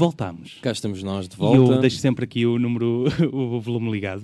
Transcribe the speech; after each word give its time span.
voltámos. 0.00 0.56
Cá 0.62 0.72
estamos 0.72 1.02
nós 1.02 1.28
de 1.28 1.34
E 1.36 1.38
volta. 1.38 1.72
eu 1.74 1.80
deixo 1.80 1.98
sempre 1.98 2.24
aqui 2.24 2.46
o 2.46 2.58
número, 2.58 3.04
o 3.32 3.60
volume 3.60 3.90
ligado. 3.92 4.22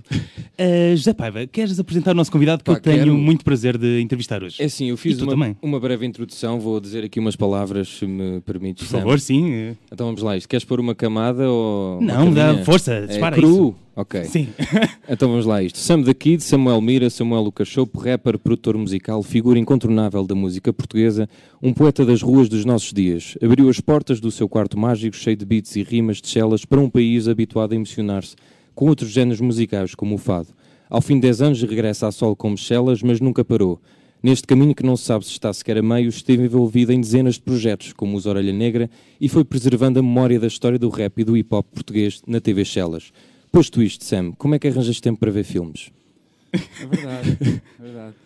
Uh, 0.59 0.97
José 0.97 1.13
Paiva, 1.13 1.47
queres 1.47 1.79
apresentar 1.79 2.13
o 2.13 2.15
nosso 2.15 2.33
convidado 2.33 2.65
que 2.65 2.71
Pá, 2.71 2.79
eu 2.79 2.81
tenho 2.81 2.99
quero. 2.99 3.15
muito 3.17 3.45
prazer 3.45 3.77
de 3.77 4.01
entrevistar 4.01 4.43
hoje? 4.43 4.57
É 4.61 4.65
assim, 4.65 4.87
eu 4.89 4.97
fiz 4.97 5.19
E 5.19 5.23
uma, 5.23 5.31
também. 5.33 5.57
uma 5.63 5.79
breve 5.79 6.07
introdução, 6.07 6.59
vou 6.59 6.81
dizer 6.81 7.05
aqui 7.05 7.21
umas 7.21 7.37
palavras, 7.37 7.89
se 7.89 8.07
me 8.07 8.41
permites. 8.41 8.89
Por 8.89 8.99
favor, 8.99 9.21
sim. 9.21 9.71
uh, 9.73 9.77
Então 9.93 10.07
vamos 10.07 10.23
lá, 10.23 10.37
isto 10.37 10.49
queres 10.49 10.65
pôr 10.65 10.81
uma 10.81 10.95
camada 10.95 11.49
ou. 11.49 12.01
Não, 12.01 12.33
dá 12.33 12.57
força, 12.65 12.93
É 12.95 13.07
dispara 13.07 13.37
cru? 13.37 13.51
isso. 13.51 13.75
Ok. 13.97 14.25
Sim. 14.27 14.49
Então 15.09 15.29
vamos 15.29 15.47
lá 15.47 15.57
a 15.57 15.63
isto. 15.63 15.79
Sam 15.79 16.03
the 16.03 16.13
Kid, 16.13 16.43
Samuel 16.43 16.81
Mira, 16.83 17.09
Samuel 17.09 17.43
Lucas 17.43 17.69
Chopo, 17.69 17.99
rapper, 17.99 18.39
produtor 18.39 18.77
musical, 18.77 19.23
figura 19.23 19.59
incontornável 19.59 20.27
da 20.27 20.35
música 20.35 20.73
portuguesa, 20.73 21.29
um 21.63 21.73
poeta 21.73 22.05
das 22.05 22.21
ruas 22.21 22.49
dos 22.49 22.65
nossos 22.65 22.93
dias. 22.93 23.39
Abriu 23.43 23.71
as 23.71 23.81
portas 23.81 24.21
do 24.21 24.31
seu 24.31 24.49
quarto 24.49 24.79
mágico, 24.79 25.17
cheio 25.17 25.37
de 25.37 25.47
beats 25.47 25.75
e 25.77 25.83
rimas 25.83 26.21
de 26.21 26.29
chelas, 26.29 26.65
para 26.65 26.81
um 26.81 26.91
país 26.91 27.27
habituado 27.27 27.73
a 27.73 27.77
emocionar-se 27.77 28.37
com 28.75 28.89
outros 28.89 29.11
géneros 29.11 29.41
musicais, 29.41 29.95
como 29.95 30.17
o 30.17 30.19
fado. 30.19 30.49
Ao 30.91 31.01
fim 31.01 31.15
de 31.15 31.23
10 31.23 31.43
anos 31.43 31.63
regressa 31.63 32.07
a 32.07 32.13
solo 32.13 32.37
como 32.37 32.59
chelas, 32.59 33.03
mas 33.03 33.21
nunca 33.21 33.45
parou. 33.45 33.81
Neste 34.23 34.47
caminho 34.47 34.75
que 34.75 34.85
não 34.85 34.97
se 34.97 35.05
sabe 35.05 35.25
se 35.25 35.31
está 35.31 35.53
sequer 35.53 35.79
a 35.79 35.83
meio, 35.83 36.09
esteve 36.09 36.45
envolvido 36.45 36.93
em 36.93 37.01
dezenas 37.01 37.37
de 37.37 37.43
projetos, 37.43 37.93
como 37.93 38.17
os 38.17 38.27
Orelha 38.27 38.53
Negra, 38.53 38.91
e 39.21 39.29
foi 39.29 39.45
preservando 39.45 40.01
a 40.01 40.03
memória 40.03 40.39
da 40.39 40.47
história 40.47 40.79
do 40.79 40.89
rap 40.91 41.19
e 41.19 41.25
do 41.25 41.37
hip-hop 41.37 41.67
português 41.73 42.21
na 42.27 42.41
TV 42.41 42.65
Chelas. 42.65 43.13
Posto 43.57 43.83
isto, 43.83 44.05
Sam, 44.05 44.33
como 44.33 44.55
é 44.55 44.59
que 44.59 44.69
arranjas 44.69 45.01
tempo 45.01 45.19
para 45.19 45.31
ver 45.31 45.43
filmes? 45.43 45.91
É 46.53 46.85
verdade, 46.85 47.39
é 47.81 47.83
verdade. 47.83 48.15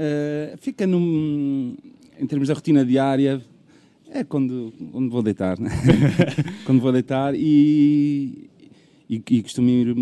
Eh, 0.00 0.54
fica 0.60 0.86
num, 0.86 1.76
em 2.16 2.24
termos 2.24 2.46
da 2.46 2.54
rotina 2.54 2.84
diária, 2.84 3.44
é 4.08 4.22
quando, 4.22 4.72
quando 4.92 5.10
vou 5.10 5.20
deitar, 5.24 5.58
né? 5.58 5.70
quando 6.64 6.80
vou 6.80 6.92
deitar 6.92 7.34
e, 7.34 8.48
e, 9.10 9.20
e 9.28 9.42
costumo 9.42 9.68
ir 9.68 9.92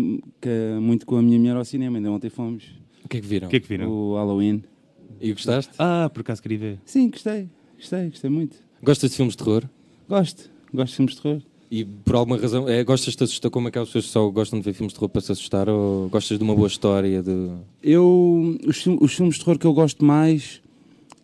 muito 0.79 1.03
com 1.07 1.15
a 1.15 1.21
minha 1.23 1.39
mulher 1.39 1.55
ao 1.55 1.65
cinema, 1.65 1.97
ainda 1.97 2.11
ontem 2.11 2.29
fomos, 2.29 2.65
O 3.03 3.09
que 3.09 3.17
é 3.17 3.21
que 3.21 3.25
viram? 3.25 3.47
O 3.47 3.49
que 3.49 3.55
é 3.55 3.59
que 3.59 3.67
viram? 3.67 3.89
o 3.89 4.13
Halloween. 4.13 4.63
E 5.19 5.31
gostaste? 5.31 5.73
Ah, 5.79 6.11
por 6.13 6.21
acaso 6.21 6.43
queria 6.43 6.59
ver. 6.59 6.79
Sim, 6.85 7.09
gostei, 7.09 7.49
gostei, 7.75 8.09
gostei 8.11 8.29
muito. 8.29 8.55
Gostas 8.83 9.09
de 9.09 9.15
filmes 9.15 9.33
de 9.35 9.43
terror? 9.43 9.67
Gosto, 10.07 10.51
gosto 10.71 10.91
de 10.91 10.95
filmes 10.97 11.15
de 11.15 11.21
terror. 11.23 11.41
E 11.69 11.83
por 11.83 12.15
alguma 12.15 12.37
razão, 12.37 12.67
é, 12.67 12.83
gostas 12.83 13.11
de 13.11 13.17
te 13.17 13.23
assustar? 13.25 13.51
Como 13.51 13.67
é 13.67 13.71
que 13.71 13.77
as 13.77 13.87
pessoas 13.87 14.05
só 14.05 14.29
gostam 14.29 14.59
de 14.59 14.65
ver 14.65 14.73
filmes 14.73 14.93
de 14.93 14.99
terror 14.99 15.09
para 15.09 15.21
se 15.21 15.31
assustar? 15.31 15.67
Ou 15.67 16.07
gostas 16.09 16.37
de 16.37 16.43
uma 16.43 16.55
boa 16.55 16.67
história? 16.67 17.21
De... 17.21 17.49
Eu, 17.83 18.57
os, 18.65 18.85
os 18.85 19.13
filmes 19.13 19.35
de 19.35 19.43
terror 19.43 19.59
que 19.59 19.67
eu 19.67 19.73
gosto 19.73 20.03
mais, 20.03 20.61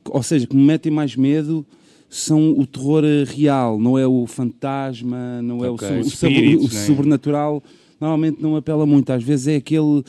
ou 0.05 0.21
seja, 0.21 0.45
que 0.45 0.55
me 0.55 0.63
metem 0.63 0.91
mais 0.91 1.15
medo, 1.15 1.65
são 2.09 2.51
o 2.51 2.67
terror 2.67 3.03
real, 3.25 3.79
não 3.79 3.97
é 3.97 4.05
o 4.05 4.27
fantasma, 4.27 5.41
não 5.41 5.63
é 5.63 5.69
o 5.69 5.73
o, 5.73 5.99
espíritos, 6.01 6.71
o 6.71 6.73
não 6.73 6.81
é? 6.81 6.85
sobrenatural. 6.85 7.63
Normalmente 7.99 8.41
não 8.41 8.55
apela 8.57 8.85
muito. 8.85 9.11
Às 9.11 9.23
vezes 9.23 9.47
é 9.47 9.55
aquele, 9.55 10.03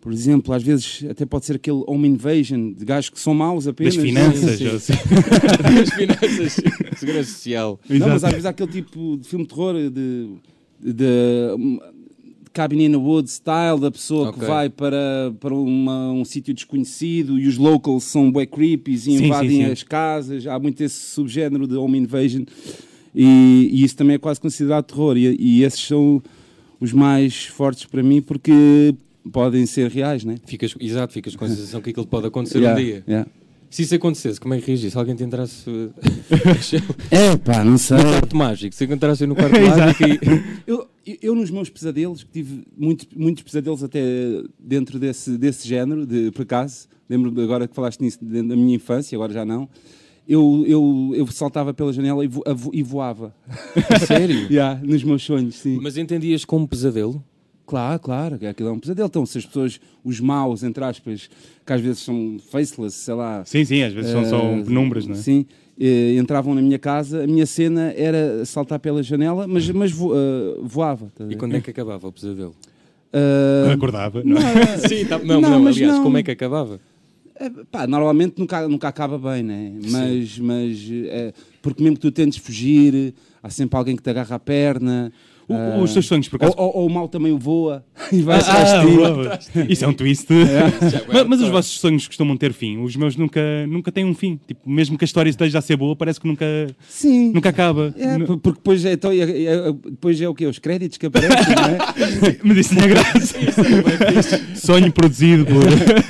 por 0.00 0.12
exemplo, 0.12 0.54
às 0.54 0.62
vezes 0.62 1.04
até 1.10 1.26
pode 1.26 1.44
ser 1.44 1.56
aquele 1.56 1.82
home 1.86 2.08
invasion 2.08 2.72
de 2.72 2.84
gajos 2.84 3.10
que 3.10 3.20
são 3.20 3.34
maus 3.34 3.66
apenas. 3.66 3.94
Das 3.96 4.02
finanças. 4.04 4.50
Sim, 4.52 4.56
sim. 4.56 4.68
ou 4.68 4.76
assim. 4.76 4.92
As 5.82 5.90
finanças, 5.94 6.52
segurança 6.98 7.30
social. 7.30 7.80
Não, 7.88 8.08
mas 8.08 8.24
às 8.24 8.30
vezes 8.30 8.46
há 8.46 8.50
aquele 8.50 8.72
tipo 8.72 9.18
de 9.18 9.28
filme 9.28 9.44
de 9.44 9.50
terror 9.50 9.74
de, 9.74 9.90
de, 9.90 10.92
de 10.94 11.80
Cabin 12.52 12.82
in 12.84 12.90
the 12.92 12.96
Woods 12.96 13.32
style, 13.34 13.78
da 13.78 13.90
pessoa 13.90 14.30
Ok. 14.30 14.40
que 14.40 14.46
vai 14.46 14.68
para, 14.70 15.32
para 15.38 15.54
uma- 15.54 16.10
um 16.12 16.24
sítio 16.24 16.52
desconhecido 16.54 17.38
e 17.38 17.46
os 17.46 17.56
locals 17.58 18.04
são 18.04 18.30
bué 18.32 18.46
creepies 18.46 19.06
e 19.06 19.18
Sim, 19.18 19.26
invadem 19.26 19.50
sim, 19.50 19.64
sim. 19.66 19.70
as 19.70 19.82
casas. 19.82 20.46
Há 20.46 20.58
muito 20.58 20.80
esse 20.82 20.98
subgénero 21.14 21.66
de 21.68 21.74
home 21.76 21.98
invasion 21.98 22.44
e, 23.14 23.68
e 23.72 23.84
isso 23.84 23.96
também 23.96 24.14
é 24.14 24.18
quase 24.18 24.40
considerado 24.40 24.86
terror. 24.86 25.16
E, 25.16 25.36
e 25.38 25.62
esses 25.62 25.80
são 25.86 26.22
os 26.80 26.92
mais 26.92 27.44
fortes 27.44 27.84
para 27.84 28.02
mim 28.02 28.20
porque 28.22 28.94
podem 29.32 29.66
ser 29.66 29.90
reais, 29.90 30.24
né? 30.24 30.36
Ficas, 30.46 30.74
exato, 30.80 31.12
ficas 31.12 31.34
com 31.36 31.44
a 31.44 31.48
sensação 31.50 31.80
que 31.80 31.90
aquilo 31.90 32.06
pode 32.06 32.26
acontecer 32.26 32.58
Yeah, 32.58 32.80
um 32.80 32.84
dia. 32.84 33.04
yeah. 33.08 33.30
Se 33.70 33.82
isso 33.82 33.94
acontecesse, 33.94 34.40
como 34.40 34.52
é 34.54 34.60
que 34.60 34.66
reagis? 34.66 34.92
Se 34.92 34.98
alguém 34.98 35.14
te 35.14 35.22
entrasse 35.22 35.64
É 37.10 37.36
pá, 37.36 37.62
não 37.64 37.78
sei. 37.78 37.98
no 37.98 38.02
quarto 38.04 38.36
mágico, 38.36 38.74
se 38.74 38.84
encontrasse 38.84 39.26
no 39.26 39.34
quarto 39.36 39.52
mágico 39.60 40.02
e... 40.04 40.60
Eu, 40.66 40.88
eu- 41.22 41.34
nos 41.34 41.50
meus 41.50 41.68
pesadelos, 41.70 42.22
que 42.24 42.30
tive 42.30 42.64
muito, 42.76 43.06
muitos 43.16 43.42
pesadelos 43.44 43.82
até 43.84 44.00
dentro 44.58 44.98
desse, 44.98 45.36
desse 45.38 45.66
género, 45.68 46.04
de, 46.06 46.30
por 46.32 46.42
acaso, 46.42 46.88
lembro 47.08 47.28
agora 47.42 47.66
que 47.68 47.74
falaste 47.74 48.00
nisso 48.00 48.18
da 48.22 48.42
minha 48.56 48.74
infância, 48.76 49.16
agora 49.16 49.32
já 49.32 49.44
não, 49.44 49.68
eu, 50.28 50.64
eu, 50.66 51.12
eu 51.16 51.26
saltava 51.28 51.72
pela 51.74 51.92
janela 51.92 52.24
e, 52.24 52.28
vo- 52.28 52.42
e 52.72 52.82
voava. 52.82 53.34
Sério? 54.06 54.46
Yeah, 54.50 54.80
nos 54.82 55.02
meus 55.02 55.22
sonhos, 55.22 55.56
sim. 55.56 55.78
Mas 55.82 55.96
entendias 55.96 56.44
como 56.44 56.68
pesadelo? 56.68 57.24
Claro, 57.70 58.00
claro, 58.00 58.36
que 58.36 58.46
aquilo 58.46 58.68
é 58.68 58.72
um 58.72 58.80
pesadelo. 58.80 59.06
Então, 59.06 59.24
se 59.24 59.38
as 59.38 59.46
pessoas, 59.46 59.80
os 60.04 60.18
maus, 60.18 60.64
entre 60.64 60.82
aspas, 60.82 61.30
que 61.64 61.72
às 61.72 61.80
vezes 61.80 62.00
são 62.00 62.36
faceless, 62.50 62.96
sei 62.96 63.14
lá, 63.14 63.44
Sim, 63.44 63.64
sim, 63.64 63.80
às 63.82 63.92
vezes 63.92 64.10
são 64.10 64.24
só 64.24 64.54
eh, 64.54 64.62
penumbras, 64.64 65.06
não 65.06 65.14
é? 65.14 65.18
Sim, 65.18 65.46
eh, 65.78 66.16
entravam 66.16 66.52
na 66.52 66.60
minha 66.60 66.80
casa, 66.80 67.22
a 67.22 67.26
minha 67.28 67.46
cena 67.46 67.94
era 67.96 68.44
saltar 68.44 68.80
pela 68.80 69.04
janela, 69.04 69.46
mas, 69.46 69.70
mas 69.70 69.92
vo- 69.92 70.12
eh, 70.16 70.58
voava. 70.64 71.12
tá? 71.14 71.24
E 71.30 71.36
quando 71.36 71.54
é 71.54 71.60
que 71.60 71.70
acabava 71.70 72.08
o 72.08 72.12
pesadelo? 72.12 72.56
Eh, 73.12 73.72
Acordava, 73.72 74.22
não 74.24 74.36
é? 74.38 74.76
não, 74.76 74.78
Sim, 74.88 75.04
tá- 75.06 75.18
não, 75.20 75.40
Não, 75.40 75.50
não, 75.60 75.66
aliás, 75.68 75.96
não. 75.96 76.02
como 76.02 76.18
é 76.18 76.22
que 76.24 76.30
acabava? 76.32 76.80
É, 77.36 77.48
pá, 77.70 77.86
normalmente 77.86 78.38
nunca, 78.38 78.68
nunca 78.68 78.88
acaba 78.88 79.16
bem, 79.16 79.42
né? 79.42 79.72
Mas, 79.90 80.38
mas 80.38 80.88
é, 81.06 81.32
porque 81.62 81.82
mesmo 81.82 81.96
que 81.96 82.02
tu 82.02 82.10
tentes 82.12 82.38
fugir, 82.38 83.14
há 83.42 83.48
sempre 83.48 83.78
alguém 83.78 83.96
que 83.96 84.02
te 84.02 84.10
agarra 84.10 84.36
a 84.36 84.38
perna. 84.38 85.10
O- 85.50 85.54
ah, 85.56 85.78
os 85.82 85.92
teus 85.92 86.06
sonhos, 86.06 86.28
por 86.28 86.40
ou, 86.42 86.48
acaso. 86.48 86.62
ou- 86.62 86.76
ou 86.82 86.86
o 86.86 86.90
mal 86.90 87.08
também 87.08 87.32
o 87.32 87.38
voa 87.38 87.84
e 88.12 88.22
vai 88.22 88.38
Ah, 88.40 88.82
ah. 88.82 89.64
Isso 89.68 89.84
é 89.84 89.88
um 89.88 89.92
twist. 89.92 90.28
mas, 91.12 91.26
mas 91.26 91.40
os 91.42 91.48
vossos 91.48 91.78
sonhos 91.80 92.06
costumam 92.06 92.36
ter 92.36 92.52
fim. 92.52 92.78
Os 92.78 92.94
meus 92.96 93.16
nunca, 93.16 93.40
nunca 93.66 93.90
têm 93.90 94.04
um 94.04 94.14
fim. 94.14 94.38
Tipo, 94.46 94.68
mesmo 94.70 94.96
que 94.96 95.04
a 95.04 95.06
história 95.06 95.28
esteja 95.30 95.58
a 95.58 95.60
ser 95.62 95.76
boa, 95.76 95.96
parece 95.96 96.20
que 96.20 96.26
nunca, 96.28 96.46
Sim. 96.88 97.32
nunca 97.32 97.48
acaba. 97.48 97.94
É, 97.98 98.18
porque 98.18 98.52
depois 98.58 98.84
é, 98.84 98.92
então, 98.92 99.10
é, 99.12 99.16
é- 99.18 99.72
depois 99.90 100.20
é 100.20 100.28
o 100.28 100.34
quê? 100.34 100.46
Os 100.46 100.58
créditos 100.58 100.98
que 100.98 101.06
aparecem, 101.06 101.54
não 101.54 101.64
é? 101.64 102.36
Mas 102.44 102.56
isso 102.58 102.74
não 102.74 102.82
é 102.84 102.88
graça. 102.88 103.36
Sonho 104.54 104.92
produzido 104.92 105.44
por. 105.46 105.62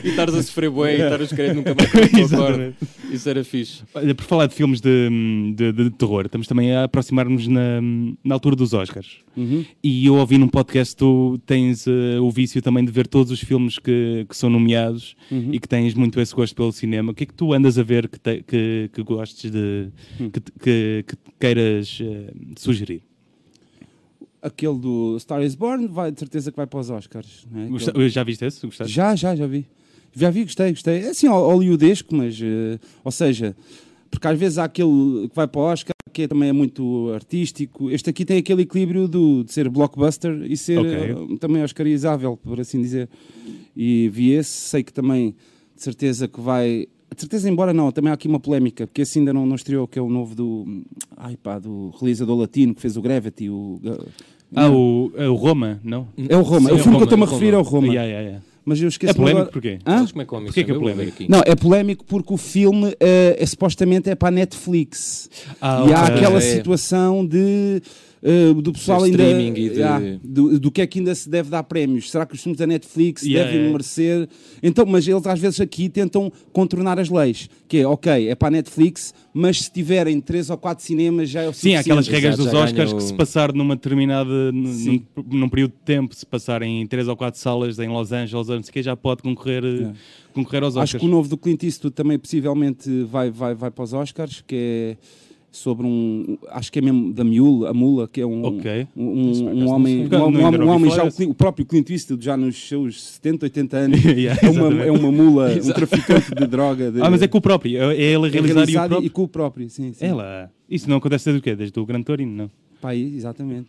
E 0.05 0.09
estares 0.09 0.35
a 0.35 0.43
sofrer 0.43 0.71
bué 0.71 0.93
e 0.97 1.01
estar 1.03 1.21
a 1.21 1.25
escrever 1.25 1.55
nunca 1.55 1.75
mais 1.75 1.91
com 1.91 1.99
a 1.99 2.09
tua 2.09 2.21
Exatamente. 2.21 2.59
corda. 2.59 2.75
Isso 3.13 3.29
era 3.29 3.45
fixe. 3.45 3.83
Olha, 3.95 4.15
por 4.15 4.25
falar 4.25 4.47
de 4.47 4.55
filmes 4.55 4.81
de, 4.81 5.09
de- 5.55 5.73
de 5.73 5.91
terror, 5.91 6.27
estamos 6.27 6.47
também 6.47 6.75
a 6.75 6.85
aproximar-nos 6.85 7.47
na, 7.49 7.81
na 8.25 8.35
altura 8.35 8.57
dos 8.57 8.73
Oscars. 8.73 9.17
Uhum. 9.37 9.65
E 9.83 10.07
eu 10.07 10.17
ouvi 10.17 10.37
num 10.39 10.49
podcast 10.49 10.95
tu 10.97 11.39
tens 11.47 11.87
eh, 11.87 12.19
o 12.21 12.31
vício 12.31 12.61
também 12.61 12.85
de 12.85 12.91
ver 12.91 13.07
todos 13.07 13.31
os 13.31 13.41
filmes 13.41 13.79
que, 13.79 14.27
que 14.29 14.37
são 14.37 14.51
nomeados 14.51 15.15
Uhum. 15.31 15.55
e 15.55 15.61
que 15.61 15.69
tens 15.69 15.95
muito 15.95 16.21
esse 16.21 16.35
gosto 16.35 16.55
pelo 16.55 16.73
cinema. 16.73 17.13
O 17.13 17.15
que 17.15 17.23
é 17.23 17.27
que 17.27 17.35
tu 17.35 17.53
andas 17.53 17.79
a 17.79 17.83
ver 17.83 18.09
que, 18.09 18.19
te- 18.19 18.43
que, 18.43 18.91
que 18.93 19.03
gostes 19.03 19.51
de. 19.51 19.89
Hum. 20.21 20.31
que, 20.31 20.41
que- 20.41 21.05
que 21.07 21.17
queiras 21.39 21.99
eh, 22.03 22.33
sugerir? 22.59 23.03
Aquele 24.43 24.79
do 24.79 25.19
Star 25.21 25.43
is 25.43 25.55
Born, 25.55 25.87
vai, 25.87 26.11
de 26.11 26.19
certeza 26.19 26.51
que 26.51 26.57
vai 26.57 26.67
para 26.67 26.81
os 26.81 26.89
Oscars. 26.89 27.47
É? 27.55 27.67
Gosta- 27.69 27.91
Aquele- 27.91 28.09
Já 28.09 28.25
viste 28.25 28.45
esse? 28.45 28.65
Gostaste? 28.67 28.93
Já, 28.93 29.15
já, 29.15 29.37
já 29.37 29.47
vi. 29.47 29.67
Já 30.17 30.31
vi, 30.31 30.45
gostei, 30.45 30.71
gostei. 30.71 31.01
É 31.03 31.09
assim, 31.11 31.29
hol- 31.29 31.47
hollywoodesco, 31.53 32.15
mas... 32.15 32.41
eh, 32.43 32.79
ou 33.05 33.13
seja, 33.13 33.55
porque 34.11 34.27
às 34.27 34.39
vezes 34.39 34.57
há 34.59 34.65
aquele 34.65 35.29
que 35.29 35.37
vai 35.37 35.47
para 35.47 35.61
o 35.61 35.65
Oscar, 35.65 35.93
que 36.13 36.29
também 36.29 36.49
é 36.49 36.53
muito 36.53 37.11
artístico. 37.15 37.91
Este 37.91 38.11
aqui 38.11 38.25
tem 38.25 38.39
aquele 38.39 38.63
equilíbrio 38.63 39.09
do, 39.09 39.45
de 39.45 39.53
ser 39.53 39.69
blockbuster 39.69 40.43
e 40.43 40.57
ser 40.57 40.79
Ok. 40.79 40.93
eh, 40.93 41.37
também 41.39 41.63
oscarizável, 41.63 42.37
por 42.37 42.61
assim 42.61 42.81
dizer. 42.81 43.09
E 43.77 44.09
vi 44.09 44.33
esse, 44.33 44.51
sei 44.51 44.83
que 44.83 44.93
também, 44.93 45.35
de 45.77 45.83
certeza 45.83 46.29
que 46.29 46.41
vai... 46.41 46.87
De 47.15 47.21
certeza, 47.21 47.49
embora 47.49 47.73
não, 47.73 47.91
também 47.91 48.11
há 48.11 48.15
aqui 48.15 48.29
uma 48.29 48.39
polémica, 48.39 48.87
porque 48.87 49.03
esse 49.03 49.19
ainda 49.19 49.33
não, 49.33 49.45
não 49.45 49.57
estreou, 49.57 49.89
que 49.89 49.99
é 49.99 50.03
o 50.03 50.09
novo 50.09 50.35
do... 50.35 50.83
Ai 51.17 51.37
pá, 51.37 51.59
do 51.59 51.91
realizador 51.99 52.39
latino 52.39 52.75
que 52.75 52.81
fez 52.81 52.97
o 52.97 53.03
Gravity, 53.03 53.49
o... 53.51 53.81
Ah, 54.55 54.69
o, 54.69 55.13
é 55.17 55.29
o 55.29 55.35
Roma, 55.35 55.81
não? 55.83 56.09
É 56.29 56.37
o 56.37 56.43
Roma. 56.43 56.71
Sim, 56.71 56.75
o 56.75 56.79
é 56.79 56.83
filme 56.83 56.83
que 56.83 56.89
eu 56.89 56.93
Roma, 56.93 57.05
estou-me 57.05 57.25
a 57.25 57.27
referir 57.27 57.55
é 57.55 57.59
o 57.59 57.63
Roma. 57.63 57.87
Yeah, 57.87 58.05
yeah, 58.05 58.29
yeah. 58.29 58.45
Mas 58.71 58.81
eu 58.81 58.89
esqueci 58.89 59.11
É 59.11 59.15
polémico 59.15 59.41
agora... 59.41 59.53
porquê? 59.53 59.79
Hã? 59.85 60.07
Como 60.07 60.23
é 60.23 60.25
que 60.25 60.35
é 60.35 60.39
a 60.39 60.41
Porquê 60.43 60.65
que 60.65 60.71
é 60.71 60.75
polémico? 60.75 61.09
aqui. 61.13 61.27
Não, 61.29 61.43
é 61.45 61.57
polémico 61.57 62.05
porque 62.05 62.33
o 62.33 62.37
filme 62.37 62.95
eh, 63.01 63.37
é, 63.37 63.45
supostamente 63.45 64.09
é 64.09 64.15
para 64.15 64.29
a 64.29 64.31
Netflix. 64.31 65.29
Ah, 65.61 65.85
e 65.89 65.93
há 65.93 66.05
ok. 66.05 66.15
aquela 66.15 66.39
É. 66.39 66.41
situação 66.41 67.27
de 67.27 67.83
eh, 68.23 68.53
do 68.55 68.73
pessoal 68.73 69.03
ainda 69.05 69.23
streaming 69.23 69.59
e 69.59 69.71
de- 69.71 69.83
Ah, 69.83 70.01
do, 70.23 70.59
do 70.61 70.71
que 70.71 70.83
é 70.83 70.87
que 70.87 70.99
ainda 70.99 71.15
se 71.15 71.29
deve 71.29 71.49
dar 71.51 71.63
prémios. 71.63 72.11
Será 72.11 72.27
que 72.27 72.35
os 72.35 72.43
filmes 72.43 72.59
da 72.59 72.67
Netflix 72.67 73.23
Yeah, 73.23 73.45
devem 73.45 73.57
yeah. 73.61 73.73
merecer? 73.73 74.29
Então, 74.63 74.85
mas 74.87 75.07
eles 75.09 75.27
às 75.27 75.39
vezes 75.41 75.61
aqui 75.61 75.89
tentam 75.89 76.31
contornar 76.53 76.99
as 76.99 77.09
leis, 77.09 77.49
que 77.67 77.79
é 77.79 77.87
ok, 77.87 78.29
é 78.29 78.35
para 78.35 78.49
a 78.49 78.51
Netflix, 78.51 79.15
mas 79.33 79.63
se 79.63 79.73
tiverem 79.73 80.21
três 80.21 80.51
ou 80.51 80.57
quatro 80.59 80.85
cinemas 80.85 81.31
já 81.31 81.43
é 81.43 81.49
o 81.49 81.53
Sim, 81.53 81.75
há 81.77 81.81
aquelas 81.81 82.09
regras 82.09 82.35
Exato, 82.35 82.51
dos 82.51 82.55
Oscars 82.61 82.91
ganha 82.91 82.97
que 83.01 83.03
se 83.07 83.15
passar 83.15 83.53
numa 83.55 83.75
determinada 83.77 84.53
num, 84.53 85.03
num 85.31 85.49
período 85.49 85.71
de 85.73 85.79
tempo, 85.85 86.15
se 86.15 86.27
passarem 86.27 86.83
em 86.83 86.87
três 86.87 87.09
ou 87.09 87.17
quatro 87.17 87.41
salas 87.41 87.79
em 87.79 87.89
Los 87.89 88.13
Angeles, 88.13 88.49
ou 88.49 88.57
não 88.57 88.63
sei 88.63 88.71
o 88.71 88.73
que, 88.73 88.83
já 88.83 88.97
pode 88.97 89.23
concorrer, 89.23 89.63
Yeah. 89.65 89.95
concorrer 90.35 90.63
aos 90.63 90.77
Acho 90.77 90.83
Oscars. 90.97 91.01
que 91.01 91.07
o 91.07 91.11
novo 91.11 91.29
do 91.29 91.37
Clint 91.37 91.63
Eastwood 91.63 91.95
também 91.95 92.19
possivelmente 92.19 93.03
vai, 93.05 93.31
vai, 93.31 93.55
vai 93.55 93.71
para 93.71 93.85
os 93.85 93.93
Oscars, 93.93 94.43
que 94.47 94.55
é, 94.57 94.97
sobre 95.51 95.87
um, 95.87 96.39
acho 96.51 96.71
que 96.71 96.79
é 96.79 96.83
mesmo 96.83 97.13
da 97.13 97.25
Mule, 97.25 97.67
a 97.67 97.73
Mula, 97.75 98.07
que 98.07 98.21
é 98.21 98.27
um, 98.27 98.45
Ok. 98.45 98.87
um, 98.97 99.03
um, 99.05 99.65
um 99.65 99.69
homem, 99.69 100.07
um, 100.07 100.09
não 100.09 100.29
um 100.29 100.45
ouvi 100.51 100.69
homem 100.69 100.91
já, 100.91 101.05
o, 101.05 101.31
o 101.31 101.35
próprio 101.35 101.67
Clint 101.67 101.91
Eastwood, 101.91 102.25
já 102.25 102.37
nos 102.37 102.57
seus 102.69 103.03
70, 103.03 103.47
80 103.47 103.77
anos, 103.77 104.05
Yeah, 104.05 104.41
é, 104.43 104.51
uma, 104.51 104.83
é 104.85 104.91
uma 104.91 105.11
mula, 105.11 105.51
um 105.53 105.73
traficante 105.73 106.35
de 106.35 106.47
droga. 106.47 106.91
De, 106.93 107.01
Ah, 107.03 107.11
mas 107.11 107.23
é 107.23 107.29
com 107.29 107.39
o 107.39 107.41
próprio. 107.41 107.77
É 107.77 107.97
é 107.97 108.03
ele 108.13 108.27
a 108.27 108.29
é 108.29 108.31
realizar 108.31 108.69
e 108.69 108.77
o 108.77 108.89
próprio. 108.89 109.07
e 109.07 109.11
com 109.11 109.23
o 109.23 109.29
próprio, 109.29 109.71
sim. 109.71 109.93
sim. 109.93 110.05
Ela. 110.05 110.51
Isso 110.69 110.89
não 110.89 110.99
acontece 110.99 111.25
desde 111.25 111.41
o 111.41 111.43
quê? 111.43 111.57
Desde 111.57 111.79
o 111.79 111.85
Gran 111.85 112.03
Torino, 112.03 112.33
não? 112.33 112.51
Pá, 112.81 112.91
aí, 112.91 113.15
exatamente. 113.15 113.69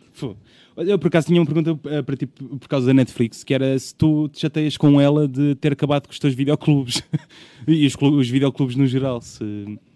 Olha, 0.74 0.90
eu 0.92 0.98
por 0.98 1.08
acaso 1.08 1.26
tinha 1.26 1.38
uma 1.38 1.44
pergunta 1.46 1.78
eh, 1.90 2.00
para 2.00 2.16
ti 2.16 2.26
por 2.26 2.66
causa 2.66 2.86
da 2.86 2.94
Netflix, 2.94 3.44
que 3.44 3.52
era 3.52 3.78
se 3.78 3.94
tu 3.94 4.26
te 4.28 4.40
chateias 4.40 4.76
com 4.78 4.98
ela 4.98 5.28
de 5.28 5.54
ter 5.56 5.72
acabado 5.72 6.06
com 6.06 6.12
os 6.12 6.18
teus 6.18 6.32
videoclubes 6.32 7.02
e 7.68 7.86
os, 7.86 7.94
os 8.00 8.28
videoclubes 8.30 8.74
no 8.74 8.86
geral. 8.86 9.20
Se... 9.20 9.44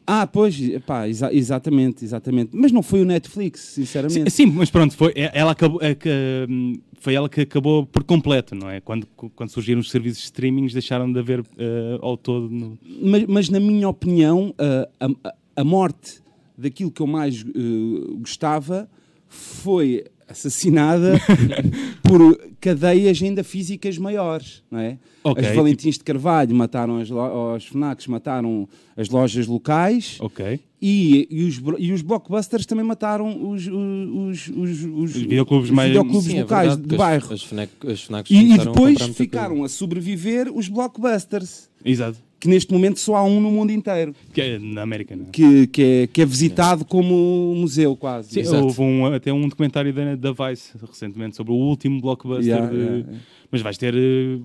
Ah, 0.06 0.26
pois, 0.26 0.56
pá, 0.86 1.08
exa- 1.08 1.32
exatamente, 1.34 2.04
exatamente. 2.04 2.50
Mas 2.54 2.70
não 2.70 2.82
foi 2.82 3.02
o 3.02 3.04
Netflix, 3.04 3.60
sinceramente. 3.60 4.30
Sim, 4.30 4.46
mas 4.46 4.70
pronto, 4.70 4.96
foi, 4.96 5.12
é- 5.16 5.30
ela 5.34 5.50
acabou, 5.52 5.80
é 5.82 5.94
que, 5.96 6.08
hum, 6.48 6.78
foi 7.00 7.14
ela 7.14 7.28
que 7.28 7.40
acabou 7.40 7.84
por 7.84 8.04
completo, 8.04 8.54
não 8.54 8.70
é? 8.70 8.80
Quando, 8.80 9.06
quando 9.34 9.50
surgiram 9.50 9.80
os 9.80 9.90
serviços 9.90 10.18
de 10.18 10.24
streamings, 10.26 10.72
deixaram 10.72 11.12
de 11.12 11.18
haver 11.18 11.44
eh, 11.58 11.98
ao 12.00 12.16
todo. 12.16 12.48
No... 12.48 12.78
mas, 13.02 13.24
mas, 13.26 13.48
na 13.48 13.58
minha 13.58 13.88
opinião, 13.88 14.54
a, 14.58 15.06
a- 15.28 15.34
a 15.56 15.64
morte 15.64 16.20
daquilo 16.56 16.90
que 16.90 17.00
eu 17.02 17.06
mais 17.06 17.42
eh, 17.44 18.12
gostava 18.20 18.88
foi 19.28 20.04
assassinada 20.28 21.14
por 22.02 22.38
cadeias 22.60 23.22
ainda 23.22 23.44
físicas 23.44 23.96
maiores, 23.98 24.62
não 24.70 24.78
é? 24.80 24.98
Ok, 25.22 25.44
As 25.44 25.54
Valentins 25.54 25.98
de 25.98 26.04
Carvalho 26.04 26.54
mataram 26.54 26.98
as, 26.98 27.08
os 27.10 27.64
FNACs, 27.66 28.06
mataram 28.06 28.68
as 28.96 29.08
lojas 29.08 29.46
locais 29.46 30.18
Ok. 30.20 30.60
e, 30.80 31.26
e, 31.30 31.44
os, 31.44 31.60
e 31.78 31.92
os 31.92 32.02
blockbusters 32.02 32.64
também 32.66 32.84
mataram 32.84 33.50
os, 33.50 33.66
os, 33.66 34.48
os, 34.48 34.48
os, 34.48 34.84
os 34.84 35.12
videoclubes 35.12 35.68
os 35.70 35.74
mais- 35.74 35.88
videoclubes 35.88 36.24
Sim, 36.30 36.38
é 36.38 36.42
locais 36.42 36.68
verdade, 36.68 36.88
de 36.88 36.96
bairro. 36.96 37.26
As, 37.26 37.32
as, 37.32 37.42
FNAC, 37.44 37.70
as 37.86 38.00
FNACs 38.02 38.30
E, 38.30 38.34
e 38.34 38.52
a 38.52 38.56
depois 38.64 38.98
muita 38.98 39.12
ficaram 39.14 39.64
a 39.64 39.68
sobreviver 39.68 40.50
os 40.52 40.68
blockbusters, 40.68 41.68
Exato. 41.84 42.18
Que 42.38 42.48
neste 42.48 42.72
momento 42.72 43.00
só 43.00 43.16
há 43.16 43.24
um 43.24 43.40
no 43.40 43.50
mundo 43.50 43.70
inteiro. 43.72 44.14
Que 44.32 44.40
é 44.42 44.58
na 44.58 44.82
América, 44.82 45.16
não 45.16 45.24
é? 45.24 45.28
que, 45.32 45.66
que, 45.68 45.82
é, 45.82 46.06
que 46.06 46.20
é 46.22 46.26
visitado 46.26 46.84
como 46.84 47.54
museu 47.56 47.96
quase. 47.96 48.30
Sim, 48.30 48.40
Exato. 48.40 48.64
houve 48.64 48.82
um- 48.82 49.06
até 49.06 49.32
um 49.32 49.48
documentário 49.48 49.92
da, 49.92 50.14
da 50.14 50.32
Vice 50.32 50.72
recentemente 50.88 51.34
sobre 51.36 51.52
o 51.52 51.56
último 51.56 52.00
blockbuster. 52.00 52.46
Yeah, 52.46 52.66
de- 52.70 52.76
yeah, 52.76 52.96
yeah. 52.98 53.18
Mas 53.50 53.62
vais 53.62 53.78
ter 53.78 53.94
eh, 53.94 53.98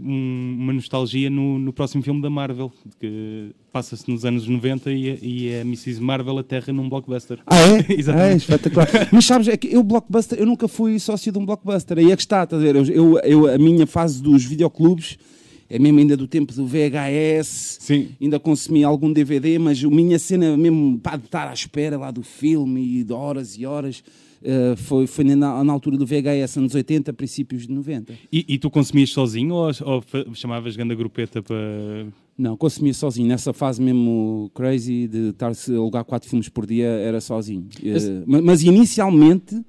um- 0.03 0.55
uma 0.59 0.73
nostalgia 0.73 1.29
no, 1.29 1.57
no 1.59 1.73
próximo 1.73 2.01
filme 2.03 2.21
da 2.21 2.29
Marvel, 2.29 2.71
que 2.99 3.49
passa-se 3.73 4.09
nos 4.09 4.23
anos 4.23 4.47
90 4.47 4.91
e, 4.91 5.09
é- 5.09 5.19
e 5.21 5.47
é 5.49 5.61
a 5.61 5.65
Mrs. 5.65 5.99
Marvel 5.99 6.37
aterra 6.37 6.71
num 6.71 6.87
blockbuster. 6.87 7.39
Ah, 7.47 7.57
é? 7.59 7.85
Exatamente. 7.97 8.33
É, 8.33 8.37
espetacular. 8.37 8.87
Mas 9.11 9.25
sabes, 9.25 9.47
é 9.47 9.57
que 9.57 9.67
eu, 9.73 9.83
blockbuster, 9.83 10.39
eu 10.39 10.45
nunca 10.45 10.67
fui 10.67 10.97
sócio 10.99 11.31
de 11.31 11.37
um 11.39 11.45
blockbuster. 11.45 11.97
Aí 11.97 12.11
é 12.11 12.15
que 12.15 12.21
está, 12.21 12.43
estás 12.43 12.61
a 12.61 12.65
ver? 12.65 12.75
Eu, 12.75 13.17
eu- 13.19 13.47
a 13.53 13.57
minha 13.57 13.85
fase 13.87 14.21
dos 14.21 14.45
videoclubes 14.45 15.17
é 15.73 15.79
mesmo 15.79 15.99
ainda 15.99 16.17
do 16.17 16.27
tempo 16.27 16.53
do 16.53 16.65
VHS. 16.65 17.77
Sim. 17.79 18.09
Ainda 18.19 18.39
consumi 18.39 18.83
algum 18.83 19.11
DVD, 19.11 19.57
mas 19.57 19.83
a 19.83 19.89
minha 19.89 20.19
cena 20.19 20.57
mesmo 20.57 20.99
pá, 20.99 21.15
de 21.15 21.25
estar 21.25 21.47
à 21.47 21.53
espera 21.53 21.97
lá 21.97 22.11
do 22.11 22.21
filme 22.23 22.99
e 22.99 23.03
de 23.03 23.13
horas 23.13 23.57
e 23.57 23.65
horas 23.65 24.03
eh, 24.43 24.75
foi, 24.75 25.07
foi 25.07 25.23
na, 25.23 25.63
na 25.63 25.71
altura 25.73 25.97
do 25.97 26.05
VHS, 26.05 26.57
anos 26.57 26.75
80, 26.75 27.13
princípios 27.13 27.67
de 27.67 27.73
90. 27.73 28.13
E, 28.31 28.45
e 28.47 28.57
tu 28.57 28.69
consumias 28.69 29.11
sozinho 29.11 29.53
ou, 29.53 29.71
ou 29.85 30.03
chamavas 30.35 30.75
ganda 30.75 30.93
grupeta 30.95 31.41
para. 31.41 31.57
Não, 32.37 32.57
consumia 32.57 32.93
sozinho. 32.93 33.27
Nessa 33.27 33.53
fase 33.53 33.79
mesmo 33.81 34.49
crazy 34.55 35.07
de 35.07 35.29
estar-se 35.29 35.71
a 35.73 35.77
alugar 35.77 36.03
quatro 36.03 36.27
filmes 36.27 36.49
por 36.49 36.65
dia, 36.65 36.87
era 36.87 37.21
sozinho. 37.21 37.67
Eh, 37.83 38.23
ma- 38.25 38.41
mas, 38.41 38.63
inicialmente, 38.63 39.61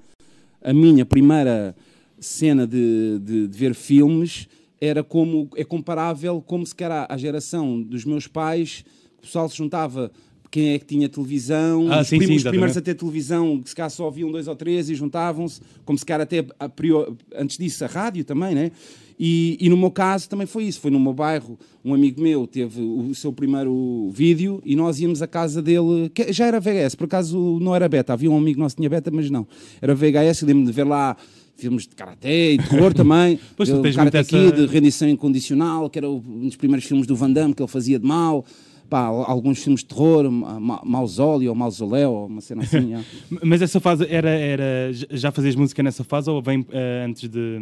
a 0.63 0.73
minha 0.73 1.05
primeira 1.05 1.77
cena 2.19 2.67
de, 2.67 3.19
de- 3.23 3.49
de 3.49 3.59
ver 3.59 3.75
filmes 3.75 4.49
era 4.85 5.05
como 5.05 5.49
é 5.57 5.63
comparável 5.63 6.43
como 6.45 6.67
se 6.67 6.75
quer 6.75 6.91
à, 6.91 7.17
geração 7.17 7.81
dos 7.81 8.05
meus 8.05 8.27
pais, 8.27 8.85
o 9.19 9.23
pessoal 9.23 9.49
se 9.49 9.57
juntava. 9.57 10.11
Quem 10.51 10.75
é 10.75 10.79
que 10.79 10.85
tinha 10.85 11.09
televisão? 11.09 11.87
Ah, 11.91 12.01
os, 12.03 12.09
sim, 12.09 12.19
prim- 12.19 12.27
sim, 12.27 12.37
os 12.37 12.43
primeiros 12.43 12.77
a 12.77 12.81
ter 12.83 12.95
televisão, 12.95 13.63
que 13.63 13.71
se 13.71 13.77
calhar 13.77 13.89
só 13.89 14.07
haviam 14.09 14.31
dois 14.31 14.47
ou 14.49 14.55
três 14.55 14.91
e 14.91 14.95
juntavam-se, 14.95 15.63
como 15.85 15.97
se 15.99 16.05
calhar 16.05 16.21
até 16.21 16.45
a 16.59 16.69
prior- 16.69 17.11
antes 17.35 17.57
disso 17.57 17.83
a 17.85 17.87
rádio 17.87 18.23
também, 18.23 18.55
né? 18.55 18.71
E, 19.19 19.57
e 19.61 19.69
no 19.71 19.77
meu 19.79 19.91
caso 19.91 20.29
também 20.29 20.47
foi 20.47 20.65
isso. 20.65 20.81
Foi 20.81 20.91
no 20.91 21.01
meu 21.01 21.15
bairro, 21.15 21.59
um 21.83 21.95
amigo 21.95 22.21
meu 22.21 22.47
teve 22.47 22.83
o 22.83 23.15
seu 23.15 23.33
primeiro 23.33 24.11
vídeo 24.13 24.61
e 24.65 24.75
nós 24.77 25.01
íamos 25.01 25.23
à 25.23 25.27
casa 25.27 25.63
dele, 25.63 26.11
que 26.13 26.31
já 26.35 26.47
era 26.47 26.61
VHS, 26.61 26.97
por 26.97 27.05
acaso 27.05 27.59
não 27.63 27.75
era 27.75 27.89
beta, 27.89 28.13
havia 28.13 28.31
um 28.31 28.37
amigo 28.37 28.59
nosso 28.61 28.75
que 28.75 28.81
tinha 28.83 28.91
beta, 28.91 29.11
mas 29.11 29.31
não. 29.31 29.47
Era 29.81 29.95
VHS, 29.95 30.43
eu 30.43 30.49
lembro 30.49 30.67
de 30.67 30.73
ver 30.73 30.85
lá 30.85 31.17
filmes 31.57 31.87
de 31.87 31.95
karaté 31.95 32.53
e 32.53 32.59
terror 32.59 32.93
também. 32.93 33.39
Pois 33.57 33.69
tu 33.69 33.81
tens 33.81 33.95
Karate 33.97 34.17
essa- 34.17 34.31
Kid, 34.31 34.67
Rendição 34.67 35.09
Incondicional, 35.09 35.89
que 35.91 35.99
era 35.99 36.09
um 36.11 36.47
dos 36.47 36.57
primeiros 36.57 36.85
filmes 36.87 37.07
do 37.07 37.15
Van 37.17 37.31
Damme 37.31 37.55
que 37.55 37.63
ele 37.63 37.71
fazia 37.71 37.99
de 37.99 38.07
mal. 38.07 38.45
Pá, 38.91 39.07
alguns 39.07 39.59
filmes 39.63 39.81
de 39.81 39.87
terror, 39.87 40.31
Ma- 40.31 40.61
Ma- 40.61 40.83
Mausóleo 40.85 41.49
ou 41.49 41.55
Mausoléu, 41.55 42.27
uma 42.27 42.43
cena 42.43 42.63
assim. 42.63 42.91
já. 42.91 43.01
Mas 43.43 43.63
essa 43.63 43.81
fase 43.81 44.05
era. 44.07 44.29
era 44.29 44.91
já 45.11 45.31
fazias 45.33 45.55
música 45.57 45.83
nessa 45.83 46.05
fase 46.05 46.29
ou 46.29 46.43
vem 46.43 46.63
eh, 46.71 47.07
antes 47.09 47.27
de, 47.27 47.59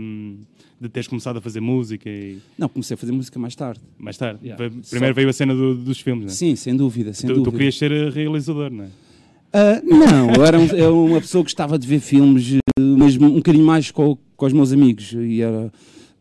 de 0.80 0.88
teres 0.88 1.06
começado 1.06 1.36
a 1.36 1.40
fazer 1.40 1.60
música 1.60 2.10
e 2.10 2.38
Não, 2.58 2.68
comecei 2.68 2.94
a 2.94 2.98
fazer 2.98 3.12
música 3.12 3.38
mais 3.38 3.54
tarde. 3.54 3.78
mais 3.96 4.16
tarde? 4.16 4.40
Yeah. 4.44 4.70
Primeiro 4.90 5.14
veio 5.14 5.28
a 5.28 5.32
cena 5.32 5.54
do- 5.54 5.76
dos 5.76 6.00
filmes, 6.00 6.24
não 6.24 6.32
é? 6.32 6.34
Sim, 6.34 6.56
sem 6.56 6.74
dúvida, 6.76 7.12
sem 7.12 7.28
Tu, 7.28 7.34
dúvida. 7.34 7.50
tu 7.50 7.56
querias 7.56 7.78
ser 7.78 7.92
realizador, 8.12 8.68
não 8.72 8.84
é? 8.84 8.88
Ah, 9.52 9.80
não, 9.82 10.32
eu 10.34 10.44
era 10.44 10.58
um- 10.58 10.66
eu 10.66 11.04
uma 11.06 11.20
pessoa 11.20 11.42
que 11.42 11.46
gostava 11.50 11.78
de 11.78 11.86
ver 11.86 12.00
filmes, 12.00 12.54
eh, 12.54 12.58
mas 12.96 13.16
um 13.16 13.30
bocadinho 13.36 13.64
mais 13.64 13.90
com, 13.90 14.16
com 14.36 14.46
os 14.46 14.52
meus 14.52 14.72
amigos. 14.72 15.12
E 15.12 15.42
era 15.42 15.72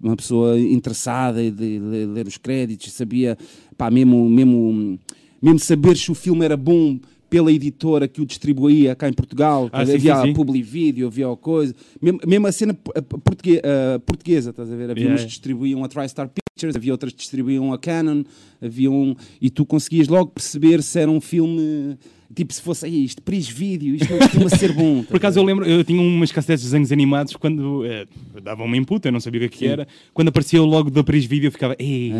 uma 0.02 0.16
pessoa 0.16 0.60
interessada 0.60 1.42
e 1.44 1.52
de, 1.52 1.80
de 1.80 2.06
ler 2.06 2.26
os 2.28 2.38
créditos, 2.38 2.92
sabia, 2.94 3.38
pá, 3.78 3.92
mesmo, 3.92 4.28
mesmo, 4.30 4.98
mesmo 5.42 5.60
saber 5.60 5.96
se 5.96 6.12
o 6.12 6.16
filme 6.16 6.44
era 6.44 6.58
bom 6.58 6.98
pela 7.30 7.52
editora 7.52 8.08
que 8.08 8.20
o 8.22 8.26
distribuía 8.26 8.96
cá 8.96 9.08
em 9.08 9.14
Portugal. 9.14 9.70
Ah, 9.72 9.86
sim, 9.86 9.94
havia 9.94 10.16
sim, 10.16 10.22
sim. 10.24 10.32
a 10.32 10.34
Publivídeo, 10.34 11.06
havia 11.06 11.32
a 11.32 11.38
coisa. 11.38 11.76
Mesmo, 12.02 12.20
mesmo 12.26 12.48
a 12.48 12.52
cena 12.52 12.74
p- 12.74 12.92
a 12.96 13.02
portugue- 13.04 13.62
a 13.64 14.00
portuguesa, 14.00 14.50
estás 14.50 14.72
a 14.72 14.76
ver? 14.76 14.90
Havia 14.90 15.04
Yeah, 15.04 15.14
uns 15.16 15.22
que 15.22 15.28
distribuíam 15.28 15.84
a 15.84 15.88
TriStar 15.88 16.28
Pictures, 16.28 16.76
havia 16.76 16.92
outras 16.92 17.14
que 17.14 17.20
distribuíam 17.20 17.72
a 17.72 17.78
Canon, 17.78 18.24
havia 18.60 18.90
um, 18.90 19.14
e 19.40 19.52
tu 19.52 19.64
conseguias 19.64 20.08
logo 20.08 20.32
perceber 20.32 20.82
se 20.82 21.00
era 21.00 21.12
um 21.12 21.22
filme, 21.22 21.96
tipo 22.36 22.54
se 22.54 22.62
fosse 22.62 22.86
"Ei, 22.88 23.04
isto, 23.04 23.22
Pris 23.22 23.48
Vídeo, 23.50 23.96
isto 23.96 24.10
não 24.12 24.20
costuma 24.20 24.50
ser 24.56 24.72
bom. 24.74 25.04
Por 25.04 25.18
acaso 25.18 25.40
eu 25.40 25.44
lembro, 25.44 25.66
eu 25.66 25.84
tinha 25.84 26.02
umas 26.02 26.32
cassetes 26.32 26.64
de 26.64 26.70
desenhos 26.70 26.92
animados 26.92 27.36
quando 27.36 27.86
eh, 27.86 28.06
davam 28.44 28.66
uma 28.66 28.78
input, 28.78 29.06
eu 29.06 29.12
não 29.12 29.20
sabia 29.20 29.46
o 29.46 29.50
que, 29.50 29.56
é 29.56 29.60
que 29.60 29.66
era. 29.68 29.88
Quando 30.14 30.28
aparecia 30.30 30.62
o 30.62 30.66
logo 30.66 30.90
da 30.90 31.04
Pris 31.04 31.26
Video, 31.26 31.48
eu 31.48 31.52
ficava, 31.52 31.76
ei, 31.80 32.12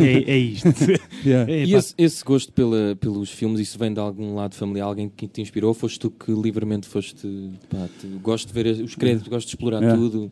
é, 0.00 0.30
é 0.32 0.38
isto. 0.38 0.68
Yeah. 1.24 1.52
É, 1.52 1.64
E 1.64 1.72
pá. 1.72 1.78
esse, 1.78 1.94
esse 1.98 2.24
gosto 2.24 2.52
pela, 2.52 2.96
pelos 3.00 3.30
filmes, 3.30 3.60
isso 3.60 3.78
vem 3.78 3.92
de 3.92 3.98
algum 4.00 4.34
lado 4.34 4.54
familiar? 4.54 4.86
Alguém 4.86 5.10
que 5.14 5.26
te 5.26 5.40
inspirou? 5.42 5.68
Ou 5.68 5.74
foste 5.74 5.98
tu 5.98 6.10
que 6.10 6.30
livremente 6.32 6.86
foste. 6.86 7.26
Pá, 7.68 7.88
te- 8.00 8.06
gosto 8.22 8.46
de 8.48 8.52
ver 8.54 8.66
os 8.82 8.94
créditos, 8.94 9.28
gosto 9.28 9.46
de 9.48 9.54
explorar 9.54 9.82
É. 9.82 9.94
tudo. 9.94 10.30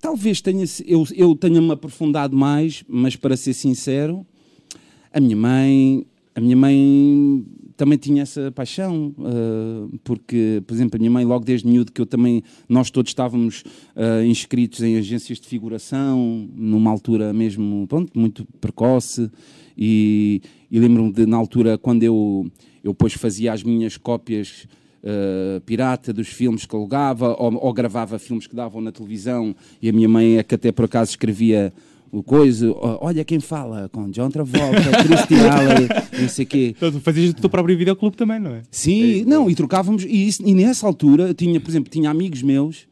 Talvez 0.00 0.40
tenha, 0.40 0.64
eu, 0.86 1.04
eu 1.14 1.34
tenha-me 1.34 1.72
aprofundado 1.72 2.36
mais, 2.36 2.84
mas 2.88 3.16
para 3.16 3.36
ser 3.36 3.54
sincero, 3.54 4.24
a 5.12 5.18
minha 5.20 5.36
mãe, 5.36 6.06
a 6.36 6.40
minha 6.40 6.56
mãe 6.56 7.46
também 7.78 7.96
tinha 7.96 8.22
essa 8.22 8.52
paixão, 8.52 9.14
eh, 9.18 9.96
porque, 10.04 10.62
por 10.66 10.74
exemplo, 10.74 10.96
a 10.96 10.98
minha 10.98 11.10
mãe, 11.10 11.24
logo 11.24 11.46
desde 11.46 11.66
miúdo, 11.66 11.90
que 11.90 12.00
eu 12.00 12.04
também, 12.04 12.42
nós 12.68 12.90
todos 12.90 13.10
estávamos 13.10 13.64
eh, 13.96 14.26
inscritos 14.26 14.82
em 14.82 14.98
agências 14.98 15.40
de 15.40 15.48
figuração, 15.48 16.46
numa 16.54 16.90
altura 16.90 17.32
mesmo, 17.32 17.86
pronto, 17.86 18.12
muito 18.14 18.46
precoce, 18.60 19.30
e, 19.78 20.42
e 20.70 20.78
lembro-me 20.78 21.10
de, 21.10 21.24
na 21.24 21.38
altura, 21.38 21.78
quando 21.78 22.02
eu, 22.02 22.46
eu 22.84 22.92
depois 22.92 23.14
fazia 23.14 23.54
as 23.54 23.62
minhas 23.62 23.96
cópias 23.96 24.66
uh, 25.02 25.60
pirata 25.62 26.12
dos 26.12 26.28
filmes 26.28 26.66
que 26.66 26.74
alugava 26.74 27.34
ou, 27.38 27.54
ou 27.54 27.72
gravava 27.72 28.18
filmes 28.18 28.46
que 28.46 28.56
davam 28.56 28.80
na 28.80 28.90
televisão. 28.90 29.54
E 29.80 29.88
a 29.88 29.92
minha 29.92 30.08
mãe 30.08 30.38
é 30.38 30.42
que 30.42 30.54
até 30.54 30.72
por 30.72 30.86
acaso 30.86 31.10
escrevia 31.10 31.72
o 32.18 32.22
coisa, 32.22 32.70
"Ó, 32.70 32.98
olha 33.06 33.24
quem 33.24 33.40
fala, 33.40 33.88
com 33.92 34.10
John 34.10 34.30
Travolta, 34.30 34.80
Christy 35.04 35.34
Alley, 35.34 35.88
não 36.20 36.28
sei 36.28 36.44
o 36.44 36.48
quê. 36.48 36.74
Então, 36.76 36.90
tu 36.92 37.00
fazias 37.00 37.30
o 37.30 37.34
teu 37.34 37.50
próprio 37.50 37.76
videoclube 37.76 38.16
também, 38.16 38.38
não 38.40 38.52
é? 38.52 38.62
Sim, 38.70 39.24
não, 39.24 39.50
e 39.50 39.54
trocávamos, 39.54 40.04
e, 40.04 40.26
isso- 40.28 40.42
e 40.44 40.54
nessa 40.54 40.86
altura 40.86 41.24
eu 41.28 41.34
tinha, 41.34 41.60
por 41.60 41.70
exemplo, 41.70 41.90
tinha 41.90 42.10
amigos 42.10 42.42
meus 42.42 42.86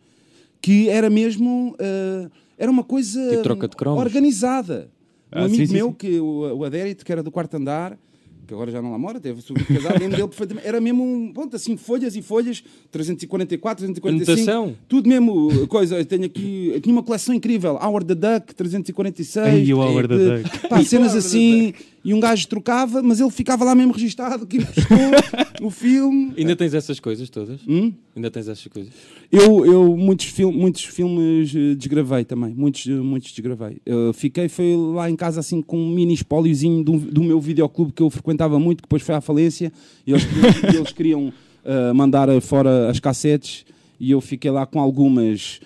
que 0.60 0.88
era 0.88 1.10
mesmo, 1.10 1.74
uh, 1.80 2.30
era 2.58 2.70
uma 2.70 2.82
coisa 2.84 3.20
Tipo 3.30 3.42
troca 3.42 3.68
de 3.68 3.76
cromos. 3.76 4.02
organizada. 4.02 4.88
Um 5.34 5.38
Ah, 5.40 5.44
amigo 5.44 5.56
sim, 5.56 5.66
sim, 5.66 5.72
meu, 5.72 5.88
sim. 5.88 5.94
que 5.98 6.20
o, 6.20 6.58
o 6.58 6.64
Adérito, 6.64 7.04
que 7.04 7.10
era 7.12 7.22
do 7.22 7.30
quarto 7.30 7.54
andar, 7.56 7.98
que 8.46 8.54
agora 8.54 8.70
já 8.70 8.80
não 8.82 8.90
lá 8.92 8.98
mora, 8.98 9.18
teve 9.20 9.40
subido 9.40 9.66
casado, 9.66 9.98
lembro 9.98 10.16
dele 10.16 10.28
perfeitamente. 10.28 10.66
Era 10.66 10.80
mesmo, 10.80 11.02
um, 11.04 11.32
pronto, 11.32 11.56
assim, 11.56 11.76
folhas 11.76 12.14
e 12.16 12.22
folhas, 12.22 12.62
344, 12.90 13.84
345. 13.86 14.30
Anotação. 14.32 14.76
Tudo 14.88 15.08
mesmo, 15.08 15.66
coisa. 15.68 15.96
Eu 15.98 16.04
tenho 16.04 16.24
aqui, 16.24 16.70
eu 16.74 16.80
tinha 16.80 16.92
uma 16.94 17.02
coleção 17.02 17.34
incrível. 17.34 17.78
Howard 17.82 18.06
the 18.06 18.14
Duck, 18.14 18.54
346. 18.54 19.46
Ai, 19.46 19.72
o 19.72 19.78
Howard 19.78 20.08
the 20.08 20.16
de- 20.16 20.42
Duck. 20.42 20.68
Pá, 20.68 20.82
cenas 20.84 21.14
assim. 21.14 21.72
E 22.04 22.12
um 22.12 22.20
gajo 22.20 22.46
trocava, 22.48 23.02
mas 23.02 23.18
ele 23.18 23.30
ficava 23.30 23.64
lá 23.64 23.74
mesmo 23.74 23.92
registado, 23.92 24.46
que 24.46 24.58
emprestou 24.58 24.98
o 25.66 25.70
filme. 25.70 26.34
Ainda 26.36 26.54
tens 26.54 26.74
essas 26.74 27.00
coisas 27.00 27.30
todas? 27.30 27.60
Hum? 27.66 27.92
Ainda 28.14 28.30
tens 28.30 28.46
essas 28.46 28.66
coisas? 28.66 28.92
Eu, 29.32 29.64
eu 29.64 29.96
muitos, 29.96 30.26
fil 30.26 30.52
muitos 30.52 30.84
filmes 30.84 31.54
eh, 31.54 31.74
desgravei 31.74 32.24
também, 32.24 32.52
muitos, 32.54 32.86
eh, 32.86 32.90
muitos 32.92 33.32
desgravei. 33.32 33.78
Eu 33.86 34.12
fiquei, 34.12 34.48
foi 34.48 34.76
lá 34.76 35.08
em 35.10 35.16
casa 35.16 35.40
assim 35.40 35.62
com 35.62 35.78
um 35.78 35.88
mini 35.94 36.12
espóliozinho 36.12 36.84
do, 36.84 36.98
do 36.98 37.22
meu 37.24 37.40
videoclube 37.40 37.92
que 37.92 38.02
eu 38.02 38.10
frequentava 38.10 38.58
muito, 38.58 38.78
que 38.82 38.86
depois 38.86 39.02
foi 39.02 39.14
à 39.14 39.20
falência, 39.22 39.72
e 40.06 40.12
eles, 40.12 40.24
queriam- 40.24 40.52
eles 40.76 40.92
queriam 40.92 41.32
eh, 41.64 41.92
mandar 41.94 42.28
fora 42.42 42.90
as 42.90 43.00
cassetes, 43.00 43.64
e 43.98 44.10
eu 44.10 44.20
fiquei 44.20 44.50
lá 44.50 44.66
com 44.66 44.78
algumas 44.78 45.58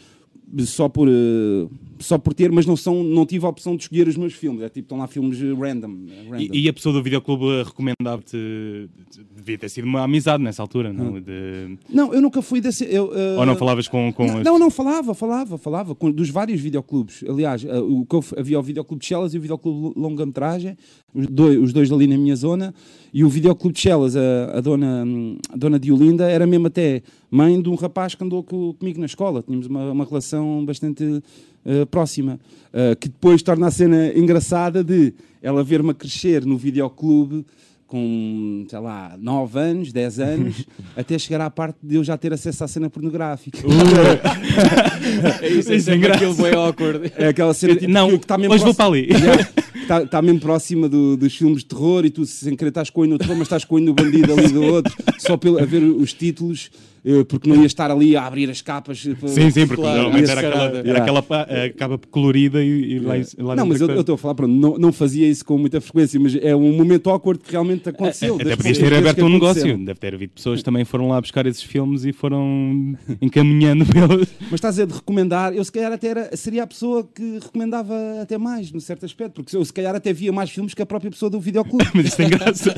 só 0.61 0.89
por, 0.89 1.09
eh, 1.09 1.67
só 2.01 2.19
por 2.19 2.35
ter, 2.35 2.51
mas 2.53 2.67
não, 2.67 2.77
são, 2.77 3.03
não 3.03 3.25
tive 3.27 3.45
a 3.47 3.49
opção 3.49 3.77
de 3.77 3.83
escolher 3.83 4.07
os 4.09 4.17
meus 4.17 4.33
filmes, 4.35 4.63
é 4.63 4.69
tipo, 4.69 4.81
estão 4.87 4.99
lá 4.99 5.07
filmes 5.07 5.41
random. 5.41 6.07
random. 6.31 6.37
E, 6.39 6.65
e 6.65 6.69
a 6.69 6.73
pessoa 6.73 6.93
do 6.93 7.03
videoclube 7.03 7.45
recomendava-te. 7.65 8.89
Devia 9.37 9.59
ter 9.59 9.69
sido 9.69 9.85
uma 9.85 10.03
amizade 10.03 10.43
nessa 10.43 10.63
altura, 10.63 10.93
não? 10.93 11.21
De- 11.21 11.79
Não, 11.89 12.13
eu 12.13 12.21
nunca 12.21 12.43
fui 12.43 12.61
desse... 12.61 12.85
Eu, 12.85 13.13
eh, 13.15 13.37
Ou 13.39 13.47
não 13.47 13.57
falavas 13.57 13.89
com. 13.89 14.13
com 14.13 14.27
Não, 14.27 14.39
as- 14.39 14.45
não, 14.45 14.59
não, 14.59 14.71
falava, 14.71 15.15
falava, 15.15 15.57
falava, 15.59 15.95
com, 15.95 16.11
dos 16.11 16.29
vários 16.31 16.61
videoclubes. 16.61 17.25
Aliás, 17.29 17.65
eh, 17.65 17.79
o 17.79 18.05
que 18.05 18.15
eu 18.17 18.25
havia 18.37 18.59
o 18.59 18.63
videoclube 18.63 19.01
de 19.01 19.07
Chelas 19.07 19.35
e 19.35 19.39
o 19.39 19.41
videoclube 19.41 19.95
de 19.95 20.01
longa-metragem, 20.01 20.77
os 21.15 21.27
dois, 21.27 21.59
os 21.59 21.73
dois 21.73 21.91
ali 21.91 22.07
na 22.07 22.19
minha 22.19 22.37
zona, 22.37 22.75
e 23.13 23.25
o 23.25 23.29
videoclube 23.29 23.75
de 23.75 23.81
Chelas, 23.81 24.15
a, 24.17 24.59
a 24.59 24.61
dona, 24.61 25.05
hum, 25.07 25.39
a 25.51 25.57
dona 25.57 25.79
Diolinda, 25.79 26.29
era 26.31 26.47
mesmo 26.47 26.67
até 26.67 27.03
mãe 27.31 27.61
de 27.61 27.69
um 27.69 27.75
rapaz 27.75 28.15
que 28.15 28.23
andou 28.23 28.43
co- 28.43 28.75
comigo 28.75 29.01
na 29.01 29.07
escola. 29.07 29.43
Tínhamos 29.43 29.67
uma, 29.67 29.93
uma 29.93 30.05
relação 30.05 30.65
bastante 30.65 31.23
eh, 31.69 31.85
próxima, 31.85 32.41
eh, 32.73 32.97
que 32.99 33.09
depois 33.09 33.43
torna 33.43 33.67
a 33.67 33.71
cena 33.71 34.13
engraçada 34.17 34.83
de 34.83 35.13
ela 35.43 35.63
ver-me 35.63 35.91
a 35.91 35.95
crescer 35.95 36.45
no 36.47 36.57
videoclube 36.57 37.45
com, 37.87 38.67
sei 38.69 38.79
lá, 38.81 39.17
9 39.19 39.59
anos, 39.59 39.93
10 39.93 40.19
anos, 40.21 40.67
até 40.97 41.19
chegar 41.19 41.41
à 41.41 41.49
parte 41.51 41.79
de 41.83 41.97
eu 41.97 42.05
já 42.05 42.19
ter 42.19 42.33
acesso 42.35 42.63
à 42.65 42.69
cena 42.69 42.91
pornográfica. 42.91 43.59
É 45.41 45.49
isso, 45.49 45.73
é 45.73 45.77
é 45.77 45.79
sempre 45.79 45.97
engraçado. 45.97 46.31
aquilo 46.31 46.43
bem 46.51 46.55
awkward. 46.55 47.13
É 47.17 47.29
aquela 47.29 47.55
cena 47.55 47.77
tipo, 47.77 47.91
Não, 47.91 48.11
que 48.11 48.17
está 48.25 48.37
mesmo 48.37 48.55
hoje 48.55 48.65
vou 48.65 48.75
para 48.75 48.87
ali. 48.87 49.09
Está 49.81 50.05
tá 50.07 50.21
mesmo 50.23 50.41
próxima 50.41 50.89
do- 50.89 51.17
dos 51.17 51.35
filmes 51.35 51.59
de 51.61 51.67
terror 51.67 52.05
e 52.05 52.11
tu 52.11 52.27
sem 52.27 52.55
querer 52.57 52.69
estás 52.69 52.91
com 52.91 53.03
o 53.03 53.19
terror, 53.19 53.37
mas 53.37 53.47
estás 53.47 53.65
com 53.65 53.77
o 53.77 53.95
bandido 53.95 54.33
ali 54.33 54.49
do 54.49 54.63
outro, 54.63 54.95
só 55.19 55.37
pelo, 55.37 55.59
a 55.59 55.65
ver 55.65 55.83
os 55.83 56.13
títulos, 56.13 56.71
porque 57.29 57.49
não 57.49 57.57
ia 57.57 57.67
estar 57.67 57.91
ali 57.91 58.17
a 58.17 58.27
abrir 58.27 58.51
as 58.51 58.61
capas. 58.63 59.07
eh, 59.07 59.29
Sim, 59.29 59.51
sim, 59.51 59.67
porque 59.67 59.83
normalmente 59.83 60.31
era 60.31 60.41
aquela, 60.41 60.65
era 60.65 60.79
Yeah. 60.89 61.03
aquela 61.03 61.25
eh, 61.49 61.69
capa 61.71 61.99
colorida 62.11 62.63
e, 62.63 62.95
e 62.95 62.99
lá, 62.99 63.15
lá 63.39 63.57
Não, 63.57 63.67
mas 63.67 63.81
eu 63.81 63.91
é 63.91 63.95
eu 63.97 64.01
estou 64.01 64.15
a 64.15 64.19
falar, 64.19 64.35
pronto, 64.35 64.53
não, 64.53 64.79
não 64.79 64.93
fazia 64.93 65.29
isso 65.29 65.45
com 65.45 65.59
muita 65.59 65.81
frequência, 65.81 66.19
mas 66.21 66.35
é 66.37 66.55
um 66.55 66.73
momento 66.73 67.11
awkward 67.11 67.43
que 67.43 67.53
realmente 67.53 67.89
aconteceu. 67.89 68.37
Até 68.37 68.57
podias 68.57 68.79
ter 68.79 68.95
aberto 68.95 69.25
um 69.25 69.29
negócio. 69.29 69.77
Deve 69.79 69.99
ter 69.99 70.15
havido 70.15 70.33
pessoas 70.35 70.59
que 70.61 70.65
também 70.65 70.85
foram 70.85 71.09
lá 71.09 71.21
buscar 71.21 71.47
esses 71.47 71.63
filmes 71.63 72.05
e 72.05 72.13
foram 72.13 72.97
encaminhando 73.21 73.85
pelos. 73.93 74.29
Mas 74.43 74.55
estás 74.55 74.79
a 74.79 74.83
dizer 74.83 74.87
de 74.87 74.95
recomendar, 74.95 75.53
eu 75.55 75.65
se 75.65 75.73
calhar 75.73 75.93
até 75.93 76.09
era, 76.09 76.37
seria 76.37 76.63
a 76.63 76.67
pessoa 76.67 77.07
que 77.15 77.39
recomendava 77.43 77.95
até 78.23 78.39
mais, 78.39 78.73
num 78.73 78.81
certo 78.81 79.05
aspecto, 79.05 79.35
porque 79.43 79.57
eu 79.57 79.65
se 79.65 79.73
calhar 79.73 79.95
até 79.95 80.13
via 80.13 80.33
mais 80.33 80.51
filmes 80.51 80.75
que 80.75 80.83
a 80.83 80.87
própria 80.87 81.11
pessoa 81.11 81.29
do 81.31 81.41
videoclube, 81.41 81.85
Mas 81.95 82.07
isto 82.07 82.17
tem 82.17 82.29
graça. 82.31 82.75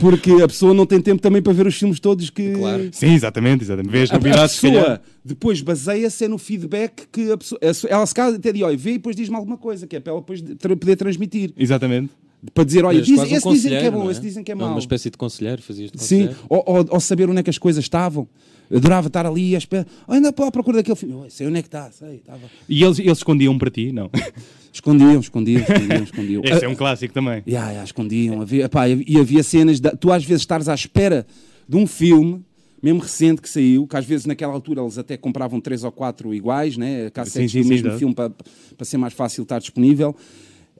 porque 0.00 0.30
a 0.42 0.46
pessoa 0.48 0.72
não 0.74 0.86
tem 0.86 1.00
tempo 1.00 1.20
também 1.20 1.40
para 1.42 1.52
ver 1.52 1.66
os 1.66 1.74
filmes 1.76 2.00
todos 2.00 2.30
que. 2.30 2.52
Claro. 2.52 2.88
Sim, 2.92 3.14
exatamente, 3.14 3.53
exatamente. 3.62 3.90
Vês 3.92 4.10
A, 4.10 4.14
a 4.14 4.18
novidades, 4.18 4.60
calhar. 4.60 4.82
pessoa 4.82 5.00
depois 5.24 5.60
baseia-se 5.60 6.26
no 6.28 6.38
feedback 6.38 7.06
que 7.12 7.30
a 7.32 7.36
pessoa. 7.36 7.58
a- 7.62 7.94
Ela 7.94 8.06
se 8.06 8.14
calhar 8.14 8.34
até 8.34 8.52
diz, 8.52 8.62
olha, 8.62 8.76
vê 8.76 8.90
e 8.90 8.94
depois 8.94 9.14
diz-me 9.16 9.36
alguma 9.36 9.56
coisa, 9.56 9.86
que 9.86 9.96
é 9.96 10.00
para 10.00 10.12
ela 10.12 10.20
depois 10.20 10.42
de- 10.42 10.54
tra- 10.54 10.76
poder 10.76 10.96
transmitir. 10.96 11.52
Exatamente. 11.56 12.10
Para 12.52 12.64
dizer, 12.64 12.84
olha, 12.84 13.00
diz, 13.00 13.18
um 13.18 13.24
esse 13.24 13.48
dizem 13.48 13.70
que 13.70 13.86
é 13.86 13.90
bom, 13.90 14.00
não 14.04 14.10
esse 14.10 14.20
dizem 14.20 14.44
que 14.44 14.52
é 14.52 14.54
mau. 14.54 14.68
Uma 14.68 14.78
espécie 14.78 15.08
de 15.08 15.16
conselheiro, 15.16 15.62
fazias 15.62 15.90
de 15.90 15.98
Sim, 16.02 16.26
conselheiro. 16.26 16.36
ou, 16.48 16.62
ou- 16.66 16.86
ou 16.90 17.00
saber 17.00 17.28
onde 17.30 17.40
é 17.40 17.42
que 17.42 17.48
as 17.48 17.56
coisas 17.56 17.82
estavam. 17.82 18.28
Adorava 18.74 19.06
estar 19.08 19.24
ali 19.26 19.54
à 19.54 19.58
espera. 19.58 19.86
Ainda 20.08 20.28
estou 20.30 20.46
à 20.46 20.50
procura 20.50 20.78
daquele 20.78 20.96
filme. 20.96 21.30
Sei 21.30 21.46
onde 21.46 21.58
é 21.58 21.62
que 21.62 21.68
está, 21.68 21.90
sei. 21.90 22.16
Estava. 22.16 22.40
E 22.68 22.82
eles, 22.82 22.98
eles 22.98 23.18
escondiam 23.18 23.56
para 23.58 23.70
ti? 23.70 23.92
Não. 23.92 24.10
Escondiam, 24.72 25.20
escondiam, 25.20 25.60
escondiam, 25.62 26.02
escondiam. 26.02 26.42
Esse 26.44 26.64
é 26.64 26.68
um 26.68 26.74
clássico 26.74 27.14
também. 27.14 27.42
Ya, 27.46 27.70
ya, 27.70 27.84
escondiam. 27.84 28.40
Havia, 28.42 28.64
epá, 28.64 28.88
e 28.88 29.18
havia 29.18 29.42
cenas. 29.42 29.78
de- 29.80 29.96
tu 29.96 30.10
às 30.10 30.24
vezes 30.24 30.42
estares 30.42 30.68
à 30.68 30.74
espera 30.74 31.24
de 31.68 31.76
um 31.76 31.86
filme, 31.86 32.42
mesmo 32.84 33.00
recente 33.00 33.40
que 33.40 33.48
saiu, 33.48 33.86
que 33.86 33.96
às 33.96 34.04
vezes 34.04 34.26
naquela 34.26 34.52
altura 34.52 34.82
eles 34.82 34.98
até 34.98 35.16
compravam 35.16 35.58
três 35.60 35.82
ou 35.84 35.90
quatro 35.90 36.34
iguais, 36.34 36.76
né? 36.76 37.08
cassetes 37.10 37.50
Sim, 37.50 37.58
sim, 37.58 37.58
do 37.60 37.64
sim, 37.64 37.70
mesmo 37.70 37.90
dá. 37.90 37.98
filme 37.98 38.14
para, 38.14 38.30
para 38.30 38.84
ser 38.84 38.98
mais 38.98 39.14
fácil 39.14 39.42
estar 39.42 39.58
disponível. 39.58 40.14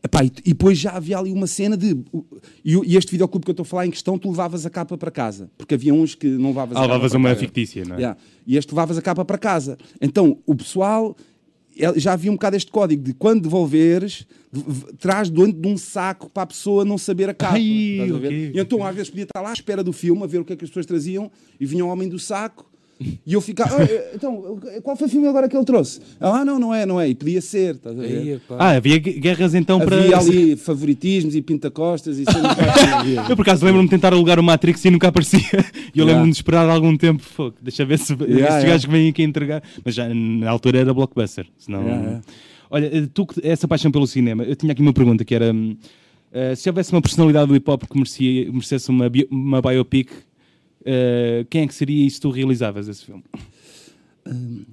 Epá, 0.02 0.23
e, 0.23 0.30
e 0.44 0.50
depois 0.50 0.76
já 0.78 0.90
havia 0.90 1.16
ali 1.16 1.32
uma 1.32 1.46
cena 1.46 1.78
de. 1.78 1.96
E, 2.62 2.75
e 2.75 2.96
este 2.96 3.11
videoclube 3.12 3.46
que 3.46 3.50
eu 3.50 3.54
estou 3.54 3.62
a 3.62 3.66
falar 3.66 3.87
em 3.87 3.90
questão, 3.90 4.18
tu 4.18 4.28
levavas 4.28 4.66
a 4.66 4.70
capa 4.70 4.99
para 4.99 5.11
casa. 5.11 5.50
Porque 5.56 5.73
havia 5.73 5.94
uns 5.94 6.14
que 6.14 6.26
não 6.26 6.49
levavas 6.50 6.76
Ah, 6.76 6.80
a 6.80 6.82
capa 6.82 6.92
levavas 6.92 7.12
para 7.12 7.18
uma 7.18 7.34
fictícia, 7.34 7.84
não 7.87 7.94
é? 7.96 7.99
Yeah. 7.99 8.18
E 8.46 8.58
este 8.58 8.70
levavas 8.73 8.99
a 8.99 9.02
capa 9.02 9.25
para 9.25 9.38
casa. 9.38 9.78
Então, 10.02 10.37
o 10.44 10.54
pessoal 10.54 11.16
já 11.97 12.12
havia 12.12 12.31
um 12.31 12.35
bocado 12.35 12.57
este 12.57 12.71
código 12.71 13.02
de 13.02 13.12
quando 13.14 13.43
devolveres, 13.43 14.26
traz 14.99 15.28
dentro 15.28 15.61
de 15.61 15.69
um 15.69 15.76
saco 15.76 16.28
para 16.31 16.45
a 16.45 16.47
pessoa 16.47 16.85
não 16.85 16.97
saber 16.97 17.28
a 17.28 17.35
capa. 17.35 17.54
Ai, 17.54 17.62
Estás 17.62 18.11
a 18.12 18.19
ver? 18.19 18.26
ok. 18.28 18.52
E 18.54 18.61
então, 18.61 18.85
às 18.85 18.95
vezes, 18.95 19.11
podia 19.11 19.25
estar 19.25 19.40
lá 19.40 19.50
à 19.50 19.52
espera 19.52 19.83
do 19.83 19.93
filme, 19.93 20.23
a 20.23 20.26
ver 20.26 20.38
o 20.38 20.45
que 20.45 20.52
é 20.52 20.57
que 20.57 20.64
as 20.64 20.71
pessoas 20.71 20.87
traziam, 20.87 21.31
e 21.59 21.66
vinha 21.66 21.85
o 21.85 21.88
homem 21.88 22.09
do 22.09 22.19
saco. 22.19 22.71
E 23.26 23.32
eu 23.32 23.40
ficava, 23.40 23.76
"Ah, 23.76 23.82
eh, 23.84 24.12
então, 24.14 24.58
qual 24.82 24.96
foi 24.96 25.06
o 25.08 25.10
filme 25.10 25.26
agora 25.26 25.48
que 25.48 25.56
ele 25.56 25.64
trouxe? 25.64 26.00
Ah, 26.20 26.44
não, 26.44 26.58
não 26.58 26.72
é, 26.74 26.86
não 26.86 27.00
é. 27.00 27.08
E 27.08 27.14
podia 27.14 27.40
ser, 27.40 27.74
estás 27.74 27.98
a 27.98 28.00
ver? 28.02 28.06
Aí. 28.34 28.40
Ah, 28.58 28.70
havia 28.70 28.98
gu- 28.98 29.18
guerras 29.20 29.54
então 29.54 29.80
para. 29.80 29.96
Havia 29.98 30.16
ali 30.16 30.56
favoritismos 30.56 31.34
e 31.34 31.42
pintacostas 31.42 32.18
e. 32.18 32.24
Eu 33.28 33.36
por 33.36 33.42
acaso 33.42 33.64
lembro-me 33.64 33.88
de 33.88 33.90
tentar 33.90 34.12
alugar 34.12 34.38
o 34.38 34.42
Matrix 34.42 34.84
e 34.84 34.90
nunca 34.90 35.08
aparecia. 35.08 35.40
E 35.94 35.98
eu 35.98 36.04
Yeah. 36.04 36.12
lembro-me 36.12 36.30
de 36.30 36.36
esperar 36.36 36.68
algum 36.68 36.96
tempo. 36.96 37.22
Fogo, 37.22 37.56
deixa 37.60 37.84
ver 37.84 37.98
se 37.98 38.12
estes 38.12 38.28
yeah. 38.28 38.62
gajos 38.64 38.84
que 38.86 38.90
vêm 38.92 39.08
aqui 39.08 39.22
entregar. 39.22 39.62
Mas 39.84 39.94
já 39.94 40.08
na 40.12 40.50
altura 40.50 40.78
era 40.80 40.94
blockbuster. 40.94 41.46
Senão... 41.58 41.82
Yeah, 41.82 42.02
yeah. 42.02 42.22
Olha, 42.70 42.86
eh, 42.92 43.08
tu 43.12 43.26
essa 43.42 43.66
paixão 43.68 43.90
pelo 43.90 44.06
cinema, 44.06 44.42
eu 44.44 44.56
tinha 44.56 44.72
aqui 44.72 44.82
uma 44.82 44.92
pergunta 44.92 45.24
que 45.24 45.34
era: 45.34 45.52
eh, 46.32 46.54
se 46.54 46.68
houvesse 46.68 46.92
uma 46.92 47.00
personalidade 47.02 47.46
do 47.48 47.54
hip 47.56 47.68
hop 47.70 47.82
que 47.84 47.96
merecia, 47.96 48.50
merecesse 48.52 48.88
uma, 48.90 49.08
bio- 49.08 49.28
uma 49.30 49.60
biopic, 49.62 50.10
eh, 50.85 51.47
quem 51.50 51.62
é 51.62 51.67
que 51.67 51.75
seria 51.75 52.07
e 52.07 52.11
se 52.11 52.21
tu 52.21 52.31
realizavas 52.31 52.88
esse 52.88 53.05
filme? 53.05 53.23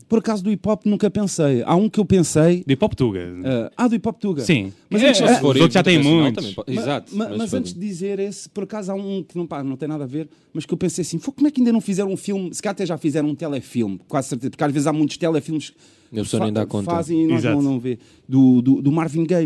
Por 0.08 0.20
acaso 0.20 0.42
do 0.42 0.50
hip 0.50 0.66
hop 0.68 0.86
nunca 0.86 1.12
pensei. 1.12 1.62
Há 1.66 1.76
um 1.76 1.90
que 1.90 2.00
eu 2.00 2.06
pensei. 2.06 2.64
De 2.66 2.74
hip 2.74 2.86
hop 2.86 2.94
Tuga. 2.96 3.20
ah, 3.44 3.72
ah, 3.76 3.88
do 3.90 3.96
hip 3.96 4.08
hop 4.08 4.18
Tuga. 4.18 4.42
Sim. 4.44 4.72
Mas 4.90 5.04
É, 5.04 5.10
antes- 5.10 5.22
é, 5.22 5.34
os 5.40 5.44
outros 5.44 5.74
já 5.74 5.84
têm 5.84 6.02
muitos. 6.02 6.36
também 6.42 6.54
pode- 6.56 6.74
Ma- 6.74 6.82
Exato. 6.82 7.14
ma- 7.16 7.30
mas, 7.38 7.50
foi- 7.50 7.60
antes 7.60 7.74
de 7.74 7.80
dizer 7.82 8.18
esse, 8.20 8.48
por 8.48 8.64
acaso 8.64 8.94
há 8.94 8.96
um 8.96 9.22
que 9.24 9.38
não, 9.38 9.46
pá, 9.46 9.62
não 9.62 9.76
tem 9.76 9.90
nada 9.90 10.06
a 10.06 10.08
ver, 10.08 10.30
mas 10.54 10.66
que 10.66 10.74
eu 10.74 10.78
pensei 10.78 11.02
assim: 11.02 11.20
"Fô, 11.20 11.34
como 11.34 11.48
é 11.48 11.52
que 11.52 11.60
ainda 11.60 11.74
não 11.74 11.82
fizeram 11.82 12.14
um 12.14 12.16
filme? 12.18 12.54
Se 12.54 12.62
calhar 12.62 12.72
até 12.72 12.86
já 12.86 12.98
fizeram 12.98 13.28
um 13.28 13.36
telefilme, 13.36 14.00
quase 14.08 14.30
certeza, 14.30 14.52
porque 14.52 14.64
às 14.64 14.72
vezes 14.72 14.88
há 14.88 14.94
muitos 14.94 15.18
telefilmes 15.18 15.74
E 16.14 16.20
a 16.20 16.24
pessoa 16.24 16.46
nem 16.46 16.54
dá 16.54 16.66
conta. 16.66 16.90
fazem 16.90 17.22
e 17.26 17.28
nós 17.28 17.40
Exato. 17.40 17.56
não, 17.62 17.72
não 17.74 17.80
vê. 17.80 18.00
Do, 18.30 18.62
do, 18.62 18.82
do 18.82 18.90
Marvin 18.92 19.26
Gaye, 19.26 19.46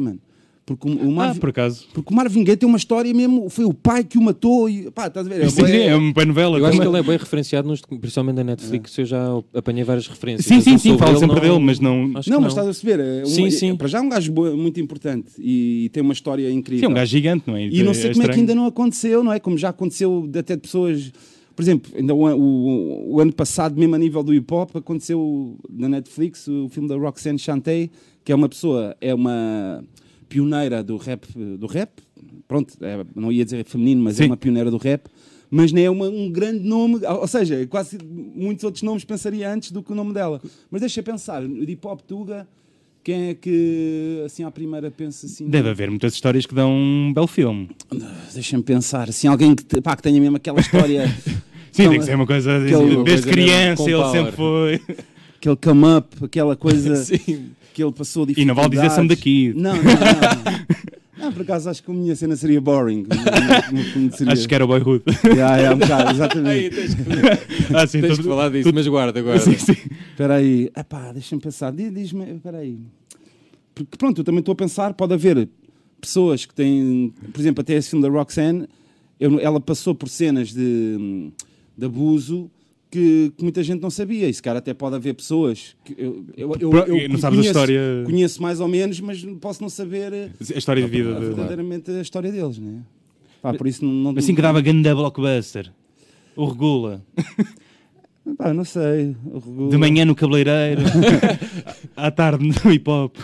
Porque 0.65 0.89
o, 0.89 0.93
o 0.95 1.11
Ah, 1.11 1.13
Marvin, 1.13 1.39
por 1.39 1.49
acaso. 1.49 1.85
porque 1.93 2.11
o 2.11 2.15
Marvin 2.17 2.43
Gaye 2.43 2.57
tem 2.57 2.67
uma 2.67 2.77
história 2.79 3.13
mesmo, 3.13 3.47
foi 3.51 3.65
o 3.65 3.73
pai 3.73 4.03
que 4.03 4.17
o 4.17 4.21
matou 4.21 4.67
e 4.67 4.89
pá, 4.89 5.05
estás 5.05 5.27
a 5.27 5.29
ver? 5.29 5.41
É 5.43 5.47
Sim, 5.49 5.63
sim, 5.67 5.77
é 5.77 5.95
uma 5.95 6.11
boa 6.11 6.25
novela. 6.25 6.57
Eu 6.57 6.65
acho 6.65 6.71
que 6.79 6.83
também. 6.83 6.99
ele 6.99 7.05
é 7.05 7.07
bem 7.11 7.17
referenciado, 7.19 7.67
nos, 7.67 7.81
principalmente 7.81 8.35
na 8.37 8.43
Netflix. 8.45 8.97
Eu 8.97 9.05
já 9.05 9.27
apanhei 9.53 9.83
várias 9.83 10.07
referências. 10.07 10.47
Sim, 10.47 10.61
sim, 10.61 10.77
sim, 10.79 10.97
falo 10.97 11.19
sempre 11.19 11.35
não- 11.35 11.41
dele, 11.41 11.59
mas 11.59 11.79
não. 11.79 12.11
acho 12.15 12.23
que 12.23 12.29
Não, 12.31 12.41
mas 12.41 12.51
estás 12.53 12.67
a 12.67 12.71
perceber? 12.71 12.99
É 12.99 13.21
um- 13.21 13.25
Sim, 13.27 13.45
é- 13.45 13.51
sim. 13.51 13.75
Para 13.75 13.87
já 13.87 13.99
é 13.99 14.01
um 14.01 14.09
gajo 14.09 14.31
boa- 14.31 14.57
muito 14.57 14.79
importante 14.79 15.33
e, 15.37 15.87
tem 15.93 16.01
uma 16.01 16.13
história 16.13 16.49
incrível. 16.49 16.79
Sim, 16.79 16.85
é 16.87 16.89
um 16.89 16.95
gajo 16.95 17.11
gigante, 17.11 17.43
não 17.45 17.55
é? 17.55 17.67
E 17.67 17.83
não 17.83 17.93
sei 17.93 18.09
É 18.09 18.13
como 18.13 18.25
é 18.25 18.29
que 18.29 18.39
ainda 18.39 18.55
não 18.55 18.65
aconteceu, 18.65 19.23
não 19.23 19.31
é? 19.31 19.39
Como 19.39 19.59
já 19.59 19.69
aconteceu 19.69 20.27
de 20.27 20.39
até 20.39 20.55
de 20.55 20.63
pessoas. 20.63 21.11
Por 21.55 21.61
exemplo, 21.61 21.91
ainda 21.95 22.13
o, 22.15 22.25
o- 22.35 23.13
o 23.17 23.21
ano 23.21 23.31
passado, 23.31 23.77
mesmo 23.79 23.93
a 23.93 23.99
nível 23.99 24.23
do 24.23 24.33
hip 24.33 24.51
hop, 24.51 24.75
aconteceu 24.75 25.57
na 25.69 25.87
Netflix 25.87 26.47
o 26.47 26.67
filme 26.69 26.89
da 26.89 26.95
Roxanne 26.95 27.37
Shantay, 27.37 27.91
que 28.23 28.31
é 28.31 28.35
uma 28.35 28.49
pessoa, 28.49 28.95
é 28.99 29.13
uma 29.13 29.83
pioneira 30.39 30.83
do 30.83 30.97
rap, 30.97 31.25
do 31.57 31.65
rap. 31.65 31.91
Pronto, 32.47 32.73
é- 32.81 33.05
não 33.15 33.31
ia 33.31 33.45
dizer 33.45 33.63
feminino, 33.65 34.03
mas 34.03 34.19
é 34.19 34.23
Sim. 34.23 34.29
uma 34.29 34.37
pioneira 34.37 34.69
do 34.69 34.77
rap. 34.77 35.07
Mas 35.49 35.71
não 35.71 35.81
é 35.81 35.89
uma- 35.89 36.09
um 36.09 36.29
grande 36.29 36.67
nome, 36.67 36.99
ou 37.05 37.27
seja, 37.27 37.65
quase 37.67 37.97
muitos 38.03 38.63
outros 38.65 38.83
nomes 38.83 39.05
pensaria 39.05 39.49
antes 39.51 39.71
do 39.71 39.81
que 39.81 39.91
o 39.93 39.95
nome 39.95 40.13
dela. 40.13 40.41
Mas 40.69 40.81
deixa 40.81 41.01
pensar, 41.01 41.47
de 41.47 41.71
hip 41.71 41.87
hop 41.87 42.01
Tuga, 42.01 42.45
quem 43.03 43.29
é 43.29 43.33
que 43.33 44.21
assim 44.25 44.43
à 44.43 44.51
primeira 44.51 44.91
pensa 44.91 45.25
assim? 45.27 45.47
Deve 45.47 45.69
haver 45.69 45.89
muitas 45.89 46.13
histórias 46.13 46.45
que 46.45 46.53
dão 46.53 46.73
um 46.73 47.13
belo 47.13 47.27
filme. 47.27 47.69
Deixa-me 48.33 48.63
pensar, 48.63 49.07
assim, 49.07 49.27
alguém 49.27 49.55
que, 49.55 49.79
pá, 49.81 49.95
que 49.95 50.03
tenha 50.03 50.19
mesmo 50.19 50.35
aquela 50.35 50.59
história, 50.59 51.05
Sim, 51.71 51.89
tem 51.89 51.99
que 51.99 52.05
ser 52.05 52.15
uma 52.15 52.25
coisa. 52.27 52.57
aquele- 52.57 53.03
desde 53.03 53.03
coisa 53.03 53.29
criança, 53.31 53.89
ele 53.89 54.11
sempre 54.11 54.31
foi. 54.33 54.81
aquele 55.37 55.55
come 55.55 55.85
up, 55.97 56.25
aquela 56.25 56.55
coisa 56.57 56.95
Sim. 57.05 57.51
Que 57.75 57.83
ele 57.83 57.91
passou 57.91 58.25
E 58.35 58.45
não 58.45 58.55
vale 58.55 58.69
dizer 58.69 58.89
Sam 58.89 59.05
da 59.05 59.15
Kid. 59.17 59.53
Não, 59.59 59.75
não, 59.75 59.83
não. 59.83 60.65
Não, 61.17 61.31
por 61.33 61.41
acaso 61.41 61.69
acho 61.69 61.81
que 61.83 61.89
a 61.91 61.93
minha 61.93 62.15
cena 62.15 62.35
seria 62.35 62.61
boring. 62.61 63.05
Seria. 64.15 64.33
Acho 64.33 64.47
que 64.47 64.55
era 64.55 64.63
o 64.63 64.67
Boyhood. 64.67 65.03
Yeah, 65.25 65.57
yeah, 65.57 65.75
um 65.75 65.79
bocado, 65.79 66.09
Aí, 66.09 66.15
exatamente. 66.15 66.75
tens 66.75 66.93
que, 66.93 67.01
ah, 67.75 67.87
sim, 67.87 68.01
tens 68.01 68.11
tudo- 68.11 68.23
que 68.23 68.29
falar 68.29 68.49
disso, 68.49 68.71
mas 68.73 68.87
guarda, 68.87 69.21
guarda. 69.21 69.39
Sim, 69.41 69.57
sim. 69.57 69.75
Espera 70.11 70.35
aí. 70.35 70.69
Epá, 70.77 71.11
deixa-me 71.11 71.41
pensar. 71.41 71.71
Diz- 71.71 71.93
Diz-me, 71.93 72.31
espera 72.31 72.59
aí. 72.59 72.77
Porque 73.73 73.97
pronto, 73.97 74.21
eu 74.21 74.23
também 74.23 74.39
estou 74.39 74.53
a 74.53 74.55
pensar, 74.55 74.93
pode 74.93 75.13
haver 75.13 75.49
pessoas 75.99 76.45
que 76.45 76.53
têm, 76.53 77.13
por 77.33 77.39
exemplo, 77.41 77.61
até 77.61 77.73
esse 77.73 77.89
filme 77.89 78.03
da 78.03 78.09
Roxanne, 78.11 78.67
eu- 79.19 79.39
ela 79.39 79.59
passou 79.59 79.95
por 79.95 80.07
cenas 80.09 80.53
de, 80.53 81.31
de 81.77 81.85
abuso 81.85 82.51
que, 82.95 83.33
que 83.35 83.43
muita 83.43 83.61
gente 83.61 83.81
não 83.81 83.89
sabia. 83.89 84.29
E 84.29 84.33
se 84.33 84.41
calhar 84.41 84.57
até 84.57 84.73
pode 84.73 84.95
haver 84.95 85.13
pessoas 85.13 85.75
que 85.83 85.93
eu, 85.97 86.25
eu, 86.37 86.55
eu, 86.59 86.71
eu 86.97 87.09
não 87.09 87.17
sabes 87.17 87.39
a 87.39 87.41
conheço, 87.41 87.47
história- 87.47 88.03
conheço 88.05 88.41
mais 88.41 88.59
ou 88.61 88.67
menos, 88.69 88.99
mas 89.01 89.21
posso 89.41 89.61
não 89.61 89.69
saber 89.69 90.13
eh, 90.13 90.29
A 90.55 90.57
história 90.57 90.81
de 90.81 90.89
vida. 90.89 91.13
de- 91.13 91.19
verdadeiramente 91.25 91.91
a 91.91 92.01
história 92.01 92.31
deles, 92.31 92.57
né? 92.57 92.81
Pá, 93.41 93.53
por 93.53 93.67
isso 93.67 93.83
não, 93.83 93.91
não 94.13 94.17
Assim 94.17 94.33
que 94.33 94.41
dava 94.41 94.61
ganda 94.61 94.95
blockbuster. 94.95 95.71
O 96.35 96.45
Regula. 96.45 97.05
Pá, 98.37 98.53
não 98.53 98.63
sei. 98.65 99.15
O 99.25 99.39
Regula- 99.39 99.69
De 99.69 99.77
manhã 99.77 100.05
no 100.05 100.15
cabeleireiro. 100.15 100.81
à 101.95 102.09
tarde 102.09 102.47
no 102.47 102.71
hip 102.71 102.89
hop. 102.89 103.15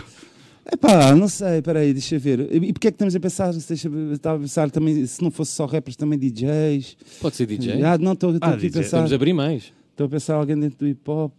Epá, 0.72 1.14
não 1.14 1.28
sei, 1.28 1.60
peraí, 1.60 1.92
deixa 1.92 2.14
eu 2.16 2.20
ver. 2.20 2.40
E 2.54 2.72
porquê 2.72 2.88
é 2.88 2.90
que 2.90 2.94
estamos 2.94 3.14
a 3.14 3.20
pensar, 3.20 3.52
deixa, 3.52 3.90
estava 4.12 4.38
a 4.38 4.40
pensar 4.40 4.70
também, 4.70 5.04
se 5.06 5.22
não 5.22 5.30
fosse 5.30 5.52
só 5.52 5.66
rappers, 5.66 5.96
também 5.96 6.18
DJs? 6.18 6.96
Pode 7.20 7.36
ser 7.36 7.46
DJ. 7.46 7.82
Ah, 7.84 7.98
não, 7.98 8.12
estou 8.14 8.30
Ah, 8.40 8.50
aqui 8.54 8.68
a 8.68 8.70
pensar. 8.70 8.96
Vamos 8.98 9.12
abrir 9.12 9.32
mais. 9.34 9.72
Estou 9.90 10.06
a 10.06 10.08
pensar 10.08 10.34
alguém 10.36 10.58
dentro 10.58 10.78
do 10.78 10.88
hip 10.88 11.00
hop. 11.10 11.32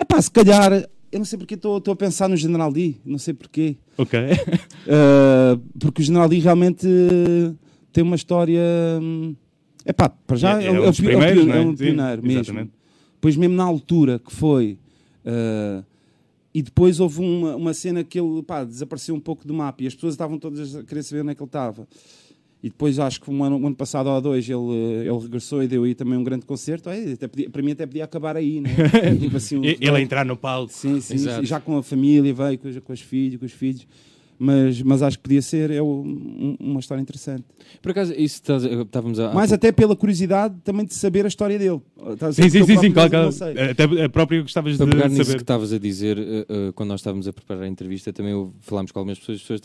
Epá, 0.00 0.22
se 0.22 0.30
calhar, 0.30 0.72
eu 1.10 1.18
não 1.18 1.24
sei 1.24 1.38
porque 1.38 1.54
estou 1.54 1.78
estou 1.78 1.92
a 1.92 1.96
pensar 1.96 2.28
no 2.28 2.36
General 2.36 2.72
D, 2.72 2.94
não 3.04 3.18
sei 3.18 3.34
porquê. 3.34 3.76
Ok. 3.98 4.18
Ah, 4.88 5.58
porque 5.80 6.02
o 6.02 6.04
General 6.04 6.28
D 6.28 6.38
realmente 6.38 6.86
tem 7.92 8.04
uma 8.04 8.14
história. 8.16 8.60
hum, 9.02 9.34
Epá, 9.84 10.08
para 10.08 10.36
já 10.36 10.60
É- 10.62 10.64
é, 10.64 10.66
é 10.66 10.68
é 10.68 10.72
um 10.80 10.84
é 10.84 10.88
o 10.88 10.92
primeiros, 10.94 11.42
pi- 11.42 11.48
não 11.48 11.54
é? 11.54 11.58
é 11.58 11.60
um 11.60 11.70
Sim, 11.70 11.76
pioneiro 11.76 12.22
mesmo. 12.22 12.40
exatamente. 12.40 12.70
Pois 13.20 13.36
mesmo 13.36 13.56
na 13.56 13.64
altura 13.64 14.18
que 14.20 14.32
foi. 14.32 14.78
ah, 15.24 15.82
e 16.58 16.62
depois 16.62 17.00
houve 17.00 17.20
uma, 17.20 17.54
uma 17.54 17.74
cena 17.74 18.02
que 18.02 18.18
ele 18.18 18.42
pá, 18.42 18.64
desapareceu 18.64 19.14
um 19.14 19.20
pouco 19.20 19.46
do 19.46 19.52
mapa 19.52 19.82
e 19.82 19.86
as 19.86 19.94
pessoas 19.94 20.14
estavam 20.14 20.38
todas 20.38 20.74
a 20.74 20.82
querer 20.82 21.02
saber 21.02 21.20
onde 21.20 21.32
é 21.32 21.34
que 21.34 21.42
ele 21.42 21.48
estava. 21.48 21.86
E 22.62 22.70
depois, 22.70 22.98
acho 22.98 23.20
que 23.20 23.30
um 23.30 23.44
ano, 23.44 23.56
um 23.58 23.66
ano 23.66 23.76
passado 23.76 24.08
ou 24.08 24.20
dois, 24.22 24.48
ele, 24.48 24.58
ele 25.06 25.18
regressou 25.18 25.62
e 25.62 25.68
deu 25.68 25.84
aí 25.84 25.94
também 25.94 26.18
um 26.18 26.24
grande 26.24 26.46
concerto. 26.46 26.88
É, 26.88 27.12
até 27.12 27.28
podia- 27.28 27.50
para 27.50 27.60
mim, 27.62 27.72
até 27.72 27.84
podia 27.86 28.04
acabar 28.04 28.36
aí, 28.38 28.62
né? 28.62 28.70
tipo 29.20 29.36
assim, 29.36 29.58
um- 29.58 29.64
Ele 29.64 29.90
a 29.90 30.00
entrar 30.00 30.24
no 30.24 30.34
palco. 30.36 30.72
Sim, 30.72 30.98
sim, 31.00 31.18
já 31.44 31.60
com 31.60 31.76
a 31.76 31.82
família, 31.82 32.32
veio 32.32 32.58
com, 32.58 32.80
com 32.80 32.92
os 32.94 33.00
filhos, 33.02 33.38
com 33.38 33.44
os 33.44 33.52
filhos. 33.52 33.86
Mas, 34.38 34.82
mas 34.82 35.02
acho 35.02 35.16
que 35.16 35.22
podia 35.22 35.40
ser 35.40 35.70
é 35.70 35.82
um- 35.82 36.56
uma 36.60 36.80
história 36.80 37.00
interessante. 37.00 37.44
Por 37.80 37.90
acaso, 37.92 38.12
isso 38.12 38.34
estás- 38.36 38.64
estávamos 38.64 39.18
a. 39.18 39.32
Mais 39.32 39.52
até 39.52 39.72
pela 39.72 39.96
curiosidade 39.96 40.54
também 40.62 40.84
de 40.84 40.94
saber 40.94 41.24
a 41.24 41.28
história 41.28 41.58
dele. 41.58 41.80
Estás 42.12 42.36
Sim, 42.36 42.50
sim, 42.50 42.64
sim, 42.64 42.76
sim, 42.78 42.92
claro. 42.92 43.30
Até 43.70 44.04
a 44.04 44.08
própria 44.10 44.42
gostavas 44.42 44.76
Para 44.76 44.86
de 44.86 44.92
pegar 44.92 45.08
nisso 45.08 45.24
saber. 45.24 45.36
que 45.36 45.42
estavas 45.42 45.72
a 45.72 45.78
dizer, 45.78 46.18
eh, 46.18 46.46
eh, 46.48 46.72
quando 46.74 46.90
nós 46.90 47.00
estávamos 47.00 47.26
a 47.26 47.32
preparar 47.32 47.62
a 47.62 47.68
entrevista, 47.68 48.12
também 48.12 48.50
falámos 48.60 48.92
com 48.92 48.98
algumas 48.98 49.18
pessoas, 49.18 49.36
as 49.36 49.42
pessoas 49.42 49.60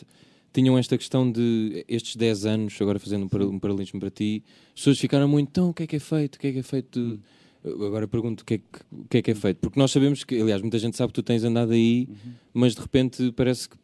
tinham 0.54 0.78
esta 0.78 0.98
questão 0.98 1.30
de 1.30 1.84
estes 1.88 2.16
10 2.16 2.46
anos, 2.46 2.78
agora 2.82 2.98
fazendo 3.00 3.26
um, 3.26 3.30
para- 3.30 3.46
paralelismo 3.60 4.00
para 4.00 4.10
ti, 4.10 4.42
as 4.70 4.76
pessoas 4.82 5.00
ficaram 5.00 5.28
muito, 5.28 5.50
então 5.50 5.70
o 5.70 5.74
que 5.74 5.84
é 5.84 5.88
que 5.88 5.96
é 5.98 6.00
feito? 6.00 6.36
O 6.36 6.40
que 6.40 6.48
é 6.48 6.52
que 6.54 6.60
é 6.60 6.64
feito? 6.64 7.00
de-" 7.00 7.20
Eu 7.64 7.86
Agora 7.86 8.08
pergunto 8.08 8.42
o 8.42 8.46
que, 8.46 8.56
é 8.56 8.58
que, 8.58 8.64
o 8.92 9.06
que 9.08 9.18
é 9.18 9.22
que 9.22 9.32
é 9.32 9.36
feito, 9.36 9.58
porque 9.60 9.80
nós 9.80 9.92
sabemos 9.92 10.24
que, 10.24 10.42
aliás, 10.42 10.62
muita 10.64 10.80
gente 10.80 10.98
sabe 10.98 11.14
que 11.14 11.22
tu 11.22 11.24
tens 11.24 11.44
andado 11.44 11.74
aí, 11.74 12.10
mas 12.54 12.74
de 12.74 12.82
repente 12.82 13.32
parece 13.34 13.70
que 13.70 13.76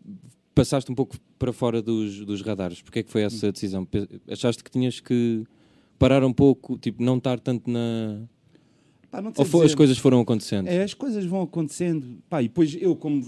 passaste 0.58 0.92
um 0.92 0.96
pouco 0.96 1.16
para 1.40 1.54
fora 1.54 1.82
dos, 1.82 2.26
dos 2.26 2.42
radares. 2.42 2.82
Porquê 2.82 3.00
é 3.00 3.04
que 3.04 3.12
foi 3.12 3.22
essa 3.22 3.52
decisão? 3.52 3.86
Pe- 3.86 4.08
Achaste 4.30 4.64
que 4.64 4.72
tinhas 4.72 5.00
que 5.00 5.44
parar 6.00 6.24
um 6.24 6.34
pouco, 6.34 6.78
tipo, 6.78 7.02
não 7.04 7.18
estar 7.18 7.40
tanto 7.40 7.70
na. 7.70 8.24
Pá, 9.10 9.24
Ou 9.38 9.46
fo- 9.46 9.58
dizer. 9.60 9.66
as 9.68 9.76
coisas 9.76 9.98
foram 9.98 10.20
acontecendo? 10.20 10.68
É, 10.68 10.84
as 10.84 10.94
coisas 10.94 11.24
vão 11.26 11.42
acontecendo. 11.44 12.18
Pá, 12.30 12.42
e 12.42 12.48
depois 12.48 12.76
eu, 12.80 12.96
como, 12.96 13.24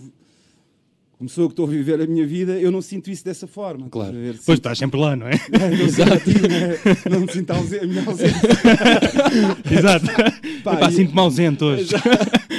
como 1.17 1.29
sou 1.29 1.45
eu 1.45 1.48
que 1.50 1.53
estou 1.53 1.65
a 1.65 1.69
viver 1.69 2.01
a 2.01 2.05
minha 2.05 2.27
vida, 2.27 2.59
eu 2.59 2.69
não 2.71 2.81
sinto 2.81 3.09
isso 3.09 3.24
dessa 3.24 3.48
forma. 3.48 3.88
Claro. 3.89 4.13
ver? 4.13 4.33
Pois 4.33 4.39
Sinto- 4.41 4.53
estás 4.55 4.77
sempre 4.77 5.00
lá, 5.00 5.15
não 5.15 5.27
é? 5.27 5.31
não, 5.50 5.89
sinto 5.89 6.13
aqui, 6.13 6.33
né? 6.48 7.09
não 7.09 7.19
me 7.21 7.31
sinto 7.31 7.51
ausente, 7.51 7.83
a 7.83 7.88
minha 7.88 8.05
ausência. 8.05 8.39
Exato. 9.71 10.05
Pá, 10.63 10.74
Epá, 10.75 10.89
e- 10.89 10.93
sinto-me 10.93 11.19
ausente 11.19 11.63
hoje. 11.63 11.91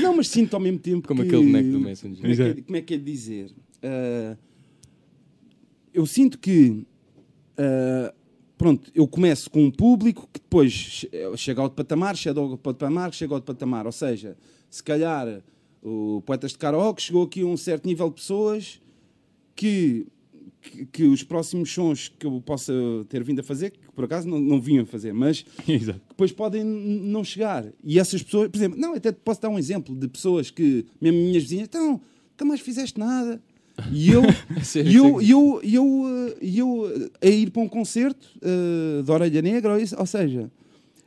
Não, 0.03 0.17
mas 0.17 0.29
sinto 0.29 0.55
ao 0.55 0.61
mesmo 0.61 0.79
tempo 0.79 1.07
Como 1.07 1.21
que... 1.23 1.29
aquele 1.29 1.45
boneco 1.45 1.69
do 1.71 1.81
Messenger. 1.81 2.21
Como 2.21 2.33
é 2.33 2.37
que, 2.37 2.43
é- 2.43 2.63
como 2.63 2.77
é 2.77 2.81
que 2.81 2.95
é 2.95 2.97
de 2.99 3.05
dizer? 3.05 3.51
Ah, 3.83 4.37
eu 5.93 6.07
sinto 6.07 6.39
que... 6.39 6.87
ah, 7.59 8.13
pronto, 8.57 8.91
eu 8.95 9.07
começo 9.09 9.51
com 9.51 9.65
um 9.65 9.71
público 9.71 10.29
que 10.33 10.41
depois 10.41 10.73
che- 10.73 11.11
chega 11.37 11.63
ao 11.63 11.71
patamar, 11.71 12.17
chega 12.17 12.39
ao 12.41 12.57
patamar, 12.59 13.13
chega 13.15 13.35
ao 13.35 13.41
patamar. 13.41 13.87
Ou 13.87 13.93
seja, 13.93 14.37
se 14.69 14.83
calhar 14.83 15.43
o 15.83 16.23
Poetas 16.27 16.53
de 16.53 16.59
Karaoke 16.59 17.01
chegou 17.03 17.23
aqui 17.25 17.41
a 17.43 17.47
um 17.47 17.57
certo 17.57 17.87
nível 17.87 18.09
de 18.11 18.17
pessoas 18.17 18.81
que, 19.57 20.07
que, 20.61 20.87
que 20.87 21.03
os 21.05 21.23
próximos 21.23 21.73
sons 21.73 22.09
que 22.19 22.27
eu 22.27 22.41
possa 22.43 22.73
ter 23.09 23.25
vindo 23.25 23.41
a 23.41 23.43
fazer, 23.43 23.71
que 23.71 23.79
por 23.95 24.05
acaso 24.05 24.29
não, 24.29 24.39
não 24.39 24.61
vinham 24.61 24.83
a 24.83 24.87
fazer, 24.87 25.13
mas 25.15 25.45
Exato. 25.67 26.01
depois 26.09 26.33
podem 26.33 26.63
não 26.65 27.25
chegar. 27.25 27.67
E 27.83 27.99
essas 27.99 28.23
pessoas, 28.23 28.49
por 28.51 28.59
exemplo, 28.59 28.79
não, 28.79 28.95
até 28.95 29.11
te 29.11 29.21
posso 29.25 29.41
dar 29.41 29.49
um 29.49 29.59
exemplo 29.59 29.95
de 29.97 30.07
pessoas 30.07 30.51
que, 30.51 30.85
mesmo 31.01 31.19
minhas 31.19 31.43
vizinhas, 31.45 31.65
então, 31.67 32.01
nunca 32.31 32.45
mais 32.45 32.61
fizeste 32.61 32.99
nada. 32.99 33.43
E 33.91 34.11
eu, 34.11 34.23
Sério, 34.63 34.91
e 34.91 34.97
eu, 34.97 35.23
e 35.23 35.31
eu, 35.31 35.61
e 35.63 35.75
eu, 35.75 36.37
e 36.41 36.59
eu, 36.59 37.11
eh, 37.23 37.27
a 37.27 37.31
ir 37.31 37.51
para 37.51 37.63
um 37.63 37.69
concerto 37.69 38.29
eh, 38.43 39.03
de 39.03 39.11
Orelha 39.11 39.43
Negra, 39.43 39.73
ou, 39.75 39.79
isso, 39.79 39.97
ou 39.99 40.07
seja, 40.07 40.51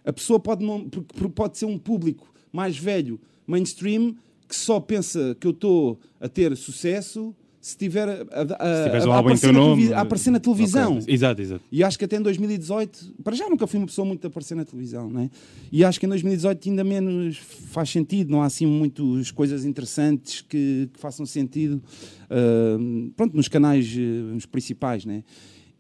a 0.06 0.14
pessoa 0.14 0.40
pode, 0.40 0.66
não, 0.66 0.90
pode 1.36 1.58
ser 1.58 1.66
um 1.66 1.78
público 1.78 2.34
mais 2.52 2.78
velho, 2.78 3.20
mainstream, 3.48 4.16
que 4.48 4.56
só 4.56 4.80
pensa 4.80 5.36
que 5.40 5.48
eu 5.48 5.52
estou 5.52 6.00
a 6.20 6.28
ter 6.28 6.56
sucesso 6.56 7.36
se 7.66 7.78
tiver 7.78 8.10
a, 8.10 9.08
um 9.08 9.14
aparecer 9.14 9.54
nome. 9.54 9.94
a 9.94 10.02
aparecer 10.02 10.32
na 10.32 10.40
televisão. 10.40 11.00
Exato, 11.08 11.42
exato. 11.42 11.64
E 11.72 11.82
acho 11.82 11.98
que 11.98 12.04
até 12.04 12.18
em 12.18 12.22
2018, 12.22 13.16
para 13.24 13.34
já 13.36 13.50
nunca 13.50 13.66
fui 13.66 13.80
uma 13.80 13.86
pessoa 13.88 14.06
muito 14.06 14.26
a 14.26 14.28
aparecer 14.28 14.54
na 14.54 14.66
televisão, 14.66 15.10
né? 15.10 15.30
E 15.72 15.82
acho 15.82 15.98
que 15.98 16.06
em 16.06 16.10
2018 16.10 16.68
ainda 16.70 16.84
menos 16.84 17.38
faz 17.38 17.90
sentido, 17.90 18.30
não 18.32 18.42
há 18.42 18.48
assim 18.48 18.66
muitas 18.66 19.32
coisas 19.32 19.64
interessantes 19.64 20.42
que, 20.42 20.90
que 20.94 21.00
façam 21.00 21.26
sentido, 21.26 21.82
ah, 22.30 22.78
pronto, 23.16 23.34
nos 23.38 23.48
canais, 23.48 23.96
nos 23.96 24.46
principais, 24.46 25.06
né? 25.06 25.24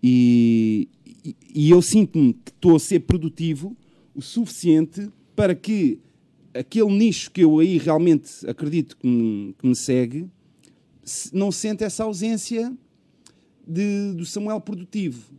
E, 0.01 0.87
e, 1.25 1.35
e 1.53 1.69
eu 1.69 1.81
sinto-me 1.81 2.33
que 2.33 2.51
estou 2.51 2.75
a 2.77 2.79
ser 2.79 3.01
produtivo 3.01 3.75
o 4.15 4.21
suficiente 4.21 5.09
para 5.35 5.53
que 5.53 5.99
aquele 6.53 6.91
nicho 6.95 7.29
que 7.29 7.41
eu 7.41 7.59
aí 7.59 7.77
realmente 7.77 8.29
acredito 8.47 8.95
que 8.95 9.05
me, 9.07 9.53
que 9.57 9.67
me 9.67 9.75
segue 9.75 10.21
se- 10.21 10.27
não 11.33 11.51
sente 11.51 11.83
essa 11.83 12.03
ausência 12.03 12.73
de, 13.67 14.13
do 14.13 14.25
Samuel 14.25 14.59
produtivo. 14.61 15.31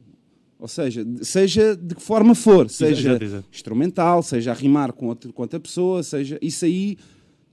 Ou 0.58 0.68
seja, 0.68 1.04
de- 1.04 1.24
seja 1.24 1.76
de 1.76 1.94
que 1.94 2.00
forma 2.02 2.34
for, 2.34 2.70
seja 2.70 3.10
Exato, 3.10 3.24
exato. 3.24 3.48
instrumental, 3.52 4.22
seja 4.22 4.50
a 4.50 4.54
rimar 4.54 4.92
com, 4.92 5.06
outro, 5.08 5.32
com 5.32 5.42
outra 5.42 5.60
pessoa, 5.60 6.02
seja 6.02 6.38
isso 6.40 6.64
aí. 6.64 6.96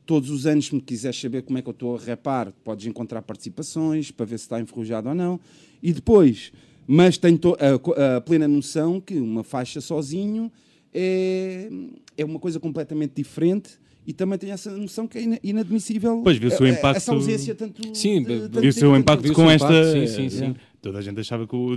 Todos 0.06 0.30
os 0.30 0.45
anos, 0.45 0.65
se 0.65 0.76
me 0.76 0.82
quiseres 0.82 1.19
saber 1.19 1.41
como 1.43 1.58
é 1.58 1.62
que 1.62 1.69
eu 1.69 1.74
estou 1.74 1.95
a 1.95 2.00
rapar, 2.00 2.52
podes 2.63 2.86
encontrar 2.88 3.21
participações 3.21 4.12
para 4.12 4.26
ver 4.26 4.38
se 4.39 4.45
está 4.45 4.60
enferrujado 4.60 5.08
ou 5.10 5.15
não. 5.15 5.39
E 5.82 5.93
depois, 5.93 6.52
mas 6.88 7.17
tenho 7.17 7.39
a, 7.60 8.17
a 8.17 8.21
plena 8.21 8.47
noção 8.47 9.00
que 9.00 9.15
uma 9.19 9.43
faixa 9.43 9.80
sozinho 9.80 10.52
é, 10.93 11.69
é 12.17 12.26
uma 12.26 12.39
coisa 12.39 12.60
completamente 12.60 13.13
diferente 13.15 13.80
e 14.06 14.14
também 14.14 14.38
tenho 14.40 14.54
essa 14.54 14.72
noção 14.72 15.08
que 15.08 15.18
é 15.18 15.22
ina- 15.22 15.40
inadmissível 15.44 16.22
Pois, 16.24 16.38
viu-se 16.38 16.62
o 16.62 16.66
eh, 16.66 16.70
impacto- 16.72 16.98
essa 16.98 17.14
ausência 17.14 17.54
tanto 17.54 17.96
Sim, 17.96 18.24
de- 18.24 18.26
be- 18.26 18.50
tanto 18.50 18.66
E 18.66 18.86
o 18.86 18.96
impacto 18.98 19.22
Viu-se 19.24 19.36
com 19.36 19.50
esta. 19.50 19.92
sim, 19.92 20.08
sim, 20.08 20.30
sim. 20.30 20.56
Toda 20.82 20.98
a 20.98 21.02
gente 21.04 21.20
achava 21.20 21.46
que 21.48 21.56
o. 21.56 21.76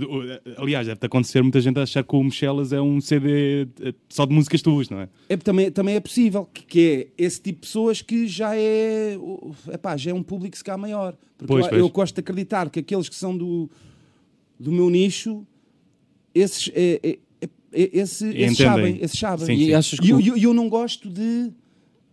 aliás, 0.57 0.87
deve 0.87 0.99
acontecer 1.05 1.39
muita 1.43 1.61
gente 1.61 1.77
a 1.79 1.83
achar 1.83 2.03
que 2.03 2.15
o 2.15 2.23
Michelas 2.23 2.73
é 2.73 2.81
um 2.81 2.99
CD 2.99 3.67
eh, 3.81 3.93
só 4.09 4.25
de 4.25 4.33
músicas 4.33 4.63
tuas, 4.63 4.89
não 4.89 4.99
é? 5.01 5.09
É, 5.29 5.37
também, 5.37 5.69
também 5.69 5.93
é 5.95 5.99
possível, 5.99 6.49
que, 6.51 6.63
que 6.65 7.09
é 7.19 7.23
esse 7.23 7.39
tipo 7.39 7.61
de 7.61 7.67
pessoas 7.67 8.01
que 8.01 8.27
já 8.27 8.55
é, 8.57 9.15
epá, 9.71 9.95
já 9.95 10.09
é 10.09 10.13
um 10.13 10.23
público 10.23 10.57
se 10.57 10.63
calhar 10.63 10.79
maior. 10.79 11.15
Porque 11.37 11.45
Pois, 11.53 11.65
eu, 11.65 11.69
pois. 11.69 11.79
eu 11.81 11.89
gosto 11.89 12.15
de 12.15 12.21
acreditar 12.21 12.67
que 12.71 12.79
aqueles 12.79 13.07
que 13.07 13.13
são 13.15 13.37
do, 13.37 13.69
do 14.59 14.71
meu 14.71 14.89
nicho, 14.89 15.45
esses, 16.33 16.71
é, 16.73 16.99
é, 17.03 17.09
é- 17.41 17.49
é- 17.73 17.89
esse, 17.99 18.27
esses 18.35 18.57
sabem. 18.57 18.97
Esses 19.01 19.19
sabem. 19.19 19.45
Sim, 19.45 19.53
E 19.71 19.83
sim. 19.83 19.97
que 19.97 20.07
E 20.07 20.09
eu, 20.09 20.35
eu 20.37 20.53
não 20.53 20.67
gosto 20.67 21.07
de 21.09 21.51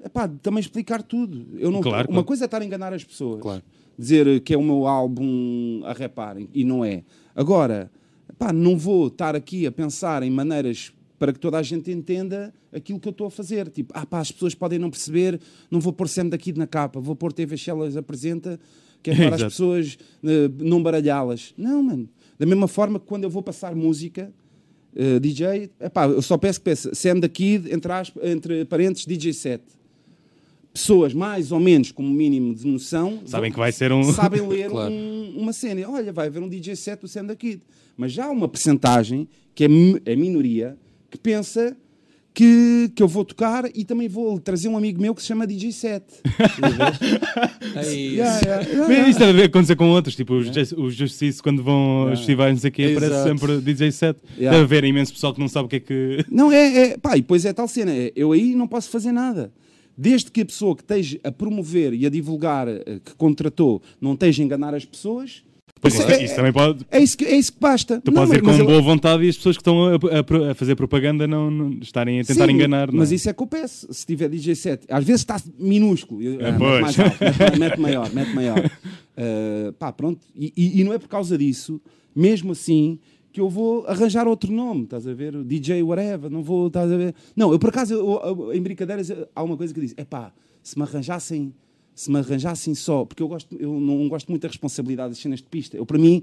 epá, 0.04 0.28
também 0.28 0.60
explicar 0.60 1.02
tudo. 1.02 1.58
Eu 1.58 1.70
não, 1.70 1.80
Claro, 1.80 2.08
uma 2.08 2.14
claro. 2.14 2.24
coisa 2.24 2.44
é 2.44 2.46
estar 2.46 2.60
a 2.60 2.64
enganar 2.64 2.92
as 2.92 3.04
pessoas. 3.04 3.40
Claro. 3.40 3.62
Dizer 3.98 4.40
que 4.40 4.54
é 4.54 4.56
o 4.58 4.62
meu 4.62 4.86
álbum 4.86 5.82
a 5.84 5.92
reparem, 5.92 6.48
e 6.54 6.64
não 6.64 6.84
é. 6.84 7.04
Agora, 7.34 7.90
epá, 8.28 8.52
não 8.52 8.76
vou 8.76 9.08
estar 9.08 9.36
aqui 9.36 9.66
a 9.66 9.72
pensar 9.72 10.22
em 10.22 10.30
maneiras 10.30 10.92
para 11.18 11.32
que 11.32 11.38
toda 11.38 11.56
a 11.56 11.62
gente 11.62 11.90
entenda 11.90 12.52
aquilo 12.72 12.98
que 12.98 13.06
eu 13.06 13.12
estou 13.12 13.28
a 13.28 13.30
fazer. 13.30 13.68
Tipo, 13.70 13.92
ah 13.94 14.04
pá, 14.04 14.18
as 14.18 14.32
pessoas 14.32 14.54
podem 14.54 14.78
não 14.78 14.90
perceber, 14.90 15.40
não 15.70 15.78
vou 15.78 15.92
pôr 15.92 16.08
Sam 16.08 16.28
daqui 16.28 16.52
na 16.52 16.66
capa, 16.66 16.98
vou 16.98 17.14
pôr 17.14 17.32
TV 17.32 17.56
Shellas 17.56 17.96
apresenta, 17.96 18.58
que 19.02 19.10
é 19.10 19.14
para 19.30 19.36
as 19.36 19.42
pessoas 19.42 19.96
eh, 20.24 20.50
não 20.58 20.82
baralhá-las. 20.82 21.54
Não, 21.56 21.80
mano. 21.82 22.08
Da 22.38 22.44
mesma 22.44 22.66
forma 22.66 22.98
que 22.98 23.06
quando 23.06 23.22
eu 23.24 23.30
vou 23.30 23.42
passar 23.42 23.72
música, 23.72 24.32
eh, 24.96 25.20
DJ, 25.20 25.70
epá, 25.80 26.06
eu 26.06 26.20
só 26.22 26.36
peço 26.36 26.58
que 26.58 26.64
peça 26.64 26.92
Sam 26.94 27.20
da 27.20 27.28
Kid, 27.28 27.72
entre, 27.72 27.92
entre 28.22 28.64
parentes, 28.64 29.06
DJ 29.06 29.32
set. 29.32 29.62
Pessoas 30.72 31.12
mais 31.12 31.52
ou 31.52 31.60
menos 31.60 31.92
com 31.92 32.02
um 32.02 32.10
mínimo 32.10 32.54
de 32.54 32.66
noção 32.66 33.20
Sabem 33.26 33.50
vão- 33.50 33.54
que 33.54 33.58
vai 33.60 33.72
ser 33.72 33.92
um. 33.92 34.02
sabem 34.04 34.46
ler 34.46 34.68
Claro. 34.70 34.92
um- 34.92 35.34
uma 35.38 35.52
cena. 35.52 35.88
Olha, 35.88 36.12
vai 36.12 36.26
haver 36.28 36.42
um 36.42 36.48
DJ 36.48 36.76
set 36.76 37.00
do 37.00 37.08
Senda 37.08 37.34
Kid. 37.36 37.60
Mas 37.96 38.12
já 38.12 38.26
há 38.26 38.30
uma 38.30 38.48
percentagem, 38.48 39.28
que 39.54 39.64
é 39.64 39.66
a 40.12 40.16
minoria, 40.16 40.76
que 41.10 41.18
pensa 41.18 41.76
que, 42.34 42.90
que 42.94 43.02
eu 43.02 43.08
vou 43.08 43.22
tocar 43.26 43.64
e 43.74 43.84
também 43.84 44.08
vou 44.08 44.40
trazer 44.40 44.66
um 44.68 44.76
amigo 44.78 44.98
meu 45.00 45.14
que 45.14 45.20
se 45.20 45.28
chama 45.28 45.46
DJ 45.46 45.70
set. 45.72 46.02
Ei, 47.86 48.14
Yeah, 48.16 48.38
yeah, 48.42 48.62
yeah, 48.62 48.88
yeah. 48.92 49.08
Isto 49.08 49.18
deve 49.20 49.42
acontecer 49.44 49.76
com 49.76 49.90
outros, 49.90 50.16
tipo 50.16 50.34
os, 50.34 50.46
Just- 50.46 50.72
os 50.76 50.94
Justice, 50.94 51.42
quando 51.42 51.62
vão 51.62 52.08
aos 52.08 52.18
festivais, 52.20 52.52
não 52.54 52.60
sei 52.60 52.70
o 52.70 52.72
quê, 52.72 52.82
aparece 52.96 53.14
Exato. 53.14 53.28
sempre 53.28 53.60
DJ 53.60 53.92
set. 53.92 54.16
Yeah. 54.38 54.50
Deve 54.58 54.64
haver 54.76 54.84
imenso 54.88 55.12
pessoal 55.12 55.34
que 55.34 55.40
não 55.40 55.48
sabe 55.48 55.66
o 55.66 55.68
que 55.68 55.76
é 55.76 55.80
que. 55.80 56.24
Não, 56.30 56.50
é, 56.50 56.78
é. 56.92 56.96
Pá, 56.98 57.16
e 57.16 57.20
depois 57.20 57.44
é 57.44 57.52
tal 57.52 57.68
cena. 57.68 57.92
é, 57.92 58.12
Eu 58.16 58.32
aí 58.32 58.54
não 58.54 58.66
posso 58.66 58.88
fazer 58.90 59.12
nada. 59.12 59.52
Desde 59.96 60.30
que 60.30 60.40
a 60.40 60.46
pessoa 60.46 60.74
que 60.74 60.82
esteja 60.82 61.20
a 61.22 61.30
promover 61.30 61.92
e 61.94 62.06
a 62.06 62.10
divulgar, 62.10 62.66
eh, 62.68 63.00
que 63.04 63.14
contratou, 63.16 63.82
não 64.00 64.14
esteja 64.14 64.42
a 64.42 64.44
enganar 64.44 64.74
as 64.74 64.84
pessoas, 64.84 65.42
Pois 65.80 65.94
Isso 65.94 66.02
isso, 66.04 66.12
é- 66.12 66.24
isso 66.26 66.36
também 66.36 66.52
pode. 66.52 66.86
é 66.92 67.00
isso 67.02 67.18
que, 67.18 67.24
é 67.24 67.34
isso 67.36 67.52
que 67.52 67.58
basta. 67.58 68.00
Tu 68.00 68.12
Não, 68.12 68.22
podes 68.24 68.38
ir 68.38 68.40
com 68.40 68.56
boa 68.66 68.80
vontade 68.80 69.24
e 69.24 69.28
as 69.28 69.36
pessoas 69.36 69.56
que 69.56 69.62
estão 69.62 69.86
a, 69.86 69.94
a- 69.96 70.50
a 70.52 70.54
fazer 70.54 70.76
propaganda 70.76 71.26
não, 71.26 71.50
não 71.50 71.70
estarem 71.82 72.20
a 72.20 72.24
tentar 72.24 72.46
Sim, 72.46 72.52
enganar. 72.52 72.92
não 72.92 73.00
Mas 73.00 73.10
é? 73.10 73.16
isso 73.16 73.28
é 73.28 73.32
que 73.32 73.42
eu 73.42 73.46
peço. 73.48 73.92
Se 73.92 74.06
tiver 74.06 74.28
DJ 74.28 74.54
set, 74.54 74.84
às 74.88 75.02
vezes 75.04 75.22
está 75.22 75.40
minúsculo. 75.58 76.22
É, 76.40 76.50
ah, 76.50 76.54
pois. 76.56 76.70
mete 76.70 76.82
mais 76.82 77.00
alto, 77.00 77.16
mete, 77.24 77.58
mete 77.58 77.80
maior, 77.80 78.12
mete 78.14 78.32
maior. 78.32 78.70
Ah, 79.16 79.72
pá, 79.76 79.92
pronto. 79.92 80.20
E, 80.36 80.52
e- 80.56 80.80
e 80.80 80.84
não 80.84 80.92
é 80.92 80.98
por 81.00 81.08
causa 81.08 81.36
disso, 81.36 81.80
mesmo 82.14 82.52
assim, 82.52 83.00
que 83.32 83.40
eu 83.40 83.48
vou 83.48 83.86
arranjar 83.86 84.28
outro 84.28 84.52
nome. 84.52 84.84
Estás 84.84 85.06
a 85.06 85.14
ver? 85.14 85.32
DJ 85.44 85.82
whatever. 85.82 86.30
Não 86.30 86.42
vou. 86.42 86.66
Estás 86.68 86.90
a 86.92 86.96
ver? 86.96 87.14
Não, 87.34 87.50
eu 87.52 87.58
por 87.58 87.70
acaso, 87.70 87.94
eu- 87.94 88.20
eu- 88.24 88.52
em 88.52 88.60
brincadeiras, 88.62 89.10
há 89.34 89.42
uma 89.42 89.56
coisa 89.56 89.72
que 89.72 89.80
eu 89.80 89.82
disse: 89.84 89.94
é 89.96 90.04
pá, 90.04 90.32
se 90.62 90.76
me 90.76 90.82
arranjassem. 90.84 91.52
Se 91.94 92.10
me 92.10 92.18
arranjassem 92.18 92.74
só, 92.74 93.04
porque 93.04 93.22
eu, 93.22 93.28
gosto, 93.28 93.54
eu 93.60 93.78
não 93.78 94.08
gosto 94.08 94.28
muito 94.30 94.40
da 94.42 94.48
responsabilidade 94.48 95.10
das 95.10 95.18
cenas 95.18 95.40
de 95.40 95.44
pista. 95.44 95.76
Eu, 95.76 95.84
para 95.84 95.98
mim, 95.98 96.22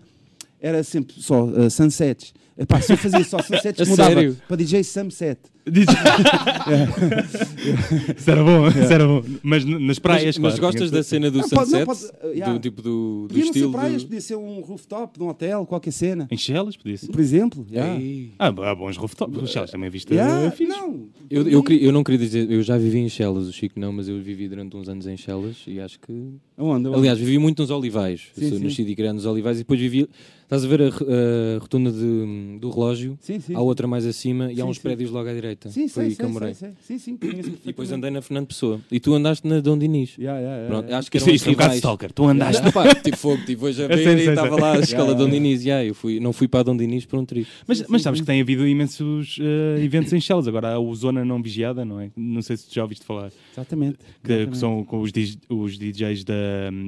era 0.60 0.84
sempre 0.84 1.22
só 1.22 1.44
uh, 1.46 1.70
sunsets. 1.70 2.34
Epá, 2.58 2.82
se 2.82 2.92
eu 2.94 2.98
fazia 2.98 3.24
só 3.24 3.38
sunsets, 3.44 3.88
mudava 3.88 4.16
sério? 4.16 4.36
para 4.48 4.58
DJ 4.58 4.84
Sunset. 4.84 5.40
Diz- 5.72 5.88
isso 8.18 8.32
era 8.32 8.44
bom, 8.44 8.68
isso 8.68 8.94
era 8.94 9.08
bom. 9.08 9.24
Mas 9.44 9.64
n- 9.66 9.80
nas 9.80 10.00
praias, 10.00 10.38
mas, 10.38 10.54
mas 10.54 10.60
claro, 10.60 10.74
gostas 10.74 10.92
da 10.92 11.04
cena 11.04 11.30
do 11.32 11.40
Não, 11.40 11.50
pode- 11.50 11.72
não, 11.72 11.76
sunset? 11.80 11.86
pode- 11.86 12.28
uh, 12.28 12.34
yeah. 12.34 12.54
Do 12.54 12.60
tipo 12.60 12.82
do, 12.82 13.24
do 13.24 13.28
Podia 13.30 13.46
não 13.46 13.54
ser 13.54 13.60
estilo. 13.60 13.72
praias, 13.72 14.02
do... 14.04 14.08
podia 14.08 14.22
ser 14.22 14.36
um 14.36 14.60
rooftop 14.62 15.18
de 15.18 15.24
um 15.24 15.30
hotel, 15.30 15.66
qualquer 15.66 15.92
cena. 15.92 16.28
Em 16.32 16.38
Chelas, 16.38 16.76
podia 16.78 16.98
ser. 16.98 17.08
Por 17.12 17.20
exemplo. 17.20 17.66
yeah. 17.72 18.00
Ei. 18.00 18.32
Ah, 18.40 18.48
há 18.48 18.76
bons 18.76 18.98
rooftops. 18.98 19.50
Chelas 19.50 19.72
também 19.72 19.90
viste. 19.90 20.14
Yeah, 20.14 20.46
é 20.48 20.52
fixe. 20.52 20.70
não. 20.72 21.08
Eu, 21.30 21.48
eu, 21.48 21.64
queria- 21.64 21.86
eu 21.86 21.92
não 21.92 22.04
queria 22.04 22.20
dizer, 22.20 22.50
eu 22.52 22.62
já 22.64 22.78
vivi 22.78 23.00
em 23.00 23.10
Chelas, 23.10 23.48
o 23.48 23.54
Chico 23.54 23.80
não, 23.80 23.92
mas 23.92 24.08
eu 24.08 24.20
vivi 24.22 24.48
durante 24.48 24.76
uns 24.76 24.88
anos 24.90 25.06
em 25.08 25.18
Chelas 25.18 25.58
e 25.68 25.80
acho 25.80 26.00
que. 26.00 26.12
Onde? 26.58 26.88
Onde? 26.88 26.98
Aliás, 26.98 27.18
vivi 27.20 27.38
muito 27.38 27.62
nos 27.62 27.70
Olivais. 27.72 28.28
Sim, 28.34 28.50
sou 28.50 28.58
sim. 28.58 28.64
nascido 28.66 28.90
e 28.90 28.96
criado 28.96 29.16
nos 29.16 29.26
Olivais 29.26 29.58
e 29.58 29.62
depois 29.62 29.80
vivi. 29.80 30.08
Estás 30.44 30.66
a 30.66 30.68
ver 30.68 30.82
a, 30.82 30.90
re- 30.90 31.06
a 31.56 31.60
rotunda 31.60 31.92
de- 31.92 32.58
do 32.60 32.72
relógio? 32.72 33.16
Sim, 33.22 33.40
sim. 33.40 33.54
Há 33.54 33.62
outra 33.62 33.88
mais 33.88 34.04
acima 34.04 34.52
e 34.52 34.56
Sim, 34.56 34.62
há 34.62 34.66
uns 34.66 34.78
sim. 34.78 34.82
prédios 34.82 35.12
logo 35.12 35.30
à 35.30 35.34
direita. 35.34 35.59
Sim, 35.68 35.88
Foi 35.88 36.04
sei, 36.04 36.06
aí 36.06 36.16
que 36.16 36.24
eu 36.24 36.30
morei. 36.30 36.54
sei, 36.54 36.70
sei. 36.70 36.98
Sim, 36.98 37.04
sim, 37.04 37.18
conheço 37.18 37.50
E 37.50 37.68
depois 37.68 37.92
andei 37.92 38.10
na 38.10 38.22
Fernando 38.22 38.48
Pessoa. 38.48 38.80
E 38.92 39.00
tu 39.00 39.14
andaste 39.14 39.46
na 39.48 39.60
Dom 39.60 39.78
Dinis. 39.78 40.18
Yeah, 40.18 40.40
yeah, 40.40 40.56
yeah, 40.58 40.68
Pronto, 40.70 40.86
yeah. 40.86 41.00
acho 41.00 41.12
que 41.12 41.18
os 41.18 41.28
isso 41.28 41.48
é 41.48 41.52
um 41.52 41.54
bocado 41.54 41.76
stalker. 41.76 42.12
Tu 42.14 42.24
andaste. 42.26 42.64
Não, 42.64 42.72
pá, 42.72 42.96
tive 42.96 43.18
fogo, 43.18 43.44
tive 43.46 43.66
hoje 43.66 43.84
a 43.84 43.88
ver 43.88 44.18
e 44.18 44.30
estava 44.30 44.56
lá 44.56 44.74
a 44.74 44.80
escola 44.80 45.10
Yeah, 45.10 45.14
Dom 45.20 45.26
yeah. 45.26 45.34
Dinis. 45.34 45.64
Yeah, 45.64 45.86
eu 45.86 45.94
fui, 45.96 46.20
não 46.20 46.32
fui 46.32 46.48
para 46.48 46.62
a 46.62 46.64
Dom 46.64 46.78
Dinis 46.78 47.06
por 47.06 47.20
um 47.20 47.26
trigo. 47.26 47.48
Mas, 47.68 47.84
mas 47.88 48.02
sabes 48.02 48.20
que 48.22 48.26
tem 48.26 48.40
havido 48.42 48.68
imensos 48.68 49.38
eh, 49.42 49.84
eventos 49.84 50.14
em 50.14 50.22
Chelas. 50.22 50.48
Agora 50.48 50.74
há 50.74 50.80
o 50.80 50.94
Zona 50.96 51.26
Não 51.26 51.42
Vigiada, 51.42 51.84
não 51.84 52.00
é? 52.00 52.12
Não 52.16 52.42
sei 52.42 52.58
se 52.58 52.68
tu 52.70 52.76
já 52.76 52.84
ouviste 52.84 53.06
falar. 53.06 53.32
Exatamente. 53.54 53.98
Que, 53.98 54.04
que 54.24 54.32
exatamente. 54.34 54.58
são 54.58 54.84
com 54.86 55.00
os, 55.02 55.12
os 55.50 55.78
DJs 55.78 56.24
da, 56.24 56.34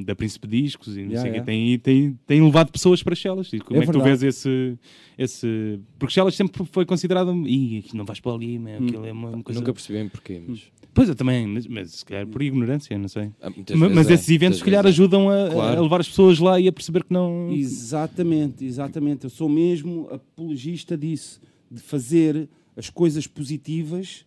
da 0.05 0.15
Príncipe 0.15 0.47
Discos 0.47 0.95
e 0.97 1.01
não 1.03 1.11
Yeah, 1.11 1.21
sei 1.21 1.31
o 1.31 1.33
yeah. 1.33 1.45
quê. 1.45 1.51
Tem, 1.51 1.79
tem, 1.79 2.19
tem 2.27 2.43
levado 2.43 2.71
pessoas 2.71 3.01
para 3.03 3.15
Chelas. 3.15 3.51
E 3.51 3.59
como 3.59 3.79
é, 3.79 3.83
É 3.83 3.85
que 3.85 3.91
tu 3.91 4.01
vês 4.01 4.23
esse, 4.23 4.77
esse. 5.17 5.79
Porque 5.99 6.13
Chelas 6.13 6.35
sempre 6.35 6.63
foi 6.71 6.85
considerado. 6.85 7.31
Ih, 7.47 7.85
não 7.93 8.05
vais 8.05 8.19
para 8.19 8.33
ali, 8.33 8.59
meu, 8.61 8.75
aquilo 8.83 9.05
é 9.05 9.11
uma, 9.11 9.29
uma 9.29 9.43
coisa. 9.43 9.59
Nunca 9.59 9.73
percebi 9.73 9.99
bem 9.99 10.07
porquê, 10.09 10.41
mas. 10.47 10.61
Pois 10.93 11.07
eu 11.07 11.15
também, 11.15 11.47
mas, 11.47 11.65
mas 11.67 11.91
se 11.91 12.05
calhar 12.05 12.27
por 12.27 12.41
ignorância, 12.41 12.97
não 12.97 13.07
sei. 13.07 13.31
ah, 13.41 13.49
muitas 13.49 13.77
Ma- 13.77 13.87
vezes 13.87 13.95
Mas 13.95 14.09
é, 14.09 14.13
esses 14.13 14.29
eventos, 14.29 14.59
se 14.59 14.65
calhar, 14.65 14.85
é. 14.85 14.89
ajudam 14.89 15.29
a, 15.29 15.49
Claro. 15.49 15.79
a 15.79 15.83
levar 15.83 16.01
as 16.01 16.07
pessoas 16.09 16.37
lá 16.39 16.59
e 16.59 16.67
a 16.67 16.71
perceber 16.71 17.03
que 17.05 17.13
não. 17.13 17.49
Exatamente, 17.51 18.65
exatamente. 18.65 19.23
Eu 19.23 19.29
sou 19.29 19.47
mesmo 19.47 20.07
apologista 20.11 20.97
disso, 20.97 21.39
de 21.69 21.79
fazer 21.81 22.49
as 22.75 22.89
coisas 22.89 23.25
positivas 23.27 24.25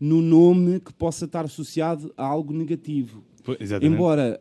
no 0.00 0.20
nome 0.22 0.80
que 0.80 0.92
possa 0.92 1.24
estar 1.26 1.44
associado 1.44 2.12
a 2.16 2.24
algo 2.24 2.52
negativo. 2.52 3.22
Pois, 3.44 3.58
exatamente. 3.60 3.94
Embora 3.94 4.40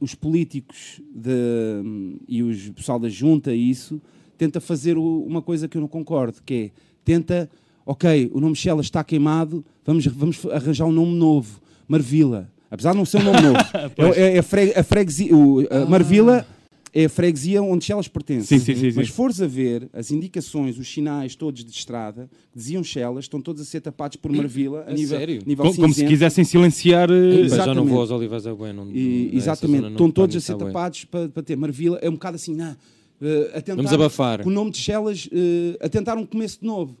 os 0.00 0.14
políticos 0.14 1.00
de- 1.14 2.18
e 2.28 2.42
os 2.42 2.68
pessoal 2.70 2.98
da 2.98 3.08
junta 3.08 3.54
e 3.54 3.70
isso 3.70 4.00
tenta 4.36 4.60
fazer 4.60 4.96
uma 4.96 5.42
coisa 5.42 5.66
que 5.68 5.76
eu 5.76 5.80
não 5.80 5.88
concordo, 5.88 6.40
que 6.44 6.54
é 6.54 6.70
tenta, 7.04 7.50
ok, 7.88 8.30
o 8.34 8.40
nome 8.40 8.54
Shella 8.54 8.82
está 8.82 9.02
queimado, 9.02 9.64
vamos, 9.84 10.06
vamos 10.06 10.44
arranjar 10.52 10.84
um 10.86 10.92
nome 10.92 11.14
novo, 11.14 11.60
Marvila. 11.88 12.50
Apesar 12.70 12.92
de 12.92 12.98
não 12.98 13.06
ser 13.06 13.18
um 13.18 13.24
nome 13.24 13.40
novo, 13.40 13.58
Pois. 13.96 14.16
é, 14.16 14.36
é 14.36 14.38
a, 14.38 14.42
fre- 14.42 14.74
a 14.76 14.84
freguesia, 14.84 15.34
o- 15.34 15.66
a 15.70 15.86
Marvila 15.86 16.46
é 16.92 17.06
a 17.06 17.08
freguesia 17.08 17.62
onde 17.62 17.84
Chelas 17.84 18.06
pertence. 18.08 18.46
Sim, 18.46 18.58
sim, 18.58 18.74
sim, 18.74 18.90
sim. 18.90 18.96
Mas 18.96 19.08
fores 19.08 19.40
a 19.40 19.46
ver 19.46 19.88
as 19.92 20.10
indicações, 20.10 20.78
os 20.78 20.86
sinais 20.86 21.34
todos 21.34 21.64
de 21.64 21.70
estrada, 21.70 22.28
que 22.52 22.58
diziam 22.58 22.84
Chelas, 22.84 23.24
estão 23.24 23.40
todos 23.40 23.62
a 23.62 23.64
ser 23.64 23.80
tapados 23.80 24.16
por 24.18 24.30
Marvila 24.30 24.84
a 24.86 24.90
A 24.90 24.92
nível, 24.92 25.18
sério? 25.18 25.42
nível 25.46 25.64
como, 25.64 25.76
como 25.78 25.94
se 25.94 26.04
quisessem 26.04 26.44
silenciar. 26.44 27.10
eh, 27.10 27.14
Mas 27.14 27.30
já 27.30 27.36
não 27.38 27.44
Exatamente. 27.72 27.88
vou 27.90 28.00
aos 28.00 28.10
Olivais 28.10 28.44
é 28.44 28.52
bueno. 28.52 28.84
não- 28.84 28.92
E- 28.92 29.30
não- 29.32 29.38
exatamente, 29.38 29.82
não- 29.82 29.90
estão 29.92 30.10
todos 30.10 30.36
a 30.36 30.40
ser 30.40 30.56
tapados 30.56 31.04
para, 31.06 31.28
para 31.30 31.42
ter 31.42 31.56
Marvila. 31.56 31.98
É 32.02 32.08
um 32.10 32.14
bocado 32.14 32.34
assim, 32.36 32.54
nah, 32.54 32.76
eh, 33.22 33.50
a 33.54 33.60
tentar, 33.62 33.76
Vamos 33.76 33.92
abafar. 33.94 34.42
com 34.42 34.50
o 34.50 34.52
nome 34.52 34.72
de 34.72 34.78
Chelas, 34.78 35.26
eh, 35.32 35.78
a 35.80 35.88
tentar 35.88 36.18
um 36.18 36.26
começo 36.26 36.60
de 36.60 36.66
novo. 36.66 36.94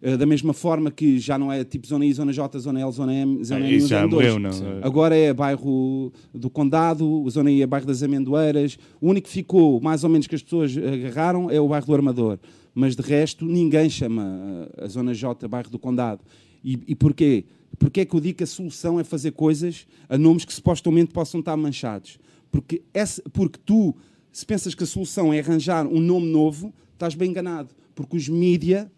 Eh, 0.00 0.16
da 0.16 0.24
mesma 0.26 0.52
forma 0.52 0.90
que 0.92 1.18
já 1.18 1.36
não 1.36 1.52
é 1.52 1.64
tipo 1.64 1.86
zona 1.86 2.06
I, 2.06 2.12
zona 2.12 2.32
J, 2.32 2.58
zona 2.60 2.80
L, 2.80 2.92
zona 2.92 3.12
M, 3.14 3.44
zona 3.44 3.64
Ah, 3.66 3.70
isso 3.70 3.88
já 3.88 4.00
zona 4.00 4.08
2. 4.10 4.32
morreu, 4.34 4.38
não? 4.38 4.80
Agora 4.86 5.16
é 5.16 5.32
bairro 5.34 6.12
do 6.32 6.48
Condado, 6.48 7.24
a 7.26 7.30
zona 7.30 7.50
I 7.50 7.62
é 7.62 7.66
bairro 7.66 7.86
das 7.86 8.02
Amendoeiras. 8.02 8.78
O 9.00 9.08
único 9.10 9.26
que 9.26 9.32
ficou, 9.32 9.80
mais 9.80 10.04
ou 10.04 10.10
menos, 10.10 10.26
que 10.28 10.34
as 10.36 10.42
pessoas 10.42 10.76
agarraram 10.76 11.50
é 11.50 11.60
o 11.60 11.66
bairro 11.66 11.86
do 11.86 11.94
Armador. 11.94 12.38
Mas 12.74 12.94
de 12.94 13.02
resto, 13.02 13.44
ninguém 13.44 13.90
chama 13.90 14.68
eh, 14.76 14.84
a 14.84 14.88
zona 14.88 15.12
J 15.12 15.48
bairro 15.48 15.68
do 15.70 15.78
Condado. 15.80 16.20
E, 16.64 16.78
e 16.86 16.94
porquê? 16.94 17.44
Porquê 17.78 18.00
é 18.00 18.04
que 18.04 18.14
eu 18.14 18.20
digo 18.20 18.38
que 18.38 18.44
a 18.44 18.46
solução 18.46 18.98
é 19.00 19.04
fazer 19.04 19.32
coisas 19.32 19.86
a 20.08 20.16
nomes 20.16 20.44
que 20.44 20.52
supostamente 20.52 21.12
possam 21.12 21.40
estar 21.40 21.56
manchados? 21.56 22.18
Porque, 22.50 22.82
essa, 22.94 23.22
porque 23.32 23.58
tu, 23.64 23.94
se 24.32 24.46
pensas 24.46 24.74
que 24.74 24.84
a 24.84 24.86
solução 24.86 25.32
é 25.32 25.40
arranjar 25.40 25.86
um 25.86 26.00
nome 26.00 26.26
novo, 26.26 26.72
estás 26.94 27.14
bem 27.14 27.30
enganado. 27.30 27.70
Porque 27.94 28.16
os 28.16 28.28
mídia 28.28 28.90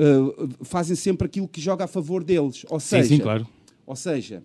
uh, 0.00 0.48
fazem 0.64 0.96
sempre 0.96 1.26
aquilo 1.26 1.46
que 1.48 1.60
joga 1.60 1.84
a 1.84 1.88
favor 1.88 2.24
deles. 2.24 2.64
Ou 2.68 2.80
Sim, 2.80 2.86
seja, 2.86 3.08
sim, 3.08 3.18
claro. 3.18 3.46
ou 3.86 3.96
seja, 3.96 4.42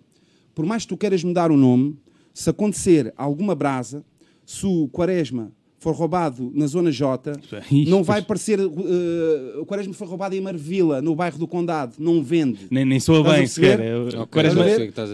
por 0.54 0.64
mais 0.66 0.82
que 0.82 0.88
tu 0.88 0.96
queiras 0.96 1.22
mudar 1.24 1.50
o 1.50 1.56
nome, 1.56 1.96
se 2.34 2.50
acontecer 2.50 3.12
alguma 3.16 3.54
brasa, 3.54 4.04
se 4.44 4.66
o 4.66 4.88
Quaresma 4.88 5.52
for 5.78 5.94
roubado 5.94 6.50
na 6.54 6.66
zona 6.66 6.90
J, 6.90 7.32
não 7.88 8.02
vai 8.02 8.22
parecer 8.22 8.58
uh, 8.60 9.60
o 9.60 9.66
Quaresma 9.66 9.92
foi 9.94 10.06
roubado 10.06 10.34
em 10.34 10.40
Marvila, 10.40 11.00
no 11.00 11.14
bairro 11.14 11.38
do 11.38 11.46
Condado, 11.46 11.94
não 11.98 12.22
vende. 12.22 12.66
Nem, 12.70 12.84
nem 12.84 13.00
soa 13.00 13.22
bem 13.22 13.46
sequer. 13.46 13.80
É. 13.80 14.26
Quaresma- 14.30 14.64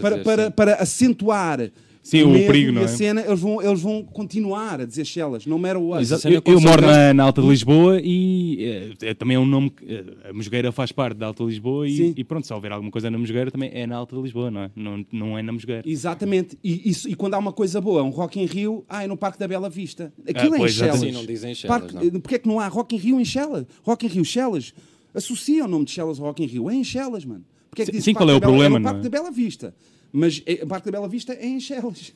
para, 0.01 0.17
para, 0.19 0.45
sim. 0.45 0.51
para 0.51 0.73
acentuar 0.75 1.71
Sim, 2.03 2.23
o 2.23 2.33
perigo, 2.33 2.73
não 2.73 2.81
é? 2.81 2.87
cena, 2.89 3.21
eles 3.21 3.39
vão, 3.39 3.61
eles 3.61 3.81
vão 3.81 4.03
continuar 4.03 4.81
a 4.81 4.85
dizer 4.85 5.05
Chelas, 5.05 5.45
no 5.45 5.57
matter 5.57 5.81
what. 5.81 6.01
Exato. 6.01 6.27
Eu, 6.27 6.41
eu 6.45 6.59
moro 6.59 6.81
na, 6.81 7.13
na 7.13 7.23
Alta 7.23 7.41
de 7.41 7.47
Lisboa 7.47 7.97
e 8.03 8.93
é, 9.01 9.09
é- 9.09 9.13
também 9.13 9.35
é 9.35 9.39
um 9.39 9.45
nome. 9.45 9.69
que- 9.69 9.85
é, 9.85 10.29
a 10.29 10.33
Mosgueira 10.33 10.69
faz 10.73 10.91
parte 10.91 11.15
da 11.17 11.27
Alta 11.27 11.43
de 11.45 11.49
Lisboa 11.49 11.87
e, 11.87 12.13
e 12.17 12.23
pronto, 12.25 12.45
se 12.45 12.53
houver 12.53 12.73
alguma 12.73 12.91
coisa 12.91 13.09
na 13.09 13.17
Mosgueira 13.17 13.49
também 13.49 13.71
é 13.73 13.87
na 13.87 13.95
Alta 13.95 14.15
de 14.17 14.21
Lisboa, 14.21 14.51
não 14.51 14.61
é? 14.63 14.71
Não, 14.75 15.05
não 15.13 15.37
é 15.37 15.41
na 15.41 15.53
Mosgueira. 15.53 15.81
Exatamente. 15.89 16.57
E, 16.61 16.89
isso- 16.89 17.07
e 17.07 17.15
quando 17.15 17.35
há 17.35 17.37
uma 17.37 17.53
coisa 17.53 17.79
boa, 17.79 18.03
um 18.03 18.09
Rock 18.09 18.37
in 18.37 18.45
Rio, 18.47 18.83
ah, 18.89 19.05
é 19.05 19.07
no 19.07 19.15
Parque 19.15 19.39
da 19.39 19.47
Bela 19.47 19.69
Vista. 19.69 20.11
Aquilo 20.27 20.55
Ah, 20.55 20.59
é 20.59 20.61
em 20.65 20.67
Chelas. 20.67 20.99
Sim, 20.99 21.11
não 21.13 21.25
dizem 21.25 21.55
Chelas, 21.55 21.79
Parque- 21.81 21.95
não. 22.11 22.19
Porquê 22.19 22.35
é 22.35 22.39
que 22.39 22.47
não 22.49 22.59
há 22.59 22.67
Rock 22.67 22.95
in 22.95 22.99
Rio 22.99 23.19
em 23.21 23.25
Chelas? 23.25 23.65
Rock 23.81 24.05
in 24.05 24.09
Rio, 24.09 24.25
Chelas. 24.25 24.73
Associa 25.15 25.63
o 25.63 25.67
nome 25.69 25.85
de 25.85 25.91
Chelas 25.91 26.19
ao 26.19 26.25
Rock 26.25 26.43
in 26.43 26.47
Rio. 26.47 26.69
É 26.69 26.75
em 26.75 26.83
Chelas, 26.83 27.23
mano. 27.23 27.45
Porquê 27.69 27.83
é 27.83 27.85
que 27.85 27.91
Sim, 27.91 27.97
diz 27.97 28.03
sim, 28.03 28.13
Parque 28.13 28.25
qual 28.27 28.33
é 28.35 28.37
o 28.37 28.39
Bela- 28.41 28.51
problema, 28.51 28.75
É 28.75 28.79
no 28.79 28.83
não 28.83 28.91
Parque 28.91 28.99
é? 29.07 29.09
da 29.09 29.17
Bela 29.17 29.31
Vista. 29.31 29.73
Mas 30.15 30.43
é- 30.45 30.63
o 30.63 30.67
Parque 30.67 30.85
da 30.85 30.91
Bela 30.91 31.09
Vista 31.09 31.33
é 31.33 31.43
em 31.47 31.59
Chelas. 31.59 32.13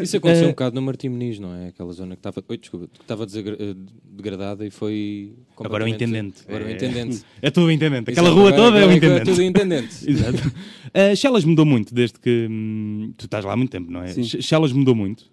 Isso 0.00 0.16
aconteceu 0.16 0.44
Eh, 0.44 0.46
um 0.48 0.52
bocado 0.52 0.74
no 0.74 0.80
Martim 0.80 1.10
Meniz, 1.10 1.38
não 1.38 1.54
é? 1.54 1.68
Aquela 1.68 1.92
zona 1.92 2.16
que 2.16 2.20
estava, 2.20 2.42
oi, 2.48 2.56
desculpa, 2.56 2.88
que 2.90 3.02
estava 3.02 3.24
eh, 3.24 3.74
degradada 4.10 4.66
e 4.66 4.70
foi. 4.70 5.34
Agora 5.58 5.84
é 5.84 5.86
o 5.86 5.88
intendente. 5.88 6.42
Agora 6.48 6.64
é 6.64 6.66
o 6.66 6.70
É. 6.70 6.72
intendente. 6.74 7.22
É 7.42 7.50
tudo 7.50 7.66
o 7.66 7.70
intendente. 7.70 8.10
Aquela 8.10 8.28
Exato, 8.28 8.40
rua 8.40 8.48
agora- 8.48 8.62
toda 8.64 8.78
é 8.78 8.80
o 8.80 8.84
agora 8.84 8.96
intendente. 8.96 9.24
tudo 9.30 9.42
intendente. 9.42 9.94
Exato. 10.10 10.48
Uh, 10.48 11.14
Chelas 11.16 11.44
mudou 11.44 11.66
muito 11.66 11.94
desde 11.94 12.18
que. 12.18 12.46
hum, 12.50 13.12
tu 13.18 13.26
estás 13.26 13.44
lá 13.44 13.52
há 13.52 13.56
muito 13.56 13.70
tempo, 13.70 13.90
não 13.92 14.02
é? 14.02 14.08
Sim. 14.08 14.24
Chelas 14.24 14.72
mudou 14.72 14.94
muito. 14.94 15.30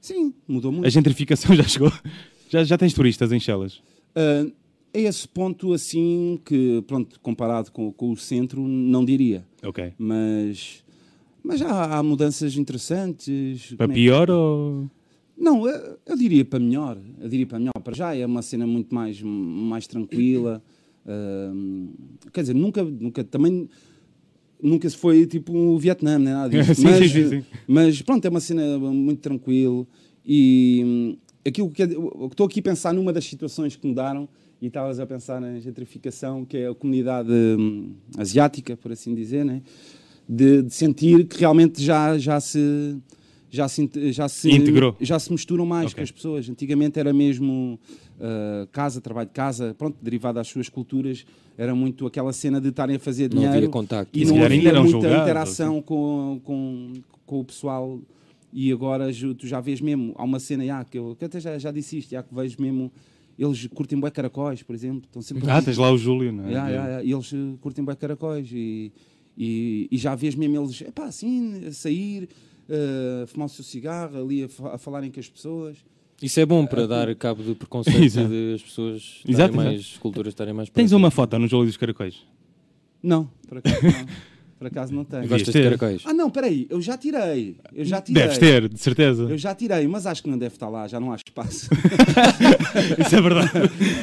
Sim, 0.00 0.34
mudou 0.48 0.72
muito. 0.72 0.86
A 0.86 0.90
gentrificação 0.90 1.54
já 1.54 1.62
chegou. 1.62 1.92
Já, 2.50 2.64
já 2.64 2.76
tens 2.76 2.92
turistas 2.94 3.30
em 3.30 3.38
Chelas. 3.38 3.80
A 4.16 4.98
esse 4.98 5.28
ponto, 5.28 5.72
assim, 5.74 6.40
que, 6.44 6.82
pronto, 6.86 7.20
comparado 7.20 7.70
com, 7.70 7.92
com 7.92 8.10
o 8.10 8.16
centro, 8.16 8.60
não 8.66 9.04
diria. 9.04 9.44
Ok. 9.62 9.92
Mas 9.98 10.82
Mas 11.42 11.60
já 11.60 11.68
há 11.96 12.02
mudanças 12.02 12.56
interessantes. 12.56 13.74
Para 13.76 13.86
é 13.86 13.88
que- 13.88 13.94
pior 13.94 14.30
ou. 14.30 14.90
Não, 15.36 15.68
eu, 15.68 15.98
eu 16.04 16.16
diria 16.16 16.44
para 16.44 16.58
melhor. 16.58 16.98
Eu 17.20 17.28
diria 17.28 17.46
para 17.46 17.58
melhor. 17.58 17.72
Para 17.82 17.94
já 17.94 18.14
é 18.14 18.26
uma 18.26 18.42
cena 18.42 18.66
muito 18.66 18.92
mais, 18.94 19.20
mais 19.22 19.86
tranquila. 19.86 20.62
Ahm, 21.06 21.88
quer 22.32 22.40
dizer, 22.42 22.54
nunca, 22.54 22.82
nunca 22.82 23.22
também 23.24 23.68
nunca 24.60 24.90
se 24.90 24.96
foi 24.96 25.26
tipo 25.26 25.56
o 25.56 25.78
Vietnã, 25.78 26.18
nem 26.18 26.34
nada 26.34 26.48
disso. 26.50 26.74
Sim, 26.80 26.84
mas, 26.84 27.10
sim, 27.10 27.28
sim, 27.28 27.44
mas 27.66 28.02
pronto, 28.02 28.24
é 28.24 28.28
uma 28.28 28.40
cena 28.40 28.78
muito 28.78 29.20
tranquilo. 29.20 29.86
E 30.24 30.82
hum, 30.84 31.16
aquilo 31.46 31.70
que 31.70 31.82
estou 31.82 32.46
aqui 32.46 32.60
a 32.60 32.62
pensar 32.62 32.92
numa 32.92 33.12
das 33.12 33.24
situações 33.24 33.76
que 33.76 33.86
mudaram 33.86 34.28
e 34.60 34.66
estavas 34.66 34.98
a 34.98 35.06
pensar 35.06 35.40
na 35.40 35.58
gentrificação, 35.60 36.44
que 36.44 36.56
é 36.56 36.68
a 36.68 36.74
comunidade 36.74 37.30
hum, 37.30 37.92
asiática, 38.18 38.76
por 38.76 38.92
assim 38.92 39.14
dizer, 39.14 39.44
né? 39.44 39.62
De, 40.28 40.62
de 40.62 40.74
sentir 40.74 41.26
que 41.26 41.38
realmente 41.40 41.82
já, 41.82 42.18
já 42.18 42.38
se 42.40 42.96
já 43.50 43.66
se, 43.66 43.88
já 44.12 44.28
se 44.28 44.50
Integrou. 44.50 44.94
já 45.00 45.18
se 45.18 45.32
misturam 45.32 45.64
mais 45.64 45.86
Ok. 45.86 45.96
com 45.96 46.02
as 46.02 46.10
pessoas. 46.10 46.48
Antigamente 46.50 46.98
era 47.00 47.14
mesmo 47.14 47.80
ah, 48.20 48.68
casa, 48.70 49.00
trabalho 49.00 49.28
de 49.28 49.32
casa, 49.32 49.74
pronto, 49.78 49.96
derivado 50.02 50.34
das 50.36 50.48
suas 50.48 50.68
culturas, 50.68 51.24
era 51.56 51.74
muito 51.74 52.06
aquela 52.06 52.32
cena 52.34 52.60
de 52.60 52.68
estarem 52.68 52.96
a 52.96 52.98
fazer 52.98 53.30
Não 53.30 53.36
dinheiro 53.38 53.56
havia 53.56 53.68
contacto. 53.70 54.10
e 54.16 54.22
E 54.22 54.24
não 54.26 54.34
ainda 54.34 54.46
havia 54.46 54.68
eram 54.68 54.82
muita 54.82 54.98
julgados, 55.00 55.22
interação 55.22 55.80
com, 55.80 56.40
com, 56.44 56.92
com 57.24 57.40
o 57.40 57.44
pessoal. 57.44 57.98
E 58.52 58.70
agora 58.72 59.10
tu 59.38 59.46
já 59.46 59.60
vês 59.60 59.80
mesmo, 59.80 60.14
há 60.16 60.24
uma 60.24 60.38
cena 60.38 60.64
já, 60.66 60.84
que 60.84 60.98
eu 60.98 61.16
que 61.18 61.24
até 61.24 61.38
já, 61.40 61.58
já 61.58 61.70
disse 61.70 61.98
isto, 61.98 62.10
já 62.10 62.22
que 62.22 62.34
vejo 62.34 62.56
mesmo, 62.60 62.90
eles 63.38 63.66
curtem 63.68 63.98
bué 63.98 64.10
caracóis, 64.10 64.62
por 64.62 64.74
exemplo, 64.74 65.02
estão 65.06 65.20
sempre 65.22 65.50
Ah, 65.50 65.60
tens 65.62 65.76
lá 65.78 65.90
o 65.90 65.96
Júlio, 65.98 66.32
não 66.32 66.46
é? 66.48 66.52
Ya, 66.52 66.68
ya. 66.68 67.02
E 67.04 67.12
eles 67.12 67.30
eh, 67.32 67.36
curtem 67.60 67.84
bem 67.84 67.94
caracóis 67.94 68.48
e, 68.52 68.90
e, 69.38 69.88
e 69.92 69.96
já 69.96 70.16
vês 70.16 70.34
mesmo 70.34 70.60
eles, 70.60 70.80
epá, 70.80 71.04
assim, 71.04 71.64
a 71.64 71.72
sair, 71.72 72.28
eh, 72.68 73.20
a 73.22 73.26
fumar 73.28 73.46
o 73.46 73.48
seu 73.48 73.62
cigarro, 73.62 74.20
ali 74.20 74.42
a, 74.42 74.74
a 74.74 74.78
falarem 74.78 75.12
com 75.12 75.20
as 75.20 75.28
pessoas. 75.28 75.78
Isso 76.20 76.40
é 76.40 76.44
bom 76.44 76.66
para 76.66 76.88
dar 76.88 77.14
cabo 77.14 77.44
do 77.44 77.54
preconceito 77.54 78.02
Exato. 78.02 78.28
de 78.28 78.54
as 78.54 78.62
pessoas 78.62 79.02
estarem 79.02 79.34
Exato, 79.34 79.54
mais, 79.54 79.96
culturas 79.98 80.32
estarem 80.32 80.52
mais 80.52 80.68
Tens 80.68 80.90
uma 80.90 81.12
foto 81.12 81.38
no 81.38 81.46
Júlio 81.46 81.66
dos 81.66 81.76
Caracóis? 81.76 82.26
Não, 83.00 83.30
por 83.46 83.58
acaso 83.58 83.76
não. 83.84 84.06
Por 84.58 84.66
acaso 84.66 84.92
não 84.92 85.04
tenho. 85.04 85.28
Gostas 85.28 85.46
de 85.46 85.52
ter. 85.52 85.64
caracóis? 85.78 86.02
Ah, 86.04 86.12
não, 86.12 86.28
peraí, 86.30 86.66
eu 86.68 86.80
já 86.80 86.96
tirei. 86.98 87.56
Eu 87.72 87.84
já 87.84 88.00
tirei. 88.00 88.22
Deves 88.24 88.38
ter, 88.38 88.68
de 88.68 88.78
certeza. 88.80 89.22
Eu 89.22 89.38
já 89.38 89.54
tirei, 89.54 89.86
mas 89.86 90.04
acho 90.04 90.20
que 90.22 90.28
não 90.28 90.36
deve 90.36 90.54
estar 90.56 90.68
lá, 90.68 90.88
já 90.88 90.98
não 90.98 91.12
há 91.12 91.16
espaço. 91.16 91.68
Isso 92.98 93.14
é 93.16 93.20
verdade. 93.20 93.50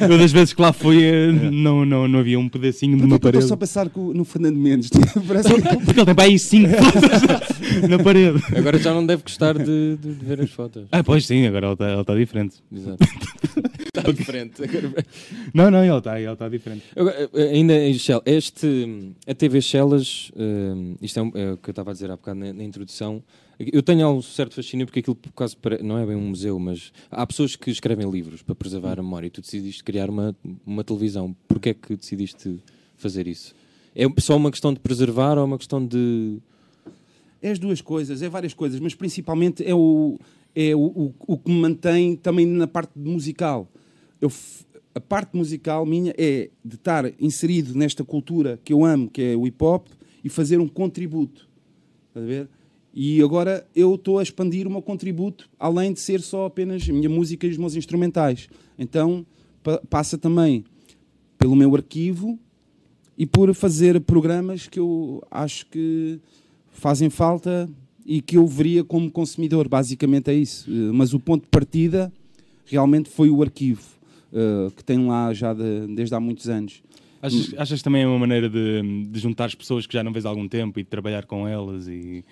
Uma 0.00 0.16
das 0.18 0.32
vezes 0.32 0.54
que 0.54 0.62
lá 0.62 0.72
fui, 0.72 1.02
eh, 1.04 1.30
não, 1.32 1.84
não, 1.84 2.08
não 2.08 2.18
havia 2.20 2.38
um 2.38 2.48
pedacinho 2.48 2.96
de 2.96 3.02
uma 3.04 3.18
Porque 3.18 3.26
eu 3.26 3.32
parede. 3.32 3.44
estou 3.44 3.48
só 3.48 3.54
a 3.54 3.56
pensar 3.58 3.90
no 4.14 4.24
Fernando 4.24 4.56
Mendes. 4.56 4.88
Parece 5.28 5.52
que 5.54 5.60
Porque 5.84 6.00
ele 6.00 6.06
tem 6.06 6.14
para 6.14 6.24
aí 6.24 6.38
cinco 6.38 6.68
fotos 6.82 7.88
na 7.90 7.98
parede. 8.02 8.42
Agora 8.56 8.78
já 8.78 8.94
não 8.94 9.04
deve 9.04 9.22
gostar 9.24 9.58
de, 9.58 9.96
de- 9.96 10.14
de 10.14 10.24
ver 10.24 10.40
as 10.40 10.50
fotos. 10.50 10.84
Ah, 10.90 11.04
pois 11.04 11.26
sim, 11.26 11.46
agora 11.46 11.66
ele 11.66 11.72
está 11.74 11.92
ele 11.92 12.04
tá 12.04 12.14
diferente. 12.14 12.56
Exato. 12.72 13.04
Está 14.10 14.12
diferente. 14.18 14.62
Não, 15.54 15.70
não, 15.70 15.84
ele 15.84 15.96
está 15.98 16.20
ele 16.20 16.36
tá 16.36 16.48
diferente. 16.48 16.84
Agora, 16.94 17.30
eh, 17.34 17.50
ainda 17.52 17.74
em 17.74 17.94
Shell, 17.94 18.22
este, 18.24 19.12
a 19.26 19.34
TV 19.34 19.60
Shellas, 19.60 20.30
eh, 20.36 20.96
isto 21.02 21.18
é, 21.18 21.22
um- 21.22 21.32
é 21.34 21.52
o 21.52 21.56
que 21.56 21.68
eu 21.68 21.72
estava 21.72 21.90
a 21.90 21.92
dizer 21.92 22.10
há 22.10 22.16
bocado 22.16 22.40
na, 22.40 22.52
na 22.52 22.64
introdução, 22.64 23.22
eu 23.58 23.82
tenho 23.82 24.06
um 24.10 24.20
certo 24.20 24.54
fascínio 24.54 24.84
porque 24.86 25.00
aquilo 25.00 25.16
quase 25.34 25.56
não 25.82 25.96
é 25.98 26.04
bem 26.04 26.14
um 26.14 26.28
museu, 26.28 26.58
mas 26.58 26.92
há 27.10 27.26
pessoas 27.26 27.56
que 27.56 27.70
escrevem 27.70 28.10
livros 28.10 28.42
para 28.42 28.54
preservar 28.54 28.98
a 28.98 29.02
memória 29.02 29.28
e 29.28 29.30
tu 29.30 29.40
decidiste 29.40 29.82
criar 29.82 30.10
uma, 30.10 30.36
uma 30.66 30.84
televisão. 30.84 31.34
Porquê 31.48 31.70
é 31.70 31.74
que 31.74 31.96
decidiste 31.96 32.58
fazer 32.98 33.26
isso? 33.26 33.54
É 33.94 34.04
só 34.20 34.36
uma 34.36 34.50
questão 34.50 34.74
de 34.74 34.80
preservar 34.80 35.38
ou 35.38 35.44
uma 35.46 35.56
questão 35.56 35.84
de... 35.86 36.36
É 37.40 37.50
as 37.50 37.58
duas 37.58 37.80
coisas, 37.80 38.20
é 38.20 38.28
várias 38.28 38.52
coisas, 38.52 38.78
mas 38.78 38.94
principalmente 38.94 39.64
é 39.66 39.74
o, 39.74 40.18
é 40.54 40.74
o, 40.76 40.80
o, 40.80 41.14
o 41.26 41.38
que 41.38 41.50
me 41.50 41.58
mantém 41.58 42.14
também 42.14 42.44
na 42.44 42.66
parte 42.66 42.92
musical. 42.98 43.66
Eu, 44.20 44.30
a 44.94 45.00
parte 45.00 45.36
musical 45.36 45.84
minha 45.84 46.14
é 46.16 46.50
de 46.64 46.76
estar 46.76 47.04
inserido 47.20 47.76
nesta 47.76 48.04
cultura 48.04 48.58
que 48.64 48.72
eu 48.72 48.84
amo, 48.84 49.10
que 49.10 49.22
é 49.22 49.36
o 49.36 49.46
hip 49.46 49.62
hop, 49.62 49.88
e 50.24 50.28
fazer 50.28 50.58
um 50.60 50.68
contributo. 50.68 51.48
Estás 52.08 52.24
a 52.24 52.28
ver? 52.28 52.48
E 52.94 53.20
agora 53.22 53.66
eu 53.76 53.94
estou 53.94 54.18
a 54.18 54.22
expandir 54.22 54.66
o 54.66 54.70
meu 54.70 54.80
contributo, 54.80 55.50
além 55.58 55.92
de 55.92 56.00
ser 56.00 56.20
só 56.22 56.46
apenas 56.46 56.88
a 56.88 56.92
minha 56.92 57.10
música 57.10 57.46
e 57.46 57.50
os 57.50 57.58
meus 57.58 57.76
instrumentais. 57.76 58.48
Então 58.78 59.24
pa- 59.62 59.82
passa 59.90 60.16
também 60.16 60.64
pelo 61.36 61.54
meu 61.54 61.74
arquivo 61.76 62.38
e 63.18 63.26
por 63.26 63.52
fazer 63.54 64.00
programas 64.00 64.66
que 64.66 64.80
eu 64.80 65.22
acho 65.30 65.66
que 65.66 66.18
fazem 66.70 67.10
falta 67.10 67.68
e 68.04 68.22
que 68.22 68.38
eu 68.38 68.46
veria 68.46 68.82
como 68.82 69.10
consumidor. 69.10 69.68
Basicamente 69.68 70.30
é 70.30 70.34
isso. 70.34 70.70
Mas 70.94 71.12
o 71.12 71.20
ponto 71.20 71.42
de 71.42 71.50
partida 71.50 72.10
realmente 72.64 73.10
foi 73.10 73.28
o 73.28 73.42
arquivo, 73.42 73.82
eh, 74.32 74.70
que 74.76 74.84
tem 74.84 75.06
lá 75.06 75.32
já 75.32 75.52
de- 75.54 75.86
desde 75.94 76.14
há 76.14 76.20
muitos 76.20 76.48
anos. 76.48 76.82
Achas, 77.22 77.54
achas 77.56 77.82
também 77.82 78.02
é 78.02 78.06
uma 78.06 78.18
maneira 78.18 78.48
de, 78.48 79.06
de 79.10 79.18
juntar 79.18 79.46
as 79.46 79.54
pessoas 79.54 79.86
que 79.86 79.94
já 79.94 80.04
não 80.04 80.12
vês 80.12 80.24
há 80.26 80.28
algum 80.28 80.46
tempo 80.46 80.78
e 80.78 80.82
de 80.82 80.88
trabalhar 80.88 81.24
com 81.26 81.46
elas 81.48 81.88
e... 81.88 82.24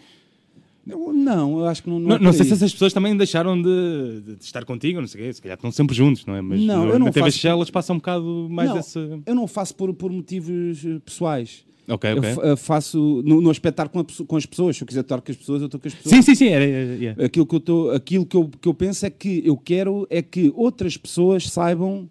Eu- 0.87 1.12
não, 1.14 1.59
eu 1.61 1.66
acho 1.66 1.83
que 1.83 1.88
não. 1.88 1.98
Não, 1.98 2.16
é 2.16 2.18
não 2.18 2.33
sei 2.35 2.44
se 2.44 2.52
essas 2.52 2.70
pessoas 2.70 2.92
também 2.92 3.16
deixaram 3.16 3.57
de, 3.61 4.20
de- 4.20 4.37
de 4.37 4.44
estar 4.44 4.64
contigo, 4.66 5.00
não 5.00 5.09
sei 5.09 5.22
o 5.22 5.24
quê, 5.24 5.33
se 5.33 5.40
calhar 5.40 5.57
estão 5.57 5.72
sempre 5.72 5.96
juntos, 5.96 6.26
não 6.26 6.35
é? 6.37 6.42
Mas 6.42 6.61
Não, 6.61 6.85
no, 6.85 6.92
eu 6.92 6.98
não 6.98 7.07
na 7.07 7.12
TV 7.12 7.24
faço- 7.26 7.38
Shell 7.38 7.52
elas 7.52 7.70
passam 7.70 7.96
um 7.96 7.98
bocado 7.98 8.46
mais 8.50 8.68
Não, 8.68 8.76
dessa... 8.76 9.20
Eu 9.24 9.35
não 9.35 9.46
faço 9.46 9.74
por, 9.74 9.92
por 9.94 10.12
motivos 10.12 10.85
pessoais. 11.04 11.64
Ok, 11.88 12.11
Eu 12.11 12.18
ok. 12.18 12.31
eh, 12.42 12.57
faço 12.57 13.23
no, 13.25 13.40
no 13.40 13.51
estar 13.51 13.88
com, 13.88 14.05
com 14.27 14.37
as 14.37 14.47
pessoas. 14.47 14.77
Se 14.77 14.83
eu 14.83 14.87
quiser 14.87 15.01
estar 15.01 15.20
com 15.20 15.31
as 15.31 15.37
pessoas, 15.37 15.61
eu 15.61 15.66
estou 15.66 15.79
com 15.81 15.88
as 15.88 15.94
pessoas. 15.94 16.14
Sim, 16.14 16.23
sim, 16.23 16.35
sim. 16.35 16.49
Era, 16.49 16.64
yeah. 16.64 17.25
Aquilo, 17.25 17.44
que 17.47 17.55
eu, 17.55 17.61
tô, 17.61 17.90
aquilo 17.90 18.25
que, 18.27 18.37
eu, 18.37 18.51
que 18.61 18.68
eu 18.68 18.75
penso 18.75 19.05
é 19.05 19.11
que 19.11 19.42
eu 19.44 19.57
quero 19.57 20.07
é 20.09 20.23
que 20.23 20.53
outras 20.57 20.97
pessoas 20.97 21.49
saibam 21.51 22.09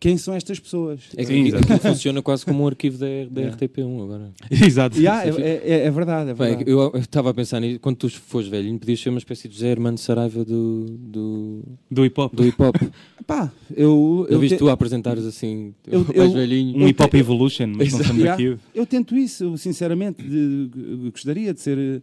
quem 0.00 0.16
são 0.16 0.34
estas 0.34 0.58
pessoas. 0.58 1.00
É 1.16 1.24
que 1.24 1.26
Sim, 1.26 1.54
aquilo 1.54 1.78
funciona 1.78 2.20
quase 2.22 2.44
como 2.44 2.64
um 2.64 2.66
arquivo 2.66 2.98
da, 2.98 3.06
da 3.30 3.42
É. 3.46 3.50
RTP1 3.52 4.02
agora. 4.02 4.32
Exato. 4.50 4.98
Yeah, 4.98 5.28
é, 5.40 5.60
é- 5.64 5.86
é 5.86 5.90
verdade, 5.92 6.30
é 6.30 6.34
Bem, 6.34 6.48
verdade. 6.48 6.70
eu 6.70 6.80
eu 6.92 6.96
estava 6.98 7.30
a 7.30 7.34
pensar 7.34 7.60
nisso, 7.60 7.78
quando 7.78 7.96
tu 7.96 8.08
fores 8.10 8.48
velhinho, 8.48 8.78
podias 8.80 8.98
ser 9.00 9.10
uma 9.10 9.18
espécie 9.18 9.46
de 9.48 9.54
José 9.54 9.68
Hermano 9.70 9.96
Saraiva 9.96 10.44
do, 10.44 10.86
do, 10.98 11.62
Do 11.90 12.04
hip 12.04 12.20
hop. 12.20 12.34
do 12.34 12.44
hip 12.44 12.60
hop. 12.60 12.74
Pá, 13.30 13.52
eu, 13.76 14.26
Eu 14.28 14.42
eu, 14.42 14.48
te- 14.48 14.56
tu 14.56 14.68
a 14.68 14.72
apresentares 14.72 15.24
assim, 15.24 15.72
Eu- 15.86 16.00
mais 16.04 16.16
eu- 16.16 16.32
velhinho. 16.32 16.76
Um 16.82 16.88
hip 16.88 17.00
hop 17.00 17.14
evolution, 17.14 17.68
mas 17.76 17.92
não 17.92 18.00
estamos 18.00 18.24
aqui. 18.26 18.56
eu 18.74 18.84
tento 18.84 19.16
isso, 19.16 19.44
eu, 19.44 19.56
sinceramente. 19.56 20.20
de- 20.20 20.66
de- 20.68 21.10
gostaria 21.10 21.54
de 21.54 21.60
ser 21.60 21.78
eh, 21.78 22.02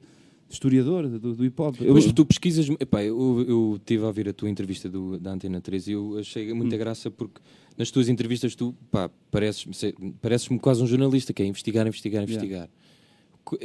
historiador 0.49 1.05
do, 1.09 1.35
do 1.35 1.43
hip 1.45 1.61
hop. 1.61 1.75
Eu- 1.81 1.93
Mas 1.93 2.05
tu 2.13 2.25
pesquisas. 2.25 2.69
Epá, 2.79 3.03
eu, 3.03 3.45
eu 3.45 3.75
estive 3.75 4.03
a 4.03 4.07
ouvir 4.07 4.29
a 4.29 4.33
tua 4.33 4.49
entrevista 4.49 4.87
do, 4.87 5.19
da 5.19 5.33
Antena 5.33 5.59
3 5.59 5.87
e 5.89 5.91
eu 5.91 6.17
achei 6.17 6.53
muita 6.53 6.75
Hum. 6.77 6.79
graça 6.79 7.11
porque 7.11 7.41
nas 7.77 7.91
tuas 7.91 8.07
entrevistas 8.07 8.55
tu 8.55 8.73
pá, 8.89 9.09
pareces-me 9.29 10.13
pareces-me 10.21 10.57
quase 10.59 10.81
um 10.81 10.87
jornalista 10.87 11.33
que 11.33 11.43
é 11.43 11.45
investigar, 11.45 11.85
investigar, 11.85 12.23
Yeah. 12.23 12.33
investigar. 12.45 12.69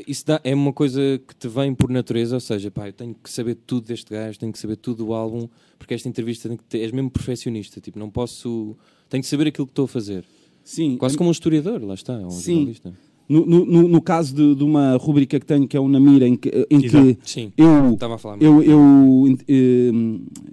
Isso 0.06 0.26
dá- 0.26 0.40
é 0.44 0.54
uma 0.54 0.72
coisa 0.72 1.00
que 1.26 1.34
te 1.34 1.48
vem 1.48 1.74
por 1.74 1.90
natureza, 1.90 2.36
ou 2.36 2.40
seja, 2.40 2.70
pá, 2.70 2.88
eu 2.88 2.92
tenho 2.92 3.14
que 3.14 3.30
saber 3.30 3.56
tudo 3.66 3.86
deste 3.86 4.10
gajo, 4.12 4.38
tenho 4.38 4.52
que 4.52 4.58
saber 4.58 4.76
tudo 4.76 5.04
do 5.06 5.12
álbum, 5.12 5.48
porque 5.78 5.94
esta 5.94 6.08
entrevista 6.08 6.48
tem 6.48 6.56
que 6.58 6.64
ter, 6.64 6.78
és 6.80 6.92
mesmo 6.92 7.10
perfeccionista, 7.10 7.80
tipo, 7.80 7.98
não 7.98 8.10
posso. 8.10 8.76
Tenho 9.08 9.22
que 9.22 9.28
saber 9.28 9.48
aquilo 9.48 9.66
que 9.66 9.72
estou 9.72 9.84
a 9.86 9.88
fazer. 9.88 10.24
sim, 10.64 10.96
Quase 10.96 11.16
como 11.16 11.28
um 11.28 11.32
historiador, 11.32 11.82
lá 11.82 11.94
está, 11.94 12.16
um 12.18 12.30
Sim. 12.30 12.54
jornalista. 12.54 12.94
no, 13.28 13.46
no- 13.46 13.88
no- 13.88 14.02
caso 14.02 14.34
de, 14.34 14.54
de 14.54 14.62
uma 14.64 14.96
rubrica 14.96 15.40
que 15.40 15.46
tenho, 15.46 15.66
que 15.66 15.76
é 15.76 15.80
o 15.80 15.88
Namira, 15.88 16.26
em 16.28 16.36
que, 16.36 16.48
em 16.70 16.80
que 16.80 17.18
Sim, 17.24 17.52
eu 17.56 17.98
eu, 18.40 18.62
eu 18.62 19.38
eh, 19.48 19.90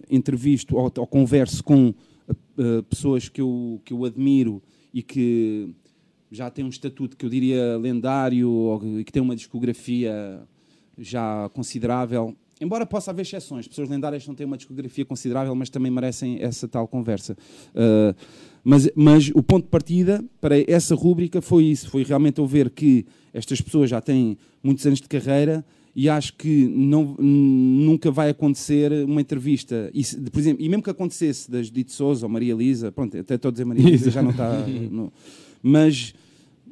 entrevisto 0.10 0.76
ou, 0.78 0.92
ou 0.98 1.08
converso 1.08 1.64
com 1.64 1.94
eh, 2.58 2.82
pessoas 2.90 3.28
que 3.30 3.42
eu, 3.42 3.82
que 3.86 3.94
eu 3.94 4.06
admiro 4.06 4.62
e 4.94 5.02
que 5.04 5.70
já 6.32 6.50
têm 6.50 6.64
um 6.66 6.70
estatuto 6.70 7.18
que 7.18 7.26
eu 7.26 7.30
diria 7.30 7.78
lendário 7.78 8.80
e 9.00 9.04
que 9.04 9.12
têm 9.12 9.22
uma 9.22 9.36
discografia 9.36 10.40
já 10.98 11.50
considerável. 11.54 12.36
Embora 12.62 12.86
possa 12.86 13.12
haver 13.12 13.22
exceções, 13.22 13.68
pessoas 13.68 13.88
lendárias 13.90 14.28
não 14.28 14.36
têm 14.36 14.46
uma 14.46 14.58
discografia 14.58 15.06
considerável, 15.06 15.56
mas 15.56 15.70
também 15.70 15.90
merecem 15.92 16.42
essa 16.42 16.68
tal 16.68 16.88
conversa. 16.88 17.38
Eh, 17.74 18.14
mas, 18.64 18.90
mas 18.94 19.32
o 19.34 19.42
ponto 19.42 19.64
de 19.64 19.70
partida 19.70 20.22
para 20.42 20.56
essa 20.70 20.94
rúbrica 20.94 21.42
foi 21.42 21.64
isso: 21.66 21.90
foi 21.90 22.04
realmente 22.04 22.40
eu 22.40 22.46
ver 22.46 22.70
que 22.70 23.06
estas 23.34 23.62
pessoas 23.62 23.90
já 23.90 24.02
têm 24.02 24.38
muitos 24.62 24.86
anos 24.86 25.00
de 25.00 25.08
carreira 25.08 25.64
e 25.96 26.10
acho 26.10 26.34
que 26.36 26.68
não, 26.68 27.16
nunca 27.18 28.12
vai 28.12 28.30
acontecer 28.30 28.92
uma 29.06 29.22
entrevista. 29.22 29.90
E, 29.94 30.04
se- 30.04 30.20
por 30.20 30.40
exemplo, 30.40 30.62
e 30.64 30.68
mesmo 30.68 30.84
que 30.84 30.90
acontecesse 30.90 31.50
da 31.50 31.64
Judite 31.64 31.94
Souza 31.94 32.26
ou 32.26 32.30
Maria 32.32 32.52
Elisa, 32.54 32.92
pronto, 32.92 33.18
até 33.18 33.36
estou 33.36 33.48
a 33.50 33.52
dizer 33.54 33.64
Maria 33.66 33.88
Elisa, 33.88 34.12
já 34.12 34.22
não 34.22 34.32
está. 34.32 34.66
no- 34.92 35.14
mas 35.62 36.14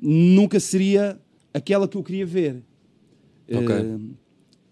nunca 0.02 0.60
seria 0.60 1.20
aquela 1.54 1.88
que 1.88 1.98
eu 1.98 2.04
queria 2.04 2.26
ver. 2.26 2.64
Ok. 3.52 3.76
Eh, 3.76 3.98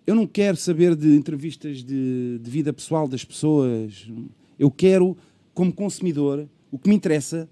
eu 0.07 0.15
não 0.15 0.27
quero 0.27 0.55
saber 0.57 0.95
de 0.95 1.15
entrevistas 1.15 1.83
de, 1.83 2.39
de 2.39 2.49
vida 2.49 2.71
pessoal 2.71 3.07
das 3.07 3.25
pessoas. 3.25 4.07
Eu 4.57 4.69
quero, 4.69 5.17
como 5.53 5.73
consumidor, 5.73 6.47
o 6.71 6.77
que 6.77 6.87
me 6.87 6.95
interessa 6.95 7.49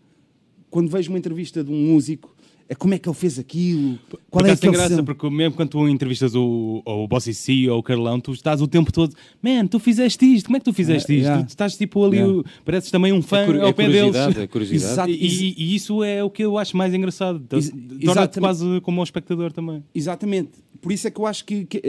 quando 0.70 0.90
vejo 0.90 1.10
uma 1.10 1.18
entrevista 1.18 1.64
de 1.64 1.72
um 1.72 1.94
músico 1.94 2.33
como 2.76 2.94
é 2.94 3.00
que 3.00 3.08
ele 3.10 3.16
fez 3.16 3.38
aquilo, 3.40 3.98
Por 4.10 4.20
qual 4.30 4.46
é 4.46 4.50
acaso 4.50 4.62
tem 4.62 4.72
graça, 4.72 5.04
porque 5.04 5.30
mesmo 5.30 5.56
quando 5.56 5.70
tu 5.70 5.88
entrevistas 5.90 6.34
o, 6.36 6.82
o 6.86 7.08
Bossy 7.08 7.34
C 7.34 7.70
ou 7.70 7.80
o 7.80 7.84
Carlão, 7.84 8.20
tu 8.20 8.32
estás 8.32 8.62
o 8.62 8.68
tempo 8.68 8.92
todo, 8.92 9.14
man, 9.42 9.68
tu 9.68 9.80
fizeste 9.80 10.26
isto, 10.26 10.46
como 10.46 10.58
é 10.58 10.60
que 10.60 10.66
tu 10.66 10.74
fizeste 10.74 11.12
É, 11.12 11.16
isto? 11.16 11.26
yeah. 11.26 11.44
Tu 11.46 11.50
estás 11.50 11.76
tipo 11.78 12.04
ali, 12.04 12.18
Yeah. 12.18 12.40
o- 12.40 12.46
pareces 12.64 12.90
também 12.92 13.12
um 13.12 13.22
fã 13.22 13.38
É, 13.40 13.62
ao 13.62 13.68
é 13.70 13.74
pé 13.74 13.88
deles. 13.88 14.02
curiosidade, 14.12 14.40
é 14.42 14.48
curiosidade. 14.48 14.92
Exato. 14.94 15.10
E, 15.12 15.54
e- 15.58 15.76
isso 15.76 16.04
é 16.04 16.24
o 16.24 16.30
que 16.30 16.44
eu 16.44 16.58
acho 16.58 16.76
mais 16.78 16.94
engraçado. 16.94 17.42
Então, 17.44 17.60
Torna-te 17.60 18.06
exatamente. 18.06 18.40
quase 18.40 18.82
como 18.82 19.00
ao 19.02 19.04
espectador 19.04 19.52
também. 19.52 19.84
Exatamente. 19.94 20.52
Por 20.82 20.92
isso 20.92 21.08
é 21.08 21.12
que 21.12 21.20
eu 21.20 21.26
acho 21.26 21.46
que, 21.46 21.66
que, 21.66 21.82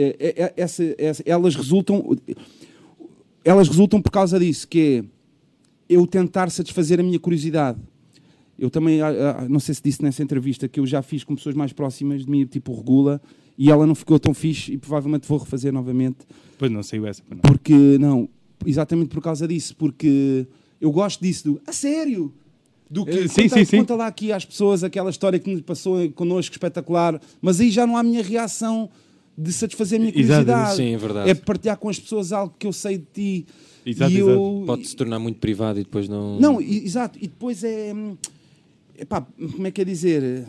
essa, 0.57 0.83
essa- 0.97 1.23
elas 1.25 1.55
resultam 1.55 2.03
elas 3.43 3.67
resultam 3.67 4.01
por 4.01 4.09
causa 4.11 4.39
disso, 4.39 4.67
que 4.67 5.03
é 5.89 5.93
eu 5.93 6.07
tentar 6.07 6.49
satisfazer 6.49 6.99
a 6.99 7.03
minha 7.03 7.19
curiosidade. 7.19 7.77
Eu 8.57 8.69
também, 8.69 9.01
ah, 9.01 9.37
ah, 9.41 9.49
não 9.49 9.59
sei 9.59 9.75
se 9.75 9.81
disse 9.83 10.01
nessa 10.01 10.23
entrevista, 10.23 10.67
que 10.67 10.79
eu 10.79 10.85
já 10.87 11.01
fiz 11.01 11.23
com 11.23 11.35
pessoas 11.35 11.55
mais 11.55 11.73
próximas 11.73 12.23
de 12.25 12.31
mim, 12.31 12.45
tipo 12.45 12.73
Regula, 12.73 13.21
e 13.57 13.69
ela 13.69 13.85
não 13.85 13.95
ficou 13.95 14.17
tão 14.19 14.33
fixe 14.33 14.73
e 14.73 14.77
provavelmente 14.77 15.27
vou 15.27 15.37
refazer 15.37 15.73
novamente, 15.73 16.19
Pois 16.57 16.71
não 16.71 16.81
saiu 16.83 17.05
essa. 17.05 17.21
não. 17.29 17.37
porque, 17.39 17.73
não, 17.99 18.29
exatamente 18.65 19.09
por 19.09 19.21
causa 19.21 19.47
disso, 19.47 19.75
porque 19.75 20.47
eu 20.79 20.91
gosto 20.91 21.21
disso, 21.21 21.51
do, 21.53 21.61
a 21.67 21.73
sério, 21.73 22.33
do 22.89 23.03
que 23.05 23.11
Eh, 23.11 23.27
sim, 23.27 23.43
conta, 23.43 23.55
sim, 23.57 23.65
sim. 23.65 23.77
conta 23.77 23.95
lá 23.95 24.07
aqui 24.07 24.31
às 24.31 24.45
pessoas 24.45 24.83
aquela 24.83 25.09
história 25.09 25.37
que 25.39 25.51
nos 25.51 25.61
passou 25.61 26.09
connosco, 26.11 26.53
espetacular, 26.53 27.19
mas 27.41 27.59
aí 27.59 27.69
já 27.71 27.85
não 27.85 27.97
há 27.97 27.99
a 27.99 28.03
minha 28.03 28.21
reação 28.23 28.89
de 29.37 29.51
satisfazer 29.51 29.99
a 29.99 30.03
minha 30.03 30.11
Exato, 30.17 30.45
curiosidade. 30.45 30.75
sim, 30.77 30.93
é 30.93 30.97
verdade. 30.97 31.29
É 31.29 31.33
partilhar 31.33 31.77
com 31.77 31.89
as 31.89 31.99
pessoas 31.99 32.31
algo 32.31 32.53
que 32.57 32.65
eu 32.67 32.71
sei 32.71 32.97
de 32.99 33.05
ti. 33.13 33.45
Exato, 33.85 34.11
e 34.11 34.15
exato. 34.17 34.29
eu, 34.31 34.63
Pode 34.65 34.87
se 34.87 34.95
tornar 34.95 35.19
muito 35.19 35.39
privado 35.39 35.79
e 35.79 35.83
depois 35.83 36.07
não. 36.07 36.39
não, 36.39 36.61
exato. 36.61 37.19
E 37.21 37.27
depois 37.27 37.63
é. 37.63 37.93
Epá, 38.97 39.21
como 39.21 39.67
é 39.67 39.71
que 39.71 39.81
é 39.81 39.85
dizer? 39.85 40.45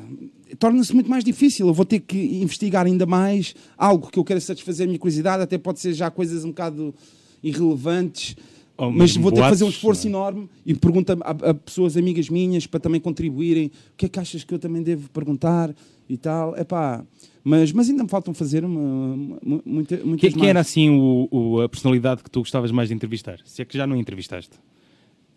Torna-se 0.58 0.94
muito 0.94 1.10
mais 1.10 1.24
difícil. 1.24 1.66
Eu 1.66 1.74
vou 1.74 1.84
ter 1.84 2.00
que 2.00 2.16
investigar 2.40 2.86
ainda 2.86 3.04
mais 3.06 3.54
algo 3.76 4.10
que 4.10 4.18
eu 4.18 4.24
quero 4.24 4.40
satisfazer 4.40 4.84
a 4.84 4.86
minha 4.88 4.98
curiosidade, 4.98 5.42
até 5.42 5.58
pode 5.58 5.80
ser 5.80 5.92
já 5.92 6.10
coisas 6.10 6.44
um 6.44 6.48
bocado 6.48 6.94
irrelevantes. 7.42 8.36
Ou 8.78 8.92
Mas 8.92 9.16
vou 9.16 9.32
ter 9.32 9.40
que 9.42 9.48
fazer 9.48 9.64
um 9.64 9.68
esforço 9.70 10.06
é? 10.06 10.10
enorme 10.10 10.48
e 10.64 10.74
pergunto 10.74 11.10
a, 11.12 11.30
a 11.50 11.54
pessoas 11.54 11.96
amigas 11.96 12.28
minhas 12.28 12.66
para 12.66 12.78
também 12.78 13.00
contribuírem. 13.00 13.66
O 13.66 13.96
que 13.96 14.04
é 14.06 14.08
que 14.08 14.20
achas 14.20 14.44
que 14.44 14.52
eu 14.52 14.58
também 14.58 14.82
devo 14.82 15.08
perguntar 15.10 15.74
e 16.08 16.16
tal? 16.18 16.54
Epá, 16.58 17.02
mas, 17.42 17.72
mas 17.72 17.88
ainda 17.88 18.02
me 18.02 18.08
faltam 18.08 18.34
fazer 18.34 18.64
uma, 18.66 19.14
uma- 19.42 19.62
muita, 19.64 19.96
muitas 20.04 20.20
Quem, 20.20 20.30
quem 20.32 20.38
mais. 20.40 20.50
era 20.50 20.60
assim 20.60 20.90
o, 20.90 21.26
o- 21.30 21.60
a 21.62 21.68
personalidade 21.70 22.22
que 22.22 22.30
tu 22.30 22.40
gostavas 22.40 22.70
mais 22.70 22.90
de 22.90 22.94
entrevistar? 22.94 23.38
Se 23.46 23.62
é 23.62 23.64
que 23.64 23.76
já 23.78 23.86
não 23.86 23.96
entrevistaste? 23.96 24.52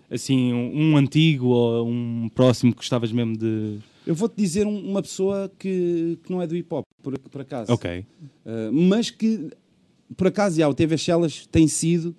Assim, 0.10 0.52
um, 0.54 0.92
um 0.92 0.98
antigo 0.98 1.48
ou 1.48 1.88
um 1.88 2.30
próximo 2.34 2.72
que 2.72 2.78
gostavas 2.78 3.12
mesmo 3.12 3.38
de. 3.38 3.78
Eu 4.08 4.16
vou-te 4.16 4.36
dizer 4.36 4.66
um- 4.66 4.90
uma 4.90 5.02
pessoa 5.04 5.52
que, 5.60 6.18
que 6.24 6.32
não 6.32 6.42
é 6.42 6.48
do 6.48 6.56
hip 6.56 6.74
hop, 6.74 6.84
por, 7.04 7.18
por 7.20 7.42
acaso. 7.42 7.72
Ok. 7.72 8.00
Uh, 8.46 8.72
mas 8.72 9.12
que, 9.12 9.52
por 10.18 10.28
acaso, 10.28 10.58
já, 10.58 10.68
o 10.68 10.74
TV 10.74 10.98
Chelas 10.98 11.46
tem 11.52 11.68
sido 11.68 12.16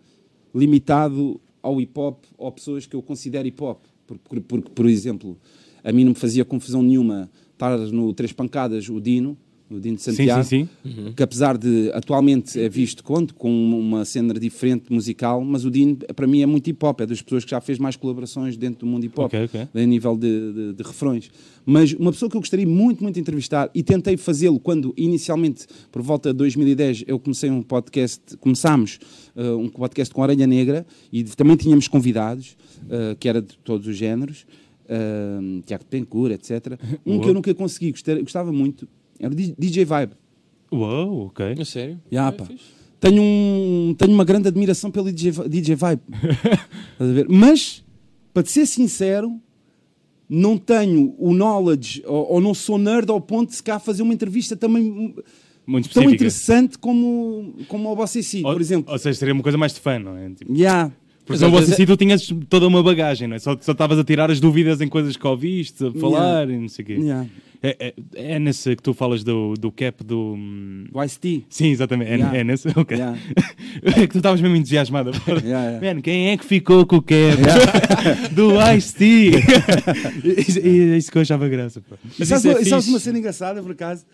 limitado 0.55 1.41
ao 1.63 1.81
hip 1.81 1.99
hop 1.99 2.25
ou 2.39 2.51
pessoas 2.53 2.87
que 2.87 2.95
eu 2.95 3.03
considero 3.03 3.47
hip 3.49 3.63
hop. 3.63 3.83
Porque, 4.07 4.23
por, 4.29 4.41
porque, 4.41 4.71
por 4.71 4.87
exemplo, 4.87 5.37
a 5.83 5.93
mim 5.93 6.05
não 6.05 6.11
me 6.11 6.17
fazia 6.19 6.45
confusão 6.45 6.83
nenhuma 6.83 7.31
estar 7.53 7.77
no 7.79 8.13
Três 8.13 8.33
Pancadas 8.33 8.89
o 8.89 9.01
Dino, 9.01 9.37
o 9.71 9.79
Dino 9.79 9.97
de 9.97 10.03
Sim, 10.03 10.11
Santiago, 10.13 10.45
sim, 10.45 10.69
sim. 10.85 11.13
que 11.17 11.23
apesar 11.23 11.57
de 11.57 11.91
atualmente 11.95 12.59
é 12.61 12.69
visto 12.69 13.05
conto 13.05 13.35
com 13.35 13.51
uma 13.79 14.05
cena 14.05 14.35
diferente 14.35 14.93
musical, 14.93 15.43
mas 15.45 15.65
o 15.65 15.71
Dino 15.71 15.97
para 16.17 16.27
mim 16.27 16.43
é 16.43 16.47
muito 16.47 16.69
hip 16.69 16.85
hop, 16.85 17.01
é 17.03 17.07
das 17.07 17.23
pessoas 17.23 17.45
que 17.45 17.51
já 17.53 17.61
fez 17.61 17.79
mais 17.79 17.95
colaborações 17.97 18.57
dentro 18.57 18.81
do 18.81 18.87
mundo 18.87 19.05
hip 19.05 19.15
hop, 19.21 19.27
Ok, 19.27 19.45
ok. 19.45 19.69
a 19.75 19.87
nível 19.87 20.17
de, 20.17 20.53
de- 20.53 20.73
de 20.75 20.83
refrões. 20.83 21.31
Mas 21.65 21.93
uma 21.93 22.11
pessoa 22.11 22.29
que 22.29 22.37
eu 22.37 22.41
gostaria 22.41 22.67
muito, 22.67 23.03
muito 23.03 23.15
de 23.15 23.21
entrevistar 23.21 23.71
e 23.75 23.83
tentei 23.83 24.17
fazê-lo 24.17 24.59
quando 24.59 24.93
inicialmente, 24.97 25.67
por 25.93 26.03
volta 26.03 26.31
de 26.33 26.39
2010, 26.39 27.05
eu 27.07 27.19
comecei 27.19 27.51
um 27.51 27.63
podcast, 27.63 28.37
começámos 28.39 28.99
uh, 29.37 29.57
um 29.57 29.69
podcast 29.69 30.13
com 30.13 30.21
a 30.23 30.25
Orelha 30.25 30.47
Negra 30.47 30.85
e 31.13 31.23
também 31.23 31.57
tínhamos 31.57 31.87
convidados, 31.87 32.57
uh, 32.87 33.15
que 33.21 33.29
era 33.29 33.41
de 33.41 33.57
todos 33.59 33.87
os 33.87 33.97
géneros, 33.97 34.47
uh, 34.87 35.63
Tiago 35.67 35.85
Pencura, 35.85 36.35
etc. 36.35 36.79
Um 37.07 37.13
Uou. 37.15 37.21
que 37.23 37.29
eu 37.29 37.35
nunca 37.35 37.55
consegui, 37.55 37.93
gostava 38.23 38.51
muito, 38.53 38.89
era 39.21 39.33
o 39.33 39.37
DJ 39.37 39.85
Vibe. 39.85 40.13
Uou, 40.73 41.27
ok. 41.27 41.55
A 41.61 41.65
sério? 41.65 42.01
Ya, 42.13 42.29
É 42.29 42.33
pá. 42.33 42.47
Tenho, 43.01 43.23
um, 43.23 43.95
tenho 43.97 44.13
uma 44.13 44.25
grande 44.25 44.49
admiração 44.49 44.91
pelo 44.91 45.11
DJ, 45.11 45.33
DJ 45.49 45.75
Vibe. 45.75 46.03
Estás 46.93 47.11
a 47.11 47.13
ver? 47.13 47.27
Mas, 47.29 47.83
para 48.35 48.43
te 48.43 48.51
ser 48.53 48.67
sincero, 48.67 49.41
não 50.29 50.57
tenho 50.59 51.15
o 51.19 51.33
knowledge 51.33 52.03
ou, 52.07 52.35
ou 52.35 52.41
não 52.41 52.55
sou 52.55 52.79
nerd 52.79 53.11
ao 53.11 53.21
ponto 53.21 53.49
de 53.51 53.57
se 53.57 53.63
cá 53.63 53.79
fazer 53.79 54.03
uma 54.03 54.13
entrevista 54.15 54.55
também 54.57 55.15
Muito 55.67 55.89
tão 55.89 56.03
específica. 56.03 56.15
interessante 56.15 56.79
como, 56.79 57.55
como 57.69 57.91
o 57.91 57.97
Você 57.97 58.23
Si, 58.23 58.43
Ou- 58.45 58.53
por 58.53 58.61
exemplo. 58.61 58.93
Ou 58.93 58.99
seja, 58.99 59.19
seria 59.19 59.35
uma 59.35 59.43
coisa 59.43 59.57
mais 59.59 59.73
de 59.73 59.81
fã, 59.81 59.99
não 59.99 60.17
é? 60.17 60.29
Tipo, 60.31 60.55
Ya. 60.55 60.93
Porque 61.25 61.39
você 61.39 61.51
vezes 61.51 61.77
sim, 61.77 61.87
tu 61.87 61.97
tinhas 61.97 62.29
toda 62.49 62.67
uma 62.67 62.83
bagagem, 62.83 63.29
não 63.29 63.37
é? 63.37 63.39
Só 63.39 63.57
só 63.61 63.71
estavas 63.73 63.99
a 63.99 64.05
tirar 64.05 64.31
as 64.33 64.41
dúvidas 64.41 64.81
em 64.81 64.89
coisas 64.89 65.17
que 65.17 65.25
ouviste, 65.27 65.87
a 65.87 65.93
falar 65.93 66.51
e 66.51 66.59
não 66.59 66.69
sei 66.69 66.83
o 66.83 66.87
quê. 66.87 66.99
Ya. 67.01 67.27
É, 67.63 67.77
é, 67.79 67.95
é 68.35 68.39
nesse 68.39 68.75
que 68.75 68.83
tu 68.83 68.95
falas 68.95 69.23
do, 69.23 69.53
do 69.55 69.71
cap 69.71 70.03
do. 70.03 70.33
hum, 70.35 70.85
O 70.95 71.03
Ice-T. 71.05 71.45
Sim, 71.51 71.67
exatamente. 71.69 72.11
É, 72.11 72.15
Yeah. 72.17 72.39
é 72.39 72.45
nesse. 72.45 72.69
Ok. 72.75 72.97
Yeah. 72.97 73.19
é 73.85 73.93
que 74.07 74.09
tu 74.09 74.17
estavas 74.19 74.41
mesmo 74.41 74.57
entusiasmado. 74.57 75.11
Yeah, 75.29 75.71
yeah. 75.81 75.95
Man, 75.95 76.01
quem 76.01 76.31
é 76.31 76.37
que 76.39 76.45
ficou 76.47 76.87
com 76.87 76.97
o 76.97 77.03
cap 77.03 77.37
do 78.35 78.53
Ice-T? 78.77 79.31
É 80.65 80.97
isso 80.97 81.13
que 81.13 81.19
eu 81.19 81.23
achava 81.23 81.49
graça. 81.49 81.83
Pô. 81.83 81.97
E 81.97 82.09
Mas 82.19 82.29
sabes, 82.29 82.45
isso 82.45 82.49
é 82.49 82.53
uma- 82.61 82.65
sabes 82.65 82.89
uma 82.89 82.99
cena 82.99 83.19
engraçada, 83.19 83.63
por 83.63 83.73
acaso? 83.73 84.07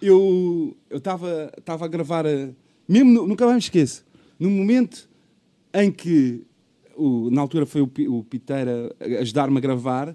Eu 0.00 0.76
estava 0.90 1.52
estava 1.56 1.84
a 1.84 1.88
gravar, 1.88 2.26
a- 2.26 2.48
mesmo, 2.88 3.10
no- 3.12 3.26
nunca 3.26 3.44
mais 3.44 3.56
me 3.56 3.60
esqueço, 3.62 4.04
no 4.38 4.50
momento 4.50 5.08
em 5.74 5.90
que, 5.90 6.42
o, 6.96 7.30
na 7.30 7.40
altura 7.40 7.64
foi 7.66 7.80
o, 7.82 7.90
o 8.08 8.24
Piteira 8.24 8.94
ajudar-me 9.20 9.56
a 9.58 9.60
gravar, 9.60 10.14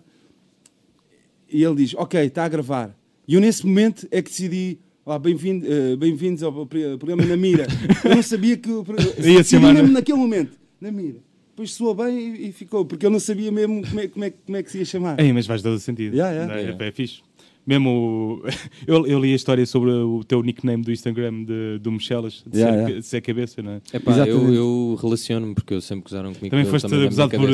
e 1.52 1.64
ele 1.64 1.76
diz, 1.76 1.94
ok, 1.96 2.20
está 2.22 2.46
a 2.46 2.50
gravar. 2.50 2.96
E 3.28 3.34
eu 3.34 3.42
nesse 3.42 3.66
momento 3.66 4.08
é 4.12 4.22
que 4.22 4.30
decidi, 4.30 4.80
bem-vindo, 5.22 5.66
eh, 5.70 5.96
bem-vindos 5.96 6.44
ao 6.44 6.52
pro- 6.52 6.98
programa 6.98 7.26
Na 7.26 7.36
Mira. 7.38 7.68
Eu 8.04 8.16
não 8.16 8.24
sabia 8.24 8.58
que... 8.58 8.70
decidi 9.18 9.44
chamar, 9.44 9.74
mesmo 9.74 9.92
naquele 9.92 10.18
momento, 10.18 10.58
Na 10.80 10.92
Mira. 10.92 11.20
Depois 11.50 11.72
soou 11.74 11.96
bem 11.96 12.36
e, 12.36 12.50
e 12.50 12.52
ficou, 12.52 12.86
porque 12.86 13.06
eu 13.06 13.10
não 13.10 13.20
sabia 13.20 13.52
mesmo 13.52 13.82
como 13.88 14.00
é, 14.00 14.08
como 14.08 14.26
é, 14.26 14.30
como 14.30 14.58
é 14.58 14.64
que 14.64 14.72
se 14.72 14.78
ia 14.78 14.86
chamar. 14.86 15.20
Ei, 15.20 15.34
mas 15.34 15.48
faz 15.48 15.62
todo 15.64 15.74
o 15.74 15.80
sentido. 15.80 16.14
Yeah, 16.16 16.32
yeah. 16.32 16.54
Não 16.54 16.60
é? 16.60 16.64
Yeah. 16.66 16.86
É 16.86 16.92
fixe. 16.92 17.22
Mesmo 17.66 18.44
eu, 18.86 19.08
eu 19.08 19.20
li 19.20 19.34
a 19.34 19.36
história 19.36 19.66
sobre 19.66 19.90
o 19.90 20.24
teu 20.24 20.44
nickname 20.44 20.84
do 20.84 20.92
Instagram 20.92 21.44
de, 21.44 21.80
do 21.80 21.92
Michelas, 21.92 22.44
de, 22.46 22.60
Yeah, 22.60 22.78
ser, 22.78 22.84
yeah. 22.84 23.00
de 23.02 23.06
ser 23.06 23.22
cabeça, 23.22 23.62
não 23.64 23.72
é? 23.72 23.82
Epá, 23.92 24.18
eu, 24.28 24.54
eu 24.54 24.98
relaciono-me 25.02 25.56
porque 25.56 25.74
eu 25.74 25.82
sempre 25.82 26.04
gozaram 26.04 26.32
comigo. 26.34 26.52
Também 26.52 26.66
foste 26.66 26.86
abusado 26.86 27.32
por. 27.32 27.50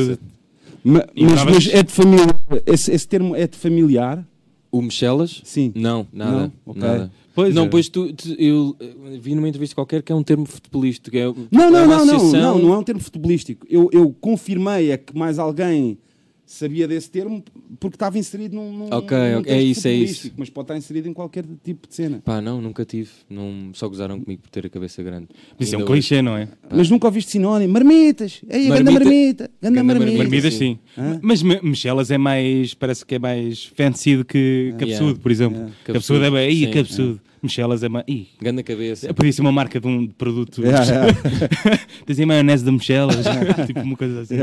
Ma- 0.84 1.06
mas, 1.15 1.43
mas 1.46 1.67
é 1.67 1.84
de 1.84 1.91
família. 1.91 2.26
Esse, 2.65 2.91
esse 2.91 3.08
termo 3.08 3.36
é 3.36 3.48
de 3.48 3.58
familiar? 3.58 4.26
O 4.72 4.82
Michelas? 4.82 5.41
Sim. 5.43 5.72
Não, 5.76 6.06
nada. 6.12 6.32
Não? 6.32 6.52
Ok. 6.65 6.82
nada. 6.82 7.12
Pois 7.36 7.54
não, 7.56 7.65
é. 7.65 7.67
pois 7.69 7.89
tu, 7.89 8.12
tu- 8.13 8.36
eu 8.38 8.76
eh, 8.80 9.17
vi 9.19 9.34
numa 9.34 9.48
entrevista 9.50 9.74
qualquer 9.76 10.02
que 10.04 10.12
é 10.12 10.15
um 10.15 10.22
termo 10.24 10.46
futebolístico. 10.46 11.15
É, 11.17 11.26
Não, 11.52 11.63
é 11.63 11.69
não, 11.69 11.69
uma 11.69 11.72
não, 11.72 11.88
não, 12.06 12.15
associação- 12.15 12.58
não, 12.58 12.67
não 12.67 12.74
é 12.74 12.78
um 12.78 12.84
termo 12.84 13.02
futebolístico. 13.02 13.65
Eu, 13.69 13.89
eu 13.91 14.15
confirmei 14.22 14.91
é 14.91 14.98
que 14.98 15.15
mais 15.17 15.39
alguém 15.39 15.98
sabia 16.45 16.88
desse 16.88 17.10
termo 17.10 17.43
porque 17.79 17.95
estava 17.95 18.17
inserido 18.17 18.56
num, 18.56 18.71
num 18.71 18.86
Ok, 18.91 19.17
num 19.17 19.39
ok, 19.39 19.43
texto 19.43 19.47
é 19.49 19.62
isso, 19.63 19.88
é 19.88 19.93
isso. 19.93 20.32
Mas 20.38 20.49
pode 20.49 20.65
estar 20.65 20.77
inserido 20.77 21.08
em 21.08 21.13
qualquer 21.13 21.45
tipo 21.63 21.88
de 21.88 21.95
cena. 21.95 22.21
Pá, 22.23 22.41
não, 22.41 22.62
nunca 22.62 22.84
tive. 22.86 23.10
Não, 23.29 23.71
só 23.73 23.88
gozaram 23.88 24.19
comigo 24.19 24.41
por 24.41 24.49
ter 24.49 24.65
a 24.65 24.69
cabeça 24.69 25.01
grande. 25.01 25.27
Mas 25.58 25.67
isso 25.67 25.75
é 25.75 25.77
um 25.79 25.86
clichê, 25.86 26.21
não 26.21 26.38
é? 26.38 26.47
Mas 26.71 26.89
nunca 26.89 27.08
ouviste 27.08 27.32
sinónimo. 27.32 27.73
Marmitas! 27.73 28.41
Ei, 28.49 28.67
ganda 28.67 28.91
Marmita- 28.91 29.03
marmita! 29.06 29.51
Ganda 29.62 29.84
marmita! 29.84 29.99
marmita. 30.06 30.17
Marmidas, 30.23 30.53
sim. 30.53 30.79
Mas 31.21 31.41
Michelas 31.41 32.12
é 32.12 32.17
mais. 32.17 32.73
Parece 32.73 33.06
que 33.06 33.15
é 33.15 33.19
mais 33.19 33.65
fancy 33.75 34.17
do 34.17 34.25
que 34.25 34.73
cabeçudo, 34.77 35.03
Yeah. 35.10 35.19
por 35.21 35.32
exemplo. 35.32 35.58
Yeah. 35.58 35.75
Cabeçudo 35.86 36.23
é 36.25 36.32
bem. 36.32 36.51
Ih, 36.51 36.65
Sim. 36.65 36.71
cabeçudo. 36.71 37.21
Michelas 37.41 37.84
é 37.84 37.89
mais. 37.89 38.06
Ih, 38.08 38.27
Grande 38.41 38.63
cabeça. 38.63 39.13
podia 39.13 39.32
ser 39.34 39.41
uma 39.41 39.51
marca 39.51 39.79
de 39.79 39.86
um 39.88 40.08
produto. 40.08 40.62
Yeah, 40.62 40.86
yeah. 40.86 41.13
Tens 42.06 42.19
aí 42.19 42.25
maionese 42.25 42.63
da 42.63 42.71
Michelas, 42.71 43.17
tipo 43.67 43.81
uma 43.81 43.98
coisa 43.98 44.21
assim, 44.21 44.35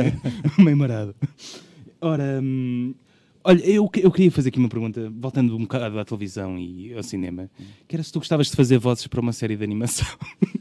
meio 0.58 0.76
marado. 0.76 1.14
Ora, 2.00 2.40
hum, 2.42 2.94
olha, 3.44 3.60
eu, 3.64 3.90
eu 4.02 4.10
queria 4.10 4.30
fazer 4.30 4.48
aqui 4.48 4.58
uma 4.58 4.68
pergunta, 4.68 5.12
voltando 5.20 5.54
um 5.56 5.60
bocado 5.60 5.98
à 5.98 6.04
televisão 6.04 6.58
e 6.58 6.92
ao 6.94 7.02
cinema, 7.02 7.50
que 7.86 7.94
era 7.96 8.02
se 8.02 8.12
tu 8.12 8.18
gostavas 8.18 8.46
de 8.48 8.56
fazer 8.56 8.78
vozes 8.78 9.06
para 9.06 9.20
uma 9.20 9.32
série 9.32 9.56
de 9.56 9.64
animação. 9.64 10.06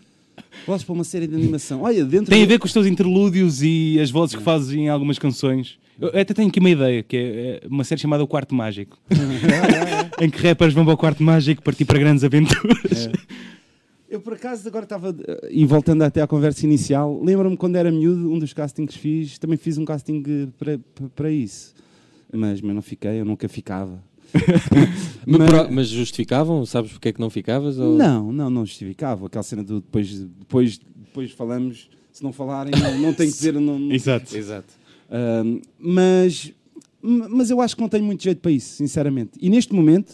Vozes 0.67 0.83
para 0.83 0.93
uma 0.93 1.05
série 1.05 1.25
de 1.25 1.33
animação. 1.35 1.81
Olha, 1.81 2.03
dentro 2.05 2.29
Tem 2.29 2.43
a 2.43 2.45
do- 2.45 2.49
ver 2.49 2.59
com 2.59 2.65
os 2.67 2.73
teus 2.73 2.85
interlúdios 2.85 3.63
e 3.63 3.97
as 3.99 4.11
vozes 4.11 4.35
que 4.35 4.43
fazes 4.43 4.71
em 4.73 4.87
algumas 4.89 5.17
canções. 5.17 5.79
Eu 5.99 6.09
até 6.09 6.33
tenho 6.33 6.49
aqui 6.49 6.59
uma 6.59 6.69
ideia, 6.69 7.01
que 7.01 7.15
é 7.17 7.61
é 7.63 7.67
uma 7.67 7.83
série 7.83 7.99
chamada 7.99 8.23
O 8.23 8.27
Quarto 8.27 8.53
Mágico, 8.53 8.99
em 10.21 10.29
que 10.29 10.45
rappers 10.45 10.73
vão 10.73 10.83
para 10.85 10.93
o 10.93 10.97
Quarto 10.97 11.23
Mágico 11.23 11.63
partir 11.63 11.85
para 11.85 11.97
grandes 11.97 12.23
aventuras. 12.23 13.09
Eu, 14.09 14.19
por 14.19 14.33
acaso, 14.33 14.67
agora 14.67 14.85
estava. 14.85 15.15
eh, 15.27 15.49
E 15.51 15.65
voltando 15.65 16.01
até 16.03 16.21
à 16.21 16.27
conversa 16.27 16.65
inicial, 16.65 17.21
lembro-me 17.23 17.55
quando 17.55 17.75
era 17.75 17.91
miúdo, 17.91 18.31
um 18.31 18.39
dos 18.39 18.53
castings 18.53 18.93
que 18.95 18.99
fiz, 18.99 19.37
também 19.37 19.57
fiz 19.57 19.77
um 19.77 19.85
casting 19.85 20.23
para, 20.57 20.79
para- 21.15 21.31
isso. 21.31 21.73
Mas, 22.33 22.59
mas 22.61 22.75
não 22.75 22.81
fiquei, 22.81 23.19
eu 23.21 23.25
nunca 23.25 23.47
ficava. 23.47 24.03
Mas, 25.25 25.71
Mas- 25.71 25.87
justificavam? 25.87 26.63
Sabes 26.65 26.91
porque 26.91 27.09
é 27.09 27.13
que 27.13 27.19
não 27.19 27.29
ficavas? 27.31 27.79
Ou... 27.79 27.97
Não, 27.97 28.31
não, 28.31 28.49
não 28.49 28.65
justificava. 28.65 29.25
Aquela 29.25 29.41
cena 29.43 29.63
do 29.63 29.81
depois, 29.81 30.19
depois, 30.19 30.79
depois 30.95 31.31
falamos, 31.31 31.89
se 32.11 32.21
não 32.23 32.31
falarem, 32.31 32.71
não, 32.79 32.97
não 32.99 33.13
tem 33.13 33.27
que 33.27 33.33
dizer. 33.33 33.53
Não, 33.55 33.79
não- 33.79 33.89
Exato. 33.93 34.35
Exato. 34.37 34.71
Ahm, 35.09 35.59
mas, 35.79 36.53
mas 37.01 37.49
eu 37.49 37.59
acho 37.61 37.75
que 37.75 37.81
não 37.81 37.89
tenho 37.89 38.03
muito 38.03 38.21
jeito 38.23 38.39
para 38.41 38.51
isso, 38.51 38.75
sinceramente. 38.75 39.31
E 39.41 39.49
neste 39.49 39.73
momento 39.73 40.13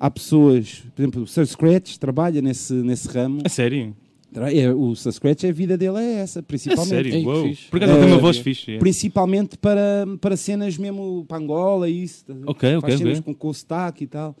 há 0.00 0.10
pessoas, 0.10 0.82
por 0.96 1.02
exemplo, 1.02 1.22
o 1.22 1.26
Sir 1.26 1.46
Scratch 1.46 1.98
trabalha 1.98 2.40
nesse, 2.42 2.72
nesse 2.72 3.06
ramo. 3.08 3.42
A 3.44 3.48
sério? 3.50 3.94
É, 4.32 4.72
o 4.72 4.94
Sir 4.94 5.12
Scratch, 5.12 5.44
a 5.44 5.52
vida 5.52 5.76
dele 5.76 5.98
é 5.98 6.12
essa, 6.20 6.38
A 6.38 6.42
principalmente. 6.42 6.88
sério? 6.88 7.12
Ei, 7.14 7.48
fixe. 7.48 7.68
Por 7.68 7.76
acaso 7.78 7.92
ele 7.92 8.00
tem 8.02 8.12
uma 8.12 8.18
voz 8.20 8.38
fixe. 8.38 8.72
é. 8.72 8.78
Principalmente 8.78 9.58
para, 9.58 10.06
para 10.20 10.36
cenas 10.36 10.78
mesmo 10.78 11.24
para 11.28 11.36
Angola 11.38 11.88
e 11.90 12.04
isso. 12.04 12.24
Ok, 12.46 12.76
ok, 12.76 12.80
Faz 12.80 12.98
cenas 12.98 13.18
ok. 13.18 13.22
com, 13.22 13.34
com 13.38 13.48
o 13.48 13.54
sotaque 13.54 14.04
e 14.04 14.06
tal. 14.06 14.36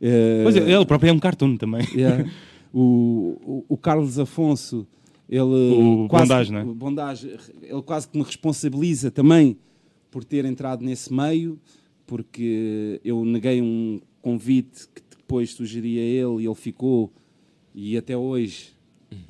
Eh, 0.00 0.40
Pois 0.42 0.56
é, 0.56 0.60
ele 0.60 0.84
próprio 0.86 1.10
é 1.10 1.12
um 1.12 1.18
cartoon 1.18 1.56
também. 1.56 1.86
Yeah. 1.94 2.24
O, 2.70 3.64
o, 3.68 3.74
o 3.74 3.76
Carlos 3.78 4.18
Afonso, 4.18 4.86
ele 5.26 5.42
O 5.42 6.06
quase, 6.06 6.28
Bondage, 6.28 6.52
não 6.52 6.58
é? 6.60 6.64
o 6.64 6.74
Bondage, 6.74 7.36
ele 7.62 7.82
quase 7.82 8.06
que 8.06 8.18
me 8.18 8.22
responsabiliza 8.22 9.10
também 9.10 9.56
por 10.10 10.22
ter 10.22 10.44
entrado 10.44 10.84
nesse 10.84 11.10
meio, 11.12 11.58
porque 12.06 13.00
eu 13.02 13.24
neguei 13.24 13.62
um 13.62 13.98
convite 14.22 14.86
que 14.94 15.02
depois 15.16 15.50
sugeria 15.50 16.00
ele 16.00 16.42
e 16.42 16.46
ele 16.46 16.54
ficou, 16.54 17.12
e 17.74 17.96
até 17.96 18.16
hoje 18.16 18.72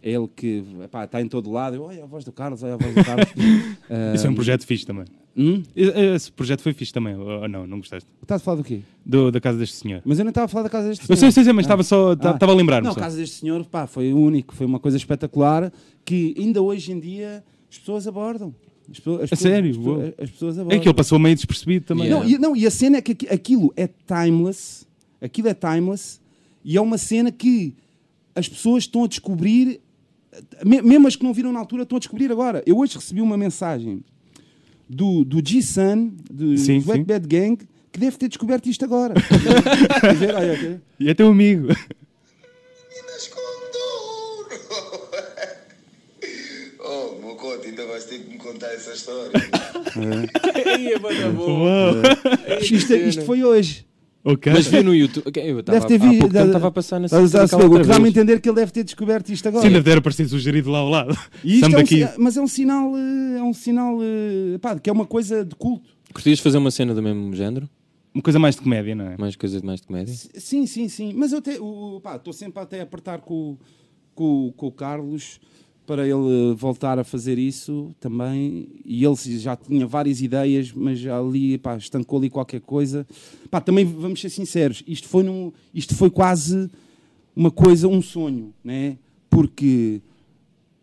é 0.02 0.10
ele 0.12 0.28
que 0.34 0.64
epá, 0.84 1.04
está 1.04 1.20
em 1.20 1.28
todo 1.28 1.50
lado. 1.50 1.76
Eu, 1.76 1.82
Olha 1.84 2.02
a 2.02 2.06
voz 2.06 2.24
do 2.24 2.32
Carlos, 2.32 2.62
olha 2.62 2.74
a 2.74 2.76
voz 2.76 2.94
do 2.94 3.04
Carlos. 3.04 3.28
Isso 4.14 4.26
é 4.26 4.28
um 4.28 4.32
Ah, 4.32 4.34
projeto 4.34 4.66
fixe 4.66 4.84
também. 4.86 5.04
hum? 5.36 5.62
Esse 5.76 6.32
projeto 6.32 6.62
foi 6.62 6.72
fixe 6.72 6.92
também, 6.92 7.14
ou 7.16 7.46
não? 7.48 7.66
Não 7.66 7.78
gostaste? 7.78 8.08
Estás 8.22 8.40
a 8.42 8.44
falar 8.44 8.56
do 8.58 8.64
quê? 8.64 8.80
Do, 9.04 9.30
da 9.30 9.40
casa 9.40 9.58
deste 9.58 9.76
senhor. 9.76 10.02
Mas 10.04 10.18
eu 10.18 10.24
não 10.24 10.30
estava 10.30 10.46
a 10.46 10.48
falar 10.48 10.64
da 10.64 10.70
casa 10.70 10.88
deste 10.88 11.02
Eu 11.02 11.16
senhor. 11.16 11.18
sei, 11.18 11.30
sei, 11.32 11.44
sei, 11.44 11.52
mas 11.52 11.64
Ah. 11.64 11.66
estava 11.66 11.82
só. 11.82 12.10
Ah. 12.12 12.30
Estava 12.34 12.52
a 12.52 12.54
lembrar-me. 12.54 12.86
Não, 12.86 12.92
a 12.92 12.96
casa 12.96 13.16
deste 13.16 13.36
senhor 13.36 13.64
pá, 13.66 13.86
foi 13.86 14.12
único, 14.12 14.54
foi 14.54 14.66
uma 14.66 14.80
coisa 14.80 14.96
espetacular 14.96 15.72
que 16.04 16.34
ainda 16.38 16.60
hoje 16.62 16.90
em 16.92 16.98
dia 16.98 17.44
as 17.70 17.78
pessoas 17.78 18.06
abordam. 18.08 18.54
As 18.90 18.96
pessoas, 18.98 19.20
as 19.20 19.24
A 19.32 19.36
pessoas- 19.36 19.40
sério? 19.52 19.70
As 19.70 19.76
pessoas, 19.76 20.14
as 20.18 20.30
pessoas 20.30 20.58
abordam. 20.58 20.78
É 20.78 20.82
que 20.82 20.88
ele 20.88 20.94
passou 20.94 21.18
meio 21.18 21.34
despercebido 21.36 21.84
também. 21.84 22.06
Yeah. 22.06 22.24
Não, 22.24 22.30
e, 22.30 22.38
não, 22.38 22.56
e 22.56 22.66
a 22.66 22.70
cena 22.70 22.96
é 22.98 23.00
que 23.02 23.12
aqui- 23.12 23.28
aquilo 23.28 23.72
é 23.76 23.86
timeless, 23.86 24.86
aquilo 25.20 25.48
é 25.48 25.54
timeless, 25.54 26.18
e 26.64 26.76
é 26.76 26.80
uma 26.80 26.96
cena 26.98 27.30
que 27.30 27.74
as 28.34 28.48
pessoas 28.48 28.84
estão 28.84 29.04
a 29.04 29.08
descobrir, 29.08 29.80
me- 30.64 30.80
mesmo 30.82 31.06
as 31.06 31.16
que 31.16 31.24
não 31.24 31.34
viram 31.34 31.52
na 31.52 31.58
altura, 31.60 31.82
estão 31.82 31.96
a 31.96 31.98
descobrir 31.98 32.30
agora. 32.32 32.62
Eu 32.66 32.78
hoje 32.78 32.94
recebi 32.96 33.20
uma 33.20 33.36
mensagem 33.36 34.02
do, 34.88 35.22
do 35.24 35.46
G-Sun, 35.46 36.12
do 36.30 36.56
Sim, 36.56 36.82
Wet. 36.86 37.04
Bad 37.04 37.26
Gang, 37.28 37.58
que 37.92 37.98
deve 38.00 38.16
ter 38.16 38.28
descoberto 38.28 38.68
isto 38.70 38.84
agora. 38.84 39.14
E 40.98 41.08
é 41.08 41.14
teu 41.14 41.28
amigo. 41.28 41.68
Mocote, 47.28 47.68
ainda 47.68 47.86
vais 47.86 48.04
ter 48.04 48.18
que 48.20 48.30
me 48.30 48.38
contar 48.38 48.68
essa 48.72 48.92
história. 48.92 49.30
Uau. 51.36 51.94
isto, 52.60 52.92
isto 52.94 53.22
foi 53.24 53.44
hoje. 53.44 53.86
Ok. 54.24 54.52
Mas 54.52 54.66
vi 54.66 54.82
no 54.82 54.94
YouTube. 54.94 55.24
Ok, 55.28 55.42
Eu 55.42 55.60
estava, 55.60 55.78
Deve 55.80 55.98
ter 55.98 55.98
visto. 56.08 56.26
estava 56.36 56.66
a 56.66 56.70
passar 56.70 56.98
na 56.98 57.06
Estás 57.06 57.34
a 57.34 57.42
daquela 57.42 57.62
saber, 57.62 57.76
O 57.76 57.80
que 57.82 57.86
dá-me 57.88 58.08
entender 58.08 58.40
que 58.40 58.48
ele 58.48 58.56
deve 58.56 58.72
ter 58.72 58.84
descoberto 58.84 59.30
isto 59.30 59.46
agora. 59.48 59.64
Sim, 59.66 59.72
deve 59.72 59.90
ter 59.90 59.98
aparecido 59.98 60.28
sugerido 60.28 60.70
lá 60.70 60.78
ao 60.78 60.88
lado. 60.88 61.16
E 61.44 61.54
isto 61.54 61.64
é 61.66 61.68
um, 61.68 61.72
daqui. 61.72 62.06
si- 62.06 62.12
mas 62.18 62.36
é 62.36 62.40
um 62.40 62.48
sinal, 62.48 62.92
eh, 62.96 63.38
é 63.38 63.42
um 63.42 63.54
sinal 63.54 63.98
eh, 64.02 64.58
pá, 64.58 64.78
que 64.78 64.90
é 64.90 64.92
uma 64.92 65.06
coisa 65.06 65.44
de 65.44 65.54
culto. 65.54 65.88
Curtias 66.12 66.40
fazer 66.40 66.58
uma 66.58 66.70
cena 66.70 66.94
do 66.94 67.02
mesmo 67.02 67.34
género? 67.34 67.68
Uma 68.12 68.22
coisa 68.22 68.38
mais 68.38 68.56
de 68.56 68.62
comédia, 68.62 68.94
não 68.94 69.06
é? 69.06 69.16
Mais 69.16 69.36
coisa 69.36 69.60
de 69.60 69.66
mais 69.66 69.80
de 69.80 69.86
comédia? 69.86 70.12
S- 70.12 70.28
Sim, 70.34 70.66
sim, 70.66 70.88
sim. 70.88 71.12
Mas 71.14 71.32
eu 71.32 71.38
estou 71.38 72.32
sempre 72.32 72.60
até 72.62 72.80
a 72.80 72.82
apertar 72.82 73.20
com, 73.20 73.56
com, 74.14 74.52
com 74.56 74.66
o 74.66 74.72
Carlos 74.72 75.38
para 75.88 76.06
ele 76.06 76.54
voltar 76.54 76.98
a 76.98 77.04
fazer 77.04 77.38
isso 77.38 77.94
também. 77.98 78.68
E 78.84 79.02
ele 79.02 79.16
já 79.38 79.56
tinha 79.56 79.86
várias 79.86 80.20
ideias, 80.20 80.70
mas 80.70 81.04
ali 81.06 81.56
pá, 81.56 81.78
estancou 81.78 82.18
ali 82.18 82.28
qualquer 82.28 82.60
coisa. 82.60 83.06
Pá, 83.50 83.58
também 83.58 83.86
vamos 83.86 84.20
ser 84.20 84.28
sinceros, 84.28 84.84
isto 84.86 85.08
foi, 85.08 85.22
num, 85.22 85.50
isto 85.74 85.94
foi 85.94 86.10
quase 86.10 86.70
uma 87.34 87.50
coisa, 87.50 87.88
um 87.88 88.02
sonho, 88.02 88.52
né? 88.62 88.98
porque 89.30 90.00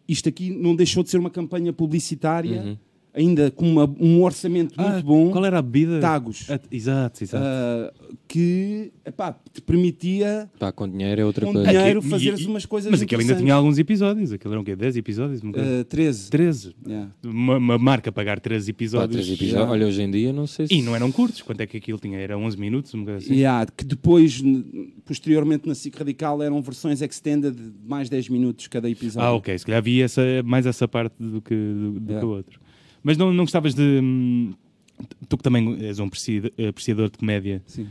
isto 0.08 0.30
aqui 0.30 0.50
não 0.50 0.76
deixou 0.76 1.04
de 1.04 1.10
ser 1.10 1.18
uma 1.18 1.30
campanha 1.30 1.74
publicitária, 1.74 2.80
ainda 3.16 3.50
com 3.52 3.66
uma- 3.70 3.96
um 4.00 4.22
orçamento 4.24 4.74
Ah, 4.78 4.92
muito 4.92 5.06
bom. 5.06 5.32
Qual 5.32 5.46
era 5.46 5.60
a 5.60 5.62
bebida? 5.62 6.00
Tagos. 6.00 6.46
Ah, 6.50 6.60
exato, 6.72 7.24
exato. 7.24 7.44
Ah, 7.46 7.94
que 8.28 8.92
epá, 9.06 9.36
te 9.54 9.62
permitia 9.62 10.50
Pá, 10.60 10.72
com 10.72 10.88
dinheiro 10.90 11.22
é 11.22 11.26
outra 11.26 11.46
com 11.46 11.54
coisa. 11.54 11.70
dinheiro 11.70 12.00
Aqui- 12.00 12.10
fazeres 12.10 12.40
e- 12.42 12.48
umas 12.48 12.66
coisas 12.66 12.92
Mas 12.92 13.02
aquilo 13.02 13.22
ainda 13.22 13.36
tinha 13.36 13.54
alguns 13.54 13.78
episódios. 13.78 14.32
Aquilo 14.34 14.54
eram 14.54 14.62
o 14.62 14.66
quê? 14.66 14.76
10 14.76 14.98
episódios? 14.98 15.42
Uma 15.42 15.54
coisa- 15.54 15.82
Ah, 15.82 15.84
13. 15.86 16.30
13. 16.30 16.76
Yeah. 16.86 17.12
Uma, 17.24 17.58
uma 17.58 17.78
marca 17.78 18.12
pagar 18.12 18.40
13 18.40 18.72
Pá, 18.74 18.76
episódios. 18.78 19.26
três 19.26 19.40
episódios. 19.40 19.70
Olha, 19.70 19.86
hoje 19.88 20.02
em 20.02 20.12
dia 20.12 20.34
não 20.34 20.48
sei 20.48 20.68
se. 20.68 20.74
E 20.74 20.82
não 20.82 20.96
eram 20.96 21.12
curtos. 21.12 21.42
Quanto 21.42 21.62
é 21.62 21.68
que 21.68 21.78
aquilo 21.78 22.00
tinha? 22.00 22.18
Era 22.20 22.38
11 22.38 22.58
minutos? 22.60 22.92
Coisa 22.92 23.16
assim. 23.18 23.34
Yeah, 23.36 23.66
que 23.78 23.86
depois, 23.86 24.42
posteriormente, 25.06 25.68
na 25.68 25.76
SIC 25.76 25.96
Radical, 25.98 26.42
eram 26.42 26.62
versões 26.62 27.02
extended 27.02 27.56
de 27.56 27.72
mais 27.88 28.10
10 28.10 28.28
minutos 28.30 28.68
cada 28.68 28.90
episódio. 28.90 29.28
Ah, 29.28 29.34
ok. 29.34 29.58
Se 29.58 29.66
calhar 29.66 29.82
vi 29.82 30.02
essa, 30.02 30.22
mais 30.44 30.66
essa 30.66 30.88
parte 30.88 31.16
do 31.20 31.42
que, 31.42 31.54
do, 31.56 31.92
do 32.00 32.12
Yeah. 32.12 32.20
que 32.20 32.26
o 32.26 32.30
outro. 32.30 32.60
Mas 33.06 33.18
não, 33.18 33.32
não 33.32 33.44
gostavas 33.44 33.76
de. 33.76 34.00
hum, 34.02 34.52
Tu 35.30 35.38
que 35.38 35.44
também 35.44 35.78
és 35.84 36.00
um 36.00 36.06
apreci- 36.06 36.52
apreciador 36.70 37.10
de 37.12 37.18
comédia, 37.20 37.62
Sim. 37.68 37.86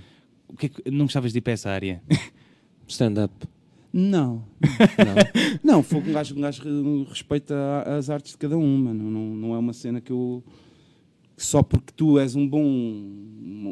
o 0.48 0.56
que 0.56 0.66
é 0.66 0.68
que, 0.70 0.90
não 0.90 1.04
gostavas 1.04 1.30
de 1.32 1.38
ir 1.38 1.42
para 1.42 1.52
essa 1.52 1.70
área? 1.70 2.02
Stand-up. 2.88 3.32
Não. 3.92 4.42
Não. 5.62 5.62
Não, 5.76 5.82
foi 5.84 6.00
um 6.00 6.12
gajo, 6.12 6.34
um 6.36 6.40
gajo 6.40 6.62
re- 6.64 7.04
respeita 7.08 7.54
a- 7.54 7.96
as 7.96 8.10
artes 8.10 8.32
de 8.32 8.38
cada 8.38 8.56
um, 8.58 8.76
mano. 8.78 9.08
Não, 9.08 9.20
não 9.36 9.54
é 9.54 9.58
uma 9.58 9.72
cena 9.72 10.00
que 10.00 10.10
eu. 10.10 10.42
que 11.36 11.44
Só 11.46 11.62
porque 11.62 11.92
tu 11.94 12.18
és 12.18 12.34
um 12.34 12.46
bom. 12.48 12.64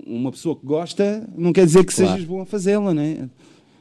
uma 0.07 0.31
pessoa 0.31 0.55
que 0.55 0.65
gosta, 0.65 1.29
não 1.37 1.53
quer 1.53 1.65
dizer 1.67 1.85
que 1.85 1.93
Claro. 1.95 2.13
sejas 2.13 2.25
bom 2.29 2.41
a 2.41 2.47
fazê-la, 2.47 2.95
né? 2.95 3.29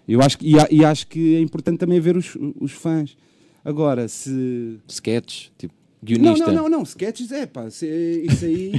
Eu 0.07 0.19
acho 0.21 0.37
que, 0.39 0.47
e, 0.49 0.59
a- 0.59 0.67
e 0.71 0.83
acho 0.83 1.05
que 1.07 1.35
é 1.35 1.41
importante 1.41 1.77
também 1.77 1.99
ver 1.99 2.17
os, 2.17 2.35
os 2.59 2.71
fãs. 2.71 3.15
Agora, 3.63 4.07
se. 4.07 4.79
Sketch, 4.89 5.49
tipo, 5.57 5.73
guionista. 6.03 6.47
não, 6.47 6.53
não, 6.63 6.69
não, 6.69 6.83
sketches 6.83 7.31
é 7.31 7.45
pá, 7.45 7.67
isso 7.67 7.85
aí. 7.85 8.73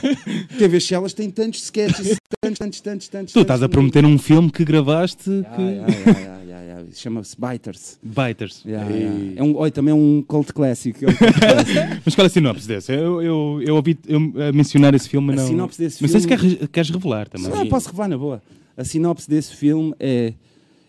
TV 0.58 0.80
Shellas 0.80 1.12
tem 1.12 1.30
tantos 1.30 1.62
sketches, 1.62 2.18
tantos, 2.40 2.58
tantos, 2.58 2.80
tantos, 2.80 3.08
tantos. 3.08 3.32
tu 3.32 3.40
estás 3.40 3.62
a 3.62 3.68
prometer 3.68 4.04
um 4.04 4.18
filme 4.18 4.50
que 4.50 4.64
gravaste 4.64 5.24
que. 5.24 5.32
Ah, 5.32 5.56
ah, 5.56 5.86
ah, 5.88 6.10
ah, 6.10 6.40
ah, 6.52 6.80
ah, 6.80 6.84
Chama-se 6.92 7.36
Biters. 7.38 7.98
Biters. 8.02 8.62
Yeah, 8.64 8.90
yeah. 8.90 9.32
É 9.36 9.42
um, 9.42 9.56
olha, 9.56 9.70
também 9.70 9.92
é 9.92 9.94
um 9.94 10.22
cult 10.26 10.52
clássico. 10.52 11.04
É 11.04 11.08
um. 11.08 11.12
Mas 12.04 12.14
qual 12.14 12.24
é 12.24 12.28
a 12.28 12.30
sinopse 12.30 12.68
desse? 12.68 12.92
Eu, 12.92 13.20
eu, 13.22 13.62
eu 13.64 13.76
ouvi 13.76 13.98
eu, 14.06 14.18
a 14.48 14.52
mencionar 14.52 14.94
esse 14.94 15.08
filme, 15.08 15.26
mas 15.28 15.38
A 15.38 15.42
não. 15.42 15.48
sinopse 15.48 15.78
desse 15.78 16.02
não 16.02 16.08
sei 16.08 16.20
se 16.20 16.28
filme- 16.28 16.56
queres, 16.56 16.68
queres 16.70 16.90
revelar 16.90 17.28
também. 17.28 17.50
Ah, 17.52 17.66
posso 17.66 17.88
revelar 17.88 18.08
na 18.08 18.18
boa. 18.18 18.42
A 18.76 18.84
sinopse 18.84 19.28
desse 19.28 19.54
filme 19.54 19.94
é. 19.98 20.32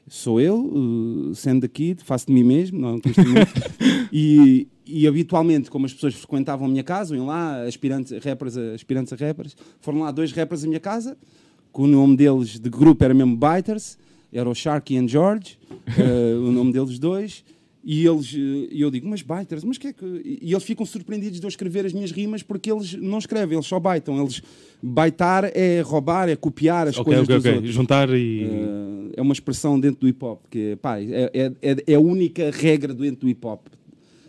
Sou 0.09 0.39
eu, 0.39 0.57
uh, 0.63 1.35
sendo 1.35 1.61
daqui, 1.61 1.95
faço 2.03 2.27
de 2.27 2.33
mim 2.33 2.43
mesmo, 2.43 2.79
não 2.79 2.99
custa 2.99 3.21
muito. 3.23 3.51
e, 4.11 4.67
e 4.85 5.05
habitualmente, 5.05 5.69
como 5.69 5.85
as 5.85 5.93
pessoas 5.93 6.13
frequentavam 6.15 6.65
a 6.65 6.69
minha 6.69 6.83
casa, 6.83 7.13
iam 7.15 7.25
lá, 7.25 7.63
aspirantes, 7.63 8.13
rappers, 8.23 8.57
a- 8.57 8.73
aspirantes 8.73 9.11
a 9.11 9.15
rappers, 9.17 9.55
foram 9.81 9.99
lá 9.99 10.11
dois 10.11 10.31
rappers 10.31 10.63
à 10.63 10.67
minha 10.67 10.79
casa, 10.79 11.17
que 11.73 11.81
o 11.81 11.87
nome 11.87 12.15
deles 12.15 12.57
de 12.57 12.69
grupo 12.69 13.03
era 13.03 13.13
mesmo 13.13 13.35
Biters, 13.37 13.97
era 14.31 14.49
o 14.49 14.55
Sharky 14.55 14.97
and 14.97 15.07
George, 15.09 15.59
uh, 15.71 16.47
o 16.47 16.51
nome 16.53 16.71
deles 16.71 16.97
dois. 16.99 17.43
E 17.89 18.05
eles, 18.05 18.33
eh, 18.35 18.67
e 18.69 18.81
eu 18.81 18.91
digo, 18.91 19.07
mas 19.07 19.21
biters, 19.21 19.63
mas 19.63 19.77
que 19.77 19.87
é 19.87 19.93
que. 19.93 20.05
E 20.41 20.51
eles 20.51 20.63
ficam 20.65 20.85
surpreendidos 20.85 21.39
de 21.39 21.45
eu 21.45 21.47
escrever 21.47 21.85
as 21.85 21.93
minhas 21.93 22.11
rimas 22.11 22.43
porque 22.43 22.69
eles 22.69 22.93
não 22.95 23.17
escrevem, 23.17 23.55
eles 23.55 23.65
só 23.65 23.79
baitam. 23.79 24.19
Eles, 24.21 24.41
baitar 24.83 25.49
é 25.55 25.79
roubar, 25.79 26.27
é 26.27 26.35
copiar 26.35 26.85
as 26.89 26.97
Ok, 26.97 27.05
coisas 27.05 27.23
ok, 27.23 27.35
dos 27.37 27.45
ok. 27.45 27.55
outros. 27.55 27.73
Juntar 27.73 28.09
e. 28.09 28.43
Eh, 28.43 29.13
é 29.15 29.21
uma 29.21 29.31
expressão 29.31 29.79
dentro 29.79 30.01
do 30.01 30.07
hip 30.09 30.21
hop, 30.25 30.41
que 30.49 30.75
pá, 30.81 30.99
é, 30.99 31.31
é, 31.33 31.51
é- 31.61 31.83
é 31.87 31.93
a 31.95 31.99
única 31.99 32.51
regra 32.51 32.93
dentro 32.93 33.21
do 33.21 33.29
hip 33.29 33.45
hop. 33.47 33.67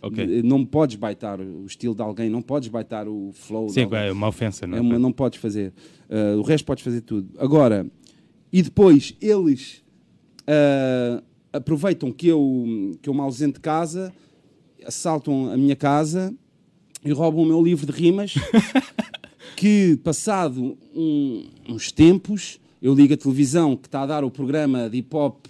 Ok. 0.01 0.23
Eh, 0.23 0.41
Não 0.41 0.63
podes 0.65 0.95
baitar 0.95 1.41
o 1.41 1.65
estilo 1.65 1.93
de 1.93 2.01
alguém, 2.01 2.29
não 2.29 2.41
podes 2.41 2.69
baitar 2.69 3.09
o 3.09 3.31
flow. 3.33 3.67
Sim, 3.67 3.89
é 3.91 4.09
uma 4.13 4.29
ofensa, 4.29 4.65
não 4.65 4.75
É 4.75 4.79
é? 4.79 4.81
uma- 4.81 4.97
não 4.97 5.11
podes 5.11 5.37
fazer. 5.37 5.73
Uh, 6.09 6.39
o 6.39 6.43
resto 6.43 6.63
podes 6.63 6.81
fazer 6.81 7.01
tudo. 7.01 7.29
Agora, 7.37 7.85
e 8.53 8.61
depois 8.61 9.13
eles 9.19 9.83
uh, 10.47 11.21
aproveitam 11.51 12.11
que 12.11 12.27
eu, 12.27 12.97
que 13.01 13.09
eu 13.09 13.13
me 13.13 13.21
ausente 13.21 13.53
de 13.53 13.59
casa, 13.59 14.13
assaltam 14.85 15.51
a 15.51 15.57
minha 15.57 15.75
casa 15.75 16.33
e 17.03 17.11
roubam 17.11 17.43
o 17.43 17.45
meu 17.45 17.61
livro 17.61 17.85
de 17.85 17.91
rimas. 17.91 18.33
que, 19.55 19.97
passado 20.03 20.77
um- 20.95 21.49
uns 21.67 21.91
tempos, 21.91 22.59
eu 22.81 22.93
ligo 22.93 23.13
a 23.13 23.17
televisão 23.17 23.75
que 23.75 23.87
está 23.87 24.01
a 24.01 24.05
dar 24.05 24.23
o 24.23 24.31
programa 24.31 24.89
de 24.89 24.97
hip 24.97 25.15
hop 25.15 25.45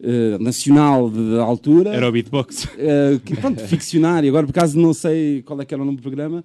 uh, 0.00 0.42
nacional 0.42 1.10
de 1.10 1.38
altura. 1.38 1.90
Era 1.90 2.08
o 2.08 2.12
beatbox. 2.12 2.64
Uh, 2.64 3.20
que, 3.24 3.36
pronto, 3.36 3.60
ficcionário, 3.66 4.28
agora 4.28 4.46
por 4.46 4.56
acaso 4.56 4.78
não 4.78 4.92
sei 4.94 5.42
qual 5.42 5.60
é 5.60 5.64
que 5.64 5.74
era 5.74 5.82
o 5.82 5.86
nome 5.86 5.98
do 5.98 6.02
programa, 6.02 6.44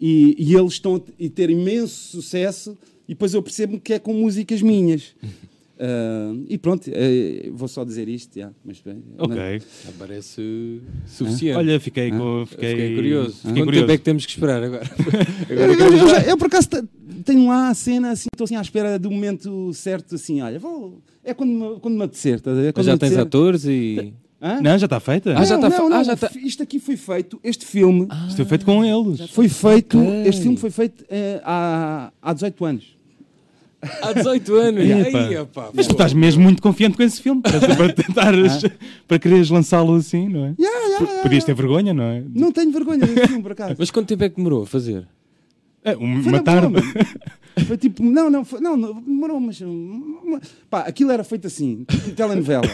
e, 0.00 0.34
e 0.38 0.54
eles 0.54 0.74
estão 0.74 0.96
a 0.96 1.28
ter 1.28 1.50
imenso 1.50 2.10
sucesso 2.10 2.76
e 3.08 3.12
depois 3.12 3.34
eu 3.34 3.42
percebo 3.42 3.78
que 3.80 3.92
é 3.92 3.98
com 3.98 4.12
músicas 4.14 4.62
minhas. 4.62 5.14
Ah, 5.78 6.32
e 6.48 6.56
pronto, 6.56 6.88
eh, 6.92 7.50
vou 7.52 7.66
só 7.68 7.84
dizer 7.84 8.08
isto. 8.08 8.38
já, 8.38 8.50
mas, 8.64 8.80
bem, 8.80 9.02
Ok. 9.18 9.36
Já 9.84 9.90
parece 9.98 10.80
suficiente. 11.06 11.56
Olha, 11.58 11.80
fiquei, 11.80 12.10
com, 12.10 12.40
Eu 12.40 12.46
fiquei, 12.46 12.70
fiquei 12.70 12.94
curioso. 12.94 13.32
Fiquei 13.38 13.52
Quanto 13.52 13.64
curioso. 13.64 13.82
tempo 13.86 13.92
é 13.92 13.98
que 13.98 14.04
temos 14.04 14.26
que 14.26 14.32
esperar 14.32 14.62
agora? 14.62 14.84
Eu, 15.48 15.64
agora 15.72 15.90
eu- 15.90 15.96
eu 15.98 16.08
já- 16.08 16.22
eu, 16.22 16.36
por 16.36 16.46
acaso 16.46 16.68
te- 16.68 16.84
tenho 17.24 17.48
lá 17.48 17.68
a 17.70 17.74
cena, 17.74 18.10
assim, 18.12 18.28
estou 18.32 18.44
assim 18.44 18.56
à 18.56 18.60
espera 18.60 18.98
do 18.98 19.10
momento 19.10 19.72
certo, 19.74 20.14
assim, 20.14 20.40
olha, 20.42 20.58
vou, 20.58 21.00
é 21.24 21.34
quando 21.34 21.50
me, 21.50 21.80
quando 21.80 21.94
me 21.96 22.04
apetecer, 22.04 22.36
estás 22.36 22.56
a? 22.56 22.60
Mas 22.62 22.72
Quando 22.72 22.86
já 22.86 22.92
me 22.92 22.98
tens 22.98 23.06
apetecer. 23.12 23.26
atores 23.26 23.64
e. 23.64 24.14
Hã? 24.42 24.60
Não, 24.60 24.76
já 24.78 24.84
está 24.86 25.00
feita. 25.00 25.30
Ah, 25.38 25.44
já 25.44 25.54
está 25.56 25.70
não, 25.70 25.92
ah, 25.94 26.02
já 26.04 26.12
está- 26.12 26.30
Isto 26.36 26.62
aqui 26.62 26.78
foi 26.78 26.96
feito, 26.98 27.40
este 27.42 27.64
filme, 27.64 28.06
Isto 28.28 28.36
foi 28.36 28.44
feito 28.44 28.64
com 28.66 28.84
eles. 28.84 29.30
foi 29.30 29.48
feito, 29.48 29.98
Ok. 29.98 30.22
este 30.26 30.42
filme 30.42 30.56
foi 30.58 30.70
feito 30.70 31.02
eh, 31.08 31.40
há, 31.42 32.12
há 32.20 32.32
18 32.34 32.64
anos. 32.66 32.93
Há 34.02 34.12
18 34.12 34.54
anos. 34.54 34.82
Ai, 35.14 35.36
opá, 35.38 35.70
Mas 35.74 35.86
tu 35.86 35.92
estás 35.92 36.12
mesmo 36.12 36.42
muito 36.42 36.62
confiante 36.62 36.96
com 36.96 37.02
esse 37.02 37.20
filme. 37.20 37.40
Para 37.42 37.92
tentares, 37.92 38.62
para 39.08 39.18
quereres 39.18 39.50
lançá-lo 39.50 39.94
assim, 39.94 40.28
não 40.28 40.46
é? 40.46 40.54
Yeah, 40.58 40.78
yeah, 40.86 41.04
yeah, 41.06 41.22
Podias 41.22 41.44
ter 41.44 41.54
vergonha, 41.54 41.92
não 41.94 42.04
é? 42.04 42.22
Não 42.34 42.52
tenho 42.52 42.70
vergonha 42.72 43.06
desse 43.06 43.26
filme, 43.28 43.42
por 43.42 43.52
acaso. 43.52 43.74
Mas 43.78 43.90
quanto 43.90 44.08
tempo 44.08 44.24
é 44.24 44.28
que 44.28 44.36
demorou 44.36 44.62
a 44.62 44.66
fazer? 44.66 45.06
É, 45.84 45.96
um- 45.96 46.22
Foi 46.22 46.32
uma 46.32 46.42
tarde. 46.42 46.74
Foi 47.66 47.76
tipo, 47.76 48.02
não, 48.02 48.28
não, 48.28 48.44
foi, 48.44 48.58
não, 48.60 48.76
não, 48.76 48.94
demorou, 49.00 49.38
mas. 49.38 49.60
uma- 49.60 50.40
Pá, 50.68 50.80
aquilo 50.80 51.12
era 51.12 51.22
feito 51.22 51.46
assim, 51.46 51.84
telenovela. 52.16 52.64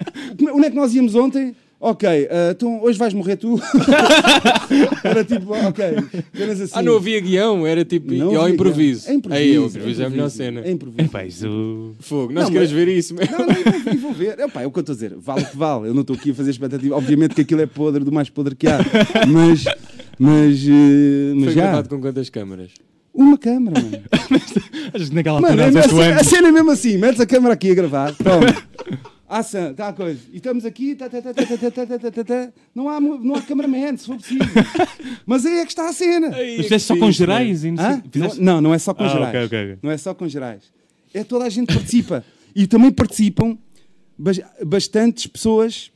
Onde 0.54 0.66
é 0.66 0.70
que 0.70 0.76
nós 0.76 0.94
íamos 0.94 1.14
ontem? 1.14 1.54
Ok, 1.84 2.08
ah, 2.30 2.52
então 2.52 2.80
hoje 2.80 2.96
vais 2.96 3.12
morrer 3.12 3.34
tu. 3.34 3.58
era 5.02 5.24
tipo, 5.24 5.52
ok, 5.52 5.84
apenas 6.32 6.60
assim. 6.60 6.72
Ah, 6.76 6.80
não 6.80 6.94
havia 6.94 7.18
guião, 7.18 7.66
era 7.66 7.84
tipo 7.84 8.12
Não 8.14 8.32
e 8.32 8.36
ao 8.36 8.48
improviso. 8.48 9.10
É 9.10 9.14
improviso. 9.14 9.42
Aí, 9.42 9.58
o 9.58 9.66
improviso 9.66 10.02
é 10.02 10.06
a 10.06 10.10
melhor 10.10 10.28
cena. 10.30 10.60
É 10.60 10.70
improviso. 10.70 11.02
Epá, 11.02 11.24
isso... 11.24 11.92
Fogo, 11.98 12.32
nós 12.32 12.44
Não, 12.44 12.52
queremos 12.52 12.72
mas- 12.72 12.84
ver 12.86 12.96
isso. 12.96 13.14
meu. 13.16 13.26
Não, 13.28 13.38
não, 13.46 13.92
eu 13.92 13.98
vou, 13.98 14.10
eu 14.12 14.16
ver. 14.16 14.38
Epá, 14.38 14.62
é 14.62 14.66
o 14.66 14.70
que 14.70 14.78
eu 14.78 14.82
estou 14.82 14.92
a 14.92 14.96
dizer. 14.96 15.14
Vale 15.18 15.42
o 15.42 15.46
que 15.46 15.56
vale. 15.56 15.88
Eu 15.88 15.94
não 15.94 16.02
estou 16.02 16.14
aqui 16.14 16.30
a 16.30 16.34
fazer 16.34 16.50
expectativa. 16.52 16.94
Obviamente 16.94 17.34
que 17.34 17.40
aquilo 17.40 17.60
é 17.62 17.66
podre 17.66 18.04
do 18.04 18.12
mais 18.12 18.30
podre 18.30 18.54
que 18.54 18.68
há. 18.68 18.78
Mas. 19.26 19.64
Mas. 20.20 20.64
eh, 20.68 21.32
mas 21.34 21.44
Foi 21.46 21.52
já. 21.54 21.62
gravado 21.62 21.88
com 21.88 22.00
quantas 22.00 22.30
câmaras? 22.30 22.70
Uma 23.12 23.36
câmera, 23.36 23.80
mano. 23.80 23.98
Acho 24.94 25.08
que 25.08 25.14
naquela 25.16 25.40
Mano, 25.40 25.60
altura, 25.62 25.80
é, 25.80 25.82
há 25.82 25.84
a, 25.84 25.86
18 25.88 26.04
cena, 26.04 26.20
a 26.20 26.24
cena 26.24 26.48
é 26.48 26.52
mesmo 26.52 26.70
assim, 26.70 26.96
metes 26.96 27.20
a 27.20 27.26
câmera 27.26 27.54
aqui 27.54 27.70
a 27.72 27.74
gravar, 27.74 28.14
toma. 28.14 28.46
Ação, 29.38 29.70
está 29.70 29.88
a 29.88 29.92
coisa. 29.94 30.20
E 30.30 30.36
estamos 30.36 30.64
aqui, 30.66 30.94
tá, 30.94 31.08
tá, 31.08 31.22
tá, 31.22 31.32
tá, 31.32 31.44
tá, 31.46 31.56
tá, 31.56 31.70
tá, 31.86 31.98
tá, 31.98 32.10
tá, 32.10 32.24
tá. 32.24 32.52
Não, 32.74 32.88
há, 32.88 33.00
não 33.00 33.34
há 33.34 33.40
cameraman, 33.42 33.96
se 33.96 34.06
for 34.06 34.16
preciso. 34.18 34.40
Mas 35.24 35.46
aí 35.46 35.58
é 35.58 35.64
que 35.64 35.70
está 35.72 35.88
a 35.88 35.92
cena. 35.92 36.28
Mas 36.28 36.56
fizeste 36.64 36.88
só 36.88 36.96
com 36.96 37.10
gerais? 37.10 37.64
e 37.64 37.70
não 37.70 38.02
fizeste- 38.10 38.40
Não, 38.40 38.60
não 38.60 38.74
é 38.74 38.78
só 38.78 38.92
com 38.92 39.04
Ah, 39.04 39.08
gerais. 39.08 39.78
Não 39.82 39.90
é 39.90 39.96
só 39.96 40.12
com 40.14 40.28
gerais. 40.28 40.64
É 41.14 41.24
toda 41.24 41.44
a 41.46 41.48
gente 41.48 41.72
participa. 41.74 42.24
e 42.54 42.66
também 42.66 42.90
participam 42.90 43.56
bas- 44.18 44.40
bastantes 44.66 45.26
pessoas 45.26 45.90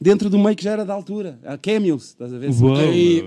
dentro 0.00 0.30
do 0.30 0.38
meio 0.38 0.54
que 0.56 0.62
já 0.64 0.72
era 0.72 0.84
da 0.84 0.94
altura. 0.94 1.38
Há 1.44 1.58
cameos, 1.58 2.04
estás 2.08 2.32
a 2.32 2.38
ver? 2.38 2.50
Uau. 2.60 2.76
Aí, 2.76 3.26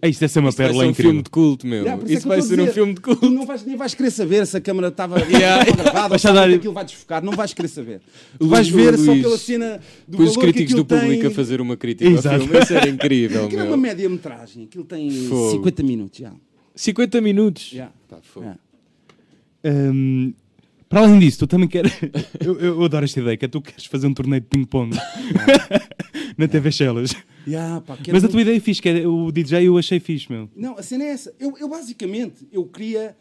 É, 0.00 0.08
Isto 0.10 0.20
deve 0.20 0.32
ser 0.32 0.38
uma 0.40 0.48
Isto 0.50 0.58
vai 0.58 0.66
pérola 0.66 0.82
ser 0.82 0.86
um 0.86 0.90
incrível. 0.90 1.10
filme 1.10 1.22
de 1.24 1.30
culto, 1.30 1.66
meu. 1.66 1.82
Yeah, 1.84 2.02
isso 2.04 2.12
é 2.12 2.16
isso 2.18 2.28
vai 2.28 2.38
a 2.38 2.42
ser 2.42 2.54
um 2.54 2.62
dizer. 2.62 2.72
filme 2.74 2.94
de 2.94 3.00
culto. 3.00 3.20
Tu 3.20 3.30
não 3.30 3.44
vais, 3.46 3.64
nem 3.66 3.76
vais 3.76 3.94
querer 3.94 4.10
saber 4.10 4.46
se 4.46 4.56
a 4.56 4.60
câmara 4.60 4.88
estava 4.88 5.18
Yeah. 5.20 5.64
gravada 5.72 6.14
ou 6.14 6.18
só 6.18 6.32
dar- 6.32 6.48
aquilo 6.50 6.72
vai 6.72 6.84
desfocar. 6.84 7.22
Não 7.24 7.32
vais 7.32 7.52
querer 7.52 7.68
saber. 7.68 8.00
Luís, 8.40 8.50
vais 8.50 8.68
ver 8.68 8.98
só 8.98 9.10
Luís, 9.12 9.22
pela 9.22 9.38
cena 9.38 9.80
do 10.06 10.10
Depois 10.12 10.30
os 10.30 10.36
críticos 10.36 10.74
do 10.74 10.84
público 10.84 11.20
tem. 11.22 11.26
a 11.26 11.30
fazer 11.30 11.60
uma 11.60 11.76
crítica 11.76 12.08
Exato. 12.10 12.36
ao 12.36 12.40
filme. 12.42 12.58
Isso 12.62 12.74
era 12.74 12.88
incrível, 12.88 13.44
Aquilo 13.46 13.60
é 13.62 13.64
uma 13.64 13.76
média-metragem. 13.76 14.64
Aquilo 14.64 14.84
tem 14.84 15.10
Fogo. 15.10 15.50
50 15.52 15.82
minutos. 15.82 16.18
Já. 16.20 16.32
50 16.74 17.20
minutos. 17.20 17.70
Já. 17.74 17.90
Fogo. 18.22 18.46
Já. 18.46 18.56
Para 20.88 21.00
além 21.00 21.18
disso, 21.18 21.40
tu 21.40 21.46
também 21.46 21.68
queres. 21.68 21.92
eu, 22.40 22.58
eu 22.58 22.84
adoro 22.84 23.04
esta 23.04 23.20
ideia, 23.20 23.36
que 23.36 23.44
é 23.44 23.48
tu 23.48 23.60
queres 23.60 23.84
fazer 23.84 24.06
um 24.06 24.14
torneio 24.14 24.40
de 24.40 24.48
ping-pong 24.48 24.96
na 26.36 26.48
TV 26.48 26.72
Shellas. 26.72 27.12
Pá, 27.86 27.96
quero 27.96 28.12
Mas 28.12 28.24
a 28.24 28.28
tua 28.28 28.40
ideia 28.40 28.56
é 28.56 28.60
fixe, 28.60 28.80
que 28.80 28.88
é 28.88 29.06
o 29.06 29.30
DJ 29.30 29.68
eu 29.68 29.76
achei 29.76 30.00
fixe, 30.00 30.30
meu. 30.30 30.48
Não, 30.56 30.78
a 30.78 30.82
cena 30.82 31.04
é 31.04 31.08
essa. 31.08 31.34
Eu, 31.38 31.56
eu 31.58 31.68
basicamente, 31.68 32.48
eu 32.52 32.64
queria... 32.64 33.16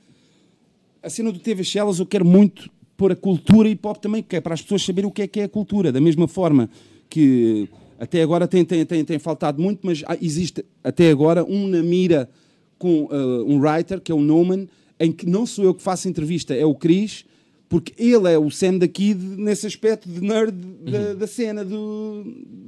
A 1.01 1.09
cena 1.09 1.31
do 1.31 1.39
TV 1.39 1.63
Shellas, 1.63 1.99
eu 1.99 2.05
quero 2.05 2.25
muito 2.25 2.69
pôr 2.97 3.11
a 3.11 3.15
cultura 3.15 3.69
hip 3.69 3.85
hop 3.85 3.97
também, 3.97 4.23
que 4.23 4.35
é 4.35 4.41
para 4.41 4.53
as 4.53 4.61
pessoas 4.61 4.83
saberem 4.83 5.07
o 5.07 5.11
que 5.11 5.21
é 5.21 5.27
que 5.27 5.39
é 5.39 5.43
a 5.43 5.49
cultura. 5.49 5.91
Da 5.91 6.01
mesma 6.01 6.27
forma 6.27 6.69
que 7.09 7.69
até 7.99 8.21
agora 8.21 8.47
tem, 8.47 8.65
tem, 8.65 8.85
tem, 8.85 9.05
tem 9.05 9.19
faltado 9.19 9.61
muito, 9.61 9.81
mas 9.83 10.03
existe 10.21 10.65
até 10.83 11.09
agora 11.09 11.43
um 11.45 11.67
na 11.67 11.81
mira 11.81 12.29
com 12.77 13.07
ah, 13.11 13.43
um 13.45 13.59
writer, 13.59 14.01
que 14.01 14.11
é 14.11 14.15
o 14.15 14.21
Noman, 14.21 14.67
em 14.99 15.11
que 15.11 15.25
não 15.25 15.45
sou 15.45 15.63
eu 15.63 15.73
que 15.73 15.81
faço 15.81 16.09
entrevista, 16.09 16.53
é 16.53 16.65
o 16.65 16.75
Chris, 16.75 17.25
porque 17.69 17.93
ele 17.97 18.31
é 18.31 18.37
o 18.37 18.49
Sam 18.49 18.77
da 18.77 18.87
Kid 18.87 19.19
nesse 19.37 19.67
aspecto 19.67 20.07
de 20.09 20.21
nerd 20.21 20.51
da, 20.51 21.13
da 21.15 21.27
cena, 21.27 21.63
do, 21.65 22.23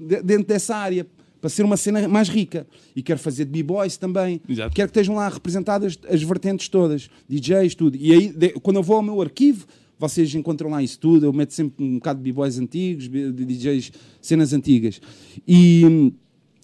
de- 0.08 0.22
dentro 0.22 0.46
dessa 0.48 0.76
área, 0.76 1.08
para 1.40 1.50
ser 1.50 1.64
uma 1.64 1.78
cena 1.78 2.06
mais 2.08 2.28
rica. 2.28 2.68
E 2.96 3.02
quero 3.02 3.18
fazer 3.20 3.46
de 3.46 3.52
B-Boys 3.52 3.96
também. 3.96 4.42
Exato. 4.48 4.76
Quero 4.76 4.90
que 4.90 4.92
estejam 5.00 5.16
lá 5.16 5.30
representadas 5.30 5.98
as 6.10 6.22
vertentes 6.22 6.68
todas, 6.68 7.10
DJs, 7.30 7.76
tudo. 7.76 7.98
E 7.98 8.12
aí, 8.12 8.28
de- 8.30 8.50
quando 8.60 8.76
eu 8.76 8.84
vou 8.84 8.98
ao 8.98 9.02
meu 9.04 9.22
arquivo, 9.22 9.66
vocês 9.98 10.34
encontram 10.36 10.70
lá 10.70 10.84
isso 10.84 11.00
tudo. 11.00 11.26
Eu 11.26 11.32
meto 11.34 11.54
sempre 11.54 11.84
um 11.84 11.96
bocado 11.96 12.20
de 12.20 12.24
B-Boys 12.24 12.58
antigos, 12.60 13.08
de 13.10 13.32
DJs, 13.32 13.92
cenas 14.22 14.52
antigas. 14.54 15.00
E. 15.48 16.12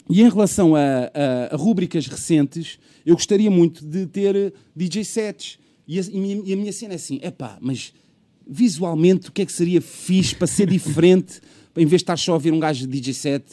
E 0.07 0.21
em 0.21 0.29
relação 0.29 0.75
a, 0.75 0.79
a- 1.13 1.49
a 1.51 1.55
rúbricas 1.55 2.05
recentes, 2.05 2.77
eu 3.03 3.15
gostaria 3.15 3.49
muito 3.49 3.83
de 3.83 4.05
ter 4.05 4.53
DJ 4.75 5.03
sets. 5.03 5.57
E 5.87 5.99
a, 5.99 6.03
e 6.03 6.19
minha- 6.19 6.53
a 6.53 6.57
minha 6.57 6.71
cena 6.71 6.93
é 6.93 6.95
assim: 6.95 7.19
epá, 7.23 7.57
mas 7.59 7.91
visualmente 8.47 9.29
o 9.29 9.31
que 9.31 9.41
é 9.41 9.45
que 9.45 9.51
seria 9.51 9.81
fixe 9.81 10.35
para 10.35 10.47
ser 10.47 10.67
diferente, 10.67 11.41
em 11.75 11.85
vez 11.85 12.01
de 12.01 12.03
estar 12.03 12.17
só 12.17 12.35
a 12.35 12.37
ver 12.37 12.51
um 12.53 12.59
gajo 12.59 12.85
de 12.85 12.87
DJ 12.87 13.13
set, 13.13 13.43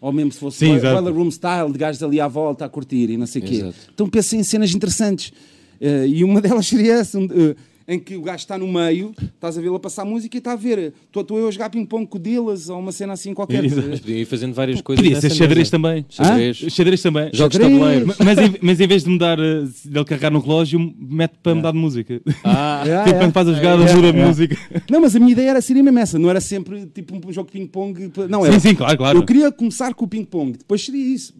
ou 0.00 0.12
mesmo 0.12 0.32
se 0.32 0.38
fosse 0.38 0.58
Sim, 0.58 0.78
Boiler. 0.78 1.12
Room 1.12 1.30
Style, 1.30 1.72
de 1.72 1.78
gajos 1.78 2.02
ali 2.02 2.20
à 2.20 2.28
volta 2.28 2.64
a 2.64 2.68
curtir 2.68 3.10
e 3.10 3.16
não 3.16 3.26
sei 3.26 3.42
o 3.42 3.44
quê. 3.44 3.54
Exato. 3.54 3.76
Então 3.92 4.08
pensei 4.08 4.38
em 4.38 4.44
cenas 4.44 4.72
interessantes. 4.72 5.32
Eh, 5.80 6.06
e 6.06 6.24
uma 6.24 6.40
delas 6.42 6.66
seria 6.66 6.94
essa, 6.94 7.18
um, 7.18 7.24
eh, 7.24 7.56
em 7.90 7.98
que 7.98 8.14
o 8.16 8.20
gajo 8.22 8.36
está 8.42 8.58
no 8.58 8.68
meio, 8.70 9.14
estás 9.18 9.56
a 9.56 9.62
vê-lo 9.62 9.76
a 9.76 9.80
passar 9.80 10.04
música 10.04 10.36
e 10.36 10.38
está 10.38 10.52
a 10.52 10.56
ver. 10.56 10.92
Estou 11.06 11.22
estou 11.22 11.38
eu 11.38 11.48
a 11.48 11.50
jogar 11.50 11.70
ping-pong 11.70 12.06
com 12.06 12.18
o 12.18 12.20
Dillas 12.20 12.68
ou 12.68 12.78
uma 12.78 12.92
cena 12.92 13.14
assim 13.14 13.32
qualquer. 13.32 13.62
Mas 13.62 14.00
podia 14.00 14.18
ir 14.18 14.26
fazendo 14.26 14.52
várias 14.52 14.82
coisas. 14.82 15.02
Podia 15.02 15.18
ser 15.18 15.30
xadrez 15.30 15.70
também. 15.70 16.04
Xadrez. 16.06 16.56
Xadrez 16.58 17.00
também. 17.02 17.30
Jogos 17.32 17.56
de 17.56 17.64
tabuleiro. 17.64 18.06
Ma- 18.06 18.14
Mas 18.22 18.38
em, 18.38 18.54
mas 18.60 18.78
em 18.80 18.86
vez 18.86 19.04
de 19.04 19.08
mudar, 19.08 19.38
eh, 19.38 19.64
dele 19.86 20.04
carregar 20.04 20.30
no 20.30 20.38
relógio, 20.38 20.78
mete 20.98 21.38
para 21.42 21.54
mudar 21.54 21.72
de 21.72 21.78
música. 21.78 22.20
Ah, 22.44 22.84
tipo, 23.06 23.18
quando 23.20 23.32
faz 23.32 23.48
a 23.48 23.52
jogada, 23.54 23.94
muda 23.94 24.12
de 24.12 24.18
música. 24.18 24.56
Não, 24.90 25.00
mas 25.00 25.16
a 25.16 25.18
minha 25.18 25.32
ideia 25.32 25.50
era 25.50 25.60
seria 25.62 25.82
mesmo 25.82 25.98
essa, 25.98 26.18
não 26.18 26.28
era 26.28 26.42
sempre 26.42 26.84
tipo 26.94 27.14
um 27.26 27.32
jogo 27.32 27.50
de 27.50 27.58
ping-pong. 27.58 28.12
Não, 28.28 28.44
era, 28.44 28.60
Sim, 28.60 28.68
sim, 28.68 28.74
claro, 28.74 28.98
claro. 28.98 29.18
Eu 29.18 29.24
queria 29.24 29.50
começar 29.50 29.94
com 29.94 30.04
o 30.04 30.08
ping-pong, 30.08 30.58
depois 30.58 30.84
seria 30.84 31.02
isso. 31.14 31.32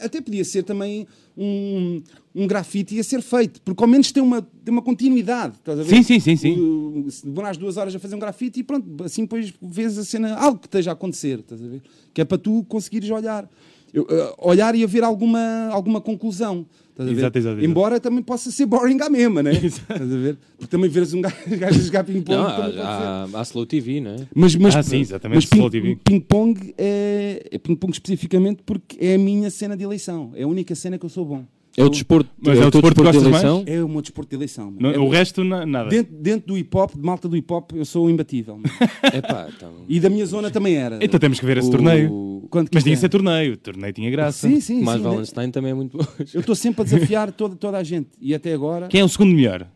Até 0.00 0.20
podia 0.20 0.44
ser 0.44 0.64
também 0.64 1.06
um, 1.38 2.02
um 2.34 2.46
grafite 2.46 2.98
a 2.98 3.04
ser 3.04 3.22
feito, 3.22 3.60
porque 3.62 3.82
ao 3.82 3.88
menos 3.88 4.10
tem 4.10 4.22
uma, 4.22 4.42
tem 4.42 4.72
uma 4.72 4.82
continuidade. 4.82 5.54
Estás 5.56 5.78
a 5.78 5.82
ver? 5.84 5.88
Sim, 5.96 6.02
sim, 6.02 6.18
sim, 6.20 6.36
sim. 6.36 7.06
Se 7.08 7.24
demorares 7.26 7.56
duas 7.56 7.76
horas 7.76 7.94
a 7.94 7.98
fazer 7.98 8.16
um 8.16 8.18
grafite 8.18 8.60
e 8.60 8.62
pronto, 8.64 9.04
assim 9.04 9.22
depois 9.22 9.52
vês 9.62 9.96
a 9.98 10.04
cena, 10.04 10.34
algo 10.34 10.58
que 10.58 10.66
esteja 10.66 10.90
a 10.90 10.94
acontecer, 10.94 11.38
estás 11.40 11.62
a 11.62 11.66
ver? 11.66 11.80
Que 12.12 12.20
é 12.22 12.24
para 12.24 12.38
tu 12.38 12.64
conseguires 12.68 13.08
olhar. 13.10 13.48
Eu, 13.92 14.04
eh, 14.10 14.34
olhar 14.38 14.74
e 14.74 14.82
haver 14.82 15.04
alguma, 15.04 15.68
alguma 15.70 16.00
conclusão. 16.00 16.66
Estás 16.90 17.08
a 17.08 17.12
ver? 17.12 17.18
Exato, 17.20 17.38
exato, 17.38 17.54
exato. 17.58 17.70
Embora 17.70 18.00
também 18.00 18.22
possa 18.24 18.50
ser 18.50 18.66
boring 18.66 19.00
à 19.00 19.08
mesma, 19.08 19.40
né? 19.40 19.52
Estás 19.62 20.00
a 20.00 20.04
ver? 20.04 20.36
Porque 20.58 20.66
também 20.70 20.90
veres 20.90 21.14
um 21.14 21.20
gajo, 21.20 21.36
gajo 21.56 21.78
a 21.78 21.82
jogar 21.82 22.02
ping-pong. 22.02 22.36
há, 22.36 23.26
há, 23.32 23.38
há 23.38 23.42
Slow 23.42 23.64
TV, 23.66 24.00
não 24.00 24.10
é? 24.10 24.16
Mas, 24.34 24.56
mas, 24.56 24.74
Ah, 24.74 24.82
sim, 24.82 24.98
exatamente, 24.98 25.36
Mas 25.36 25.44
Slow 25.44 25.70
ping- 25.70 25.80
TV. 25.80 25.98
ping-pong 26.02 26.74
é, 26.76 27.46
é 27.52 27.58
ping-pong 27.58 27.92
especificamente 27.92 28.64
porque 28.66 28.96
é 29.00 29.14
a 29.14 29.18
minha 29.18 29.48
cena 29.50 29.76
de 29.76 29.84
eleição. 29.84 30.32
É 30.34 30.42
a 30.42 30.48
única 30.48 30.74
cena 30.74 30.98
que 30.98 31.04
eu 31.06 31.10
sou 31.10 31.24
bom. 31.24 31.44
É 31.76 31.82
o 31.84 31.88
desporto, 31.88 32.30
Mas 32.40 32.58
é 32.58 32.62
é 32.62 32.66
o 32.66 32.70
desporto 32.70 32.70
que 32.70 33.02
desporto 33.02 33.18
de 33.18 33.18
gostas 33.18 33.32
mais? 33.32 33.44
eleição. 33.44 33.64
É 33.80 33.84
o 33.84 33.88
meu 33.88 34.00
desporto 34.00 34.30
de 34.30 34.36
eleição. 34.36 34.74
Não- 34.78 34.90
É- 34.90 34.98
o 34.98 35.08
resto, 35.08 35.42
na- 35.42 35.66
nada. 35.66 35.88
dentro, 35.90 36.14
dentro 36.14 36.46
do 36.48 36.56
hip 36.58 36.76
hop, 36.76 36.94
de 36.94 37.02
malta 37.02 37.28
do 37.28 37.36
hip 37.36 37.52
hop, 37.52 37.72
eu 37.74 37.84
sou 37.84 38.08
imbatível. 38.08 38.56
mano. 38.58 38.68
É 39.12 39.20
pá, 39.20 39.48
então. 39.54 39.72
E 39.88 39.98
da 39.98 40.08
minha 40.08 40.24
zona 40.24 40.50
também 40.50 40.76
era. 40.76 40.98
Então 41.02 41.18
temos 41.18 41.40
que 41.40 41.46
ver 41.46 41.58
esse 41.58 41.68
O- 41.68 41.72
torneio. 41.72 42.32
Mas 42.72 42.84
tinha 42.84 42.92
é? 42.92 42.96
que 42.96 43.00
ser 43.00 43.08
torneio. 43.08 43.54
O 43.54 43.56
torneio 43.56 43.92
tinha 43.92 44.08
graça. 44.10 44.46
Sim, 44.48 44.60
sim, 44.60 44.82
Mais 44.82 45.00
sim. 45.00 45.06
Wallenstein 45.06 45.50
também 45.50 45.72
é 45.72 45.74
muito 45.74 45.98
bom. 45.98 46.06
Eu 46.32 46.40
estou 46.40 46.54
sempre 46.54 46.82
a 46.82 46.84
desafiar 46.84 47.32
toda, 47.32 47.56
toda 47.56 47.78
a 47.78 47.82
gente. 47.82 48.10
E 48.20 48.32
até 48.34 48.52
agora. 48.52 48.86
Quem 48.86 49.00
é 49.00 49.04
o 49.04 49.08
segundo 49.08 49.34
melhor? 49.34 49.66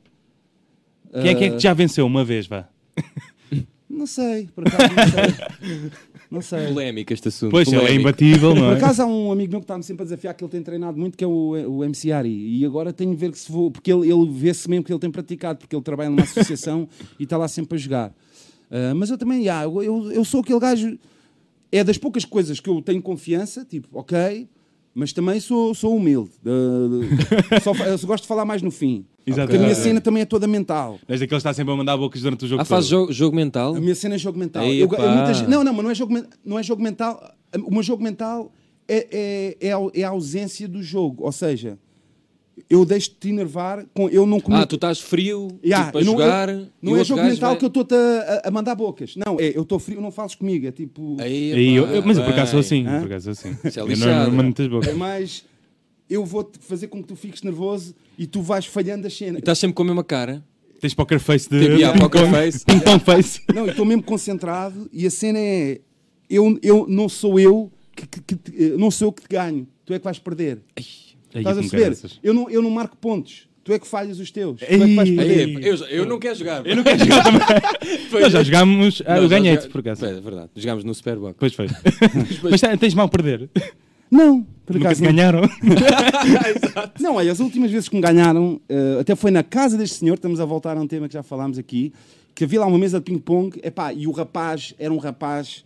Quem 1.12 1.30
é 1.30 1.34
que, 1.34 1.44
é 1.44 1.50
que 1.50 1.58
já 1.58 1.74
venceu 1.74 2.06
uma 2.06 2.24
vez, 2.24 2.46
vá? 2.46 2.68
Não 3.90 4.06
sei, 4.06 4.46
por 4.54 4.64
acaso 4.68 4.94
não 4.94 5.08
sei. 5.08 5.90
Não 6.30 6.42
sei. 6.42 6.66
Polémico 6.68 7.12
este 7.12 7.28
assunto. 7.28 7.50
Pois, 7.50 7.66
ele 7.68 7.76
é 7.76 7.80
polémico. 7.80 8.00
imbatível, 8.02 8.54
não 8.54 8.62
Por 8.62 8.72
é? 8.74 8.76
acaso 8.76 9.02
há 9.02 9.06
um 9.06 9.32
amigo 9.32 9.50
meu 9.50 9.60
que 9.60 9.64
está-me 9.64 9.82
sempre 9.82 10.02
a 10.02 10.04
desafiar 10.04 10.34
que 10.34 10.44
ele 10.44 10.50
tem 10.50 10.62
treinado 10.62 10.98
muito, 10.98 11.16
que 11.16 11.24
é 11.24 11.26
o, 11.26 11.50
o 11.50 11.84
MC 11.84 12.12
Ari. 12.12 12.58
E 12.58 12.64
agora 12.66 12.92
tenho 12.92 13.10
de 13.10 13.16
ver 13.16 13.32
que 13.32 13.38
se 13.38 13.50
vou. 13.50 13.70
Porque 13.70 13.92
ele, 13.92 14.10
ele 14.12 14.30
vê-se 14.30 14.68
mesmo 14.68 14.84
que 14.84 14.92
ele 14.92 14.98
tem 15.00 15.10
praticado, 15.10 15.58
porque 15.58 15.74
ele 15.74 15.82
trabalha 15.82 16.10
numa 16.10 16.22
associação 16.22 16.88
e 17.18 17.24
está 17.24 17.36
lá 17.36 17.48
sempre 17.48 17.76
a 17.76 17.78
jogar. 17.78 18.14
Ah, 18.70 18.94
mas 18.94 19.10
eu 19.10 19.18
também, 19.18 19.40
yeah, 19.42 19.64
eu, 19.64 19.82
eu, 19.82 20.12
eu 20.12 20.24
sou 20.24 20.40
aquele 20.40 20.60
gajo. 20.60 20.98
É 21.70 21.84
das 21.84 21.98
poucas 21.98 22.24
coisas 22.24 22.60
que 22.60 22.70
eu 22.70 22.80
tenho 22.80 23.02
confiança, 23.02 23.62
tipo, 23.62 23.88
ok, 23.92 24.48
mas 24.94 25.12
também 25.12 25.38
sou, 25.38 25.74
sou 25.74 25.94
humilde. 25.94 26.30
Eu 27.52 27.98
só 27.98 28.06
gosto 28.06 28.22
de 28.22 28.26
falar 28.28 28.46
mais 28.46 28.62
no 28.62 28.70
fim. 28.70 29.04
Exato. 29.28 29.48
Porque 29.48 29.56
a 29.56 29.60
minha 29.60 29.74
cena 29.74 30.00
também 30.00 30.22
é 30.22 30.26
toda 30.26 30.46
mental. 30.46 30.98
És 31.08 31.20
daquele 31.20 31.28
que 31.28 31.34
está 31.36 31.52
sempre 31.54 31.72
a 31.72 31.76
mandar 31.76 31.96
bocas 31.96 32.20
durante 32.22 32.44
o 32.44 32.48
jogo 32.48 32.62
Ah, 32.62 32.64
faz 32.64 32.86
todo. 32.86 32.90
jogo, 33.00 33.12
jogo 33.12 33.36
mental? 33.36 33.74
A 33.74 33.80
minha 33.80 33.94
cena 33.94 34.14
é 34.14 34.18
jogo 34.18 34.38
mental. 34.38 34.64
Ei, 34.64 34.82
Eu- 34.82 34.88
eu 34.92 35.10
muita 35.10 35.34
gente- 35.34 35.48
não, 35.48 35.62
não, 35.64 35.72
mas 35.72 35.84
não 35.84 35.90
é 35.90 35.94
jogo, 35.94 36.14
não 36.44 36.58
é 36.58 36.62
jogo 36.62 36.82
mental. 36.82 37.34
O 37.64 37.70
meu 37.72 37.82
jogo 37.82 38.02
mental 38.02 38.52
é, 38.88 39.06
é, 39.60 39.68
é, 39.68 39.72
a, 39.72 39.78
é 39.94 40.02
a 40.04 40.08
ausência 40.10 40.66
do 40.68 40.82
jogo. 40.82 41.24
Ou 41.24 41.32
seja, 41.32 41.78
eu 42.68 42.84
deixo-te 42.84 43.28
enervar 43.28 43.86
com. 43.94 44.08
Eu 44.08 44.26
não 44.26 44.40
cometo. 44.40 44.62
Ah, 44.62 44.66
tu 44.66 44.74
estás 44.74 44.98
frio 45.00 45.48
Yeah, 45.64 45.86
tipo, 45.86 45.98
a 45.98 46.02
não- 46.02 46.12
jogar. 46.12 46.48
eu- 46.48 46.66
não 46.82 46.96
é 46.96 47.04
jogo 47.04 47.22
mental 47.22 47.50
vai- 47.50 47.58
que 47.58 47.64
eu 47.64 47.68
estou-te 47.68 47.94
a, 47.94 48.42
a- 48.46 48.50
mandar 48.50 48.74
bocas. 48.74 49.14
Não, 49.16 49.38
é 49.38 49.52
eu 49.56 49.62
estou 49.62 49.78
frio, 49.78 50.00
não 50.00 50.10
fales 50.10 50.34
comigo. 50.34 50.66
É 50.66 50.72
tipo. 50.72 51.16
Aí, 51.20 51.52
Aí 51.52 51.74
eu- 51.76 51.86
eu- 51.86 52.02
mas 52.04 52.18
eu 52.18 52.24
por 52.24 52.32
acaso 52.32 52.50
sou 52.52 52.60
assim. 52.60 52.84
Hã? 52.86 52.98
Por 52.98 53.06
acaso 53.06 53.24
sou 53.26 53.32
assim. 53.32 53.56
Isso 53.64 53.78
é 53.78 53.82
eu 53.82 53.86
não, 53.96 54.06
não 54.24 54.30
mando 54.32 54.42
muitas 54.42 54.66
É 54.66 54.68
bocas. 54.68 54.94
mais. 54.96 55.44
Eu 56.08 56.24
vou-te 56.24 56.58
fazer 56.58 56.88
com 56.88 57.02
que 57.02 57.08
tu 57.08 57.16
fiques 57.16 57.42
nervoso 57.42 57.94
e 58.18 58.26
tu 58.26 58.40
vais 58.40 58.64
falhando 58.66 59.06
as 59.06 59.16
cenas. 59.16 59.36
E 59.36 59.38
estás 59.40 59.58
sempre 59.58 59.74
com 59.74 59.82
a 59.82 59.86
mesma 59.86 60.04
cara. 60.04 60.42
Tens 60.80 60.94
poker 60.94 61.18
face 61.18 61.48
de. 61.50 61.58
Tipo, 61.60 61.72
yeah, 61.74 61.98
poker 61.98 62.30
face. 62.30 62.64
Pong 62.84 63.04
face. 63.04 63.40
Não, 63.52 63.64
eu 63.66 63.70
estou 63.72 63.84
mesmo 63.84 64.02
concentrado 64.02 64.88
e 64.92 65.06
a 65.06 65.10
cena 65.10 65.38
é. 65.38 65.80
Eu, 66.30 66.58
eu 66.62 66.86
não 66.88 67.08
sou 67.08 67.38
eu 67.40 67.70
que, 67.96 68.06
que- 68.06 68.20
que 68.20 68.36
te- 68.36 68.64
eh, 68.64 68.76
não 68.76 68.90
sou 68.90 69.08
eu 69.08 69.12
que 69.12 69.22
te 69.22 69.28
ganho. 69.28 69.66
Tu 69.84 69.92
é 69.94 69.98
que 69.98 70.04
vais 70.04 70.18
perder. 70.18 70.60
Estás 71.34 71.58
a 71.58 71.60
perceber? 71.60 71.96
Eu 72.22 72.32
não, 72.32 72.48
eu 72.48 72.62
não 72.62 72.70
marco 72.70 72.96
pontos. 72.96 73.48
Tu 73.64 73.72
é 73.74 73.78
que 73.78 73.86
falhas 73.86 74.18
os 74.18 74.30
teus. 74.30 74.60
Tu 74.60 74.64
é 74.64 74.78
que 74.78 74.94
vais 74.94 75.08
Ei, 75.10 75.16
perder. 75.16 75.56
Aí, 75.58 75.66
eu, 75.66 75.76
eu 75.88 76.06
não 76.06 76.18
quero 76.18 76.34
jogar. 76.38 76.66
Eu 76.66 76.76
não 76.76 76.82
quero 76.84 76.98
jogar 77.00 77.24
também. 77.24 77.40
Nós 78.22 78.32
já 78.32 78.42
jogámos. 78.42 79.02
Ah, 79.04 79.18
eu 79.18 79.28
ganhei-te, 79.28 79.68
por 79.68 79.80
acaso. 79.80 80.06
É 80.06 80.20
verdade. 80.20 80.50
Jogámos 80.56 80.84
no 80.84 80.94
Superbox. 80.94 81.36
Pois 81.38 81.54
foi. 81.54 81.66
Mas 82.50 82.60
tens 82.78 82.94
mal 82.94 83.06
a 83.06 83.08
perder. 83.10 83.50
Não, 84.10 84.46
por 84.64 84.74
Nunca 84.76 84.88
acaso 84.88 85.02
não. 85.04 85.12
ganharam. 85.12 85.42
Não, 87.00 87.14
olha, 87.16 87.32
as 87.32 87.40
últimas 87.40 87.70
vezes 87.70 87.88
que 87.88 87.96
me 87.96 88.02
ganharam, 88.02 88.60
eh, 88.68 88.98
até 89.00 89.14
foi 89.14 89.30
na 89.30 89.42
casa 89.42 89.76
deste 89.76 89.96
senhor, 89.96 90.14
estamos 90.14 90.40
a 90.40 90.44
voltar 90.44 90.76
a 90.76 90.80
um 90.80 90.86
tema 90.86 91.08
que 91.08 91.14
já 91.14 91.22
falámos 91.22 91.58
aqui, 91.58 91.92
que 92.34 92.44
havia 92.44 92.60
lá 92.60 92.66
uma 92.66 92.78
mesa 92.78 92.98
de 92.98 93.04
ping-pong, 93.04 93.60
e 93.96 94.06
o 94.06 94.10
rapaz 94.10 94.74
era 94.78 94.92
um 94.92 94.98
rapaz, 94.98 95.64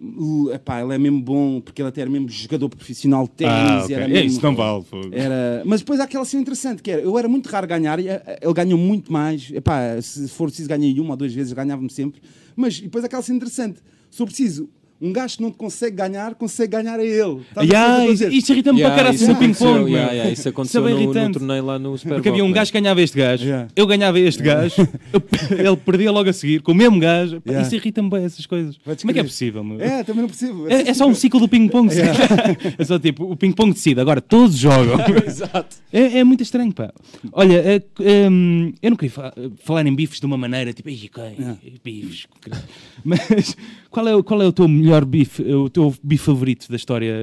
uh, 0.00 0.50
epá, 0.52 0.82
ele 0.82 0.94
é 0.94 0.98
mesmo 0.98 1.20
bom, 1.20 1.60
porque 1.60 1.82
ele 1.82 1.88
até 1.88 2.00
era 2.00 2.10
mesmo 2.10 2.28
jogador 2.28 2.68
profissional 2.68 3.24
de 3.24 3.30
ténis. 3.30 3.52
Ah, 3.54 3.82
ok. 3.84 3.94
era 3.96 4.04
É, 4.04 4.08
mesmo- 4.08 4.26
isso 4.28 4.42
não 4.42 4.54
vale. 4.56 4.84
fogo. 4.84 5.08
Era... 5.12 5.62
Mas 5.64 5.80
depois 5.80 6.00
há 6.00 6.04
aquela 6.04 6.24
cena 6.24 6.42
interessante, 6.42 6.82
que 6.82 6.90
era, 6.90 7.02
eu 7.02 7.18
era 7.18 7.28
muito 7.28 7.48
raro 7.48 7.66
ganhar, 7.66 7.98
e, 8.00 8.08
eh, 8.08 8.38
ele 8.40 8.54
ganhou 8.54 8.78
muito 8.78 9.12
mais, 9.12 9.50
epá, 9.52 10.00
se 10.00 10.28
for 10.28 10.46
preciso 10.48 10.68
ganhei 10.68 10.98
uma 11.00 11.10
ou 11.10 11.16
duas 11.16 11.32
vezes, 11.32 11.52
ganhava-me 11.52 11.90
sempre, 11.90 12.20
mas 12.56 12.80
depois 12.80 13.04
há 13.04 13.06
aquela 13.06 13.22
cena 13.22 13.36
interessante, 13.36 13.78
se 14.10 14.24
preciso, 14.24 14.68
um 15.02 15.12
gajo 15.12 15.36
que 15.36 15.42
não 15.42 15.50
te 15.50 15.56
consegue 15.56 15.96
ganhar, 15.96 16.34
consegue 16.36 16.70
ganhar 16.72 16.98
a 16.98 17.04
ele. 17.04 17.18
Eu 17.20 17.44
Yeah, 17.62 18.06
isso, 18.06 18.52
irrita-me 18.52 18.78
Yeah, 18.80 18.94
para 18.94 19.04
cara 19.04 19.14
isso 19.14 19.24
assim 19.24 19.32
no 19.32 19.38
ping-pong. 19.38 19.90
yeah, 19.90 20.12
yeah, 20.12 20.30
isso 20.32 20.48
aconteceu 20.48 20.86
é 20.88 20.94
bem 20.94 21.06
no, 21.06 21.12
no 21.14 21.32
torneio 21.32 21.64
lá 21.64 21.78
no 21.78 21.96
Superbox. 21.98 22.16
Porque 22.18 22.28
havia 22.28 22.44
um 22.44 22.52
gajo 22.52 22.70
que 22.72 22.80
ganhava 22.80 23.02
este 23.02 23.18
gajo, 23.18 23.44
Yeah. 23.44 23.68
eu 23.74 23.86
ganhava 23.86 24.18
este 24.20 24.42
gajo, 24.42 24.88
eu- 25.12 25.58
ele 25.58 25.76
perdia 25.76 26.10
logo 26.12 26.30
a 26.30 26.32
seguir 26.32 26.62
com 26.62 26.72
o 26.72 26.74
mesmo 26.74 26.98
gajo. 27.00 27.40
Pá. 27.40 27.60
Isso 27.60 27.74
irrita-me 27.74 28.08
bem 28.08 28.24
essas 28.24 28.46
coisas. 28.46 28.76
Como 28.78 29.10
é 29.10 29.14
que 29.14 29.20
é 29.20 29.24
possível? 29.24 29.64
meu? 29.64 29.80
É, 29.80 30.04
também 30.04 30.22
não 30.22 30.28
percebo. 30.28 30.68
É, 30.68 30.88
é 30.88 30.94
só 30.94 31.06
um 31.06 31.14
ciclo 31.14 31.40
do 31.40 31.48
ping-pong. 31.48 31.92
É 32.78 32.84
só 32.84 32.98
tipo, 32.98 33.24
o 33.30 33.36
ping-pong 33.36 33.72
decide, 33.72 34.00
agora 34.00 34.20
todos 34.20 34.56
jogam. 34.56 34.96
Exato. 35.26 35.76
É, 35.92 36.18
é 36.18 36.24
muito 36.24 36.42
estranho, 36.42 36.72
pá. 36.72 36.92
Olha, 37.32 37.56
é, 37.58 37.82
hum, 38.30 38.72
eu 38.82 38.90
não 38.90 38.96
queria 38.96 39.10
fa- 39.12 39.32
falar 39.64 39.86
em 39.86 39.94
bifes 39.94 40.20
de 40.20 40.26
uma 40.26 40.36
maneira 40.36 40.72
tipo, 40.72 40.88
"Ei, 40.88 41.10
ok, 41.12 41.78
bifes. 41.84 42.26
caralho." 42.40 42.62
Mas 43.04 43.56
qual 43.92 44.08
é, 44.08 44.16
o- 44.16 44.24
qual 44.24 44.42
é 44.42 44.46
o 44.46 44.52
teu 44.52 44.66
melhor 44.66 45.04
bife, 45.04 45.42
o 45.42 45.68
teu 45.70 45.94
bife 46.02 46.24
favorito 46.24 46.68
da 46.68 46.76
história 46.76 47.14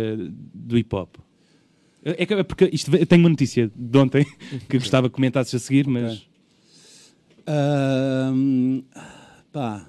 do 0.54 0.78
hip 0.78 0.96
hop? 0.96 1.16
É, 2.04 2.26
que- 2.26 2.34
é 2.34 2.44
porque 2.44 2.70
isto, 2.72 2.96
eu 2.96 3.06
tenho 3.06 3.22
uma 3.24 3.30
notícia 3.30 3.70
de 3.76 3.98
ontem 3.98 4.26
que 4.70 4.78
gostava 4.78 5.10
que 5.10 5.16
comentasses 5.16 5.54
a 5.56 5.60
seguir, 5.60 5.88
mas 5.88 6.28
Ahm, 7.52 8.84
pá, 9.52 9.88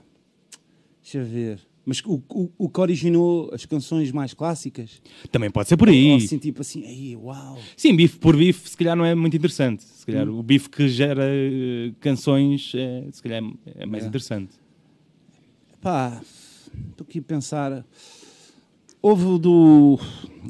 deixa 1.03 1.19
eu 1.19 1.25
ver. 1.27 1.61
Mas 1.85 2.01
o, 2.05 2.23
o, 2.31 2.51
o 2.59 2.69
que 2.69 2.81
originou 2.81 3.51
as 3.53 3.65
canções 3.67 4.13
mais 4.13 4.33
clássicas? 4.33 5.03
também 5.31 5.51
pode 5.51 5.69
ser 5.69 5.77
por 5.77 5.89
Ou 5.89 5.95
aí. 5.95 6.15
assim, 6.17 6.39
tipo 6.39 6.61
assim, 6.61 6.85
aí, 6.87 7.17
uau. 7.17 7.59
Sim, 7.77 7.95
bife 7.97 8.19
por 8.19 8.37
bife, 8.37 8.69
se 8.71 8.77
calhar 8.77 8.97
não 8.97 9.05
é 9.05 9.15
muito 9.15 9.37
interessante. 9.37 9.83
Se 9.83 10.07
calhar 10.07 10.29
Hum. 10.29 10.39
o 10.39 10.43
bife 10.43 10.69
que 10.71 10.89
gera 10.89 11.25
eh, 11.27 11.93
canções, 12.01 12.73
é, 12.75 13.07
se 13.13 13.23
calhar 13.23 13.43
é 13.77 13.87
mais 13.87 14.05
É. 14.05 14.09
interessante. 14.09 14.53
Pá, 15.81 16.21
estou 16.91 17.07
aqui 17.09 17.19
a 17.19 17.23
pensar. 17.23 17.85
Houve 19.03 19.25
o 19.25 19.39
do 19.39 19.99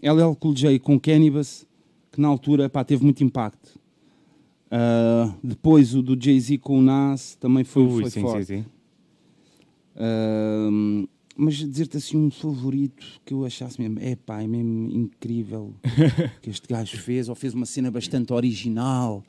LL 0.03 0.35
Cool 0.39 0.55
J 0.55 0.79
com 0.79 0.99
Cannabis, 0.99 1.67
que 2.11 2.21
na 2.21 2.29
altura 2.29 2.69
pá, 2.69 2.83
teve 2.85 3.05
muito 3.05 3.23
impacto. 3.23 3.79
Ah, 4.71 5.33
depois 5.43 5.95
o 5.95 6.03
do 6.03 6.17
Jay-Z 6.21 6.59
com 6.59 6.79
o 6.79 6.83
Nas 6.83 7.35
também 7.37 7.65
foi, 7.65 7.83
Ui, 7.83 8.01
foi 8.03 8.11
sim, 8.11 8.21
forte. 8.21 8.45
sim, 8.45 8.63
sim. 8.63 8.67
Ahm, 9.97 11.07
mas 11.37 11.55
dizer-te 11.57 11.97
assim 11.97 12.17
um 12.17 12.31
favorito 12.31 13.05
que 13.25 13.35
eu 13.35 13.45
achasse 13.45 13.81
mesmo, 13.81 13.99
é 14.01 14.15
pá, 14.15 14.43
é 14.43 14.47
mesmo 14.47 14.91
incrível 14.91 15.75
que 16.43 16.51
este 16.51 16.69
gajo 16.69 16.97
fez, 16.99 17.29
ou 17.29 17.35
fez 17.35 17.55
uma 17.55 17.67
cena 17.67 17.91
bastante 17.91 18.33
original. 18.33 19.25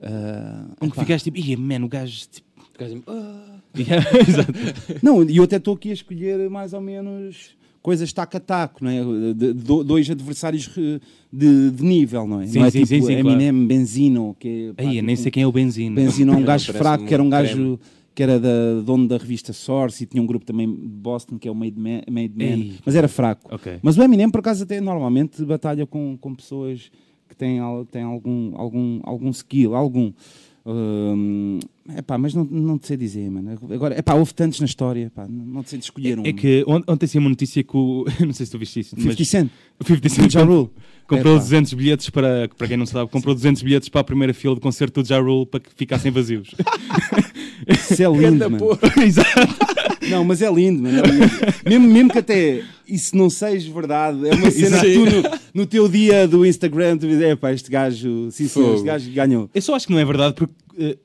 Ah, 0.00 0.68
Um 0.80 0.90
que 0.90 1.00
ficaste 1.00 1.24
tipo, 1.24 1.38
ia, 1.38 1.56
man, 1.58 1.84
o 1.84 1.88
gajo. 1.88 2.26
Tipo... 2.28 2.45
Gajo, 2.78 3.02
ah, 3.06 3.58
Yeah, 3.78 4.06
exato. 4.28 4.52
Não, 5.02 5.22
e 5.22 5.36
eu 5.36 5.44
até 5.44 5.56
estou 5.56 5.74
aqui 5.74 5.90
a 5.90 5.94
escolher 5.94 6.48
mais 6.50 6.72
ou 6.72 6.80
menos 6.80 7.56
coisas 7.82 8.12
taco 8.12 8.36
a 8.36 8.40
taco, 8.40 8.82
não 8.84 8.90
é? 8.90 9.32
De, 9.34 9.52
de- 9.52 9.84
dois 9.84 10.10
adversários 10.10 10.68
eh, 10.76 10.98
de, 11.32 11.70
de 11.70 11.84
nível, 11.84 12.26
não 12.26 12.40
é? 12.40 12.46
Sim, 12.46 12.58
não 12.58 12.66
é 12.66 12.70
sim, 12.70 12.78
tipo 12.84 12.88
sim, 12.88 13.00
sim, 13.02 13.12
Eminem, 13.14 13.66
Benzino, 13.66 14.34
que 14.40 14.70
é, 14.70 14.72
pá, 14.72 14.82
Aí, 14.82 14.88
eu 14.88 14.92
tipo, 14.94 15.06
nem 15.06 15.16
sei 15.16 15.30
quem 15.30 15.42
é 15.42 15.46
o 15.46 15.52
Benzino. 15.52 15.94
Benzino 15.94 16.32
é 16.32 16.36
um 16.36 16.42
gajo 16.44 16.72
fraco, 16.72 17.04
um 17.04 17.06
que 17.06 17.14
era 17.14 17.22
um 17.22 17.30
creme. 17.30 17.46
gajo 17.46 17.80
que 18.14 18.22
era 18.22 18.40
da 18.40 18.80
dono 18.84 19.06
da 19.06 19.18
revista 19.18 19.52
Source 19.52 20.02
e 20.02 20.06
tinha 20.06 20.22
um 20.22 20.26
grupo 20.26 20.44
também 20.46 20.66
de 20.66 20.74
Boston 20.88 21.38
que 21.38 21.46
é 21.46 21.50
o 21.50 21.54
Made 21.54 21.78
Man, 21.78 22.00
Made 22.10 22.32
Man 22.34 22.74
mas 22.84 22.94
era 22.96 23.08
fraco. 23.08 23.54
Ok. 23.54 23.78
Mas 23.82 23.96
o 23.98 24.02
Eminem, 24.02 24.30
por 24.30 24.38
acaso, 24.40 24.64
até 24.64 24.80
normalmente 24.80 25.44
batalha 25.44 25.86
com, 25.86 26.16
com 26.18 26.34
pessoas 26.34 26.90
que 27.28 27.36
têm, 27.36 27.60
têm 27.92 28.02
algum, 28.02 28.52
algum, 28.56 29.00
algum 29.04 29.30
skill, 29.30 29.74
algum. 29.74 30.12
Hum, 30.64 31.60
epá, 31.96 32.16
mas 32.18 32.32
não, 32.34 32.44
não 32.44 32.78
te 32.78 32.86
sei 32.86 32.96
dizer, 32.96 33.30
mano. 33.30 33.58
Agora, 33.70 33.98
epá, 33.98 34.14
houve 34.14 34.32
tantos 34.34 34.60
na 34.60 34.66
história, 34.66 35.10
pá, 35.14 35.26
não, 35.28 35.62
te 35.62 35.70
sei 35.70 35.78
de 35.78 35.84
escolher 35.84 36.18
um. 36.18 36.24
É 36.26 36.32
que 36.32 36.64
on- 36.66 36.82
ontem 36.88 37.06
saiu 37.06 37.20
uma 37.20 37.28
notícia 37.30 37.62
que 37.62 37.76
o. 37.76 38.04
Não 38.24 38.32
sei 38.32 38.46
se 38.46 38.52
tu 38.52 38.58
viste 38.58 38.80
isso. 38.80 38.96
50 38.96 39.24
Cent, 39.24 39.50
O 39.78 39.84
50 39.84 40.08
Cent 40.08 40.30
Ja 40.32 40.42
Rule. 40.42 40.70
comprou 41.06 41.34
Epá. 41.34 41.42
200 41.42 41.72
bilhetes 41.74 42.10
para. 42.10 42.48
Para 42.56 42.68
quem 42.68 42.76
não 42.76 42.86
sabe, 42.86 43.10
comprou 43.10 43.34
200 43.34 43.62
bilhetes 43.62 43.88
para 43.88 44.00
a 44.00 44.04
primeira 44.04 44.32
fila 44.34 44.54
de 44.54 44.60
concerto 44.60 45.02
do 45.02 45.08
Ja 45.08 45.18
Rule 45.20 45.46
para 45.46 45.60
que 45.60 45.70
ficassem 45.76 46.10
vazios. 46.10 46.54
Isso 47.68 48.02
é 48.02 48.06
lindo, 48.10 48.50
mano. 48.50 48.78
Exato. 49.04 49.30
Não, 50.10 50.24
mas 50.24 50.40
é 50.42 50.50
lindo, 50.52 50.82
mano. 50.82 50.98
é 50.98 51.02
lindo. 51.02 51.30
mesmo, 51.68 51.88
mesmo 51.88 52.10
que 52.10 52.18
até 52.18 52.62
isso 52.88 53.16
não 53.16 53.28
seja 53.28 53.72
verdade, 53.72 54.28
é 54.28 54.34
uma 54.34 54.48
cena 54.50 54.78
que 54.80 54.94
tu 54.94 55.00
no, 55.04 55.38
no 55.62 55.66
teu 55.66 55.88
dia 55.88 56.28
do 56.28 56.46
Instagram 56.46 56.96
tu 56.96 57.08
dizes, 57.08 57.22
é 57.22 57.34
pá, 57.34 57.52
este 57.52 57.68
gajo, 57.68 58.30
sim, 58.30 58.46
sim, 58.46 58.74
este 58.74 58.84
gajo 58.84 59.10
ganhou. 59.10 59.50
Eu 59.52 59.60
só 59.62 59.74
acho 59.74 59.86
que 59.88 59.92
não 59.92 59.98
é 59.98 60.04
verdade 60.04 60.34
porque 60.36 60.54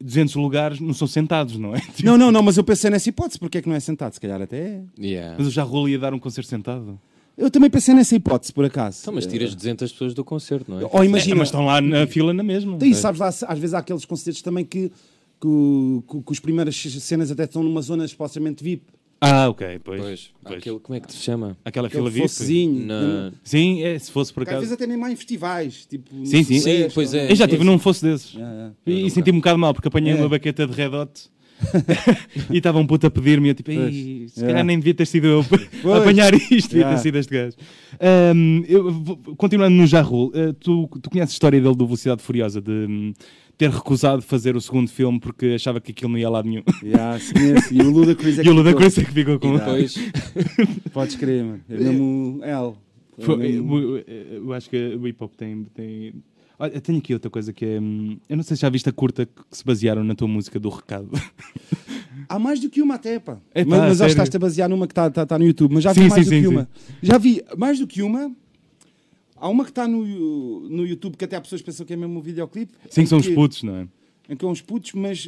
200 0.02 0.36
lugares 0.36 0.80
não 0.80 0.94
são 0.94 1.08
sentados, 1.08 1.58
não 1.58 1.76
é? 1.76 1.80
Tipo, 1.80 2.04
Não, 2.06 2.18
não, 2.18 2.32
não, 2.32 2.42
mas 2.44 2.58
eu 2.58 2.64
pensei 2.64 2.90
nessa 2.90 3.10
hipótese, 3.10 3.40
porque 3.40 3.58
é 3.58 3.62
que 3.62 3.70
não 3.70 3.76
é 3.76 3.80
sentado? 3.80 4.14
Se 4.14 4.20
calhar 4.20 4.42
até 4.42 4.58
é. 4.58 4.82
Yeah. 5.00 5.36
Mas 5.38 5.48
o 5.48 5.52
Ja 5.52 5.64
Rule 5.64 5.92
ia 5.92 6.00
dar 6.00 6.14
um 6.14 6.20
concerto 6.20 6.50
sentado. 6.50 7.00
Eu 7.38 7.50
também 7.50 7.70
pensei 7.70 7.96
nessa 7.96 8.16
hipótese, 8.16 8.52
por 8.54 8.66
acaso. 8.66 9.00
Então, 9.02 9.14
mas 9.14 9.26
tiras 9.26 9.56
200 9.56 9.92
pessoas 9.92 10.14
do 10.14 10.24
concerto, 10.24 10.70
não 10.70 10.80
é? 10.82 10.86
Ou 10.92 11.02
É, 11.02 11.06
imagina, 11.06 11.36
mas 11.36 11.48
estão 11.48 11.66
lá 11.66 11.80
na 11.82 12.06
fila 12.06 12.34
na 12.34 12.44
mesma. 12.44 12.78
E 12.82 12.94
sabes 12.94 13.20
lá, 13.20 13.28
às 13.30 13.60
vezes 13.60 13.74
há 13.74 13.80
aqueles 13.80 14.04
concertos 14.06 14.42
também 14.42 14.66
que, 14.66 14.92
que, 15.40 15.48
o- 15.48 16.04
que, 16.08 16.22
que 16.22 16.34
as 16.34 16.40
primeiras 16.40 16.76
cenas 16.76 17.32
até 17.32 17.46
estão 17.46 17.64
numa 17.64 17.82
zona 17.82 18.08
supostamente 18.08 18.64
VIP. 18.64 18.84
Ah, 19.24 19.50
ok, 19.50 19.80
pois. 19.84 20.02
Pois. 20.02 20.32
pois. 20.44 20.58
Aquele, 20.58 20.80
como 20.80 20.98
é 20.98 21.00
que 21.00 21.12
se 21.14 21.20
chama? 21.20 21.56
Aquela 21.64 21.88
Aquele 21.88 22.10
fila 22.10 22.28
VIP. 22.28 22.68
Na... 22.86 23.32
Sim, 23.44 23.84
é, 23.84 24.00
se 24.00 24.12
fosse 24.12 24.34
por 24.34 24.44
Que 24.44 24.50
às 24.50 24.54
acaso. 24.56 24.62
vezes 24.62 24.74
até 24.74 24.88
mesmo 24.88 25.06
há 25.06 25.12
em 25.12 25.16
festivais. 25.16 25.86
Tipo, 25.86 26.10
Sim, 26.26 26.44
sim. 26.44 26.60
Sim, 26.60 26.88
pois 26.92 27.14
é. 27.14 27.32
Eu 27.32 27.36
já 27.36 27.46
estive 27.46 27.64
num 27.64 27.78
fosse 27.78 28.04
desses. 28.04 28.36
É, 28.36 28.72
E, 28.88 29.02
Eu 29.02 29.08
e 29.08 29.12
senti-me 29.12 29.38
um 29.38 29.42
bocado 29.42 29.60
mal 29.60 29.74
porque 29.76 29.88
apanhei 29.88 30.14
É. 30.14 30.16
uma 30.16 30.28
baqueta 30.28 30.66
de 30.66 30.74
Red 30.74 30.88
Hot 30.96 31.30
e 32.52 32.58
estava 32.58 32.80
um 32.80 32.88
puto 32.88 33.08
a 33.08 33.12
pedir-me. 33.12 33.50
Eu 33.50 33.56
tipo, 33.56 33.72
"Ei, 33.72 34.28
se 34.30 34.44
É. 34.44 34.48
calhar 34.48 34.64
nem 34.66 34.78
devia 34.78 34.94
ter 34.94 35.06
sido 35.08 35.28
eu 35.28 35.46
a 35.94 35.98
apanhar 36.00 36.34
isto, 36.34 36.70
devia 36.70 36.82
Yeah. 36.82 36.96
ter 36.96 37.02
sido 37.02 37.18
este 37.18 37.34
gajo. 37.34 37.56
Ahm, 38.00 38.64
eu 38.68 39.18
continuando 39.38 39.76
no 39.76 39.86
Jarrul, 39.86 40.32
eh, 40.34 40.54
tu, 40.60 40.88
tu 41.02 41.10
conheces 41.10 41.34
a 41.34 41.36
história 41.36 41.62
dele 41.62 41.76
do 41.76 41.86
Velocidade 41.86 42.22
Furiosa, 42.22 42.62
de 42.62 42.72
hum, 42.72 43.14
ter 43.58 43.70
recusado 43.70 44.22
fazer 44.22 44.56
o 44.56 44.62
segundo 44.62 44.90
filme 44.90 45.20
porque 45.20 45.48
achava 45.56 45.80
que 45.80 45.92
aquilo 45.92 46.12
não 46.12 46.18
ia 46.18 46.30
lado 46.30 46.48
nenhum. 46.50 46.64
Yeah, 46.84 47.20
sim, 47.20 47.34
esse. 47.56 47.76
E 47.76 47.82
o 47.82 47.90
Ludacris 47.90 48.40
é 48.40 48.44
E 48.44 48.50
o 48.50 48.68
é 48.68 48.90
que 48.90 49.12
ficou 49.12 49.40
com. 49.40 49.56
Depois, 49.58 49.96
Podes 50.92 51.16
crer, 51.16 51.44
mano. 51.44 51.62
É 51.70 51.78
mesmo 51.78 52.40
L. 52.44 52.74
É 53.18 54.38
eu 54.38 54.52
acho 54.54 54.70
que 54.70 54.78
o 54.96 55.08
hip 55.08 55.24
hop 55.24 55.34
tem. 55.36 55.66
tem... 55.76 56.14
Olha, 56.62 56.80
tenho 56.80 57.00
aqui 57.00 57.12
outra 57.12 57.32
coisa 57.32 57.52
que 57.52 57.66
é. 57.66 57.80
hum, 57.82 58.20
Eu 58.30 58.38
não 58.38 58.44
sei 58.44 58.56
se 58.56 58.62
já 58.62 58.70
viste 58.70 58.88
a 58.88 58.92
curta 58.92 59.26
que 59.26 59.34
se 59.50 59.66
basearam 59.66 60.04
na 60.04 60.14
tua 60.14 60.28
música 60.28 60.60
do 60.60 60.70
recado. 60.70 61.10
Há 62.30 62.38
mais 62.38 62.60
do 62.60 62.70
que 62.70 62.84
uma 62.84 62.96
até, 62.96 63.18
pá. 63.20 63.40
É, 63.52 63.66
mas 63.66 63.80
mas 63.80 64.02
acho 64.02 64.10
que 64.10 64.12
estás-te 64.12 64.38
a 64.38 64.40
basear 64.40 64.70
numa 64.70 64.86
que 64.86 64.92
está 64.92 65.10
tá, 65.10 65.26
tá 65.26 65.40
no 65.40 65.46
YouTube. 65.46 65.74
Mas 65.74 65.84
já 65.84 65.92
vi 65.92 66.02
Sim, 66.04 66.10
mais 66.10 66.24
sim, 66.24 66.30
do 66.30 66.36
sim, 66.36 66.42
que 66.42 66.48
uma. 66.48 66.70
Já 67.02 67.18
vi 67.18 67.44
mais 67.58 67.80
do 67.80 67.88
que 67.88 68.04
uma. 68.04 68.32
Há 69.36 69.50
uma 69.50 69.64
que 69.64 69.72
está 69.72 69.88
no, 69.88 70.70
no 70.70 70.86
YouTube 70.86 71.18
que 71.18 71.26
até 71.26 71.36
há 71.36 71.42
pessoas 71.42 71.62
que 71.62 71.66
pensam 71.66 71.84
que 71.84 71.94
é 71.94 71.96
mesmo 71.98 72.20
um 72.20 72.22
videoclipe. 72.22 72.74
Sim, 72.92 73.02
em 73.02 73.06
são 73.08 73.18
os 73.18 73.26
que- 73.28 73.34
putos, 73.34 73.64
não 73.64 73.76
é? 73.78 73.88
Em 74.30 74.36
que 74.36 74.46
é 74.46 74.48
uns 74.48 74.62
putos, 74.62 74.94
mas 74.94 75.26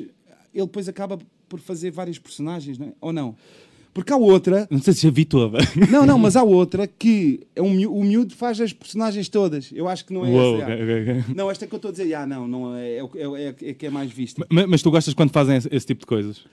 ele 0.54 0.66
depois 0.68 0.88
acaba 0.88 1.18
por 1.50 1.60
fazer 1.60 1.90
vários 1.90 2.20
personagens, 2.20 2.78
não 2.78 2.88
é? 2.88 2.94
Ou 3.02 3.12
não? 3.12 3.36
Porque 3.94 4.12
há 4.12 4.18
outra, 4.18 4.68
Não 4.72 4.82
sei 4.82 4.94
se 4.94 5.02
já 5.04 5.12
vi 5.12 5.24
toda. 5.24 5.60
não, 5.92 6.04
não, 6.06 6.18
mas 6.18 6.36
há 6.36 6.42
outra 6.44 6.88
que 6.88 7.42
é 7.56 7.62
um, 7.62 7.70
miú- 7.70 7.94
o 7.96 8.04
miúdo 8.04 8.34
faz 8.36 8.60
as 8.60 8.74
personagens 8.74 9.30
todas. 9.30 9.70
Eu 9.72 9.88
acho 9.88 10.04
que 10.06 10.12
não 10.14 10.26
é 10.26 10.30
Uou, 10.30 10.58
essa. 10.58 10.68
já. 10.68 10.74
ok, 10.74 10.84
ok, 10.84 11.02
ok. 11.22 11.36
Não, 11.36 11.52
esta 11.52 11.68
que 11.68 11.74
eu 11.74 11.78
estou 11.78 11.90
a 11.90 11.92
dizer, 11.92 12.14
ah, 12.16 12.26
não, 12.26 12.48
não 12.48 12.76
é, 12.76 12.98
é, 12.98 13.00
é, 13.00 13.44
é, 13.44 13.70
é 13.70 13.74
que 13.76 13.86
é 13.86 13.90
mais 13.92 14.12
vista. 14.12 14.44
Ma- 14.50 14.66
Mas 14.66 14.82
tu 14.82 14.90
gostas 14.90 15.14
quando 15.14 15.30
fazem 15.32 15.58
esse, 15.58 15.70
esse 15.72 15.86
tipo 15.86 16.00
de 16.02 16.06
coisas? 16.08 16.44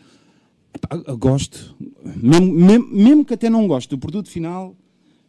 Epá, 0.74 0.96
gosto, 1.14 1.74
mesmo, 2.16 2.52
mesmo, 2.52 2.86
mesmo 2.92 3.24
que 3.24 3.34
até 3.34 3.48
não 3.50 3.66
gosto 3.66 3.90
do 3.90 3.98
produto 3.98 4.28
final, 4.28 4.76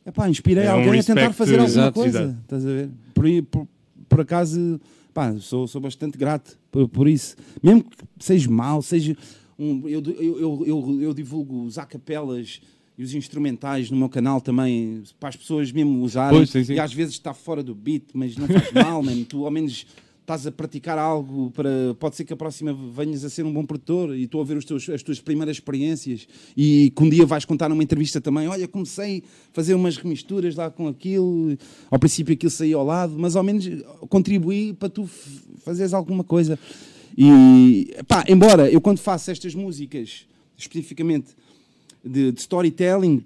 epá, 0.05 0.30
inspirei 0.30 0.66
É 0.66 0.74
um 0.74 0.80
alguém 0.84 0.99
a 0.99 1.03
tentar 1.03 1.32
fazer 1.34 1.53
alguma 1.59 1.68
exato, 1.70 1.99
coisa. 1.99 2.24
exato. 2.24 2.38
Estás 2.43 2.66
a 2.66 2.70
ver? 2.70 2.89
Por, 3.14 3.26
por, 3.49 3.68
por 4.09 4.22
acaso, 4.22 4.80
pá, 5.14 5.34
sou, 5.39 5.66
sou 5.66 5.80
bastante 5.82 6.18
grato 6.18 6.59
por, 6.70 6.88
por 6.89 7.07
isso. 7.07 7.36
Mesmo 7.64 7.84
que 7.86 7.95
seja 8.20 8.51
mal, 8.51 8.82
seja. 8.82 9.16
Um, 9.62 9.88
eu, 9.88 10.01
eu, 10.20 10.64
eu, 10.66 11.01
eu, 11.01 11.14
divulgo 11.14 11.64
os 11.66 11.78
acapelas 11.78 12.59
e 12.97 13.03
os 13.03 13.14
instrumentais 13.14 13.91
no 13.91 13.97
meu 13.97 14.09
canal 14.09 14.41
também 14.41 15.03
para 15.20 15.30
as 15.30 15.36
pessoas 15.36 15.72
mesmo 15.72 16.01
usarem. 16.01 16.39
Pois, 16.39 16.49
sim, 16.49 16.64
sim. 16.64 16.74
E 16.74 16.80
às 16.80 16.91
vezes 16.91 17.14
está 17.14 17.32
fora 17.32 17.62
do 17.62 17.76
beat, 17.76 18.05
mas 18.12 18.36
não 18.36 18.47
faz 18.47 18.72
mal, 18.74 19.03
man. 19.03 19.24
tu 19.24 19.45
ao 19.45 19.51
menos 19.51 19.86
estás 20.22 20.47
a 20.47 20.51
praticar 20.51 20.97
algo 20.97 21.51
para. 21.51 21.95
Pode 21.99 22.16
ser 22.16 22.26
que 22.26 22.34
a 22.34 22.36
próxima 22.36 22.74
venhas 22.74 23.24
a 23.24 23.30
ser 23.30 23.45
um 23.45 23.53
bom 23.53 23.64
produtor 23.66 24.16
e 24.16 24.24
estou 24.24 24.41
a 24.41 24.43
ver 24.43 24.57
os 24.57 24.66
teus, 24.66 24.89
as 24.89 25.03
tuas 25.03 25.20
primeiras 25.20 25.57
experiências 25.57 26.28
e 26.57 26.91
que 26.95 27.03
um 27.03 27.09
dia 27.09 27.26
vais 27.26 27.45
contar 27.45 27.70
numa 27.70 27.84
entrevista 27.84 28.20
também. 28.20 28.47
Olha, 28.47 28.68
comecei 28.68 29.24
a 29.51 29.53
fazer 29.53 29.76
umas 29.76 29.95
remisturas 29.97 30.55
lá 30.55 30.72
com 30.72 30.88
aquilo, 30.88 31.55
ao 31.89 31.99
princípio 31.99 32.34
aquilo 32.34 32.49
saía 32.49 32.76
ao 32.76 32.86
lado, 32.86 33.14
mas 33.16 33.36
ao 33.36 33.43
menos 33.43 33.68
contribuí 34.09 34.74
para 34.74 34.89
tu 34.89 35.07
fazeres 35.64 35.93
alguma 35.93 36.24
coisa. 36.24 36.57
E 37.18 37.95
pá, 38.07 38.24
embora 38.28 38.70
eu 38.70 38.82
quando 38.82 38.99
faço 38.99 39.32
estas 39.32 39.53
músicas 39.55 40.26
especificamente 40.57 41.28
de, 42.03 42.32
de 42.32 42.39
storytelling, 42.39 43.22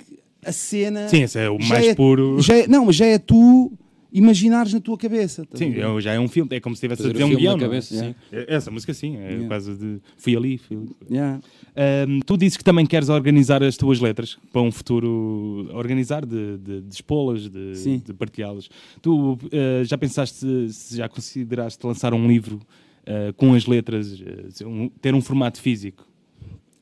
a 0.45 0.51
cena. 0.51 1.07
Sim, 1.09 1.23
esse 1.23 1.39
é 1.39 1.49
o 1.49 1.57
mais 1.59 1.93
puro. 1.95 2.41
já 2.41 2.55
é- 2.55 2.67
não, 2.67 2.85
mas 2.85 2.95
já 2.95 3.05
é 3.05 3.17
tu 3.17 3.71
imaginares 4.13 4.71
na 4.73 4.79
tua 4.79 4.97
cabeça. 4.97 5.45
a 5.53 5.57
Sim, 5.57 5.71
ver? 5.71 5.81
é- 5.85 6.01
já 6.01 6.13
é 6.13 6.19
um 6.19 6.27
filme. 6.27 6.55
É 6.55 6.59
como 6.61 6.73
se 6.75 6.77
estivesse 6.85 7.01
a 7.01 7.03
Fazer 7.03 7.13
dizer 7.13 7.23
o 7.23 7.27
um 7.27 7.29
filme 7.31 7.41
guião. 7.43 7.57
é? 7.57 7.59
cabeça, 7.59 7.95
sim. 7.95 8.15
É- 8.31 8.55
Essa 8.55 8.71
música 8.71 8.93
sim, 8.93 9.17
é 9.17 9.31
Yeah. 9.31 9.49
caso 9.49 9.75
de 9.75 9.99
fui 10.17 10.35
ali. 10.37 10.57
Fui 10.57 10.77
ali. 10.77 10.89
Yeah. 11.11 11.39
Ahm, 11.75 12.19
tu 12.25 12.37
dizes 12.37 12.55
que 12.57 12.63
também 12.63 12.85
queres 12.85 13.09
organizar 13.09 13.61
as 13.63 13.75
tuas 13.75 13.99
letras 13.99 14.37
para 14.53 14.61
um 14.61 14.71
futuro 14.71 15.69
organizar, 15.73 16.25
de, 16.25 16.57
de, 16.57 16.81
de 16.81 16.93
expô-las, 16.95 17.49
de, 17.49 17.97
de 17.99 18.13
partilhá-las. 18.13 18.69
Tu 19.01 19.37
ah, 19.51 19.83
já 19.83 19.97
pensaste, 19.97 20.45
se 20.71 20.95
já 20.97 21.09
consideraste 21.09 21.85
lançar 21.85 22.13
um 22.13 22.25
livro 22.27 22.61
ah, 23.07 23.33
com 23.37 23.53
as 23.53 23.65
letras, 23.65 24.17
ah, 24.61 24.67
um- 24.67 24.89
ter 25.01 25.13
um 25.15 25.21
formato 25.21 25.61
físico? 25.61 26.05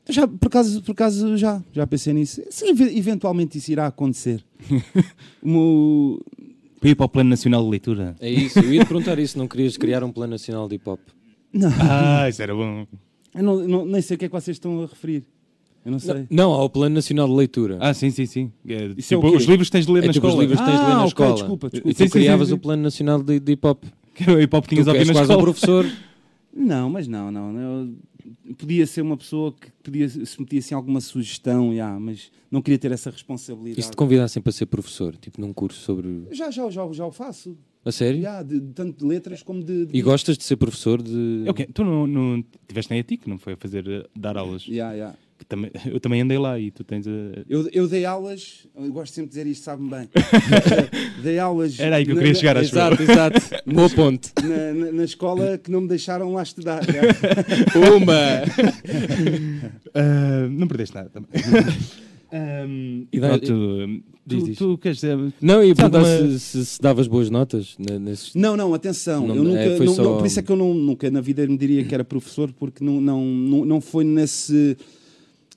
Já, 0.08 0.28
por 0.28 0.48
acaso, 0.48 0.82
por 0.82 0.92
acaso 0.92 1.36
já, 1.36 1.62
já 1.72 1.86
pensei 1.86 2.12
nisso. 2.12 2.42
Sim, 2.50 2.68
ev- 2.70 2.96
eventualmente 2.96 3.56
isso 3.58 3.72
irá 3.72 3.86
acontecer. 3.86 4.44
Mo- 5.42 6.20
Para 6.80 6.90
ir 6.90 6.94
para 6.94 7.06
o 7.06 7.08
Plano 7.08 7.30
Nacional 7.30 7.62
de 7.64 7.70
Leitura? 7.70 8.14
É 8.20 8.30
isso, 8.30 8.58
eu 8.58 8.72
ia 8.74 8.84
te 8.84 8.88
perguntar 8.88 9.18
isso, 9.18 9.38
não 9.38 9.48
querias 9.48 9.76
criar 9.76 10.04
um 10.04 10.12
plano 10.12 10.32
nacional 10.32 10.68
de 10.68 10.74
hip 10.76 10.88
hop? 10.88 11.00
Não, 11.52 11.70
Ah, 11.80 12.28
isso 12.28 12.42
era 12.42 12.54
bom. 12.54 12.86
eu 13.34 13.42
não, 13.42 13.66
não- 13.66 13.86
nem 13.86 14.02
sei 14.02 14.16
o 14.16 14.18
que 14.18 14.24
é 14.26 14.28
que 14.28 14.34
vocês 14.34 14.56
estão 14.56 14.82
a 14.82 14.86
referir. 14.86 15.24
Eu 15.84 15.92
não 15.92 15.98
sei. 15.98 16.26
Não, 16.30 16.50
ao 16.52 16.68
plano 16.70 16.94
nacional 16.94 17.28
de 17.28 17.34
leitura. 17.34 17.76
Ah, 17.80 17.92
sim, 17.92 18.10
sim, 18.10 18.24
sim. 18.24 18.50
É, 18.66 18.86
Isso 18.96 19.14
é 19.14 19.16
tipo, 19.16 19.30
quê? 19.30 19.36
os 19.36 19.44
livros 19.44 19.68
que 19.68 19.72
tens 19.72 19.84
de 19.86 19.92
ler 19.92 20.04
é 20.04 20.06
na 20.06 20.12
tipo 20.14 20.26
os 20.26 20.32
escola. 20.32 20.42
livros 20.46 20.60
que 20.60 20.66
tens 20.66 20.80
de 20.80 20.84
ler 20.86 20.92
Ah, 20.92 20.94
na 20.96 21.00
ok, 21.00 21.08
escola. 21.08 21.34
desculpa, 21.34 21.70
desculpa. 21.70 21.90
E 21.90 21.94
Sim, 21.94 22.04
tu 22.04 22.08
sim, 22.12 22.18
criavas 22.18 22.48
sim. 22.48 22.54
o 22.54 22.58
plano 22.58 22.82
nacional 22.82 23.22
de, 23.22 23.38
de 23.40 23.52
hip 23.52 23.66
hop. 23.66 23.84
Que 24.14 24.30
o 24.30 24.40
hip 24.40 24.54
hop 24.56 24.66
tinhas 24.66 24.84
Tu 24.86 24.90
a 24.90 24.92
que 24.92 24.98
ouvir 24.98 25.08
és 25.08 25.08
na 25.08 25.14
quase 25.14 25.30
um 25.32 25.34
escola. 25.34 25.42
professor. 25.42 25.86
Não, 26.54 26.88
mas 26.88 27.08
não, 27.08 27.30
não. 27.30 27.96
Podia 28.56 28.86
ser 28.86 29.02
uma 29.02 29.16
pessoa 29.16 29.52
que 29.52 29.70
podia 29.82 30.08
se 30.08 30.40
metia 30.40 30.60
assim 30.60 30.74
alguma 30.74 31.00
sugestão, 31.00 31.74
já, 31.74 31.98
mas 31.98 32.30
não 32.50 32.62
queria 32.62 32.78
ter 32.78 32.92
essa 32.92 33.10
responsabilidade. 33.10 33.80
E 33.80 33.82
se 33.82 33.90
te 33.90 33.96
convidassem 33.96 34.40
para 34.40 34.52
ser 34.52 34.66
professor, 34.66 35.16
tipo 35.16 35.40
num 35.40 35.52
curso 35.52 35.80
sobre. 35.80 36.28
Já, 36.30 36.50
já, 36.50 36.70
já, 36.70 36.90
já 36.92 37.06
o 37.06 37.12
faço. 37.12 37.56
A 37.84 37.92
sério? 37.92 38.22
Já, 38.22 38.42
de, 38.42 38.60
de- 38.60 38.72
tanto 38.72 38.98
de 38.98 39.04
letras 39.04 39.42
como 39.42 39.62
de. 39.62 39.86
de 39.86 39.96
E 39.98 40.00
gostas 40.02 40.38
de 40.38 40.44
ser 40.44 40.56
professor 40.56 41.02
de. 41.02 41.42
É 41.46 41.50
o 41.50 41.54
quê? 41.54 41.68
Tu 41.72 41.84
não, 41.84 42.06
não 42.06 42.44
tiveste 42.66 42.90
nem 42.90 43.00
a 43.00 43.04
ti 43.04 43.16
que 43.18 43.28
não 43.28 43.36
foi 43.38 43.52
a 43.52 43.56
fazer 43.56 43.86
eh, 43.86 44.06
dar 44.16 44.36
aulas. 44.38 44.62
Já, 44.62 44.96
já. 44.96 45.14
Que 45.36 45.44
também, 45.44 45.70
eu 45.86 46.00
também 46.00 46.20
andei 46.22 46.38
lá 46.38 46.58
e 46.58 46.70
tu 46.70 46.82
tens 46.82 47.06
a. 47.06 47.10
Eu, 47.48 47.68
eu 47.72 47.86
dei 47.88 48.04
aulas, 48.06 48.66
eu 48.74 48.90
gosto 48.92 49.12
sempre 49.12 49.30
de 49.30 49.36
dizer 49.36 49.46
isto, 49.46 49.64
sabe-me 49.64 49.90
bem. 49.90 50.08
dei 51.22 51.38
aulas. 51.38 51.78
Era 51.78 51.96
aí 51.96 52.06
que 52.06 52.12
eu 52.12 52.16
queria 52.16 52.32
na- 52.32 52.38
chegar, 52.38 52.56
acho 52.56 52.70
Exato, 52.74 53.02
exato. 53.02 53.40
Boa 53.66 53.90
ponte. 53.90 54.32
Na, 54.42 54.72
na- 54.72 54.92
na 54.92 55.04
escola 55.04 55.58
que 55.58 55.70
não 55.70 55.82
me 55.82 55.88
deixaram 55.88 56.32
lá 56.32 56.42
estudar. 56.42 56.80
Uma! 57.96 58.14
Ah, 59.94 60.48
não 60.50 60.66
perdeste 60.68 60.94
nada 60.94 61.10
também. 61.10 61.28
Ahm, 62.32 63.06
E 63.12 63.20
dá- 63.20 63.28
pronto, 63.38 64.02
diz, 64.26 64.40
tu, 64.42 64.46
diz. 64.46 64.58
tu 64.58 64.78
queres 64.78 64.96
dizer. 64.98 65.32
Não, 65.40 65.62
e 65.62 65.74
perguntar 65.74 65.98
uma- 65.98 66.06
se, 66.38 66.40
se, 66.40 66.64
se 66.66 66.80
davas 66.82 67.06
boas 67.06 67.30
notas 67.30 67.74
ne- 67.78 67.98
nesses. 67.98 68.34
Não, 68.34 68.56
não, 68.56 68.72
atenção. 68.74 69.26
Não, 69.26 69.34
eu 69.36 69.42
nunca, 69.44 69.58
é, 69.60 69.78
não- 69.78 69.94
só- 69.94 70.02
não- 70.02 70.16
por 70.18 70.26
isso 70.26 70.38
é 70.40 70.42
que 70.42 70.50
eu 70.52 70.56
não, 70.56 70.72
nunca 70.74 71.10
na 71.10 71.20
vida 71.20 71.46
me 71.46 71.56
diria 71.56 71.84
que 71.84 71.94
era 71.94 72.04
professor, 72.04 72.52
porque 72.58 72.84
não, 72.84 73.00
não, 73.00 73.24
não, 73.24 73.64
não 73.64 73.80
foi 73.80 74.04
nesse. 74.04 74.76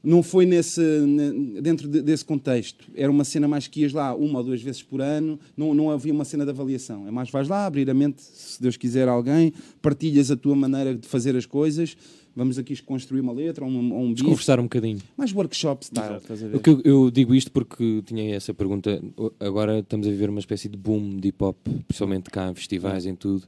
Não 0.03 0.21
foi 0.23 0.45
nesse, 0.45 0.79
ne- 0.81 1.59
dentro 1.61 1.87
de- 1.87 2.01
desse 2.01 2.23
contexto. 2.23 2.85
Era 2.95 3.11
uma 3.11 3.23
cena 3.23 3.47
mais 3.47 3.67
que 3.67 3.81
ias 3.81 3.91
lá 3.93 4.15
uma 4.15 4.39
ou 4.39 4.45
duas 4.45 4.61
vezes 4.61 4.81
por 4.83 5.01
ano, 5.01 5.39
não, 5.55 5.73
não 5.73 5.89
havia 5.89 6.13
uma 6.13 6.23
cena 6.23 6.43
de 6.45 6.51
avaliação. 6.51 7.07
É 7.07 7.11
mais 7.11 7.29
vais 7.29 7.47
lá, 7.47 7.65
abrir 7.65 7.89
a 7.89 7.93
mente, 7.93 8.21
se 8.21 8.61
Deus 8.61 8.77
quiser 8.77 9.07
alguém, 9.07 9.51
partilhas 9.81 10.29
a 10.31 10.37
tua 10.37 10.55
maneira 10.55 10.95
de 10.95 11.07
fazer 11.07 11.35
as 11.35 11.45
coisas, 11.47 11.97
vamos 12.35 12.57
aqui 12.59 12.79
construir 12.83 13.21
uma 13.21 13.33
letra 13.33 13.65
ou 13.65 13.71
um, 13.71 13.93
ou 13.93 14.03
um 14.05 14.15
conversar 14.15 14.59
um 14.59 14.63
bocadinho. 14.63 14.99
Mais 15.17 15.33
workshop 15.33 15.83
style, 15.85 16.17
estás 16.17 16.43
a 16.43 16.47
ver? 16.47 16.55
O 16.57 16.59
que 16.59 16.69
eu, 16.69 16.81
eu 16.85 17.11
digo 17.11 17.33
isto 17.33 17.51
porque 17.51 18.03
tinha 18.05 18.35
essa 18.35 18.53
pergunta. 18.53 19.01
Agora 19.39 19.79
estamos 19.79 20.05
a 20.07 20.11
viver 20.11 20.29
uma 20.29 20.39
espécie 20.39 20.69
de 20.69 20.77
boom 20.77 21.17
de 21.17 21.29
hip 21.29 21.43
hop, 21.43 21.57
principalmente 21.87 22.29
cá 22.29 22.49
em 22.51 22.53
festivais, 22.55 23.05
em 23.07 23.15
tudo. 23.15 23.45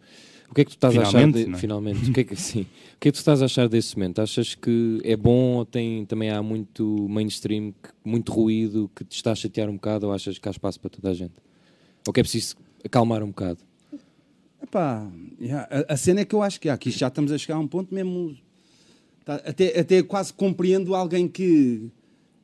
O 0.50 0.56
que 0.56 0.62
é 0.62 0.66
que 0.66 0.72
tu 0.72 0.76
estás 0.76 0.98
a 0.98 1.02
achar 1.02 1.12
Finalmente, 1.12 1.46
de, 1.46 1.52
é? 1.52 1.56
finalmente? 1.58 2.10
O 2.10 2.14
que 2.14 2.20
é 2.22 2.24
que 2.24 2.36
sim? 2.42 2.62
O 2.62 3.00
que 3.00 3.10
é 3.10 3.12
que 3.12 3.12
tu 3.12 3.16
estás 3.16 3.42
a 3.42 3.46
achar 3.46 3.70
desse 3.70 3.96
momento? 3.96 4.20
Achas 4.22 4.56
que 4.56 5.00
é 5.04 5.16
bom 5.16 5.56
ou 5.58 5.66
tem 5.66 6.06
também 6.06 6.30
há 6.32 6.42
muito 6.42 7.08
mainstream, 7.10 7.72
que- 7.72 7.90
muito 8.04 8.32
ruído 8.32 8.90
que 8.96 9.04
te 9.04 9.16
está 9.16 9.32
a 9.32 9.36
chatear 9.36 9.70
um 9.70 9.76
bocado 9.76 10.08
ou 10.08 10.14
achas 10.14 10.38
que 10.40 10.48
há 10.48 10.52
espaço 10.52 10.80
para 10.80 10.90
toda 10.90 11.10
a 11.10 11.14
gente? 11.14 11.34
Ou 12.08 12.12
que 12.14 12.20
é 12.20 12.24
preciso 12.24 12.56
acalmar 12.84 13.22
um 13.24 13.28
bocado? 13.28 13.60
Epá, 14.62 15.10
yeah, 15.40 15.68
a, 15.88 15.94
a 15.94 15.98
cena 15.98 16.22
é 16.22 16.26
que 16.26 16.36
eu 16.36 16.42
acho 16.42 16.60
que 16.60 16.68
isto 16.90 16.98
já 17.00 17.08
estamos 17.08 17.32
a 17.32 17.38
chegar 17.38 17.56
a 17.56 17.60
um 17.60 17.68
ponto 17.68 17.94
mesmo. 17.94 18.36
tá, 19.24 19.36
até, 19.36 19.80
até 19.80 20.04
quase 20.04 20.34
compreendo 20.34 20.94
alguém 20.96 21.28
que, 21.28 21.90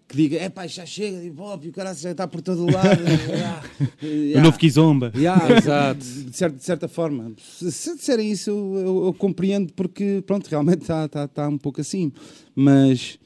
que 0.08 0.16
diga: 0.16 0.38
é 0.38 0.50
pá, 0.50 0.68
já 0.68 0.86
chega 0.86 1.20
de 1.20 1.28
hip 1.28 1.40
hop 1.42 1.64
e 1.66 1.70
o 1.70 1.72
cara 1.72 1.94
já 1.94 2.12
está 2.12 2.28
por 2.28 2.42
todo 2.42 2.66
lado. 2.72 3.02
yeah, 3.30 3.64
O 4.02 4.06
yeah, 4.06 4.42
novo 4.44 4.58
Kizomba. 4.58 5.12
yeah, 5.16 5.42
Exato. 5.58 6.00
De, 6.00 6.36
certa, 6.38 6.58
de 6.58 6.64
certa 6.64 6.88
forma. 6.88 7.34
Se, 7.38 7.72
se 7.72 7.96
disserem 7.96 8.32
isso, 8.32 8.50
eu, 8.50 8.76
eu- 8.78 9.06
eu 9.08 9.14
compreendo 9.14 9.74
porque, 9.74 10.24
pronto, 10.26 10.48
realmente 10.48 10.82
está 10.82 11.08
tá, 11.08 11.28
tá 11.28 11.48
um 11.50 11.58
pouco 11.58 11.82
assim. 11.82 12.12
Mas 12.56 13.18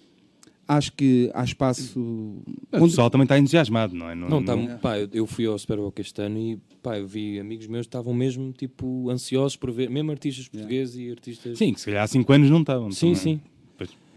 acho 0.67 0.93
que 0.93 1.30
há 1.34 1.43
espaço. 1.43 1.99
O 1.99 2.43
onde- 2.73 2.86
pessoal 2.89 3.09
também 3.09 3.25
está 3.25 3.38
entusiasmado, 3.38 3.93
não 3.95 4.09
é? 4.09 4.15
Não, 4.15 4.43
tá, 4.43 4.55
pá, 4.82 4.95
eu- 5.11 5.25
fui 5.27 5.45
ao 5.45 5.57
Superboc 5.57 5.99
este 5.99 6.21
ano 6.21 6.38
e 6.38 6.59
pá, 6.82 6.97
eu 6.97 7.07
vi 7.07 7.39
amigos 7.39 7.67
meus 7.67 7.86
que 7.86 7.89
estavam 7.89 8.13
mesmo 8.13 8.53
tipo 8.53 9.09
ansiosos 9.09 9.55
por 9.57 9.71
ver, 9.71 9.89
mesmo 9.89 10.11
artistas 10.11 10.47
portugueses 10.47 10.95
e 10.95 11.11
artistas. 11.11 11.57
Sim, 11.57 11.73
que 11.73 11.80
se 11.80 11.88
calhar 11.88 12.03
há 12.03 12.07
5 12.07 12.32
anos 12.32 12.49
não 12.49 12.61
estavam. 12.61 12.89
sim. 12.91 12.99
também. 13.13 13.15
sim. 13.15 13.41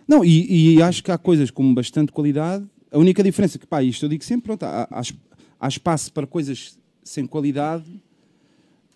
Não, 0.07 0.25
e, 0.25 0.75
e 0.77 0.83
acho 0.83 1.03
que 1.03 1.11
há 1.11 1.19
coisas 1.19 1.51
com 1.51 1.73
bastante 1.75 2.13
qualidade. 2.13 2.65
A 2.91 2.99
única 2.99 3.23
diferença 3.23 3.59
que, 3.59 3.67
pá, 3.67 3.83
isto 3.83 4.05
eu 4.05 4.09
digo 4.09 4.25
sempre, 4.25 4.47
pronto, 4.47 4.65
há, 4.65 4.87
há 4.91 5.03
há 5.61 5.69
espaço 5.69 6.13
para 6.13 6.27
coisas 6.27 6.77
sem 7.05 7.25
qualidade, 7.25 7.85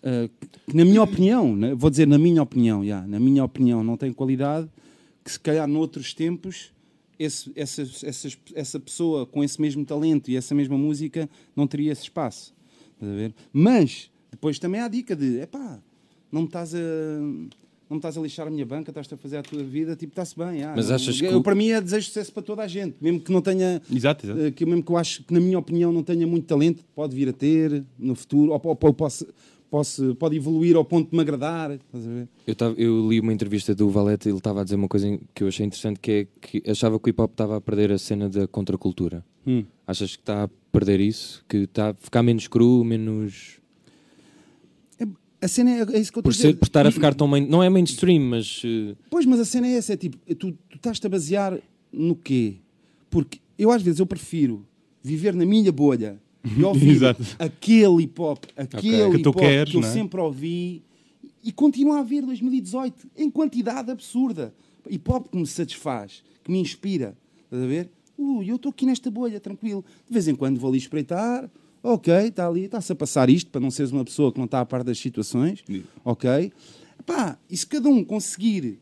eh, 0.03 0.29
que, 0.67 0.75
na 0.75 0.83
minha 0.83 1.01
opinião, 1.01 1.55
né, 1.55 1.73
vou 1.73 1.89
dizer 1.89 2.05
na 2.05 2.17
minha 2.17 2.43
opinião, 2.43 2.85
já, 2.85 3.01
na 3.07 3.19
minha 3.21 3.41
opinião, 3.41 3.81
não 3.85 3.95
tem 3.95 4.11
qualidade, 4.11 4.67
que 5.23 5.31
se 5.31 5.39
calhar 5.39 5.65
noutros 5.65 6.13
tempos 6.13 6.73
esse, 7.17 7.51
essa, 7.55 7.81
essas- 8.03 8.37
essa 8.53 8.79
pessoa 8.81 9.25
com 9.25 9.43
esse 9.45 9.59
mesmo 9.61 9.85
talento 9.85 10.29
e 10.29 10.35
essa 10.35 10.53
mesma 10.53 10.77
música 10.77 11.29
não 11.55 11.65
teria 11.65 11.91
esse 11.93 12.03
espaço. 12.03 12.53
Mas 13.53 14.11
depois 14.29 14.59
também 14.59 14.81
há 14.81 14.85
a 14.85 14.89
dica 14.89 15.15
de, 15.15 15.39
epá, 15.39 15.79
não 16.31 16.41
me 16.41 16.47
estás 16.47 16.75
a. 16.75 16.79
Não 17.89 17.95
me 17.95 17.99
estás 17.99 18.17
a 18.17 18.21
lixar 18.21 18.47
a 18.47 18.49
minha 18.49 18.65
banca, 18.65 18.91
estás 18.91 19.11
a 19.11 19.17
fazer 19.17 19.37
a 19.37 19.43
tua 19.43 19.63
vida, 19.63 19.95
tipo, 19.95 20.11
está-se 20.11 20.37
bem. 20.37 20.63
ah, 20.63 20.73
Mas 20.75 20.91
achas 20.91 21.17
que 21.19 21.25
eu, 21.25 21.41
Para 21.41 21.55
mim 21.55 21.69
é 21.69 21.79
desejo 21.79 22.01
de 22.01 22.07
sucesso 22.07 22.33
para 22.33 22.43
toda 22.43 22.61
a 22.63 22.67
gente, 22.67 22.95
mesmo 23.01 23.19
que 23.21 23.31
não 23.31 23.41
tenha. 23.41 23.81
Exato, 23.93 24.25
exato. 24.25 24.39
eh, 24.41 24.51
Que 24.51 24.65
mesmo 24.65 24.83
que 24.83 24.91
eu 24.91 24.97
acho 24.97 25.23
que, 25.23 25.33
na 25.33 25.39
minha 25.39 25.57
opinião, 25.57 25.91
não 25.93 26.03
tenha 26.03 26.27
muito 26.27 26.45
talento, 26.45 26.83
pode 26.93 27.15
vir 27.15 27.29
a 27.29 27.33
ter 27.33 27.83
no 27.97 28.13
futuro, 28.15 28.51
ou, 28.51 28.61
ou, 28.63 28.77
ou 28.81 28.93
posso, 28.93 29.25
posso, 29.71 30.15
pode 30.15 30.35
evoluir 30.35 30.75
ao 30.75 30.83
ponto 30.83 31.09
de 31.09 31.15
me 31.15 31.21
agradar. 31.21 31.71
Estás 31.71 32.05
a 32.05 32.09
ver? 32.09 32.27
Eu, 32.45 32.55
tava, 32.55 32.75
eu 32.77 33.07
li 33.09 33.19
uma 33.21 33.31
entrevista 33.31 33.73
do 33.73 33.89
Valete 33.89 34.27
e 34.27 34.31
ele 34.31 34.37
estava 34.37 34.61
a 34.61 34.63
dizer 34.65 34.75
uma 34.75 34.87
coisa 34.89 35.17
que 35.33 35.43
eu 35.43 35.47
achei 35.47 35.65
interessante 35.65 35.99
que 35.99 36.11
é 36.11 36.27
que 36.41 36.69
achava 36.69 36.99
que 36.99 37.07
o 37.07 37.09
hip 37.09 37.21
hop 37.21 37.31
estava 37.31 37.55
a 37.57 37.61
perder 37.61 37.91
a 37.93 37.97
cena 37.97 38.27
da 38.29 38.47
contracultura. 38.47 39.23
Hum. 39.45 39.63
Achas 39.85 40.13
que 40.15 40.21
está 40.21 40.43
a 40.43 40.49
perder 40.73 40.99
isso? 40.99 41.41
Que 41.47 41.59
está 41.59 41.91
a 41.91 41.93
ficar 41.93 42.21
menos 42.21 42.47
cru, 42.49 42.83
menos. 42.83 43.59
A 45.41 45.47
cena 45.47 45.69
é, 45.71 45.81
é 45.97 45.99
isso 45.99 46.11
que 46.11 46.17
eu 46.17 46.21
estou 46.21 46.23
Por, 46.23 46.29
a 46.29 46.31
dizer. 46.31 46.55
por 46.57 46.65
estar 46.65 46.87
a 46.87 46.91
ficar 46.91 47.13
tão 47.13 47.27
main, 47.27 47.45
não 47.47 47.61
é 47.61 47.69
mainstream, 47.69 48.21
mas 48.21 48.61
eh, 48.65 48.95
Pois, 49.09 49.25
mas 49.25 49.39
a 49.39 49.45
cena 49.45 49.67
é 49.67 49.73
essa, 49.73 49.93
é 49.93 49.97
tipo, 49.97 50.17
tu, 50.35 50.51
tu 50.69 50.75
estás-te 50.75 51.05
a 51.05 51.09
basear 51.09 51.59
no 51.93 52.15
quê? 52.15 52.55
Porque 53.09 53.39
eu 53.57 53.69
às 53.71 53.81
vezes 53.81 53.99
eu 53.99 54.05
prefiro 54.05 54.65
viver 55.03 55.33
na 55.35 55.45
minha 55.45 55.71
bolha 55.71 56.19
e 56.57 56.61
ouvir 56.65 56.99
aquele 57.37 58.03
hip 58.03 58.19
hop, 58.21 58.43
aquele 58.55 59.11
Que 59.17 59.23
tu 59.23 59.29
hip 59.29 59.29
hop 59.29 59.39
queres, 59.39 59.71
que 59.71 59.77
eu 59.77 59.81
é? 59.81 59.91
sempre 59.91 60.19
ouvi 60.19 60.83
e 61.43 61.51
continuar 61.51 61.99
a 61.99 62.03
ver 62.03 62.23
2018 62.25 63.07
em 63.15 63.29
quantidade 63.29 63.91
absurda. 63.91 64.53
Hip 64.89 65.09
hop 65.11 65.27
que 65.29 65.37
me 65.37 65.45
satisfaz, 65.45 66.23
que 66.43 66.51
me 66.51 66.59
inspira. 66.59 67.15
Estás 67.45 67.63
a 67.63 67.67
ver? 67.67 67.89
Uh, 68.17 68.41
eu 68.41 68.55
estou 68.55 68.69
aqui 68.71 68.85
nesta 68.85 69.11
bolha, 69.11 69.39
tranquilo. 69.39 69.85
De 70.07 70.13
vez 70.13 70.27
em 70.27 70.35
quando 70.35 70.59
vou 70.59 70.69
ali 70.69 70.77
espreitar. 70.79 71.49
Ok, 71.89 72.13
está 72.13 72.47
ali, 72.47 72.65
está-se 72.65 72.91
a 72.91 72.95
passar 72.95 73.29
isto 73.29 73.49
para 73.49 73.61
não 73.61 73.71
seres 73.71 73.91
uma 73.93 74.03
pessoa 74.03 74.31
que 74.31 74.37
não 74.37 74.45
está 74.45 74.59
a 74.59 74.65
par 74.65 74.83
das 74.83 74.97
situações. 74.99 75.63
Ok. 76.03 76.51
Pá, 77.05 77.37
e 77.49 77.55
se 77.55 77.65
cada 77.65 77.87
um 77.89 78.03
conseguir 78.03 78.79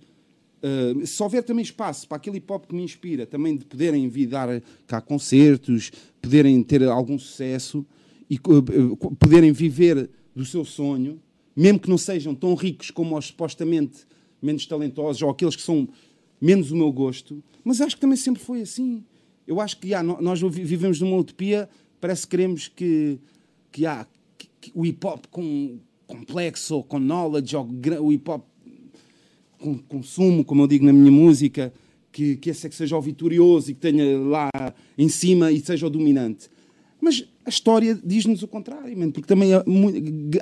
Uh, 0.64 1.06
se 1.06 1.22
houver 1.22 1.44
também 1.44 1.62
espaço 1.62 2.08
para 2.08 2.18
aquele 2.18 2.38
hip 2.38 2.52
hop 2.52 2.66
que 2.66 2.74
me 2.74 2.82
inspira, 2.82 3.28
também 3.28 3.56
de 3.56 3.64
poderem 3.66 4.08
vir 4.10 4.26
dar 4.26 4.64
cá 4.88 5.00
concertos, 5.00 5.92
poderem 6.20 6.64
ter 6.64 6.82
algum 6.88 7.20
sucesso 7.20 7.86
e 8.28 8.38
uh, 8.38 8.98
poderem 9.16 9.52
viver 9.52 10.10
do 10.36 10.44
seu 10.44 10.66
sonho, 10.66 11.22
mesmo 11.56 11.78
que 11.80 11.88
não 11.88 12.00
sejam 12.00 12.34
tão 12.34 12.56
ricos 12.56 12.90
como 12.90 13.16
os 13.16 13.26
supostamente 13.28 14.08
menos 14.42 14.66
talentosos 14.66 15.22
ou 15.22 15.30
aqueles 15.30 15.56
que 15.56 15.62
são 15.62 15.88
menos 16.42 16.72
o 16.72 16.76
meu 16.76 16.92
gosto, 16.92 17.44
mas 17.64 17.80
acho 17.80 17.94
que 17.96 18.02
também 18.02 18.18
sempre 18.18 18.42
foi 18.42 18.62
assim. 18.62 19.04
Eu 19.46 19.62
acho 19.62 19.78
que 19.80 19.96
no- 20.02 20.20
nós 20.20 20.42
vi- 20.42 20.64
vivemos 20.64 21.00
numa 21.00 21.18
utopia, 21.18 21.70
parece 22.00 22.24
que 22.24 22.32
queremos 22.32 22.68
que, 22.68 23.20
que, 23.72 23.86
ah, 23.86 24.06
que- 24.38 24.50
que 24.62 24.72
o 24.74 24.86
hip 24.86 25.06
hop 25.06 25.26
com 25.32 25.80
complexo, 26.08 26.76
ou 26.76 26.84
com 26.84 27.00
knowledge, 27.00 27.56
ou 27.56 27.68
o 28.02 28.12
hip 28.14 28.30
hop 28.30 28.44
com 29.60 29.78
consumo, 29.80 30.44
como 30.46 30.62
eu 30.64 30.68
digo 30.68 30.86
na 30.86 30.94
minha 30.94 31.12
música, 31.12 31.74
que, 32.12 32.36
que 32.38 32.50
esse 32.52 32.68
é 32.68 32.70
que 32.70 32.76
seja 32.76 32.96
o 32.98 33.02
vitorioso 33.02 33.72
e 33.72 33.74
que 33.74 33.80
tenha 33.80 34.18
lá 34.20 34.50
em 34.98 35.10
cima 35.10 35.52
e 35.52 35.60
seja 35.60 35.88
o 35.88 35.90
dominante. 35.90 36.48
Mas 37.02 37.28
a 37.46 37.50
história 37.50 38.00
diz-nos 38.04 38.42
o 38.44 38.48
contrário, 38.48 38.96
porque 39.12 39.28
também 39.28 39.54
há, 39.54 39.64
mu- 39.66 39.92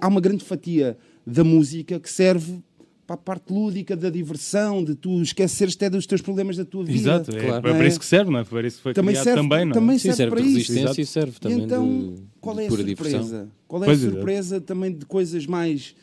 há 0.02 0.08
uma 0.08 0.22
grande 0.22 0.44
fatia 0.44 0.98
da 1.26 1.44
música 1.44 2.00
que 2.00 2.12
serve 2.12 2.62
para 3.06 3.16
a 3.16 3.18
parte 3.18 3.52
lúdica, 3.52 3.96
da 3.98 4.10
diversão, 4.10 4.84
de 4.84 4.96
tu 4.96 5.22
esqueceres 5.22 5.76
até 5.76 5.90
dos 5.90 6.06
teus 6.06 6.22
problemas 6.22 6.56
da 6.56 6.64
tua 6.64 6.84
vida. 6.86 6.98
Exato, 7.00 7.36
é, 7.36 7.40
Claro. 7.46 7.68
é 7.68 7.74
para 7.74 7.88
isso 7.88 8.00
que 8.00 8.06
serve, 8.06 8.32
não 8.32 8.40
é? 8.40 8.44
Para 8.46 8.66
isso 8.68 8.78
que 8.78 8.84
foi 8.84 8.94
Também 8.94 9.14
criado 9.14 9.24
serve, 9.26 9.42
também, 9.42 9.66
não 9.66 9.72
é? 9.72 9.74
também 9.74 9.98
sim, 9.98 10.04
serve, 10.04 10.18
serve 10.18 10.32
para 10.36 10.42
de 10.42 10.48
isso. 10.48 10.58
resistência 10.58 10.84
Exato. 10.86 11.02
e 11.02 11.06
serve 11.06 11.40
também 11.40 11.60
e 11.60 11.62
então, 11.64 11.86
de, 12.16 12.22
qual 12.40 12.56
de 12.56 12.62
é 12.62 12.66
a 12.66 12.70
pura 12.70 12.84
surpresa? 12.86 13.18
diversão. 13.18 13.52
Qual 13.68 13.84
é 13.84 13.86
Pois, 13.88 14.06
a 14.06 14.10
surpresa 14.10 14.62
também 14.62 14.94
de 14.94 15.06
coisas 15.06 15.46
mais 15.46 15.96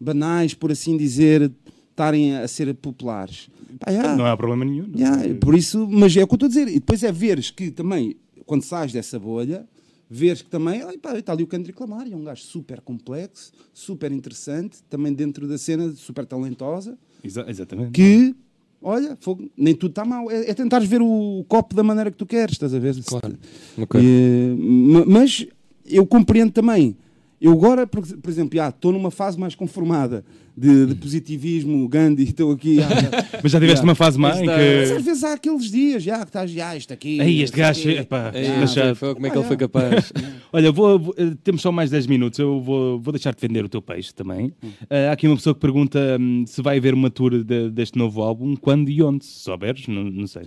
banais, 0.00 0.54
por 0.54 0.70
assim 0.72 0.96
dizer, 0.96 1.50
estarem 1.90 2.36
a 2.36 2.48
ser 2.48 2.72
populares? 2.74 3.48
Pá, 3.78 3.92
já. 3.92 4.16
Não 4.16 4.24
há 4.26 4.36
problema 4.36 4.64
nenhum. 4.64 4.90
Yeah, 4.96 5.26
é? 5.26 5.34
por 5.34 5.54
isso, 5.54 5.86
mas 5.90 6.16
é 6.16 6.22
o 6.22 6.26
que 6.26 6.32
eu 6.32 6.36
estou 6.36 6.46
a 6.46 6.48
dizer. 6.48 6.68
E 6.68 6.74
depois 6.74 7.02
é 7.02 7.12
veres 7.12 7.50
que 7.50 7.70
também, 7.70 8.16
quando 8.46 8.62
sais 8.62 8.92
dessa 8.92 9.18
bolha, 9.18 9.66
veres 10.10 10.42
que 10.42 10.50
também 10.50 10.82
ai, 10.82 10.98
pá, 10.98 11.16
está 11.16 11.32
ali 11.32 11.44
o 11.44 11.46
Kendrick 11.46 11.80
Lamar, 11.80 12.06
é 12.10 12.16
um 12.16 12.24
gajo 12.24 12.42
super 12.42 12.80
complexo, 12.80 13.52
super 13.72 14.10
interessante, 14.10 14.78
também 14.90 15.12
dentro 15.12 15.46
da 15.46 15.56
cena, 15.56 15.92
super 15.92 16.26
talentosa, 16.26 16.98
Exa- 17.22 17.44
exatamente. 17.48 17.92
que, 17.92 18.34
olha, 18.82 19.16
fogo, 19.20 19.48
nem 19.56 19.74
tudo 19.74 19.90
está 19.92 20.04
mal. 20.04 20.28
É, 20.30 20.50
é 20.50 20.54
tentares 20.54 20.88
ver 20.88 21.00
o 21.00 21.44
copo 21.48 21.74
da 21.76 21.82
maneira 21.84 22.10
que 22.10 22.16
tu 22.16 22.26
queres, 22.26 22.54
estás 22.54 22.74
a 22.74 22.78
ver? 22.80 22.96
Claro. 23.04 23.38
Ok. 23.78 24.00
E, 24.02 24.56
ma- 24.58 25.04
mas 25.06 25.46
eu 25.86 26.04
compreendo 26.06 26.50
também. 26.52 26.96
Eu 27.40 27.52
agora, 27.52 27.86
por, 27.86 28.06
por 28.06 28.28
exemplo, 28.30 28.54
já, 28.56 28.68
estou 28.68 28.92
numa 28.92 29.10
fase 29.10 29.38
mais 29.40 29.54
conformada 29.54 30.22
de, 30.54 30.84
de 30.86 30.94
positivismo, 30.94 31.88
Gandhi, 31.88 32.24
estou 32.24 32.52
aqui. 32.52 32.74
já, 32.76 32.88
já. 32.88 33.10
Mas 33.42 33.52
já 33.52 33.58
tiveste 33.58 33.62
Yeah. 33.80 33.82
uma 33.82 33.94
fase 33.94 34.18
má 34.18 34.28
em 34.38 34.44
Mas 34.44 34.90
às 34.90 34.98
que. 34.98 35.02
gajo 35.04 35.26
há 35.26 35.32
aqueles 35.32 35.70
dias, 35.70 36.02
já, 36.02 36.18
que 36.18 36.24
estás, 36.26 36.50
já, 36.50 36.76
isto 36.76 36.92
aqui. 36.92 37.18
Ei, 37.18 37.40
este 37.42 37.58
não 37.58 37.74
sei 37.74 37.84
gajo, 37.94 38.00
epá, 38.02 38.30
Ei, 38.34 38.42
está 38.42 38.66
chato. 38.66 38.94
foi, 38.96 39.14
como 39.14 39.26
é 39.26 39.30
que 39.30 39.36
Ah, 39.36 39.40
ele 39.40 39.48
foi 39.48 39.56
capaz? 39.56 40.12
Olha, 40.52 40.70
vou, 40.70 40.98
vou- 40.98 41.14
eh, 41.16 41.32
temos 41.42 41.62
só 41.62 41.72
mais 41.72 41.88
10 41.90 42.06
minutos, 42.06 42.38
eu 42.38 42.60
vou, 42.60 43.00
vou 43.00 43.12
deixar 43.12 43.34
de 43.34 43.40
vender 43.40 43.64
o 43.64 43.68
teu 43.70 43.80
peixe 43.80 44.12
também. 44.12 44.52
Hum. 44.62 44.68
Eh, 44.90 45.08
há 45.08 45.12
aqui 45.12 45.26
uma 45.26 45.36
pessoa 45.36 45.54
que 45.54 45.60
pergunta 45.60 46.18
hum, 46.20 46.44
se 46.46 46.60
vai 46.60 46.76
haver 46.76 46.92
uma 46.92 47.08
tour 47.10 47.42
de- 47.42 47.70
deste 47.70 47.96
novo 47.96 48.20
álbum, 48.20 48.54
quando 48.54 48.90
e 48.90 49.02
onde, 49.02 49.24
se 49.24 49.40
souberes, 49.40 49.88
não, 49.88 50.04
não 50.04 50.26
sei. 50.26 50.42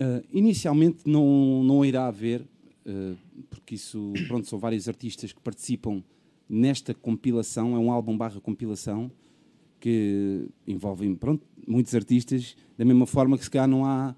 Uh, 0.00 0.22
inicialmente 0.32 0.98
não, 1.06 1.62
não 1.64 1.84
irá 1.84 2.06
haver, 2.06 2.42
uh, 2.86 3.14
porque 3.50 3.74
isso, 3.74 4.12
pronto, 4.26 4.48
são 4.48 4.58
vários 4.58 4.88
artistas 4.88 5.32
que 5.32 5.40
participam 5.40 6.02
nesta 6.48 6.94
compilação, 6.94 7.74
é 7.74 7.78
um 7.78 7.90
álbum 7.90 8.16
barra 8.16 8.40
compilação, 8.40 9.10
que 9.80 10.48
envolvem, 10.66 11.14
pronto, 11.14 11.44
muitos 11.66 11.94
artistas, 11.94 12.56
da 12.78 12.84
mesma 12.84 13.06
forma 13.06 13.36
que 13.36 13.44
se 13.44 13.50
calhar 13.50 13.68
não 13.68 13.84
há 13.84 14.14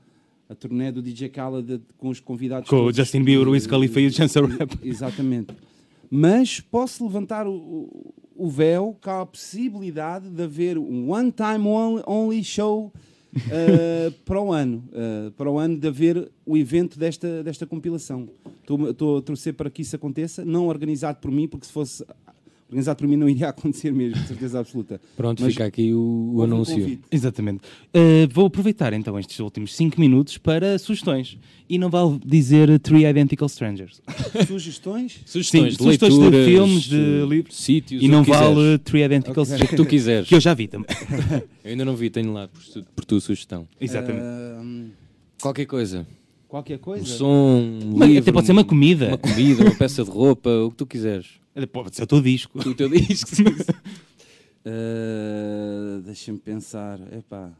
a 0.48 0.54
turnê 0.54 0.90
do 0.90 1.02
DJ 1.02 1.28
Khaled 1.28 1.82
com 1.98 2.08
os 2.08 2.20
convidados 2.20 2.68
Com 2.68 2.84
o. 2.84 2.92
Justin 2.92 3.22
Bieber, 3.22 3.46
o 3.46 3.50
Wiz 3.50 3.66
Khalifa 3.66 4.00
e 4.00 4.06
o 4.06 4.12
Chance 4.12 4.40
Rapper. 4.40 4.78
Exatamente. 4.82 5.54
Mas 6.10 6.58
posso 6.60 7.04
levantar 7.04 7.46
o, 7.46 8.14
o, 8.34 8.48
véu 8.48 8.96
que 9.00 9.10
há 9.10 9.20
a 9.20 9.26
possibilidade 9.26 10.30
de 10.30 10.42
haver 10.42 10.78
um 10.78 11.10
one-time 11.10 11.66
only 12.06 12.42
show 12.42 12.90
uh, 13.36 14.10
para 14.24 14.40
o 14.40 14.52
ano. 14.52 14.84
uh, 14.92 15.30
para 15.32 15.50
o 15.50 15.58
ano 15.58 15.78
de 15.78 15.88
haver 15.88 16.30
o 16.46 16.56
evento 16.56 16.98
desta, 16.98 17.42
desta 17.42 17.66
compilação. 17.66 18.28
Estou 18.90 19.18
a 19.18 19.22
torcer 19.22 19.54
para 19.54 19.70
que 19.70 19.82
isso 19.82 19.96
aconteça, 19.96 20.44
não 20.44 20.66
organizado 20.66 21.18
por 21.20 21.30
mim, 21.30 21.48
porque 21.48 21.66
se 21.66 21.72
fosse 21.72 22.04
organizado 22.68 22.98
por 22.98 23.08
mim 23.08 23.16
não 23.16 23.28
iria 23.28 23.48
acontecer 23.50 23.92
mesmo, 23.92 24.20
de 24.20 24.28
certeza 24.28 24.60
absoluta. 24.60 25.00
Pronto, 25.16 25.42
Mas 25.42 25.52
fica 25.52 25.64
aqui 25.64 25.92
o, 25.92 25.98
o 25.98 26.38
um 26.38 26.42
anúncio. 26.42 26.74
convite. 26.78 27.02
Exatamente. 27.10 27.62
Eh, 27.92 28.28
vou 28.32 28.46
aproveitar 28.46 28.92
então 28.92 29.18
estes 29.18 29.38
últimos 29.40 29.74
5 29.74 29.98
minutos 30.00 30.36
para 30.38 30.78
sugestões. 30.78 31.38
E 31.68 31.78
não 31.78 31.90
vale 31.90 32.18
dizer 32.24 32.78
Three 32.80 33.04
Identical 33.06 33.46
Strangers. 33.46 34.00
Sugestões? 34.46 35.20
Sugestões 35.26 35.62
Sim, 35.74 35.76
de 35.78 35.82
sugestões 35.82 36.14
de 36.14 36.20
leituras, 36.20 36.46
filmes, 36.46 36.82
de 36.84 36.96
eh, 36.96 37.26
livros. 37.26 37.56
sítios, 37.56 38.02
E 38.02 38.08
não 38.08 38.24
que 38.24 38.30
quiseres. 38.30 38.54
vale 38.54 38.78
Three 38.78 39.02
Identical 39.04 39.42
O 39.44 39.46
que 39.46 39.52
Strangers. 39.52 39.76
tu 39.76 39.86
quiseres. 39.86 40.28
Que 40.28 40.34
eu 40.34 40.40
já 40.40 40.54
vi 40.54 40.66
também. 40.68 40.86
Eu 41.64 41.70
ainda 41.70 41.84
não 41.84 41.94
vi, 41.96 42.08
tenho 42.10 42.32
lá 42.32 42.48
por, 42.48 42.82
por 42.96 43.04
tua 43.04 43.20
sugestão. 43.20 43.66
Exatamente. 43.80 44.22
Uh, 44.24 44.90
Qualquer 45.40 45.66
coisa. 45.66 46.06
qualquer 46.48 46.78
coisa? 46.78 47.02
Um 47.02 47.06
som, 47.06 47.60
um 47.60 47.96
Mas 47.98 48.08
livro. 48.08 48.22
até 48.22 48.32
pode 48.32 48.46
ser 48.46 48.52
uma 48.52 48.64
comida. 48.64 49.08
Uma 49.08 49.18
comida, 49.18 49.62
uma 49.62 49.74
peça 49.74 50.02
de 50.02 50.10
roupa, 50.10 50.48
o 50.50 50.70
que 50.70 50.76
tu 50.76 50.86
quiseres. 50.86 51.26
Pode 51.66 51.96
ser 51.96 52.02
o 52.04 52.06
teu 52.06 52.20
disco. 52.20 52.58
O 52.58 52.74
teu 52.74 52.88
disco. 52.88 53.30
Uh, 54.64 56.00
Deixa-me 56.06 56.38
pensar. 56.38 57.00
Epá. 57.12 57.52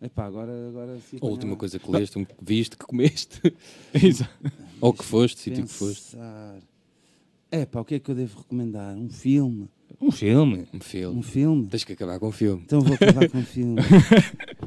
Epá, 0.00 0.26
agora, 0.26 0.52
agora 0.68 0.96
sim, 1.00 1.18
A 1.20 1.26
última 1.26 1.56
coisa 1.56 1.76
que 1.78 1.90
leste, 1.90 2.16
um 2.18 2.24
que 2.24 2.34
viste, 2.40 2.76
que 2.76 2.86
comeste. 2.86 3.40
Exato. 3.92 4.30
Ou 4.80 4.92
que 4.92 5.04
foste, 5.04 5.40
sítio 5.40 5.64
que 5.64 5.72
foste. 5.72 6.12
Pensar. 6.12 6.58
Epá, 7.50 7.80
o 7.80 7.84
que 7.84 7.96
é 7.96 7.98
que 7.98 8.10
eu 8.10 8.14
devo 8.14 8.38
recomendar? 8.38 8.94
Um 8.96 9.08
filme? 9.08 9.68
Um 10.00 10.12
filme. 10.12 10.68
Um 10.72 10.80
filme. 10.80 11.18
Um 11.18 11.22
filme? 11.22 11.66
Tens 11.66 11.82
que 11.82 11.94
acabar 11.94 12.20
com 12.20 12.28
o 12.28 12.32
filme. 12.32 12.62
Então 12.64 12.80
vou 12.80 12.94
acabar 12.94 13.28
com 13.28 13.38
um 13.38 13.42
filme. 13.44 13.76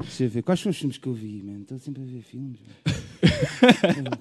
Deixa 0.00 0.24
eu 0.24 0.28
ver. 0.28 0.42
Quais 0.42 0.60
foram 0.60 0.72
os 0.72 0.78
filmes 0.78 0.98
que 0.98 1.06
eu 1.06 1.14
vi, 1.14 1.42
man? 1.42 1.60
Estou 1.60 1.78
sempre 1.78 2.02
a 2.02 2.06
ver 2.06 2.22
filmes. 2.22 2.58
man. 2.60 4.18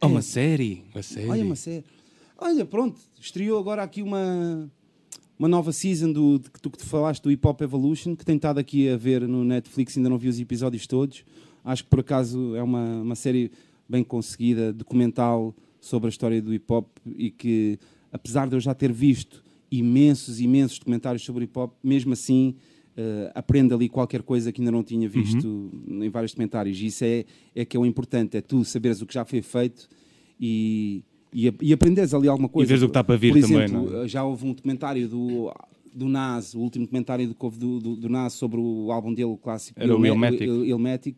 Oh, 0.00 0.06
uma 0.06 0.22
série. 0.22 0.84
Uma 0.92 1.02
série. 1.02 1.28
Olha, 1.28 1.44
uma 1.44 1.56
série. 1.56 1.84
Olha, 2.36 2.64
pronto. 2.64 3.00
Estreou 3.20 3.58
agora 3.58 3.82
aqui 3.82 4.02
uma, 4.02 4.70
uma 5.38 5.48
nova 5.48 5.72
season 5.72 6.12
do, 6.12 6.38
de 6.38 6.50
que 6.50 6.60
tu 6.60 6.70
que 6.70 6.78
tu 6.78 6.86
falaste 6.86 7.22
do 7.22 7.30
Hip 7.30 7.46
Hop 7.46 7.60
Evolution, 7.60 8.16
que 8.16 8.24
tem 8.24 8.36
estado 8.36 8.58
aqui 8.58 8.88
a 8.88 8.96
ver 8.96 9.26
no 9.26 9.44
Netflix, 9.44 9.96
ainda 9.96 10.08
não 10.08 10.18
vi 10.18 10.28
os 10.28 10.40
episódios 10.40 10.86
todos. 10.86 11.24
Acho 11.64 11.84
que 11.84 11.90
por 11.90 12.00
acaso 12.00 12.54
é 12.56 12.62
uma, 12.62 13.02
uma 13.02 13.14
série 13.14 13.50
bem 13.88 14.02
conseguida, 14.02 14.72
documental 14.72 15.54
sobre 15.80 16.08
a 16.08 16.10
história 16.10 16.42
do 16.42 16.52
hip 16.52 16.70
hop 16.72 16.88
e 17.16 17.30
que, 17.30 17.78
apesar 18.12 18.48
de 18.48 18.56
eu 18.56 18.60
já 18.60 18.74
ter 18.74 18.92
visto 18.92 19.42
imensos, 19.70 20.40
imensos 20.40 20.78
documentários 20.78 21.24
sobre 21.24 21.44
hip 21.44 21.58
hop, 21.58 21.74
mesmo 21.82 22.12
assim 22.12 22.56
eh, 22.96 23.30
aprendo 23.34 23.74
ali 23.74 23.88
qualquer 23.88 24.22
coisa 24.22 24.52
que 24.52 24.60
ainda 24.60 24.70
não 24.70 24.82
tinha 24.82 25.08
visto 25.08 25.70
em 25.88 26.08
vários 26.08 26.32
documentários. 26.32 26.78
E 26.80 26.86
isso 26.86 27.04
é, 27.04 27.24
é 27.54 27.64
que 27.64 27.76
é 27.76 27.80
o 27.80 27.86
importante, 27.86 28.36
é 28.36 28.40
tu 28.40 28.64
saberes 28.64 29.02
o 29.02 29.06
que 29.06 29.14
já 29.14 29.24
foi 29.24 29.42
feito 29.42 29.88
e, 30.40 31.02
e, 31.34 31.52
e 31.60 31.72
aprenderes 31.72 32.14
ali 32.14 32.28
alguma 32.28 32.48
coisa. 32.48 32.68
veres 32.68 32.82
o 32.82 32.86
que 32.86 32.90
está 32.90 33.02
para 33.04 33.16
vir 33.16 33.32
Por 33.32 33.42
também, 33.42 33.64
exemplo, 33.64 34.02
é? 34.02 34.08
já 34.08 34.22
houve 34.24 34.46
um 34.46 34.52
documentário 34.52 35.08
do, 35.08 35.52
do 35.92 36.08
Nas, 36.08 36.54
o 36.54 36.60
último 36.60 36.84
documentário 36.84 37.26
do, 37.28 37.34
do, 37.50 37.80
do, 37.80 37.96
do 37.96 38.08
Nas 38.08 38.32
sobre 38.34 38.60
o 38.60 38.90
álbum 38.92 39.12
dele, 39.12 39.24
o 39.30 39.36
clássico. 39.36 39.80
Era 39.80 39.92
o 39.92 39.96
Ilma- 39.96 40.08
Illmatic. 40.08 40.40
Il- 40.42 40.64
Illmatic. 40.66 41.16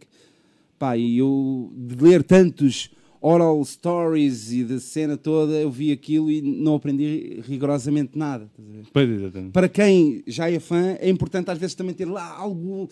Pá, 0.79 0.97
e 0.97 1.19
eu, 1.19 1.71
de 1.77 1.95
ler 2.03 2.23
tantos 2.23 2.91
oral 3.27 3.65
stories 3.65 4.53
e 4.53 4.63
da 4.63 4.79
cena 4.79 5.17
toda, 5.17 5.53
eu 5.55 5.69
vi 5.71 5.91
aquilo 5.91 6.31
e 6.31 6.41
não 6.41 6.77
aprendi 6.77 7.41
rigorosamente 7.49 8.17
nada. 8.17 8.49
Pois, 8.93 9.09
exatamente. 9.11 9.51
Para 9.51 9.69
quem 9.69 10.23
já 10.27 10.49
é 10.49 10.61
fã, 10.61 10.97
é 11.01 11.11
importante 11.11 11.51
às 11.51 11.59
vezes 11.59 11.75
também 11.75 11.93
ter 11.93 12.05
lá 12.05 12.37
algo, 12.39 12.89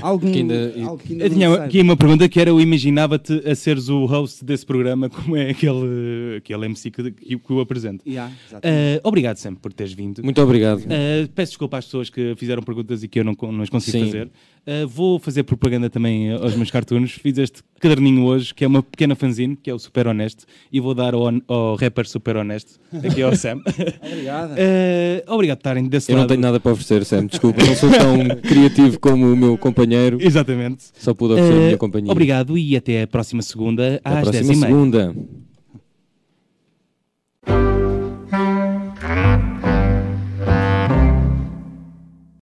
algo 0.00 0.26
Que 0.30 0.38
ainda- 0.38 0.72
algo 0.84 0.98
que 1.02 1.12
ainda 1.12 1.24
Eu 1.24 1.28
não 1.30 1.36
tinha 1.36 1.52
aqui 1.54 1.80
uma 1.80 1.96
pergunta 1.96 2.28
que 2.28 2.38
era: 2.40 2.50
eu 2.50 2.60
imaginava-te 2.60 3.32
a 3.48 3.54
seres 3.56 3.88
o 3.88 4.04
host 4.06 4.44
desse 4.44 4.64
programa, 4.64 5.08
como 5.10 5.34
é 5.36 5.50
aquele, 5.50 6.36
aquele 6.38 6.66
MC 6.66 6.90
que, 6.92 7.10
que 7.10 7.40
eu 7.50 7.58
apresento. 7.60 8.08
Yeah. 8.08 8.32
Ah, 8.52 9.00
obrigado 9.02 9.38
sempre 9.38 9.60
por 9.60 9.72
teres 9.72 9.92
vindo. 9.92 10.22
Muito 10.22 10.40
obrigado. 10.40 10.80
Uh, 10.82 11.28
peço 11.34 11.50
desculpa 11.52 11.78
às 11.78 11.84
pessoas 11.86 12.08
que 12.10 12.34
fizeram 12.36 12.62
perguntas 12.62 13.02
e 13.02 13.08
que 13.08 13.18
eu 13.18 13.24
não, 13.24 13.34
não 13.50 13.62
as 13.62 13.68
consegui 13.68 13.98
Sim. 13.98 14.04
fazer. 14.06 14.30
Uh, 14.66 14.88
vou 14.88 15.18
fazer 15.18 15.42
propaganda 15.42 15.90
também 15.90 16.32
aos 16.32 16.54
meus 16.56 16.70
cartoons. 16.70 17.12
Fiz 17.12 17.36
este 17.36 17.62
caderninho 17.78 18.24
hoje, 18.24 18.54
que 18.54 18.64
é 18.64 18.66
uma 18.66 18.82
pequena 18.82 19.14
fanzine, 19.14 19.56
que 19.56 19.68
é 19.68 19.74
o 19.74 19.78
Super 19.78 20.06
Honesto, 20.06 20.46
e 20.72 20.80
vou 20.80 20.94
dar 20.94 21.12
ao, 21.12 21.24
ao 21.46 21.74
rapper 21.76 22.06
Super 22.08 22.36
Honesto, 22.38 22.80
aqui 23.06 23.20
ao 23.22 23.36
Sam. 23.36 23.60
Obrigada. 24.02 24.54
Uh, 24.54 25.22
obrigado 25.34 25.58
por 25.58 25.60
estarem 25.60 25.86
desse 25.86 26.10
Eu 26.10 26.14
não 26.16 26.22
lado. 26.22 26.28
tenho 26.30 26.40
nada 26.40 26.58
para 26.58 26.72
oferecer, 26.72 27.04
Sam. 27.04 27.26
Desculpa, 27.26 27.62
não 27.62 27.74
sou 27.76 27.90
tão 27.90 28.26
criativo 28.40 28.98
como 28.98 29.30
o 29.30 29.36
meu 29.36 29.58
companheiro. 29.58 30.16
Exatamente. 30.20 30.84
Só 30.98 31.12
pude 31.12 31.34
oferecer 31.34 31.52
a 31.52 31.56
Uh, 31.58 31.64
minha 31.66 31.76
companhia. 31.78 32.10
obrigado 32.12 32.56
e 32.56 32.74
até 32.76 33.02
a 33.02 33.06
próxima 33.06 33.42
segunda 33.42 34.00
Até 34.02 34.08
a 34.16 34.18
às 34.20 34.28
próxima 34.30 34.52
10h30. 34.54 34.60
segunda. 34.66 35.14